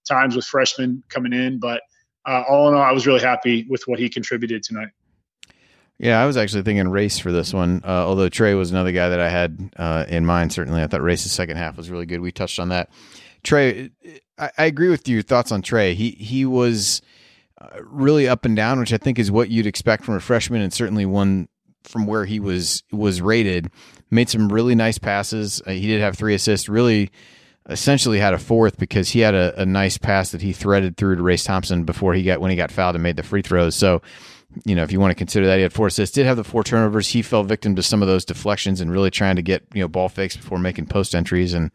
times 0.07 0.33
with 0.35 0.45
freshmen 0.45 1.03
coming 1.09 1.33
in. 1.33 1.59
But 1.59 1.81
uh, 2.25 2.43
all 2.47 2.69
in 2.69 2.73
all, 2.73 2.81
I 2.81 2.93
was 2.93 3.05
really 3.05 3.19
happy 3.19 3.67
with 3.69 3.83
what 3.85 3.99
he 3.99 4.07
contributed 4.07 4.63
tonight. 4.63 4.87
Yeah, 5.99 6.21
I 6.21 6.25
was 6.25 6.37
actually 6.37 6.63
thinking 6.63 6.87
Race 6.87 7.19
for 7.19 7.33
this 7.33 7.53
one. 7.53 7.81
Uh, 7.83 8.07
although 8.07 8.29
Trey 8.29 8.53
was 8.55 8.71
another 8.71 8.93
guy 8.93 9.09
that 9.09 9.19
I 9.19 9.29
had 9.29 9.73
uh, 9.75 10.05
in 10.07 10.25
mind. 10.25 10.53
Certainly, 10.53 10.81
I 10.81 10.87
thought 10.87 11.01
Race's 11.01 11.33
second 11.33 11.57
half 11.57 11.75
was 11.75 11.89
really 11.89 12.05
good. 12.05 12.21
We 12.21 12.31
touched 12.31 12.59
on 12.59 12.69
that. 12.69 12.89
Trey, 13.43 13.91
I, 14.37 14.51
I 14.57 14.65
agree 14.65 14.89
with 14.89 15.07
your 15.07 15.21
thoughts 15.21 15.51
on 15.51 15.61
Trey. 15.61 15.93
He 15.93 16.11
he 16.11 16.45
was 16.45 17.01
really 17.81 18.27
up 18.27 18.45
and 18.45 18.55
down, 18.55 18.79
which 18.79 18.93
I 18.93 18.97
think 18.97 19.19
is 19.19 19.31
what 19.31 19.49
you'd 19.49 19.67
expect 19.67 20.03
from 20.03 20.15
a 20.15 20.19
freshman, 20.19 20.61
and 20.61 20.73
certainly 20.73 21.05
one 21.05 21.47
from 21.83 22.05
where 22.05 22.25
he 22.25 22.39
was 22.39 22.83
was 22.91 23.21
rated. 23.21 23.69
Made 24.11 24.29
some 24.29 24.51
really 24.51 24.75
nice 24.75 24.97
passes. 24.97 25.61
Uh, 25.65 25.71
he 25.71 25.87
did 25.87 26.01
have 26.01 26.17
three 26.17 26.35
assists. 26.35 26.69
Really, 26.69 27.11
essentially 27.69 28.19
had 28.19 28.33
a 28.33 28.39
fourth 28.39 28.77
because 28.77 29.09
he 29.09 29.19
had 29.19 29.33
a, 29.33 29.61
a, 29.61 29.65
nice 29.65 29.97
pass 29.97 30.31
that 30.31 30.41
he 30.41 30.51
threaded 30.51 30.97
through 30.97 31.15
to 31.15 31.23
Race 31.23 31.43
Thompson 31.43 31.85
before 31.85 32.13
he 32.13 32.23
got 32.23 32.41
when 32.41 32.51
he 32.51 32.57
got 32.57 32.71
fouled 32.71 32.95
and 32.95 33.03
made 33.03 33.15
the 33.15 33.23
free 33.23 33.41
throws. 33.41 33.75
So, 33.75 34.01
you 34.65 34.75
know, 34.75 34.83
if 34.83 34.91
you 34.91 34.99
want 34.99 35.11
to 35.11 35.15
consider 35.15 35.47
that, 35.47 35.55
he 35.55 35.63
had 35.63 35.73
four 35.73 35.87
assists. 35.87 36.13
Did 36.13 36.25
have 36.25 36.37
the 36.37 36.43
four 36.43 36.63
turnovers. 36.63 37.07
He 37.07 37.21
fell 37.21 37.43
victim 37.43 37.75
to 37.75 37.83
some 37.83 38.01
of 38.01 38.07
those 38.07 38.25
deflections 38.25 38.81
and 38.81 38.91
really 38.91 39.11
trying 39.11 39.37
to 39.37 39.41
get 39.41 39.63
you 39.73 39.81
know 39.81 39.87
ball 39.87 40.09
fakes 40.09 40.35
before 40.35 40.59
making 40.59 40.87
post 40.87 41.15
entries 41.15 41.53
and 41.53 41.71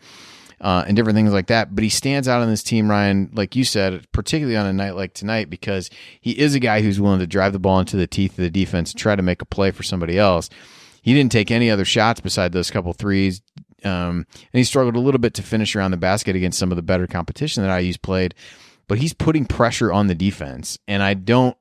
uh, 0.60 0.84
and 0.86 0.96
different 0.96 1.16
things 1.16 1.32
like 1.32 1.46
that. 1.48 1.74
But 1.74 1.84
he 1.84 1.90
stands 1.90 2.28
out 2.28 2.42
on 2.42 2.48
this 2.48 2.62
team, 2.62 2.90
Ryan, 2.90 3.30
like 3.32 3.56
you 3.56 3.64
said, 3.64 4.06
particularly 4.12 4.56
on 4.56 4.66
a 4.66 4.72
night 4.72 4.96
like 4.96 5.14
tonight, 5.14 5.50
because 5.50 5.90
he 6.20 6.32
is 6.32 6.54
a 6.54 6.60
guy 6.60 6.82
who's 6.82 7.00
willing 7.00 7.20
to 7.20 7.26
drive 7.26 7.52
the 7.52 7.58
ball 7.58 7.80
into 7.80 7.96
the 7.96 8.06
teeth 8.06 8.32
of 8.32 8.42
the 8.42 8.50
defense 8.50 8.92
try 8.92 9.16
to 9.16 9.22
make 9.22 9.42
a 9.42 9.46
play 9.46 9.70
for 9.70 9.82
somebody 9.82 10.18
else. 10.18 10.50
He 11.02 11.14
didn't 11.14 11.32
take 11.32 11.50
any 11.50 11.70
other 11.70 11.84
shots 11.84 12.20
beside 12.20 12.52
those 12.52 12.70
couple 12.70 12.92
threes. 12.92 13.40
Um, 13.84 14.26
and 14.32 14.58
he 14.58 14.64
struggled 14.64 14.96
a 14.96 15.00
little 15.00 15.20
bit 15.20 15.34
to 15.34 15.42
finish 15.42 15.76
around 15.76 15.92
the 15.92 15.96
basket 15.96 16.34
against 16.34 16.58
some 16.58 16.72
of 16.72 16.76
the 16.76 16.82
better 16.82 17.06
competition 17.06 17.62
that 17.62 17.78
IU's 17.80 17.96
played. 17.96 18.34
But 18.88 18.98
he's 18.98 19.12
putting 19.12 19.46
pressure 19.46 19.92
on 19.92 20.08
the 20.08 20.14
defense. 20.14 20.78
And 20.88 21.02
I 21.02 21.14
don't 21.14 21.56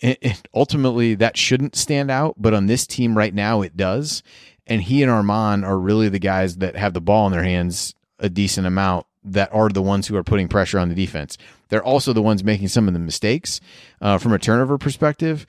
it, 0.00 0.48
ultimately 0.54 1.14
that 1.16 1.36
shouldn't 1.36 1.76
stand 1.76 2.10
out, 2.10 2.36
but 2.38 2.54
on 2.54 2.66
this 2.66 2.86
team 2.86 3.16
right 3.16 3.34
now 3.34 3.62
it 3.62 3.76
does. 3.76 4.22
And 4.66 4.82
he 4.82 5.02
and 5.02 5.10
Armaan 5.10 5.66
are 5.66 5.78
really 5.78 6.08
the 6.08 6.18
guys 6.18 6.56
that 6.58 6.76
have 6.76 6.94
the 6.94 7.00
ball 7.00 7.26
in 7.26 7.32
their 7.32 7.42
hands 7.42 7.94
a 8.18 8.28
decent 8.28 8.66
amount 8.66 9.06
that 9.24 9.52
are 9.52 9.68
the 9.68 9.82
ones 9.82 10.06
who 10.06 10.16
are 10.16 10.24
putting 10.24 10.48
pressure 10.48 10.78
on 10.78 10.88
the 10.88 10.94
defense. 10.94 11.36
They're 11.68 11.84
also 11.84 12.12
the 12.12 12.22
ones 12.22 12.44
making 12.44 12.68
some 12.68 12.88
of 12.88 12.94
the 12.94 13.00
mistakes 13.00 13.60
uh, 14.00 14.18
from 14.18 14.32
a 14.32 14.38
turnover 14.38 14.78
perspective. 14.78 15.46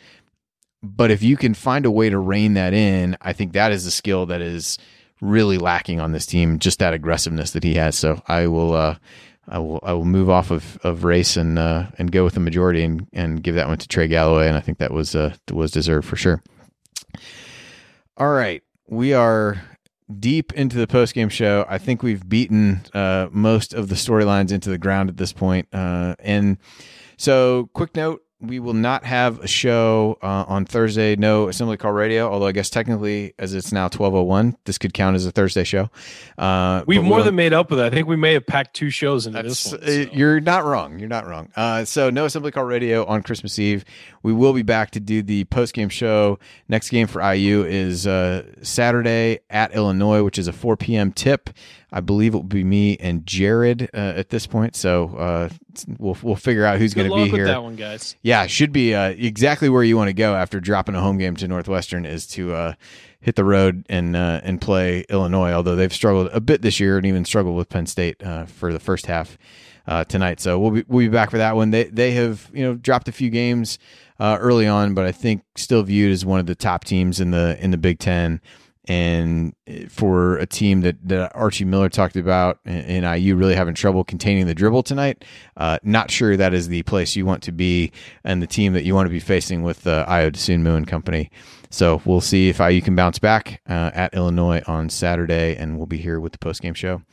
But 0.82 1.12
if 1.12 1.22
you 1.22 1.38
can 1.38 1.54
find 1.54 1.86
a 1.86 1.92
way 1.92 2.10
to 2.10 2.18
rein 2.18 2.54
that 2.54 2.74
in, 2.74 3.18
I 3.22 3.34
think 3.34 3.54
that 3.54 3.72
is 3.72 3.86
a 3.86 3.92
skill 3.92 4.26
that 4.28 4.42
is 4.42 4.78
really 5.22 5.58
lacking 5.58 6.00
on 6.00 6.12
this 6.12 6.26
team. 6.26 6.60
Just 6.60 6.80
that 6.80 6.94
aggressiveness 6.94 7.52
that 7.52 7.64
he 7.64 7.76
has. 7.76 7.98
So 7.98 8.22
I 8.28 8.48
will, 8.48 8.74
uh, 8.74 8.96
I 9.48 9.60
will, 9.60 9.80
I 9.84 9.94
will 9.94 10.06
move 10.06 10.30
off 10.30 10.52
of, 10.52 10.78
of 10.84 11.04
Race 11.04 11.36
and 11.36 11.60
uh, 11.60 11.88
and 11.98 12.12
go 12.12 12.24
with 12.24 12.34
the 12.34 12.40
majority 12.40 12.84
and, 12.84 13.08
and 13.12 13.44
give 13.44 13.56
that 13.56 13.68
one 13.68 13.78
to 13.78 13.88
Trey 13.88 14.08
Galloway. 14.08 14.48
And 14.48 14.56
I 14.56 14.62
think 14.62 14.78
that 14.78 14.92
was 14.92 15.16
uh, 15.16 15.36
was 15.52 15.72
deserved 15.72 16.08
for 16.08 16.16
sure. 16.16 16.42
All 18.16 18.32
right, 18.32 18.64
we 18.88 19.14
are 19.14 19.62
deep 20.18 20.54
into 20.54 20.78
the 20.78 20.88
post 20.88 21.14
game 21.14 21.30
show. 21.30 21.66
I 21.70 21.78
think 21.78 22.02
we've 22.02 22.28
beaten 22.28 22.82
uh, 22.94 23.28
most 23.32 23.74
of 23.74 23.90
the 23.90 23.96
storylines 23.96 24.52
into 24.52 24.70
the 24.70 24.78
ground 24.78 25.10
at 25.10 25.18
this 25.18 25.34
point. 25.34 25.68
Uh, 25.74 26.16
and 26.20 26.58
so, 27.18 27.70
quick 27.74 27.96
note 27.96 28.22
we 28.42 28.60
will 28.60 28.74
not 28.74 29.04
have 29.04 29.40
a 29.40 29.48
show 29.48 30.18
uh, 30.22 30.46
on 30.48 30.66
Thursday. 30.66 31.16
No 31.18 31.50
Assembly 31.50 31.76
Call 31.76 31.92
Radio, 31.92 32.32
although 32.32 32.48
I 32.48 32.54
guess 32.54 32.70
technically, 32.70 33.34
as 33.38 33.54
it's 33.54 33.72
now 33.72 33.90
twelve 33.90 34.16
oh 34.16 34.24
one, 34.24 34.56
this 34.64 34.78
could 34.78 34.94
count 34.94 35.16
as 35.16 35.26
a 35.26 35.32
Thursday 35.32 35.66
show. 35.66 35.90
Uh, 36.38 36.84
We've 36.88 37.04
more 37.04 37.18
we'll, 37.18 37.26
than 37.26 37.36
made 37.36 37.52
up 37.52 37.70
with 37.70 37.80
it. 37.80 37.84
I 37.84 37.90
think 37.90 38.08
we 38.08 38.16
may 38.16 38.34
have 38.34 38.46
packed 38.46 38.76
two 38.76 38.90
shows 38.90 39.28
into 39.28 39.44
this 39.44 39.72
one. 39.72 39.82
Uh, 39.82 39.86
so. 39.86 40.10
You're 40.14 40.40
not 40.40 40.64
wrong. 40.64 41.00
You're 41.00 41.10
not 41.10 41.28
wrong. 41.28 41.52
Uh, 41.56 41.84
so 41.84 42.10
no 42.10 42.26
Assembly 42.26 42.52
Call 42.52 42.64
Radio 42.64 43.06
on 43.06 43.24
Christmas 43.24 43.60
Eve. 43.60 43.84
We 44.24 44.32
will 44.32 44.54
be 44.54 44.64
back 44.64 44.92
to 44.92 45.00
do 45.00 45.22
the 45.22 45.44
post 45.46 45.74
game 45.74 45.90
show. 45.90 46.40
Next 46.70 46.90
game 46.90 47.08
for 47.08 47.22
IU 47.22 47.66
is 47.66 48.08
uh, 48.08 48.44
Saturday 48.62 49.40
at 49.50 49.74
Illinois, 49.74 50.24
which 50.24 50.40
is 50.40 50.48
a 50.48 50.54
four 50.54 50.78
p.m. 50.78 51.12
tip. 51.12 51.50
I 51.92 52.02
believe 52.02 52.34
it 52.34 52.38
will 52.38 52.44
be 52.44 52.64
me 52.64 52.98
and 52.98 53.26
Jared 53.26 53.90
uh, 53.94 54.14
at 54.16 54.30
this 54.30 54.46
point. 54.46 54.76
So 54.76 55.16
uh, 55.16 55.50
we'll 55.98 56.18
we'll 56.22 56.36
figure 56.36 56.66
out 56.66 56.78
who's 56.78 56.94
going 56.94 57.10
to 57.10 57.16
be 57.16 57.30
here. 57.30 57.48
that 57.48 57.64
one, 57.64 57.76
guys. 57.76 58.16
Yeah, 58.22 58.46
should 58.48 58.72
be 58.72 58.94
uh, 58.94 59.10
exactly 59.10 59.70
where 59.70 59.84
you 59.84 59.98
want 59.98 60.10
to 60.10 60.14
go 60.14 60.36
after 60.36 60.60
dropping 60.60 60.96
a 60.96 61.02
home 61.02 61.18
game 61.18 61.36
to 61.38 61.48
Northwestern 61.48 62.06
is 62.06 62.28
to 62.28 62.54
uh, 62.54 62.74
hit 63.22 63.36
the 63.36 63.44
road 63.44 63.86
and 63.90 64.16
uh, 64.16 64.42
and 64.44 64.62
play 64.62 65.04
Illinois. 65.10 65.52
Although 65.52 65.76
they've 65.76 65.94
struggled 65.94 66.30
a 66.32 66.40
bit 66.40 66.62
this 66.62 66.80
year 66.80 66.98
and 66.98 67.06
even 67.06 67.26
struggled 67.26 67.58
with 67.58 67.70
Penn 67.70 67.88
State 67.88 68.22
uh, 68.24 68.46
for 68.46 68.72
the 68.72 68.80
first 68.80 69.08
half 69.08 69.38
tonight. 70.08 70.40
So 70.40 70.60
we'll 70.60 70.72
be 70.72 70.84
we'll 70.88 71.08
be 71.08 71.10
back 71.10 71.32
for 71.32 71.40
that 71.40 71.56
one. 71.56 71.72
They 71.72 71.86
they 71.86 72.12
have 72.12 72.52
you 72.54 72.64
know 72.64 72.76
dropped 72.76 73.08
a 73.08 73.12
few 73.12 73.32
games 73.32 73.80
early 74.20 74.68
on, 74.68 74.94
but 74.94 75.06
I 75.06 75.12
think 75.12 75.42
still 75.56 75.82
viewed 75.82 76.12
as 76.12 76.24
one 76.24 76.40
of 76.40 76.46
the 76.46 76.54
top 76.54 76.84
teams 76.84 77.20
in 77.20 77.32
the 77.32 77.58
in 77.60 77.72
the 77.72 77.78
Big 77.80 77.98
Ten 77.98 78.42
and 78.90 79.54
for 79.88 80.38
a 80.38 80.48
team 80.48 80.82
that, 80.82 80.98
that 81.08 81.32
Archie 81.36 81.64
Miller 81.64 81.90
talked 81.90 82.16
about 82.16 82.60
and 82.66 83.06
IU 83.06 83.36
really 83.36 83.54
having 83.54 83.76
trouble 83.76 84.04
containing 84.04 84.48
the 84.48 84.56
dribble 84.56 84.82
tonight, 84.82 85.24
uh, 85.58 85.78
not 85.84 86.10
sure 86.10 86.36
that 86.36 86.56
is 86.56 86.70
the 86.70 86.82
place 86.84 87.16
you 87.16 87.24
want 87.24 87.44
to 87.44 87.52
be 87.52 87.92
and 88.24 88.42
the 88.42 88.48
team 88.48 88.74
that 88.74 88.84
you 88.84 88.96
want 88.96 89.06
to 89.06 89.12
be 89.12 89.20
facing 89.20 89.62
with 89.62 89.86
uh, 89.86 90.06
Dosunmu 90.08 90.76
and 90.76 90.88
company. 90.88 91.30
So 91.70 92.02
we'll 92.04 92.20
see 92.20 92.50
if 92.50 92.60
IU 92.60 92.82
can 92.82 92.96
bounce 92.96 93.20
back 93.20 93.62
uh, 93.70 93.92
at 93.94 94.16
Illinois 94.16 94.64
on 94.66 94.90
Saturday, 94.90 95.56
and 95.56 95.78
we'll 95.78 95.86
be 95.86 95.98
here 95.98 96.20
with 96.20 96.32
the 96.32 96.40
postgame 96.40 96.76
show 96.76 97.04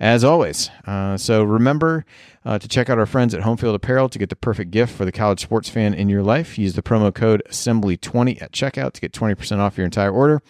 as 0.00 0.24
always. 0.24 0.68
Uh, 0.84 1.16
so 1.16 1.44
remember 1.44 2.04
uh, 2.44 2.58
to 2.58 2.66
check 2.66 2.90
out 2.90 2.98
our 2.98 3.06
friends 3.06 3.34
at 3.34 3.42
Homefield 3.42 3.74
Apparel 3.74 4.08
to 4.08 4.18
get 4.18 4.30
the 4.30 4.36
perfect 4.36 4.72
gift 4.72 4.92
for 4.92 5.04
the 5.04 5.12
college 5.12 5.40
sports 5.40 5.68
fan 5.68 5.94
in 5.94 6.08
your 6.08 6.24
life. 6.24 6.58
Use 6.58 6.74
the 6.74 6.82
promo 6.82 7.14
code 7.14 7.40
Assembly20 7.48 8.42
at 8.42 8.50
checkout 8.50 8.94
to 8.94 9.00
get 9.00 9.12
20% 9.12 9.58
off 9.58 9.76
your 9.76 9.84
entire 9.84 10.10
order. 10.10 10.42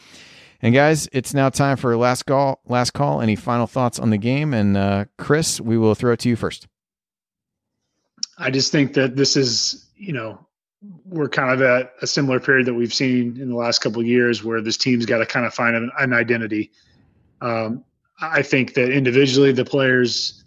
And 0.62 0.74
guys, 0.74 1.09
it's 1.12 1.32
now 1.32 1.49
time 1.49 1.77
for 1.77 1.97
last 1.97 2.27
call. 2.27 2.61
Last 2.66 2.91
call. 2.91 3.23
Any 3.23 3.35
final 3.37 3.66
thoughts 3.66 3.99
on 3.99 4.11
the 4.11 4.19
game? 4.19 4.53
And 4.53 4.77
uh, 4.77 5.05
Chris, 5.16 5.61
we 5.61 5.78
will 5.78 5.95
throw 5.95 6.12
it 6.12 6.19
to 6.20 6.28
you 6.28 6.37
first. 6.37 6.66
I 8.37 8.51
just 8.51 8.70
think 8.73 8.95
that 8.95 9.16
this 9.16 9.37
is, 9.37 9.87
you 9.97 10.12
know, 10.12 10.47
we're 11.05 11.28
kind 11.28 11.53
of 11.53 11.62
at 11.62 11.93
a 12.01 12.07
similar 12.07 12.41
period 12.41 12.66
that 12.66 12.74
we've 12.74 12.93
seen 12.93 13.39
in 13.41 13.51
the 13.51 13.57
last 13.57 13.81
couple 13.81 14.01
of 14.01 14.07
years, 14.07 14.43
where 14.43 14.61
this 14.61 14.77
team's 14.77 15.07
got 15.07 15.19
to 15.19 15.27
kind 15.27 15.45
of 15.45 15.53
find 15.53 15.77
an, 15.77 15.91
an 15.99 16.12
identity. 16.12 16.70
Um, 17.41 17.85
I 18.20 18.43
think 18.43 18.74
that 18.74 18.91
individually, 18.91 19.53
the 19.53 19.65
players, 19.65 20.43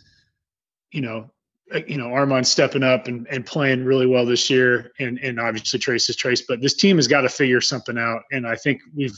you 0.91 1.02
know, 1.02 1.30
uh, 1.73 1.81
you 1.88 1.98
know, 1.98 2.07
Armaan 2.07 2.45
stepping 2.45 2.84
up 2.84 3.07
and, 3.07 3.27
and 3.30 3.45
playing 3.45 3.84
really 3.84 4.06
well 4.06 4.26
this 4.26 4.49
year, 4.49 4.91
and 4.99 5.19
and 5.19 5.40
obviously 5.40 5.80
Trayce 5.80 6.10
is 6.10 6.18
Trayce, 6.18 6.44
but 6.48 6.61
this 6.61 6.76
team 6.76 6.98
has 6.98 7.07
got 7.07 7.22
to 7.22 7.30
figure 7.30 7.61
something 7.61 7.98
out, 7.98 8.23
and 8.31 8.48
I 8.48 8.56
think 8.56 8.81
we've 8.95 9.18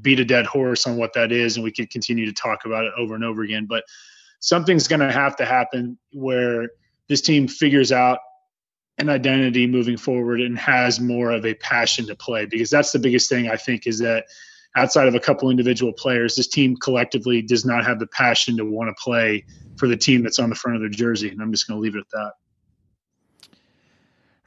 beat 0.00 0.20
a 0.20 0.24
dead 0.24 0.46
horse 0.46 0.86
on 0.86 0.96
what 0.96 1.12
that 1.14 1.32
is, 1.32 1.56
and 1.56 1.64
we 1.64 1.72
could 1.72 1.90
continue 1.90 2.26
to 2.26 2.32
talk 2.32 2.64
about 2.64 2.84
it 2.84 2.92
over 2.98 3.14
and 3.14 3.24
over 3.24 3.42
again. 3.42 3.66
But 3.66 3.84
something's 4.40 4.88
going 4.88 5.00
to 5.00 5.12
have 5.12 5.36
to 5.36 5.44
happen 5.44 5.98
where 6.12 6.70
this 7.08 7.20
team 7.20 7.48
figures 7.48 7.92
out 7.92 8.18
an 8.98 9.08
identity 9.08 9.66
moving 9.66 9.96
forward 9.96 10.40
and 10.40 10.58
has 10.58 11.00
more 11.00 11.30
of 11.30 11.46
a 11.46 11.54
passion 11.54 12.06
to 12.06 12.16
play 12.16 12.46
because 12.46 12.68
that's 12.68 12.90
the 12.90 12.98
biggest 12.98 13.28
thing 13.28 13.48
I 13.48 13.56
think 13.56 13.86
is 13.86 13.98
that 14.00 14.24
outside 14.76 15.08
of 15.08 15.14
a 15.14 15.20
couple 15.20 15.50
individual 15.50 15.92
players, 15.92 16.34
this 16.34 16.48
team 16.48 16.76
collectively 16.76 17.40
does 17.40 17.64
not 17.64 17.84
have 17.84 18.00
the 18.00 18.08
passion 18.08 18.56
to 18.56 18.64
want 18.64 18.88
to 18.88 19.02
play 19.02 19.44
for 19.76 19.88
the 19.88 19.96
team 19.96 20.22
that's 20.22 20.38
on 20.38 20.50
the 20.50 20.56
front 20.56 20.76
of 20.76 20.82
their 20.82 20.90
jersey. 20.90 21.28
And 21.30 21.40
I'm 21.40 21.52
just 21.52 21.68
going 21.68 21.78
to 21.78 21.82
leave 21.82 21.94
it 21.94 22.00
at 22.00 22.10
that. 22.12 22.32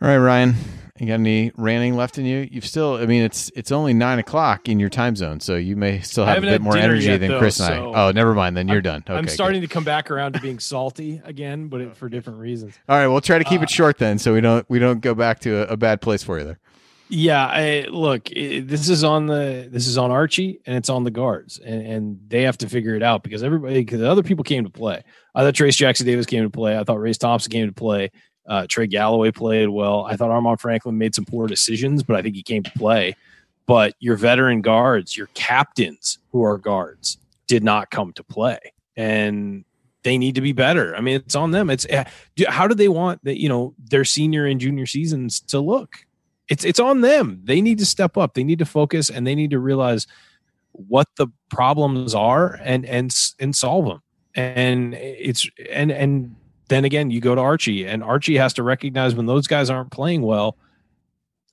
All 0.02 0.08
right, 0.08 0.18
Ryan. 0.18 0.56
You 1.00 1.06
got 1.08 1.16
any 1.16 1.52
ranting 1.58 1.96
left 1.96 2.18
in 2.18 2.26
you? 2.26 2.48
You've 2.52 2.66
still, 2.66 2.96
I 2.96 3.06
mean, 3.06 3.22
it's 3.22 3.52
it's 3.56 3.72
only 3.72 3.94
nine 3.94 4.18
o'clock 4.18 4.68
in 4.68 4.80
your 4.80 4.90
time 4.90 5.16
zone, 5.16 5.40
so 5.40 5.56
you 5.56 5.76
may 5.76 6.02
still 6.02 6.26
have 6.26 6.40
a 6.40 6.42
bit 6.42 6.62
more 6.62 6.76
energy 6.76 7.06
yet, 7.06 7.20
than 7.20 7.30
though, 7.30 7.40
Chris 7.40 7.60
and 7.60 7.68
so 7.68 7.92
I. 7.92 8.08
Oh, 8.08 8.12
never 8.12 8.34
mind. 8.34 8.58
Then 8.58 8.68
you're 8.68 8.78
I'm, 8.78 8.84
done. 8.84 9.04
Okay, 9.08 9.14
I'm 9.14 9.28
starting 9.28 9.62
good. 9.62 9.70
to 9.70 9.74
come 9.74 9.84
back 9.84 10.10
around 10.10 10.34
to 10.34 10.40
being 10.40 10.58
salty 10.58 11.22
again, 11.24 11.68
but 11.68 11.82
it, 11.82 11.98
for 11.98 12.10
different 12.10 12.40
reasons. 12.40 12.74
All 12.90 12.98
right, 12.98 13.08
we'll 13.08 13.22
try 13.22 13.38
to 13.38 13.44
keep 13.44 13.62
Uh, 13.62 13.64
it 13.64 13.70
short 13.70 14.00
then, 14.00 14.18
so 14.18 14.34
we 14.34 14.42
don't 14.42 14.68
we 14.72 14.80
don't 14.80 15.02
go 15.02 15.14
back 15.14 15.40
to 15.42 15.68
a, 15.70 15.74
a 15.74 15.78
bad 15.78 16.02
place 16.02 16.24
for 16.24 16.40
you 16.40 16.46
there. 16.46 16.60
Yeah, 17.10 17.46
I, 17.46 17.88
look, 17.90 18.32
it, 18.32 18.68
this 18.68 18.90
is 18.90 19.04
on 19.04 19.28
the 19.28 19.68
this 19.70 19.86
is 19.86 19.98
on 20.00 20.10
Archie 20.10 20.62
and 20.66 20.78
it's 20.78 20.90
on 20.90 21.04
the 21.04 21.12
guards, 21.12 21.60
and, 21.60 21.86
and 21.86 22.20
they 22.28 22.44
have 22.44 22.58
to 22.60 22.70
figure 22.70 22.96
it 22.96 23.04
out 23.04 23.22
because 23.22 23.44
everybody, 23.44 23.84
because 23.84 24.02
other 24.02 24.24
people 24.24 24.44
came 24.44 24.64
to 24.64 24.70
play. 24.72 25.04
I 25.36 25.44
thought 25.44 25.54
Trayce 25.54 25.76
Jackson 25.76 26.06
Davis 26.06 26.26
came 26.26 26.44
to 26.44 26.50
play. 26.50 26.78
I 26.78 26.84
thought 26.84 27.00
Race 27.00 27.18
Thompson 27.18 27.52
came 27.52 27.68
to 27.68 27.74
play. 27.74 28.12
Uh, 28.52 28.66
Trey 28.68 28.86
Galloway 28.86 29.32
played 29.32 29.70
well. 29.70 30.04
I 30.04 30.18
thought 30.18 30.30
Armaan 30.30 30.60
Franklin 30.60 30.98
made 30.98 31.16
some 31.16 31.24
poor 31.24 31.48
decisions, 31.48 32.04
but 32.04 32.18
I 32.18 32.22
think 32.22 32.36
he 32.36 32.44
came 32.44 32.64
to 32.64 32.72
play. 32.72 33.16
But 33.66 33.96
your 34.02 34.18
veteran 34.18 34.60
guards, 34.60 35.16
your 35.16 35.28
captains 35.28 36.20
who 36.34 36.44
are 36.44 36.58
guards, 36.58 37.18
did 37.48 37.64
not 37.64 37.92
come 37.92 38.12
to 38.12 38.24
play, 38.24 38.60
and 38.98 39.64
they 40.04 40.18
need 40.18 40.36
to 40.36 40.42
be 40.42 40.52
better. 40.52 40.94
I 40.98 41.00
mean, 41.00 41.16
it's 41.16 41.34
on 41.34 41.52
them. 41.52 41.70
It's 41.70 41.86
uh, 41.86 42.04
how 42.50 42.68
do 42.68 42.76
they 42.76 42.90
want 42.90 43.24
that? 43.24 43.40
You 43.40 43.48
know, 43.48 43.74
their 43.80 44.04
senior 44.04 44.46
and 44.46 44.60
junior 44.60 44.86
seasons 44.86 45.40
to 45.40 45.62
look. 45.62 46.06
It's 46.50 46.66
it's 46.66 46.80
on 46.80 47.00
them. 47.00 47.40
They 47.46 47.62
need 47.62 47.78
to 47.80 47.86
step 47.86 48.18
up. 48.18 48.34
They 48.34 48.44
need 48.44 48.60
to 48.60 48.66
focus, 48.66 49.10
and 49.10 49.26
they 49.26 49.34
need 49.34 49.52
to 49.52 49.60
realize 49.60 50.08
what 50.74 51.08
the 51.16 51.28
problems 51.50 52.14
are 52.14 52.60
and 52.62 52.86
and 52.86 53.16
and 53.40 53.56
solve 53.56 53.86
them. 53.86 54.02
And 54.36 54.94
it's 54.94 55.50
and 55.72 55.90
and 55.90 56.36
then 56.72 56.86
again, 56.86 57.12
you 57.12 57.20
go 57.20 57.36
to 57.36 57.42
Archie, 57.42 57.86
and 57.86 58.02
Archie 58.02 58.38
has 58.38 58.54
to 58.54 58.64
recognize 58.64 59.14
when 59.14 59.26
those 59.26 59.46
guys 59.46 59.70
aren't 59.70 59.92
playing 59.92 60.22
well. 60.22 60.58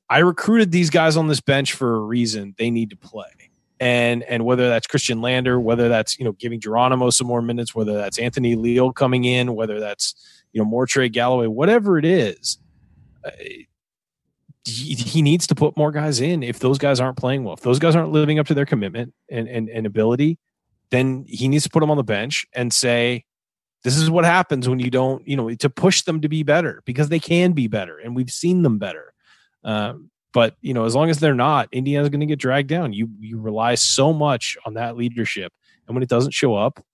I 0.08 0.18
recruited 0.18 0.70
these 0.70 0.90
guys 0.90 1.16
on 1.16 1.26
this 1.26 1.40
bench 1.40 1.72
for 1.72 1.96
a 1.96 2.00
reason. 2.00 2.54
They 2.56 2.70
need 2.70 2.90
to 2.90 2.96
play. 2.96 3.50
And 3.80 4.22
and 4.22 4.44
whether 4.44 4.68
that's 4.68 4.86
Khristian 4.86 5.20
Lander, 5.20 5.58
whether 5.58 5.88
that's 5.88 6.18
you 6.18 6.24
know 6.24 6.32
giving 6.32 6.60
Geronimo 6.60 7.10
some 7.10 7.26
more 7.26 7.42
minutes, 7.42 7.74
whether 7.74 7.94
that's 7.94 8.18
Anthony 8.18 8.54
Leal 8.54 8.92
coming 8.92 9.24
in, 9.24 9.54
whether 9.54 9.80
that's 9.80 10.14
you 10.52 10.60
know 10.60 10.64
more 10.64 10.86
Trey 10.86 11.08
Galloway, 11.08 11.46
whatever 11.46 11.98
it 11.98 12.04
is, 12.04 12.58
uh, 13.24 13.30
he, 14.64 14.94
he 14.94 15.22
needs 15.22 15.46
to 15.48 15.54
put 15.54 15.76
more 15.76 15.90
guys 15.90 16.20
in. 16.20 16.42
If 16.42 16.60
those 16.60 16.78
guys 16.78 17.00
aren't 17.00 17.16
playing 17.16 17.44
well, 17.44 17.54
if 17.54 17.60
those 17.60 17.78
guys 17.78 17.94
aren't 17.94 18.12
living 18.12 18.38
up 18.38 18.46
to 18.46 18.54
their 18.54 18.66
commitment 18.66 19.14
and 19.28 19.48
and, 19.48 19.68
and 19.68 19.86
ability, 19.86 20.38
then 20.90 21.24
he 21.28 21.48
needs 21.48 21.64
to 21.64 21.70
put 21.70 21.80
them 21.80 21.90
on 21.90 21.96
the 21.96 22.04
bench 22.04 22.46
and 22.54 22.72
say, 22.72 23.24
this 23.94 24.02
is 24.02 24.10
what 24.10 24.24
happens 24.24 24.68
when 24.68 24.78
you 24.78 24.90
don't, 24.90 25.26
you 25.26 25.36
know, 25.36 25.52
to 25.54 25.70
push 25.70 26.02
them 26.02 26.20
to 26.20 26.28
be 26.28 26.42
better 26.42 26.82
because 26.84 27.08
they 27.08 27.20
can 27.20 27.52
be 27.52 27.66
better 27.66 27.98
and 27.98 28.14
we've 28.14 28.30
seen 28.30 28.62
them 28.62 28.78
better. 28.78 29.12
Um, 29.64 30.10
but 30.32 30.56
you 30.60 30.74
know, 30.74 30.84
as 30.84 30.94
long 30.94 31.10
as 31.10 31.18
they're 31.18 31.34
not, 31.34 31.68
Indiana's 31.72 32.10
going 32.10 32.20
to 32.20 32.26
get 32.26 32.38
dragged 32.38 32.68
down. 32.68 32.92
You 32.92 33.08
you 33.18 33.40
rely 33.40 33.74
so 33.74 34.12
much 34.12 34.56
on 34.66 34.74
that 34.74 34.96
leadership, 34.96 35.52
and 35.86 35.96
when 35.96 36.02
it 36.02 36.08
doesn't 36.08 36.32
show 36.32 36.54
up, 36.54 36.84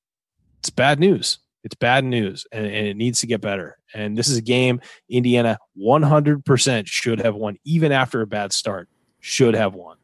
it's 0.60 0.70
bad 0.70 1.00
news. 1.00 1.38
It's 1.64 1.74
bad 1.74 2.04
news, 2.04 2.46
and, 2.52 2.66
and 2.66 2.86
it 2.86 2.96
needs 2.96 3.20
to 3.20 3.26
get 3.26 3.40
better. 3.40 3.78
And 3.94 4.16
this 4.16 4.28
is 4.28 4.36
a 4.36 4.42
game 4.42 4.80
Indiana 5.08 5.58
100% 5.78 6.86
should 6.86 7.20
have 7.20 7.34
won, 7.34 7.56
even 7.64 7.90
after 7.90 8.20
a 8.20 8.26
bad 8.26 8.52
start. 8.52 8.88
Should 9.20 9.54
have 9.54 9.74
won. 9.74 9.96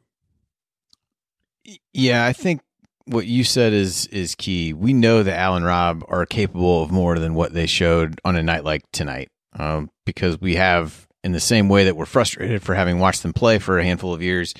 Yeah, 1.92 2.24
I 2.24 2.32
think 2.32 2.62
what 3.10 3.26
you 3.26 3.44
said 3.44 3.72
is 3.72 4.06
is 4.06 4.34
key. 4.34 4.72
We 4.72 4.92
know 4.92 5.22
that 5.22 5.38
Allen 5.38 5.64
Rob 5.64 6.04
are 6.08 6.26
capable 6.26 6.82
of 6.82 6.90
more 6.90 7.18
than 7.18 7.34
what 7.34 7.52
they 7.52 7.66
showed 7.66 8.20
on 8.24 8.36
a 8.36 8.42
night 8.42 8.64
like 8.64 8.82
tonight, 8.92 9.30
um, 9.58 9.90
because 10.06 10.40
we 10.40 10.56
have, 10.56 11.06
in 11.24 11.32
the 11.32 11.40
same 11.40 11.68
way 11.68 11.84
that 11.84 11.96
we're 11.96 12.06
frustrated 12.06 12.62
for 12.62 12.74
having 12.74 12.98
watched 12.98 13.22
them 13.22 13.32
play 13.32 13.58
for 13.58 13.78
a 13.78 13.84
handful 13.84 14.14
of 14.14 14.22
years, 14.22 14.54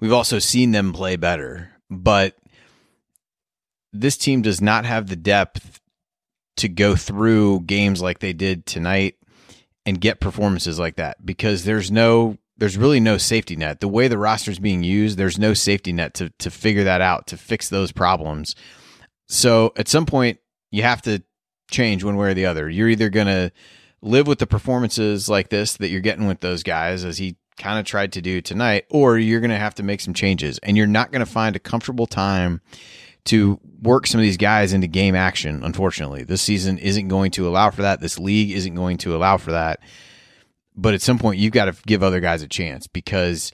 we've 0.00 0.12
also 0.12 0.38
seen 0.38 0.70
them 0.72 0.92
play 0.92 1.16
better. 1.16 1.70
But 1.90 2.36
this 3.92 4.16
team 4.16 4.42
does 4.42 4.60
not 4.60 4.84
have 4.84 5.08
the 5.08 5.16
depth 5.16 5.80
to 6.56 6.68
go 6.68 6.96
through 6.96 7.60
games 7.60 8.00
like 8.00 8.20
they 8.20 8.32
did 8.32 8.66
tonight 8.66 9.16
and 9.84 10.00
get 10.00 10.20
performances 10.20 10.78
like 10.78 10.96
that 10.96 11.24
because 11.24 11.64
there's 11.64 11.90
no 11.90 12.38
there's 12.60 12.76
really 12.76 13.00
no 13.00 13.16
safety 13.16 13.56
net. 13.56 13.80
The 13.80 13.88
way 13.88 14.06
the 14.06 14.18
roster 14.18 14.50
is 14.50 14.58
being 14.58 14.84
used, 14.84 15.18
there's 15.18 15.38
no 15.38 15.54
safety 15.54 15.92
net 15.92 16.14
to 16.14 16.30
to 16.38 16.50
figure 16.50 16.84
that 16.84 17.00
out, 17.00 17.26
to 17.28 17.36
fix 17.36 17.68
those 17.68 17.90
problems. 17.90 18.54
So 19.28 19.72
at 19.76 19.88
some 19.88 20.06
point, 20.06 20.38
you 20.70 20.82
have 20.82 21.02
to 21.02 21.22
change 21.70 22.04
one 22.04 22.16
way 22.16 22.30
or 22.30 22.34
the 22.34 22.46
other. 22.46 22.68
You're 22.68 22.88
either 22.88 23.08
going 23.08 23.28
to 23.28 23.50
live 24.02 24.26
with 24.26 24.38
the 24.38 24.46
performances 24.46 25.28
like 25.28 25.48
this 25.48 25.76
that 25.78 25.88
you're 25.88 26.00
getting 26.00 26.26
with 26.26 26.40
those 26.40 26.62
guys, 26.62 27.04
as 27.04 27.18
he 27.18 27.36
kind 27.58 27.78
of 27.78 27.86
tried 27.86 28.12
to 28.12 28.20
do 28.20 28.40
tonight, 28.40 28.84
or 28.90 29.18
you're 29.18 29.40
going 29.40 29.50
to 29.50 29.56
have 29.56 29.74
to 29.76 29.82
make 29.82 30.00
some 30.00 30.14
changes. 30.14 30.58
And 30.62 30.76
you're 30.76 30.86
not 30.86 31.12
going 31.12 31.24
to 31.24 31.30
find 31.30 31.56
a 31.56 31.60
comfortable 31.60 32.06
time 32.06 32.60
to 33.26 33.58
work 33.82 34.06
some 34.06 34.18
of 34.18 34.22
these 34.22 34.36
guys 34.36 34.72
into 34.72 34.86
game 34.86 35.14
action. 35.14 35.62
Unfortunately, 35.62 36.24
this 36.24 36.42
season 36.42 36.76
isn't 36.78 37.08
going 37.08 37.30
to 37.32 37.48
allow 37.48 37.70
for 37.70 37.82
that. 37.82 38.00
This 38.00 38.18
league 38.18 38.50
isn't 38.50 38.74
going 38.74 38.98
to 38.98 39.14
allow 39.16 39.38
for 39.38 39.52
that. 39.52 39.80
But 40.80 40.94
at 40.94 41.02
some 41.02 41.18
point, 41.18 41.38
you've 41.38 41.52
got 41.52 41.66
to 41.66 41.76
give 41.86 42.02
other 42.02 42.20
guys 42.20 42.42
a 42.42 42.48
chance 42.48 42.86
because 42.86 43.52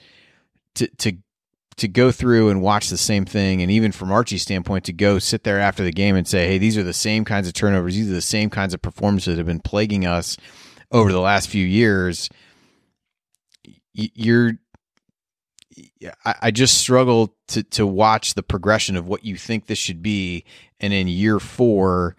to 0.77 0.87
to 0.99 1.13
to 1.77 1.89
go 1.89 2.11
through 2.11 2.49
and 2.49 2.63
watch 2.63 2.89
the 2.89 2.97
same 2.97 3.25
thing, 3.25 3.61
and 3.61 3.71
even 3.71 3.93
from 3.93 4.13
Archie's 4.13 4.43
standpoint, 4.43 4.85
to 4.85 4.93
go 4.93 5.19
sit 5.19 5.43
there 5.43 5.59
after 5.59 5.83
the 5.83 5.93
game 5.93 6.15
and 6.15 6.27
say, 6.27 6.47
"Hey, 6.47 6.59
these 6.59 6.79
are 6.79 6.85
the 6.85 6.93
same 6.93 7.25
kinds 7.25 7.49
of 7.49 7.55
turnovers. 7.55 7.95
These 7.95 8.11
are 8.11 8.15
the 8.15 8.23
same 8.23 8.49
kinds 8.49 8.75
of 8.75 8.81
performances 8.81 9.35
that 9.35 9.39
have 9.39 9.47
been 9.47 9.61
plaguing 9.61 10.07
us 10.07 10.37
over 10.93 11.11
the 11.11 11.21
last 11.21 11.49
few 11.49 11.67
years." 11.67 12.31
You're 13.93 14.59
I, 16.25 16.51
just 16.51 16.79
struggle 16.79 17.35
to 17.49 17.63
to 17.63 17.87
watch 17.87 18.35
the 18.35 18.43
progression 18.43 18.97
of 18.97 19.09
what 19.09 19.25
you 19.25 19.37
think 19.37 19.67
this 19.67 19.79
should 19.79 20.03
be, 20.03 20.45
and 20.81 20.93
in 20.93 21.09
year 21.09 21.41
four, 21.41 22.17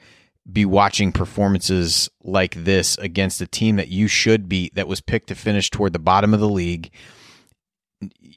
be 0.51 0.65
watching 0.65 1.11
performances 1.11 2.09
like 2.23 2.55
this 2.55 2.97
against 2.99 3.41
a 3.41 3.47
team 3.47 3.75
that 3.75 3.89
you 3.89 4.07
should 4.07 4.47
beat, 4.47 4.75
that 4.75 4.87
was 4.87 5.01
picked 5.01 5.27
to 5.27 5.35
finish 5.35 5.69
toward 5.69 5.93
the 5.93 5.99
bottom 5.99 6.33
of 6.33 6.39
the 6.39 6.49
league. 6.49 6.91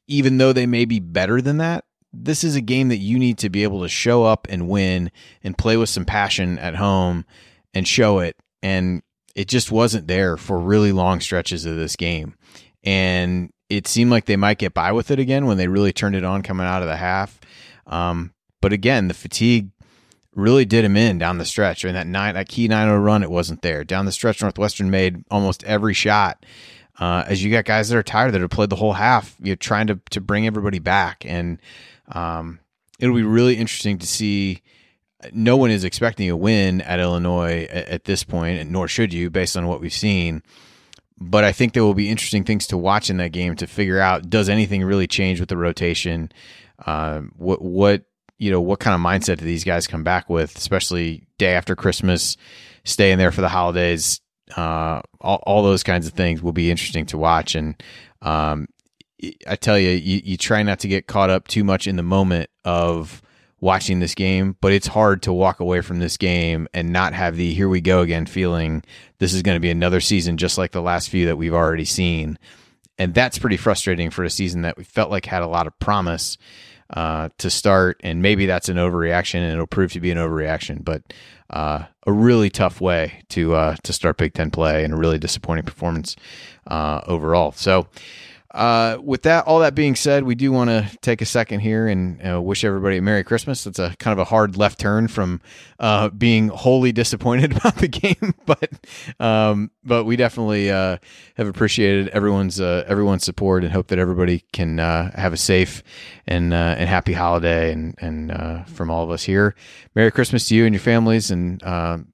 Even 0.08 0.38
though 0.38 0.52
they 0.52 0.66
may 0.66 0.84
be 0.84 0.98
better 0.98 1.40
than 1.40 1.58
that, 1.58 1.84
this 2.12 2.42
is 2.42 2.56
a 2.56 2.60
game 2.60 2.88
that 2.88 2.96
you 2.96 3.18
need 3.18 3.38
to 3.38 3.50
be 3.50 3.62
able 3.62 3.82
to 3.82 3.88
show 3.88 4.24
up 4.24 4.46
and 4.50 4.68
win 4.68 5.10
and 5.44 5.56
play 5.56 5.76
with 5.76 5.88
some 5.88 6.04
passion 6.04 6.58
at 6.58 6.74
home 6.74 7.24
and 7.72 7.86
show 7.86 8.18
it. 8.18 8.36
And 8.62 9.02
it 9.36 9.46
just 9.46 9.70
wasn't 9.70 10.08
there 10.08 10.36
for 10.36 10.58
really 10.58 10.92
long 10.92 11.20
stretches 11.20 11.64
of 11.66 11.76
this 11.76 11.94
game. 11.94 12.34
And 12.82 13.52
it 13.68 13.86
seemed 13.86 14.10
like 14.10 14.24
they 14.24 14.36
might 14.36 14.58
get 14.58 14.74
by 14.74 14.90
with 14.90 15.12
it 15.12 15.20
again 15.20 15.46
when 15.46 15.56
they 15.56 15.68
really 15.68 15.92
turned 15.92 16.16
it 16.16 16.24
on 16.24 16.42
coming 16.42 16.66
out 16.66 16.82
of 16.82 16.88
the 16.88 16.96
half. 16.96 17.38
Um, 17.86 18.32
but 18.60 18.72
again, 18.72 19.06
the 19.06 19.14
fatigue 19.14 19.70
really 20.40 20.64
did 20.64 20.84
him 20.84 20.96
in 20.96 21.18
down 21.18 21.38
the 21.38 21.44
stretch. 21.44 21.84
Mean, 21.84 21.94
that 21.94 22.06
nine, 22.06 22.34
that 22.34 22.48
key 22.48 22.68
9 22.68 22.88
run, 22.88 23.22
it 23.22 23.30
wasn't 23.30 23.62
there. 23.62 23.84
Down 23.84 24.06
the 24.06 24.12
stretch, 24.12 24.42
Northwestern 24.42 24.90
made 24.90 25.24
almost 25.30 25.64
every 25.64 25.94
shot. 25.94 26.44
Uh, 26.98 27.24
as 27.26 27.42
you 27.42 27.50
got 27.50 27.64
guys 27.64 27.88
that 27.88 27.96
are 27.96 28.02
tired 28.02 28.32
that 28.32 28.40
have 28.40 28.50
played 28.50 28.70
the 28.70 28.76
whole 28.76 28.92
half, 28.92 29.36
you're 29.40 29.56
trying 29.56 29.86
to 29.86 29.98
to 30.10 30.20
bring 30.20 30.46
everybody 30.46 30.78
back, 30.78 31.24
and 31.26 31.58
um, 32.12 32.58
it'll 32.98 33.14
be 33.14 33.22
really 33.22 33.56
interesting 33.56 33.98
to 33.98 34.06
see. 34.06 34.62
No 35.32 35.56
one 35.56 35.70
is 35.70 35.84
expecting 35.84 36.28
a 36.30 36.36
win 36.36 36.80
at 36.82 37.00
Illinois 37.00 37.66
at, 37.70 37.88
at 37.88 38.04
this 38.04 38.24
point, 38.24 38.58
and 38.58 38.70
nor 38.70 38.86
should 38.88 39.14
you, 39.14 39.30
based 39.30 39.56
on 39.56 39.66
what 39.66 39.80
we've 39.80 39.92
seen 39.92 40.42
but 41.20 41.44
I 41.44 41.52
think 41.52 41.74
there 41.74 41.84
will 41.84 41.94
be 41.94 42.08
interesting 42.08 42.44
things 42.44 42.66
to 42.68 42.78
watch 42.78 43.10
in 43.10 43.18
that 43.18 43.32
game 43.32 43.54
to 43.56 43.66
figure 43.66 44.00
out 44.00 44.30
does 44.30 44.48
anything 44.48 44.82
really 44.82 45.06
change 45.06 45.38
with 45.38 45.50
the 45.50 45.56
rotation? 45.56 46.32
Uh, 46.84 47.20
what 47.36 47.60
what 47.60 48.04
you 48.40 48.50
know 48.50 48.60
what 48.60 48.80
kind 48.80 48.94
of 48.94 49.00
mindset 49.00 49.38
do 49.38 49.44
these 49.44 49.64
guys 49.64 49.86
come 49.86 50.02
back 50.02 50.28
with, 50.30 50.56
especially 50.56 51.26
day 51.36 51.52
after 51.52 51.76
Christmas, 51.76 52.38
staying 52.84 53.18
there 53.18 53.30
for 53.30 53.42
the 53.42 53.48
holidays? 53.48 54.20
Uh, 54.56 55.02
all, 55.20 55.42
all 55.44 55.62
those 55.62 55.82
kinds 55.82 56.06
of 56.06 56.14
things 56.14 56.42
will 56.42 56.54
be 56.54 56.70
interesting 56.70 57.04
to 57.06 57.18
watch. 57.18 57.54
And 57.54 57.80
um, 58.22 58.66
I 59.46 59.56
tell 59.56 59.78
you, 59.78 59.90
you, 59.90 60.22
you 60.24 60.36
try 60.38 60.62
not 60.62 60.80
to 60.80 60.88
get 60.88 61.06
caught 61.06 61.28
up 61.28 61.48
too 61.48 61.62
much 61.62 61.86
in 61.86 61.96
the 61.96 62.02
moment 62.02 62.48
of 62.64 63.20
watching 63.60 64.00
this 64.00 64.14
game, 64.14 64.56
but 64.62 64.72
it's 64.72 64.86
hard 64.86 65.22
to 65.24 65.34
walk 65.34 65.60
away 65.60 65.82
from 65.82 65.98
this 65.98 66.16
game 66.16 66.66
and 66.72 66.94
not 66.94 67.12
have 67.12 67.36
the 67.36 67.52
here 67.52 67.68
we 67.68 67.82
go 67.82 68.00
again 68.00 68.24
feeling 68.24 68.82
this 69.18 69.34
is 69.34 69.42
going 69.42 69.56
to 69.56 69.60
be 69.60 69.70
another 69.70 70.00
season 70.00 70.38
just 70.38 70.56
like 70.56 70.72
the 70.72 70.80
last 70.80 71.10
few 71.10 71.26
that 71.26 71.36
we've 71.36 71.52
already 71.52 71.84
seen. 71.84 72.38
And 72.96 73.12
that's 73.12 73.38
pretty 73.38 73.58
frustrating 73.58 74.08
for 74.08 74.24
a 74.24 74.30
season 74.30 74.62
that 74.62 74.78
we 74.78 74.84
felt 74.84 75.10
like 75.10 75.26
had 75.26 75.42
a 75.42 75.46
lot 75.46 75.66
of 75.66 75.78
promise 75.78 76.38
uh, 76.90 77.28
to 77.38 77.50
start. 77.50 78.00
And 78.02 78.22
maybe 78.22 78.46
that's 78.46 78.68
an 78.68 78.76
overreaction 78.76 79.36
and 79.36 79.52
it'll 79.52 79.66
prove 79.66 79.92
to 79.92 80.00
be 80.00 80.10
an 80.10 80.18
overreaction, 80.18 80.84
but 80.84 81.02
uh, 81.50 81.84
a 82.06 82.12
really 82.12 82.50
tough 82.50 82.80
way 82.80 83.22
to 83.30 83.54
uh, 83.54 83.76
to 83.82 83.92
start 83.92 84.16
Big 84.16 84.34
Ten 84.34 84.50
play 84.50 84.84
and 84.84 84.92
a 84.94 84.96
really 84.96 85.18
disappointing 85.18 85.64
performance 85.64 86.16
uh, 86.66 87.00
overall. 87.06 87.52
So, 87.52 87.88
uh, 88.52 88.98
with 89.00 89.22
that, 89.22 89.46
all 89.46 89.60
that 89.60 89.76
being 89.76 89.94
said, 89.94 90.24
we 90.24 90.34
do 90.34 90.50
want 90.50 90.70
to 90.70 90.90
take 91.02 91.22
a 91.22 91.24
second 91.24 91.60
here 91.60 91.86
and 91.86 92.20
uh, 92.26 92.42
wish 92.42 92.64
everybody 92.64 92.96
a 92.96 93.02
Merry 93.02 93.22
Christmas. 93.22 93.64
It's 93.64 93.78
a 93.78 93.94
kind 93.98 94.12
of 94.12 94.18
a 94.18 94.24
hard 94.24 94.56
left 94.56 94.80
turn 94.80 95.06
from 95.06 95.40
uh, 95.78 96.08
being 96.08 96.48
wholly 96.48 96.90
disappointed 96.90 97.52
about 97.56 97.76
the 97.76 97.86
game, 97.86 98.34
but 98.46 98.70
um, 99.20 99.70
but 99.84 100.04
we 100.04 100.16
definitely 100.16 100.68
uh, 100.68 100.98
have 101.36 101.46
appreciated 101.46 102.08
everyone's 102.08 102.60
uh, 102.60 102.84
everyone's 102.88 103.24
support 103.24 103.62
and 103.62 103.72
hope 103.72 103.86
that 103.88 104.00
everybody 104.00 104.42
can 104.52 104.80
uh, 104.80 105.12
have 105.14 105.32
a 105.32 105.36
safe 105.38 105.84
and 106.26 106.52
and 106.52 106.88
happy 106.88 107.12
holiday. 107.12 107.70
And 107.70 107.94
and 108.00 108.66
from 108.68 108.90
all 108.90 109.04
of 109.04 109.10
us 109.10 109.22
here, 109.22 109.54
Merry 109.94 110.10
Christmas 110.10 110.48
to 110.48 110.56
you 110.56 110.64
and 110.66 110.74
your 110.74 110.80
families, 110.80 111.30
and 111.30 111.62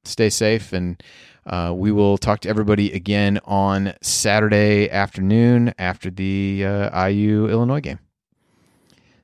stay 0.04 0.28
safe 0.28 0.74
and. 0.74 1.02
Uh, 1.46 1.72
we 1.74 1.92
will 1.92 2.18
talk 2.18 2.40
to 2.40 2.48
everybody 2.48 2.92
again 2.92 3.38
on 3.44 3.94
Saturday 4.02 4.90
afternoon 4.90 5.72
after 5.78 6.10
the 6.10 6.64
uh, 6.64 7.06
IU 7.06 7.48
Illinois 7.48 7.80
game. 7.80 8.00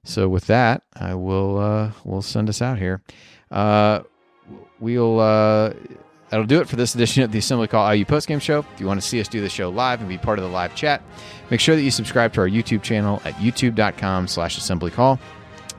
So 0.04 0.28
with 0.28 0.46
that, 0.46 0.82
I 0.94 1.14
will 1.14 1.58
uh, 1.58 1.90
will 2.04 2.22
send 2.22 2.48
us 2.48 2.62
out 2.62 2.78
here. 2.78 3.02
Uh, 3.50 4.00
we'll 4.80 5.20
uh, 5.20 5.72
that'll 6.30 6.46
do 6.46 6.60
it 6.60 6.68
for 6.68 6.76
this 6.76 6.94
edition 6.94 7.22
of 7.22 7.32
the 7.32 7.38
Assembly 7.38 7.68
Call 7.68 7.92
IU 7.94 8.04
postgame 8.04 8.40
show. 8.40 8.60
If 8.74 8.80
you 8.80 8.86
want 8.86 9.00
to 9.00 9.06
see 9.06 9.20
us 9.20 9.28
do 9.28 9.40
the 9.40 9.48
show 9.48 9.70
live 9.70 10.00
and 10.00 10.08
be 10.08 10.18
part 10.18 10.38
of 10.38 10.44
the 10.44 10.50
live 10.50 10.74
chat, 10.74 11.02
make 11.50 11.60
sure 11.60 11.76
that 11.76 11.82
you 11.82 11.90
subscribe 11.90 12.32
to 12.34 12.40
our 12.40 12.48
YouTube 12.48 12.82
channel 12.82 13.20
at 13.24 13.34
youtube.com/slash 13.34 14.58
assembly 14.58 14.90
call. 14.90 15.18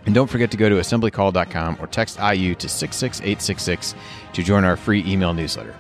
And 0.06 0.14
don't 0.14 0.30
forget 0.30 0.52
to 0.52 0.57
go 0.57 0.68
to 0.68 0.76
assemblycall.com 0.76 1.78
or 1.80 1.88
text 1.88 2.20
IU 2.20 2.56
to 2.56 2.68
66866 2.68 3.95
to 4.34 4.44
join 4.44 4.65
our 4.65 4.76
free 4.76 5.02
email 5.06 5.34
newsletter. 5.34 5.74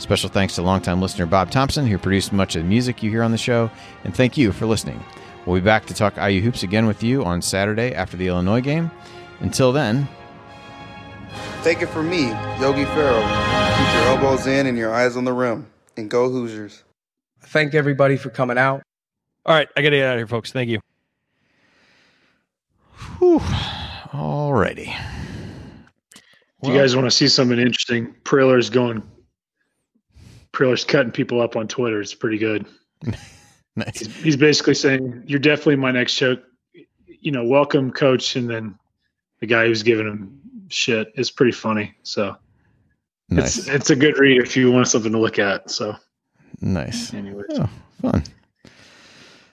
Special 0.00 0.30
thanks 0.30 0.54
to 0.54 0.62
longtime 0.62 1.00
listener 1.02 1.26
Bob 1.26 1.50
Thompson, 1.50 1.86
who 1.86 1.98
produced 1.98 2.32
much 2.32 2.56
of 2.56 2.62
the 2.62 2.68
music 2.68 3.02
you 3.02 3.10
hear 3.10 3.22
on 3.22 3.32
the 3.32 3.38
show, 3.38 3.70
and 4.02 4.16
thank 4.16 4.38
you 4.38 4.50
for 4.50 4.64
listening. 4.64 4.98
We'll 5.44 5.60
be 5.60 5.64
back 5.64 5.84
to 5.86 5.94
talk 5.94 6.16
IU 6.16 6.40
Hoops 6.40 6.62
again 6.62 6.86
with 6.86 7.02
you 7.02 7.22
on 7.22 7.42
Saturday 7.42 7.94
after 7.94 8.16
the 8.16 8.26
Illinois 8.26 8.62
game. 8.62 8.90
Until 9.40 9.72
then, 9.72 10.08
take 11.62 11.82
it 11.82 11.88
from 11.88 12.08
me, 12.08 12.30
Yogi 12.58 12.86
Ferrell. 12.86 13.20
Keep 13.20 13.94
your 13.94 14.04
elbows 14.04 14.46
in 14.46 14.66
and 14.66 14.76
your 14.76 14.92
eyes 14.92 15.18
on 15.18 15.24
the 15.24 15.34
rim, 15.34 15.66
and 15.98 16.10
go 16.10 16.30
Hoosiers. 16.30 16.82
Thank 17.42 17.74
everybody 17.74 18.16
for 18.16 18.30
coming 18.30 18.56
out. 18.56 18.82
All 19.44 19.54
right, 19.54 19.68
I 19.76 19.82
got 19.82 19.90
to 19.90 19.96
get 19.96 20.06
out 20.06 20.14
of 20.14 20.20
here, 20.20 20.26
folks. 20.26 20.50
Thank 20.50 20.70
you. 20.70 20.80
Whew. 23.18 23.42
All 24.14 24.54
righty. 24.54 24.94
If 26.62 26.68
you 26.68 26.74
guys 26.74 26.96
want 26.96 27.06
to 27.06 27.10
see 27.10 27.28
something 27.28 27.58
interesting, 27.58 28.14
Priller's 28.24 28.70
going 28.70 29.02
Priller's 30.52 30.84
cutting 30.84 31.12
people 31.12 31.40
up 31.40 31.56
on 31.56 31.68
Twitter. 31.68 32.00
It's 32.00 32.14
pretty 32.14 32.38
good. 32.38 32.66
nice. 33.76 33.98
He's, 33.98 34.16
he's, 34.16 34.36
basically 34.36 34.74
saying, 34.74 35.24
"You're 35.26 35.38
definitely 35.38 35.76
my 35.76 35.90
next 35.90 36.14
choke." 36.14 36.42
You 37.06 37.32
know, 37.32 37.44
welcome, 37.44 37.90
coach. 37.90 38.36
And 38.36 38.48
then 38.48 38.78
the 39.40 39.46
guy 39.46 39.66
who's 39.66 39.82
giving 39.82 40.06
him 40.06 40.40
shit 40.68 41.12
is 41.16 41.30
pretty 41.30 41.52
funny. 41.52 41.94
So 42.02 42.36
nice. 43.28 43.58
it's 43.58 43.68
it's 43.68 43.90
a 43.90 43.96
good 43.96 44.18
read 44.18 44.42
if 44.42 44.56
you 44.56 44.70
want 44.70 44.88
something 44.88 45.12
to 45.12 45.18
look 45.18 45.38
at. 45.38 45.70
So 45.70 45.96
nice. 46.60 47.14
Anyways, 47.14 47.46
oh, 47.52 47.70
fun. 48.00 48.24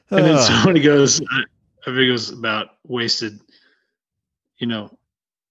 And 0.09 0.25
then 0.25 0.35
uh. 0.35 0.41
somebody 0.41 0.81
goes, 0.81 1.21
I 1.21 1.43
think 1.85 1.97
it 1.97 2.11
was 2.11 2.31
about 2.31 2.69
wasted. 2.85 3.39
You 4.57 4.67
know, 4.67 4.97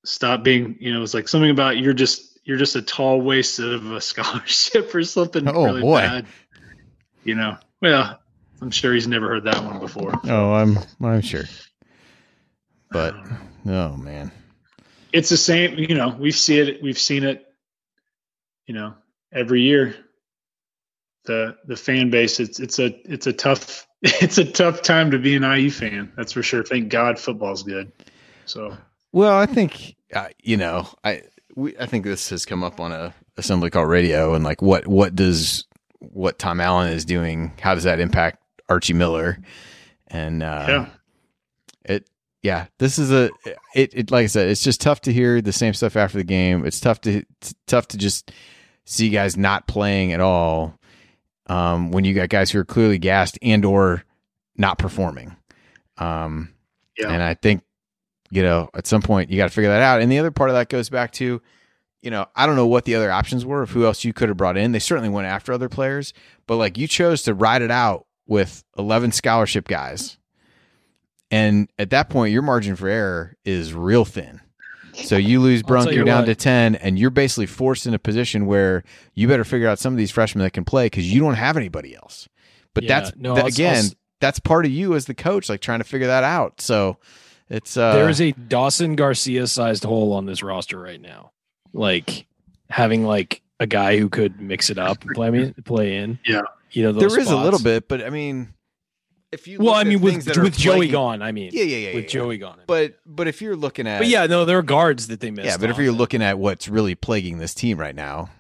stop 0.05 0.43
being. 0.43 0.77
You 0.81 0.93
know, 0.93 1.03
it's 1.03 1.15
like 1.15 1.29
something 1.29 1.51
about 1.51 1.79
you're 1.79 1.93
just 1.93 2.36
you're 2.47 2.57
just 2.57 2.77
a 2.77 2.83
tall 2.83 3.21
waist 3.21 3.59
of 3.59 3.91
a 3.93 4.01
scholarship 4.01 4.95
or 4.95 5.05
something 5.05 5.47
oh, 5.49 5.65
really 5.65 5.81
boy. 5.83 6.01
bad. 6.01 6.27
You 7.25 7.35
know, 7.35 7.59
well, 7.83 8.21
I'm 8.63 8.71
sure 8.71 8.95
he's 8.95 9.09
never 9.09 9.29
heard 9.29 9.45
that 9.45 9.63
one 9.63 9.81
before. 9.81 10.13
Oh, 10.25 10.55
I'm 10.55 10.79
I'm 11.03 11.21
sure. 11.21 11.45
But 12.91 13.17
oh 13.67 13.97
man, 13.97 14.31
it's 15.13 15.29
the 15.29 15.37
same. 15.37 15.77
You 15.77 15.95
know, 15.97 16.17
we've 16.19 16.37
seen 16.37 16.69
it. 16.69 16.83
We've 16.83 16.99
seen 16.99 17.25
it. 17.25 17.45
You 18.67 18.75
know, 18.75 18.95
every 19.33 19.63
year. 19.63 19.97
The 21.25 21.57
the 21.67 21.75
fan 21.75 22.11
base. 22.11 22.39
It's 22.39 22.61
it's 22.61 22.79
a 22.79 22.97
it's 23.11 23.27
a 23.27 23.33
tough 23.33 23.89
it's 24.03 24.39
a 24.39 24.45
tough 24.45 24.83
time 24.83 25.11
to 25.11 25.19
be 25.19 25.35
an 25.35 25.43
IU 25.43 25.71
fan. 25.73 26.13
That's 26.17 26.33
for 26.33 26.45
sure. 26.45 26.63
Thank 26.63 26.89
God 26.89 27.19
football's 27.19 27.65
good. 27.65 27.91
So 28.45 28.77
well, 29.11 29.37
I 29.37 29.47
think 29.47 29.97
uh, 30.15 30.29
you 30.41 30.57
know 30.57 30.89
I 31.03 31.23
we 31.57 31.77
I 31.79 31.87
think 31.87 32.05
this 32.05 32.31
has 32.31 32.45
come 32.45 32.63
up 32.63 32.79
on 32.79 32.93
a 32.93 33.13
assembly 33.37 33.71
call 33.71 33.87
radio 33.87 34.35
and 34.35 34.45
like 34.45 34.63
what 34.63 34.87
what 34.87 35.17
does 35.17 35.65
what 35.99 36.39
Tom 36.39 36.61
Allen 36.61 36.93
is 36.93 37.05
doing 37.05 37.53
how 37.61 37.75
does 37.75 37.85
that 37.85 37.99
impact 37.99 38.41
Archie 38.69 38.93
Miller? 38.93 39.39
And 40.07 40.43
uh, 40.43 40.67
yeah. 40.69 40.89
it 41.85 42.11
yeah 42.43 42.67
this 42.79 42.99
is 42.99 43.11
a 43.11 43.31
it, 43.75 43.93
it 43.93 44.11
like 44.13 44.25
I 44.25 44.27
said 44.27 44.49
it's 44.49 44.63
just 44.63 44.81
tough 44.81 45.01
to 45.03 45.13
hear 45.13 45.41
the 45.41 45.53
same 45.53 45.75
stuff 45.75 45.97
after 45.97 46.19
the 46.19 46.25
game. 46.25 46.65
It's 46.65 46.79
tough 46.79 47.01
to 47.01 47.25
it's 47.41 47.55
tough 47.67 47.89
to 47.89 47.99
just 47.99 48.31
see 48.85 49.11
guys 49.11 49.37
not 49.37 49.67
playing 49.67 50.13
at 50.13 50.21
all 50.21 50.79
um, 51.49 51.91
when 51.91 52.05
you 52.05 52.15
got 52.15 52.29
guys 52.29 52.51
who 52.51 52.61
are 52.61 52.65
clearly 52.65 52.99
gassed 52.99 53.39
and 53.43 53.65
or 53.65 54.05
not 54.57 54.79
performing. 54.79 55.35
Um, 55.99 56.53
yeah. 56.99 57.11
and 57.11 57.23
I 57.23 57.35
think 57.35 57.63
you 58.31 58.43
know, 58.43 58.69
at 58.75 58.87
some 58.87 59.03
point 59.03 59.31
you 59.31 59.37
got 59.37 59.49
to 59.49 59.55
figure 59.55 59.71
that 59.71 59.83
out. 59.83 60.01
And 60.01 60.11
the 60.11 60.19
other 60.19 60.31
part 60.31 60.51
of 60.51 60.55
that 60.57 60.69
goes 60.69 60.89
back 60.89 61.13
to, 61.13 61.41
you 62.03 62.11
know, 62.11 62.27
I 62.35 62.47
don't 62.47 62.57
know 62.57 62.67
what 62.67 62.85
the 62.85 62.95
other 62.95 63.11
options 63.11 63.45
were 63.45 63.63
of 63.63 63.71
who 63.71 63.85
else 63.85 64.05
you 64.05 64.13
could 64.13 64.29
have 64.29 64.37
brought 64.37 64.57
in. 64.57 64.73
They 64.73 64.79
certainly 64.79 65.09
went 65.09 65.27
after 65.27 65.53
other 65.53 65.69
players, 65.69 66.13
but 66.47 66.57
like 66.57 66.79
you 66.79 66.87
chose 66.89 67.23
to 67.23 67.35
ride 67.35 67.63
it 67.63 67.71
out 67.71 68.07
with 68.27 68.65
11 68.79 69.13
scholarship 69.13 69.67
guys. 69.69 70.19
And 71.31 71.69
at 71.79 71.91
that 71.91 72.09
point, 72.09 72.33
your 72.33 72.43
margin 72.43 72.77
for 72.77 72.89
error 72.89 73.37
is 73.45 73.75
real 73.75 74.05
thin. 74.05 74.41
So 74.95 75.17
you 75.17 75.41
lose 75.41 75.63
Brunk, 75.63 75.91
you're 75.91 76.05
down 76.05 76.23
what. 76.23 76.27
to 76.27 76.35
10, 76.35 76.77
and 76.77 76.99
you're 76.99 77.11
basically 77.11 77.45
forced 77.47 77.87
in 77.87 77.93
a 77.93 77.99
position 77.99 78.47
where 78.47 78.83
you 79.15 79.29
better 79.29 79.45
figure 79.45 79.69
out 79.69 79.79
some 79.79 79.93
of 79.93 79.99
these 79.99 80.11
freshmen 80.11 80.43
that 80.43 80.53
can 80.53 80.65
play 80.65 80.87
because 80.87 81.13
you 81.13 81.21
don't 81.21 81.35
have 81.35 81.57
anybody 81.59 81.95
else. 81.95 82.29
But 82.73 82.85
Yeah, 82.85 83.01
that's, 83.01 83.17
no, 83.17 83.35
that- 83.35 83.43
I'll- 83.43 83.47
again, 83.49 83.85
I'll 83.85 83.91
that's 84.21 84.39
part 84.41 84.65
of 84.65 84.73
you 84.73 84.95
as 84.95 85.05
the 85.05 85.15
coach, 85.15 85.51
like 85.51 85.61
trying 85.61 85.81
to 85.81 85.85
figure 85.85 86.07
that 86.07 86.25
out. 86.25 86.63
So 86.63 86.97
it's, 87.49 87.77
uh, 87.77 87.95
there 87.95 88.09
is 88.09 88.21
a 88.21 88.33
Dawson 88.33 88.97
Garcia 88.97 89.47
sized 89.47 89.85
hole 89.85 90.13
on 90.13 90.27
this 90.27 90.43
roster 90.43 90.79
right 90.81 91.01
now. 91.01 91.33
Like 91.73 92.27
having 92.71 93.05
like 93.05 93.43
a 93.61 93.67
guy 93.67 93.99
who 93.99 94.09
could 94.09 94.41
mix 94.41 94.71
it 94.71 94.79
up 94.79 95.03
and 95.03 95.11
play 95.15 95.31
me 95.31 95.53
play 95.65 95.97
in. 95.97 96.19
Yeah. 96.27 96.43
You 96.71 96.83
know, 96.85 96.93
those 96.93 97.13
there 97.15 97.21
is 97.21 97.31
a 97.31 97.37
little 97.37 97.61
bit, 97.61 97.89
but 97.89 98.03
I 98.03 98.11
mean, 98.11 98.53
if 99.33 99.47
you 99.49 99.59
Well, 99.59 99.75
I 99.75 99.85
mean, 99.85 100.01
with 100.01 100.27
with 100.39 100.57
Joey 100.57 100.77
plaguing- 100.77 100.93
gone, 100.93 101.23
I 101.23 101.33
mean, 101.33 101.51
yeah, 101.53 101.63
yeah, 101.65 101.89
yeah, 101.89 101.95
with 101.95 102.05
yeah, 102.05 102.11
Joey 102.11 102.39
gone. 102.39 102.59
But 102.67 102.97
but 103.07 103.29
if 103.29 103.41
you're 103.43 103.57
looking 103.57 103.87
at, 103.87 103.99
But 103.99 104.09
yeah, 104.09 104.27
no, 104.27 104.45
there 104.45 104.59
are 104.59 104.63
guards 104.63 105.09
that 105.09 105.21
they 105.21 105.31
missed. 105.31 105.47
yeah, 105.47 105.57
but 105.57 105.71
if 105.71 105.79
you're 105.79 105.93
looking 105.93 106.23
at 106.23 106.39
what's 106.39 106.69
really 106.69 106.95
plaguing 106.95 107.39
this 107.39 107.55
team 107.55 107.79
right 107.79 107.95
now, 107.95 108.31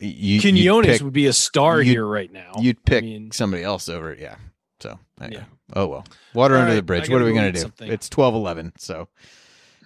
y- 0.00 0.06
you 0.08 0.34
you'd 0.40 0.42
Quinones 0.42 1.02
would 1.02 1.12
be 1.12 1.26
a 1.26 1.32
star 1.32 1.80
here 1.80 2.06
right 2.06 2.30
now. 2.32 2.52
you'd 2.60 2.84
pick 2.84 3.02
I 3.04 3.06
mean, 3.06 3.30
somebody 3.30 3.62
else 3.62 3.88
over, 3.88 4.14
yeah. 4.18 4.36
So 4.80 4.98
anyway. 5.20 5.42
Yeah. 5.42 5.46
Oh 5.74 5.86
well, 5.86 6.04
water 6.34 6.54
All 6.54 6.60
under 6.60 6.72
right, 6.72 6.76
the 6.76 6.82
bridge. 6.82 7.08
What 7.10 7.22
are 7.22 7.24
we 7.24 7.32
gonna 7.34 7.52
do? 7.52 7.60
something. 7.60 7.90
It's 7.90 8.08
twelve 8.08 8.34
eleven, 8.34 8.72
so 8.78 9.08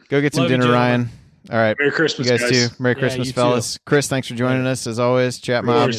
go 0.08 0.20
get 0.20 0.34
some 0.34 0.42
Love 0.42 0.50
dinner. 0.50 0.70
Ryan. 0.70 1.08
All 1.50 1.58
right, 1.58 1.76
Merry 1.78 1.90
you 1.90 1.94
Christmas, 1.96 2.28
guys, 2.28 2.40
guys. 2.40 2.50
too. 2.50 2.68
Merry 2.82 2.94
Yeah, 2.96 3.00
Christmas, 3.00 3.26
you 3.28 3.32
too. 3.32 3.40
fellas. 3.40 3.78
Chris, 3.86 4.08
thanks 4.08 4.26
for 4.28 4.34
joining 4.34 4.66
us 4.66 4.86
as 4.86 4.98
always. 4.98 5.38
Chat 5.38 5.60
Of 5.60 5.66
mob. 5.66 5.90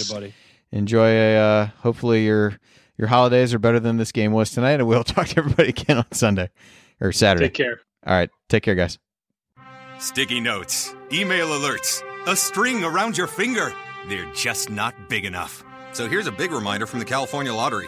enjoy 0.72 1.08
a 1.08 1.38
uh, 1.38 1.66
hopefully 1.80 2.26
your 2.26 2.58
your 2.98 3.08
holidays 3.08 3.54
are 3.54 3.60
better 3.60 3.80
than 3.80 3.98
this 3.98 4.12
game 4.12 4.32
was 4.34 4.52
tonight 4.52 4.74
and 4.74 4.88
we'll 4.88 5.04
talk 5.06 5.28
to 5.28 5.38
everybody 5.38 5.70
again 5.70 5.98
on 6.00 6.06
sunday 6.12 6.50
or 7.00 7.12
saturday 7.14 7.46
Take 7.46 7.54
care. 7.54 7.80
all 8.06 8.14
right 8.14 8.30
take 8.50 8.64
care 8.64 8.76
guys 8.76 8.98
Sticky 10.00 10.40
notes, 10.40 10.94
email 11.12 11.48
alerts, 11.48 12.04
a 12.28 12.36
string 12.36 12.84
around 12.84 13.18
your 13.18 13.26
finger. 13.28 13.74
They're 14.08 14.32
just 14.34 14.70
not 14.70 15.10
big 15.10 15.26
enough. 15.26 15.64
So 15.94 16.08
here's 16.08 16.28
a 16.28 16.32
big 16.32 16.52
reminder 16.52 16.86
from 16.86 17.00
the 17.00 17.06
California 17.06 17.52
Lottery. 17.54 17.88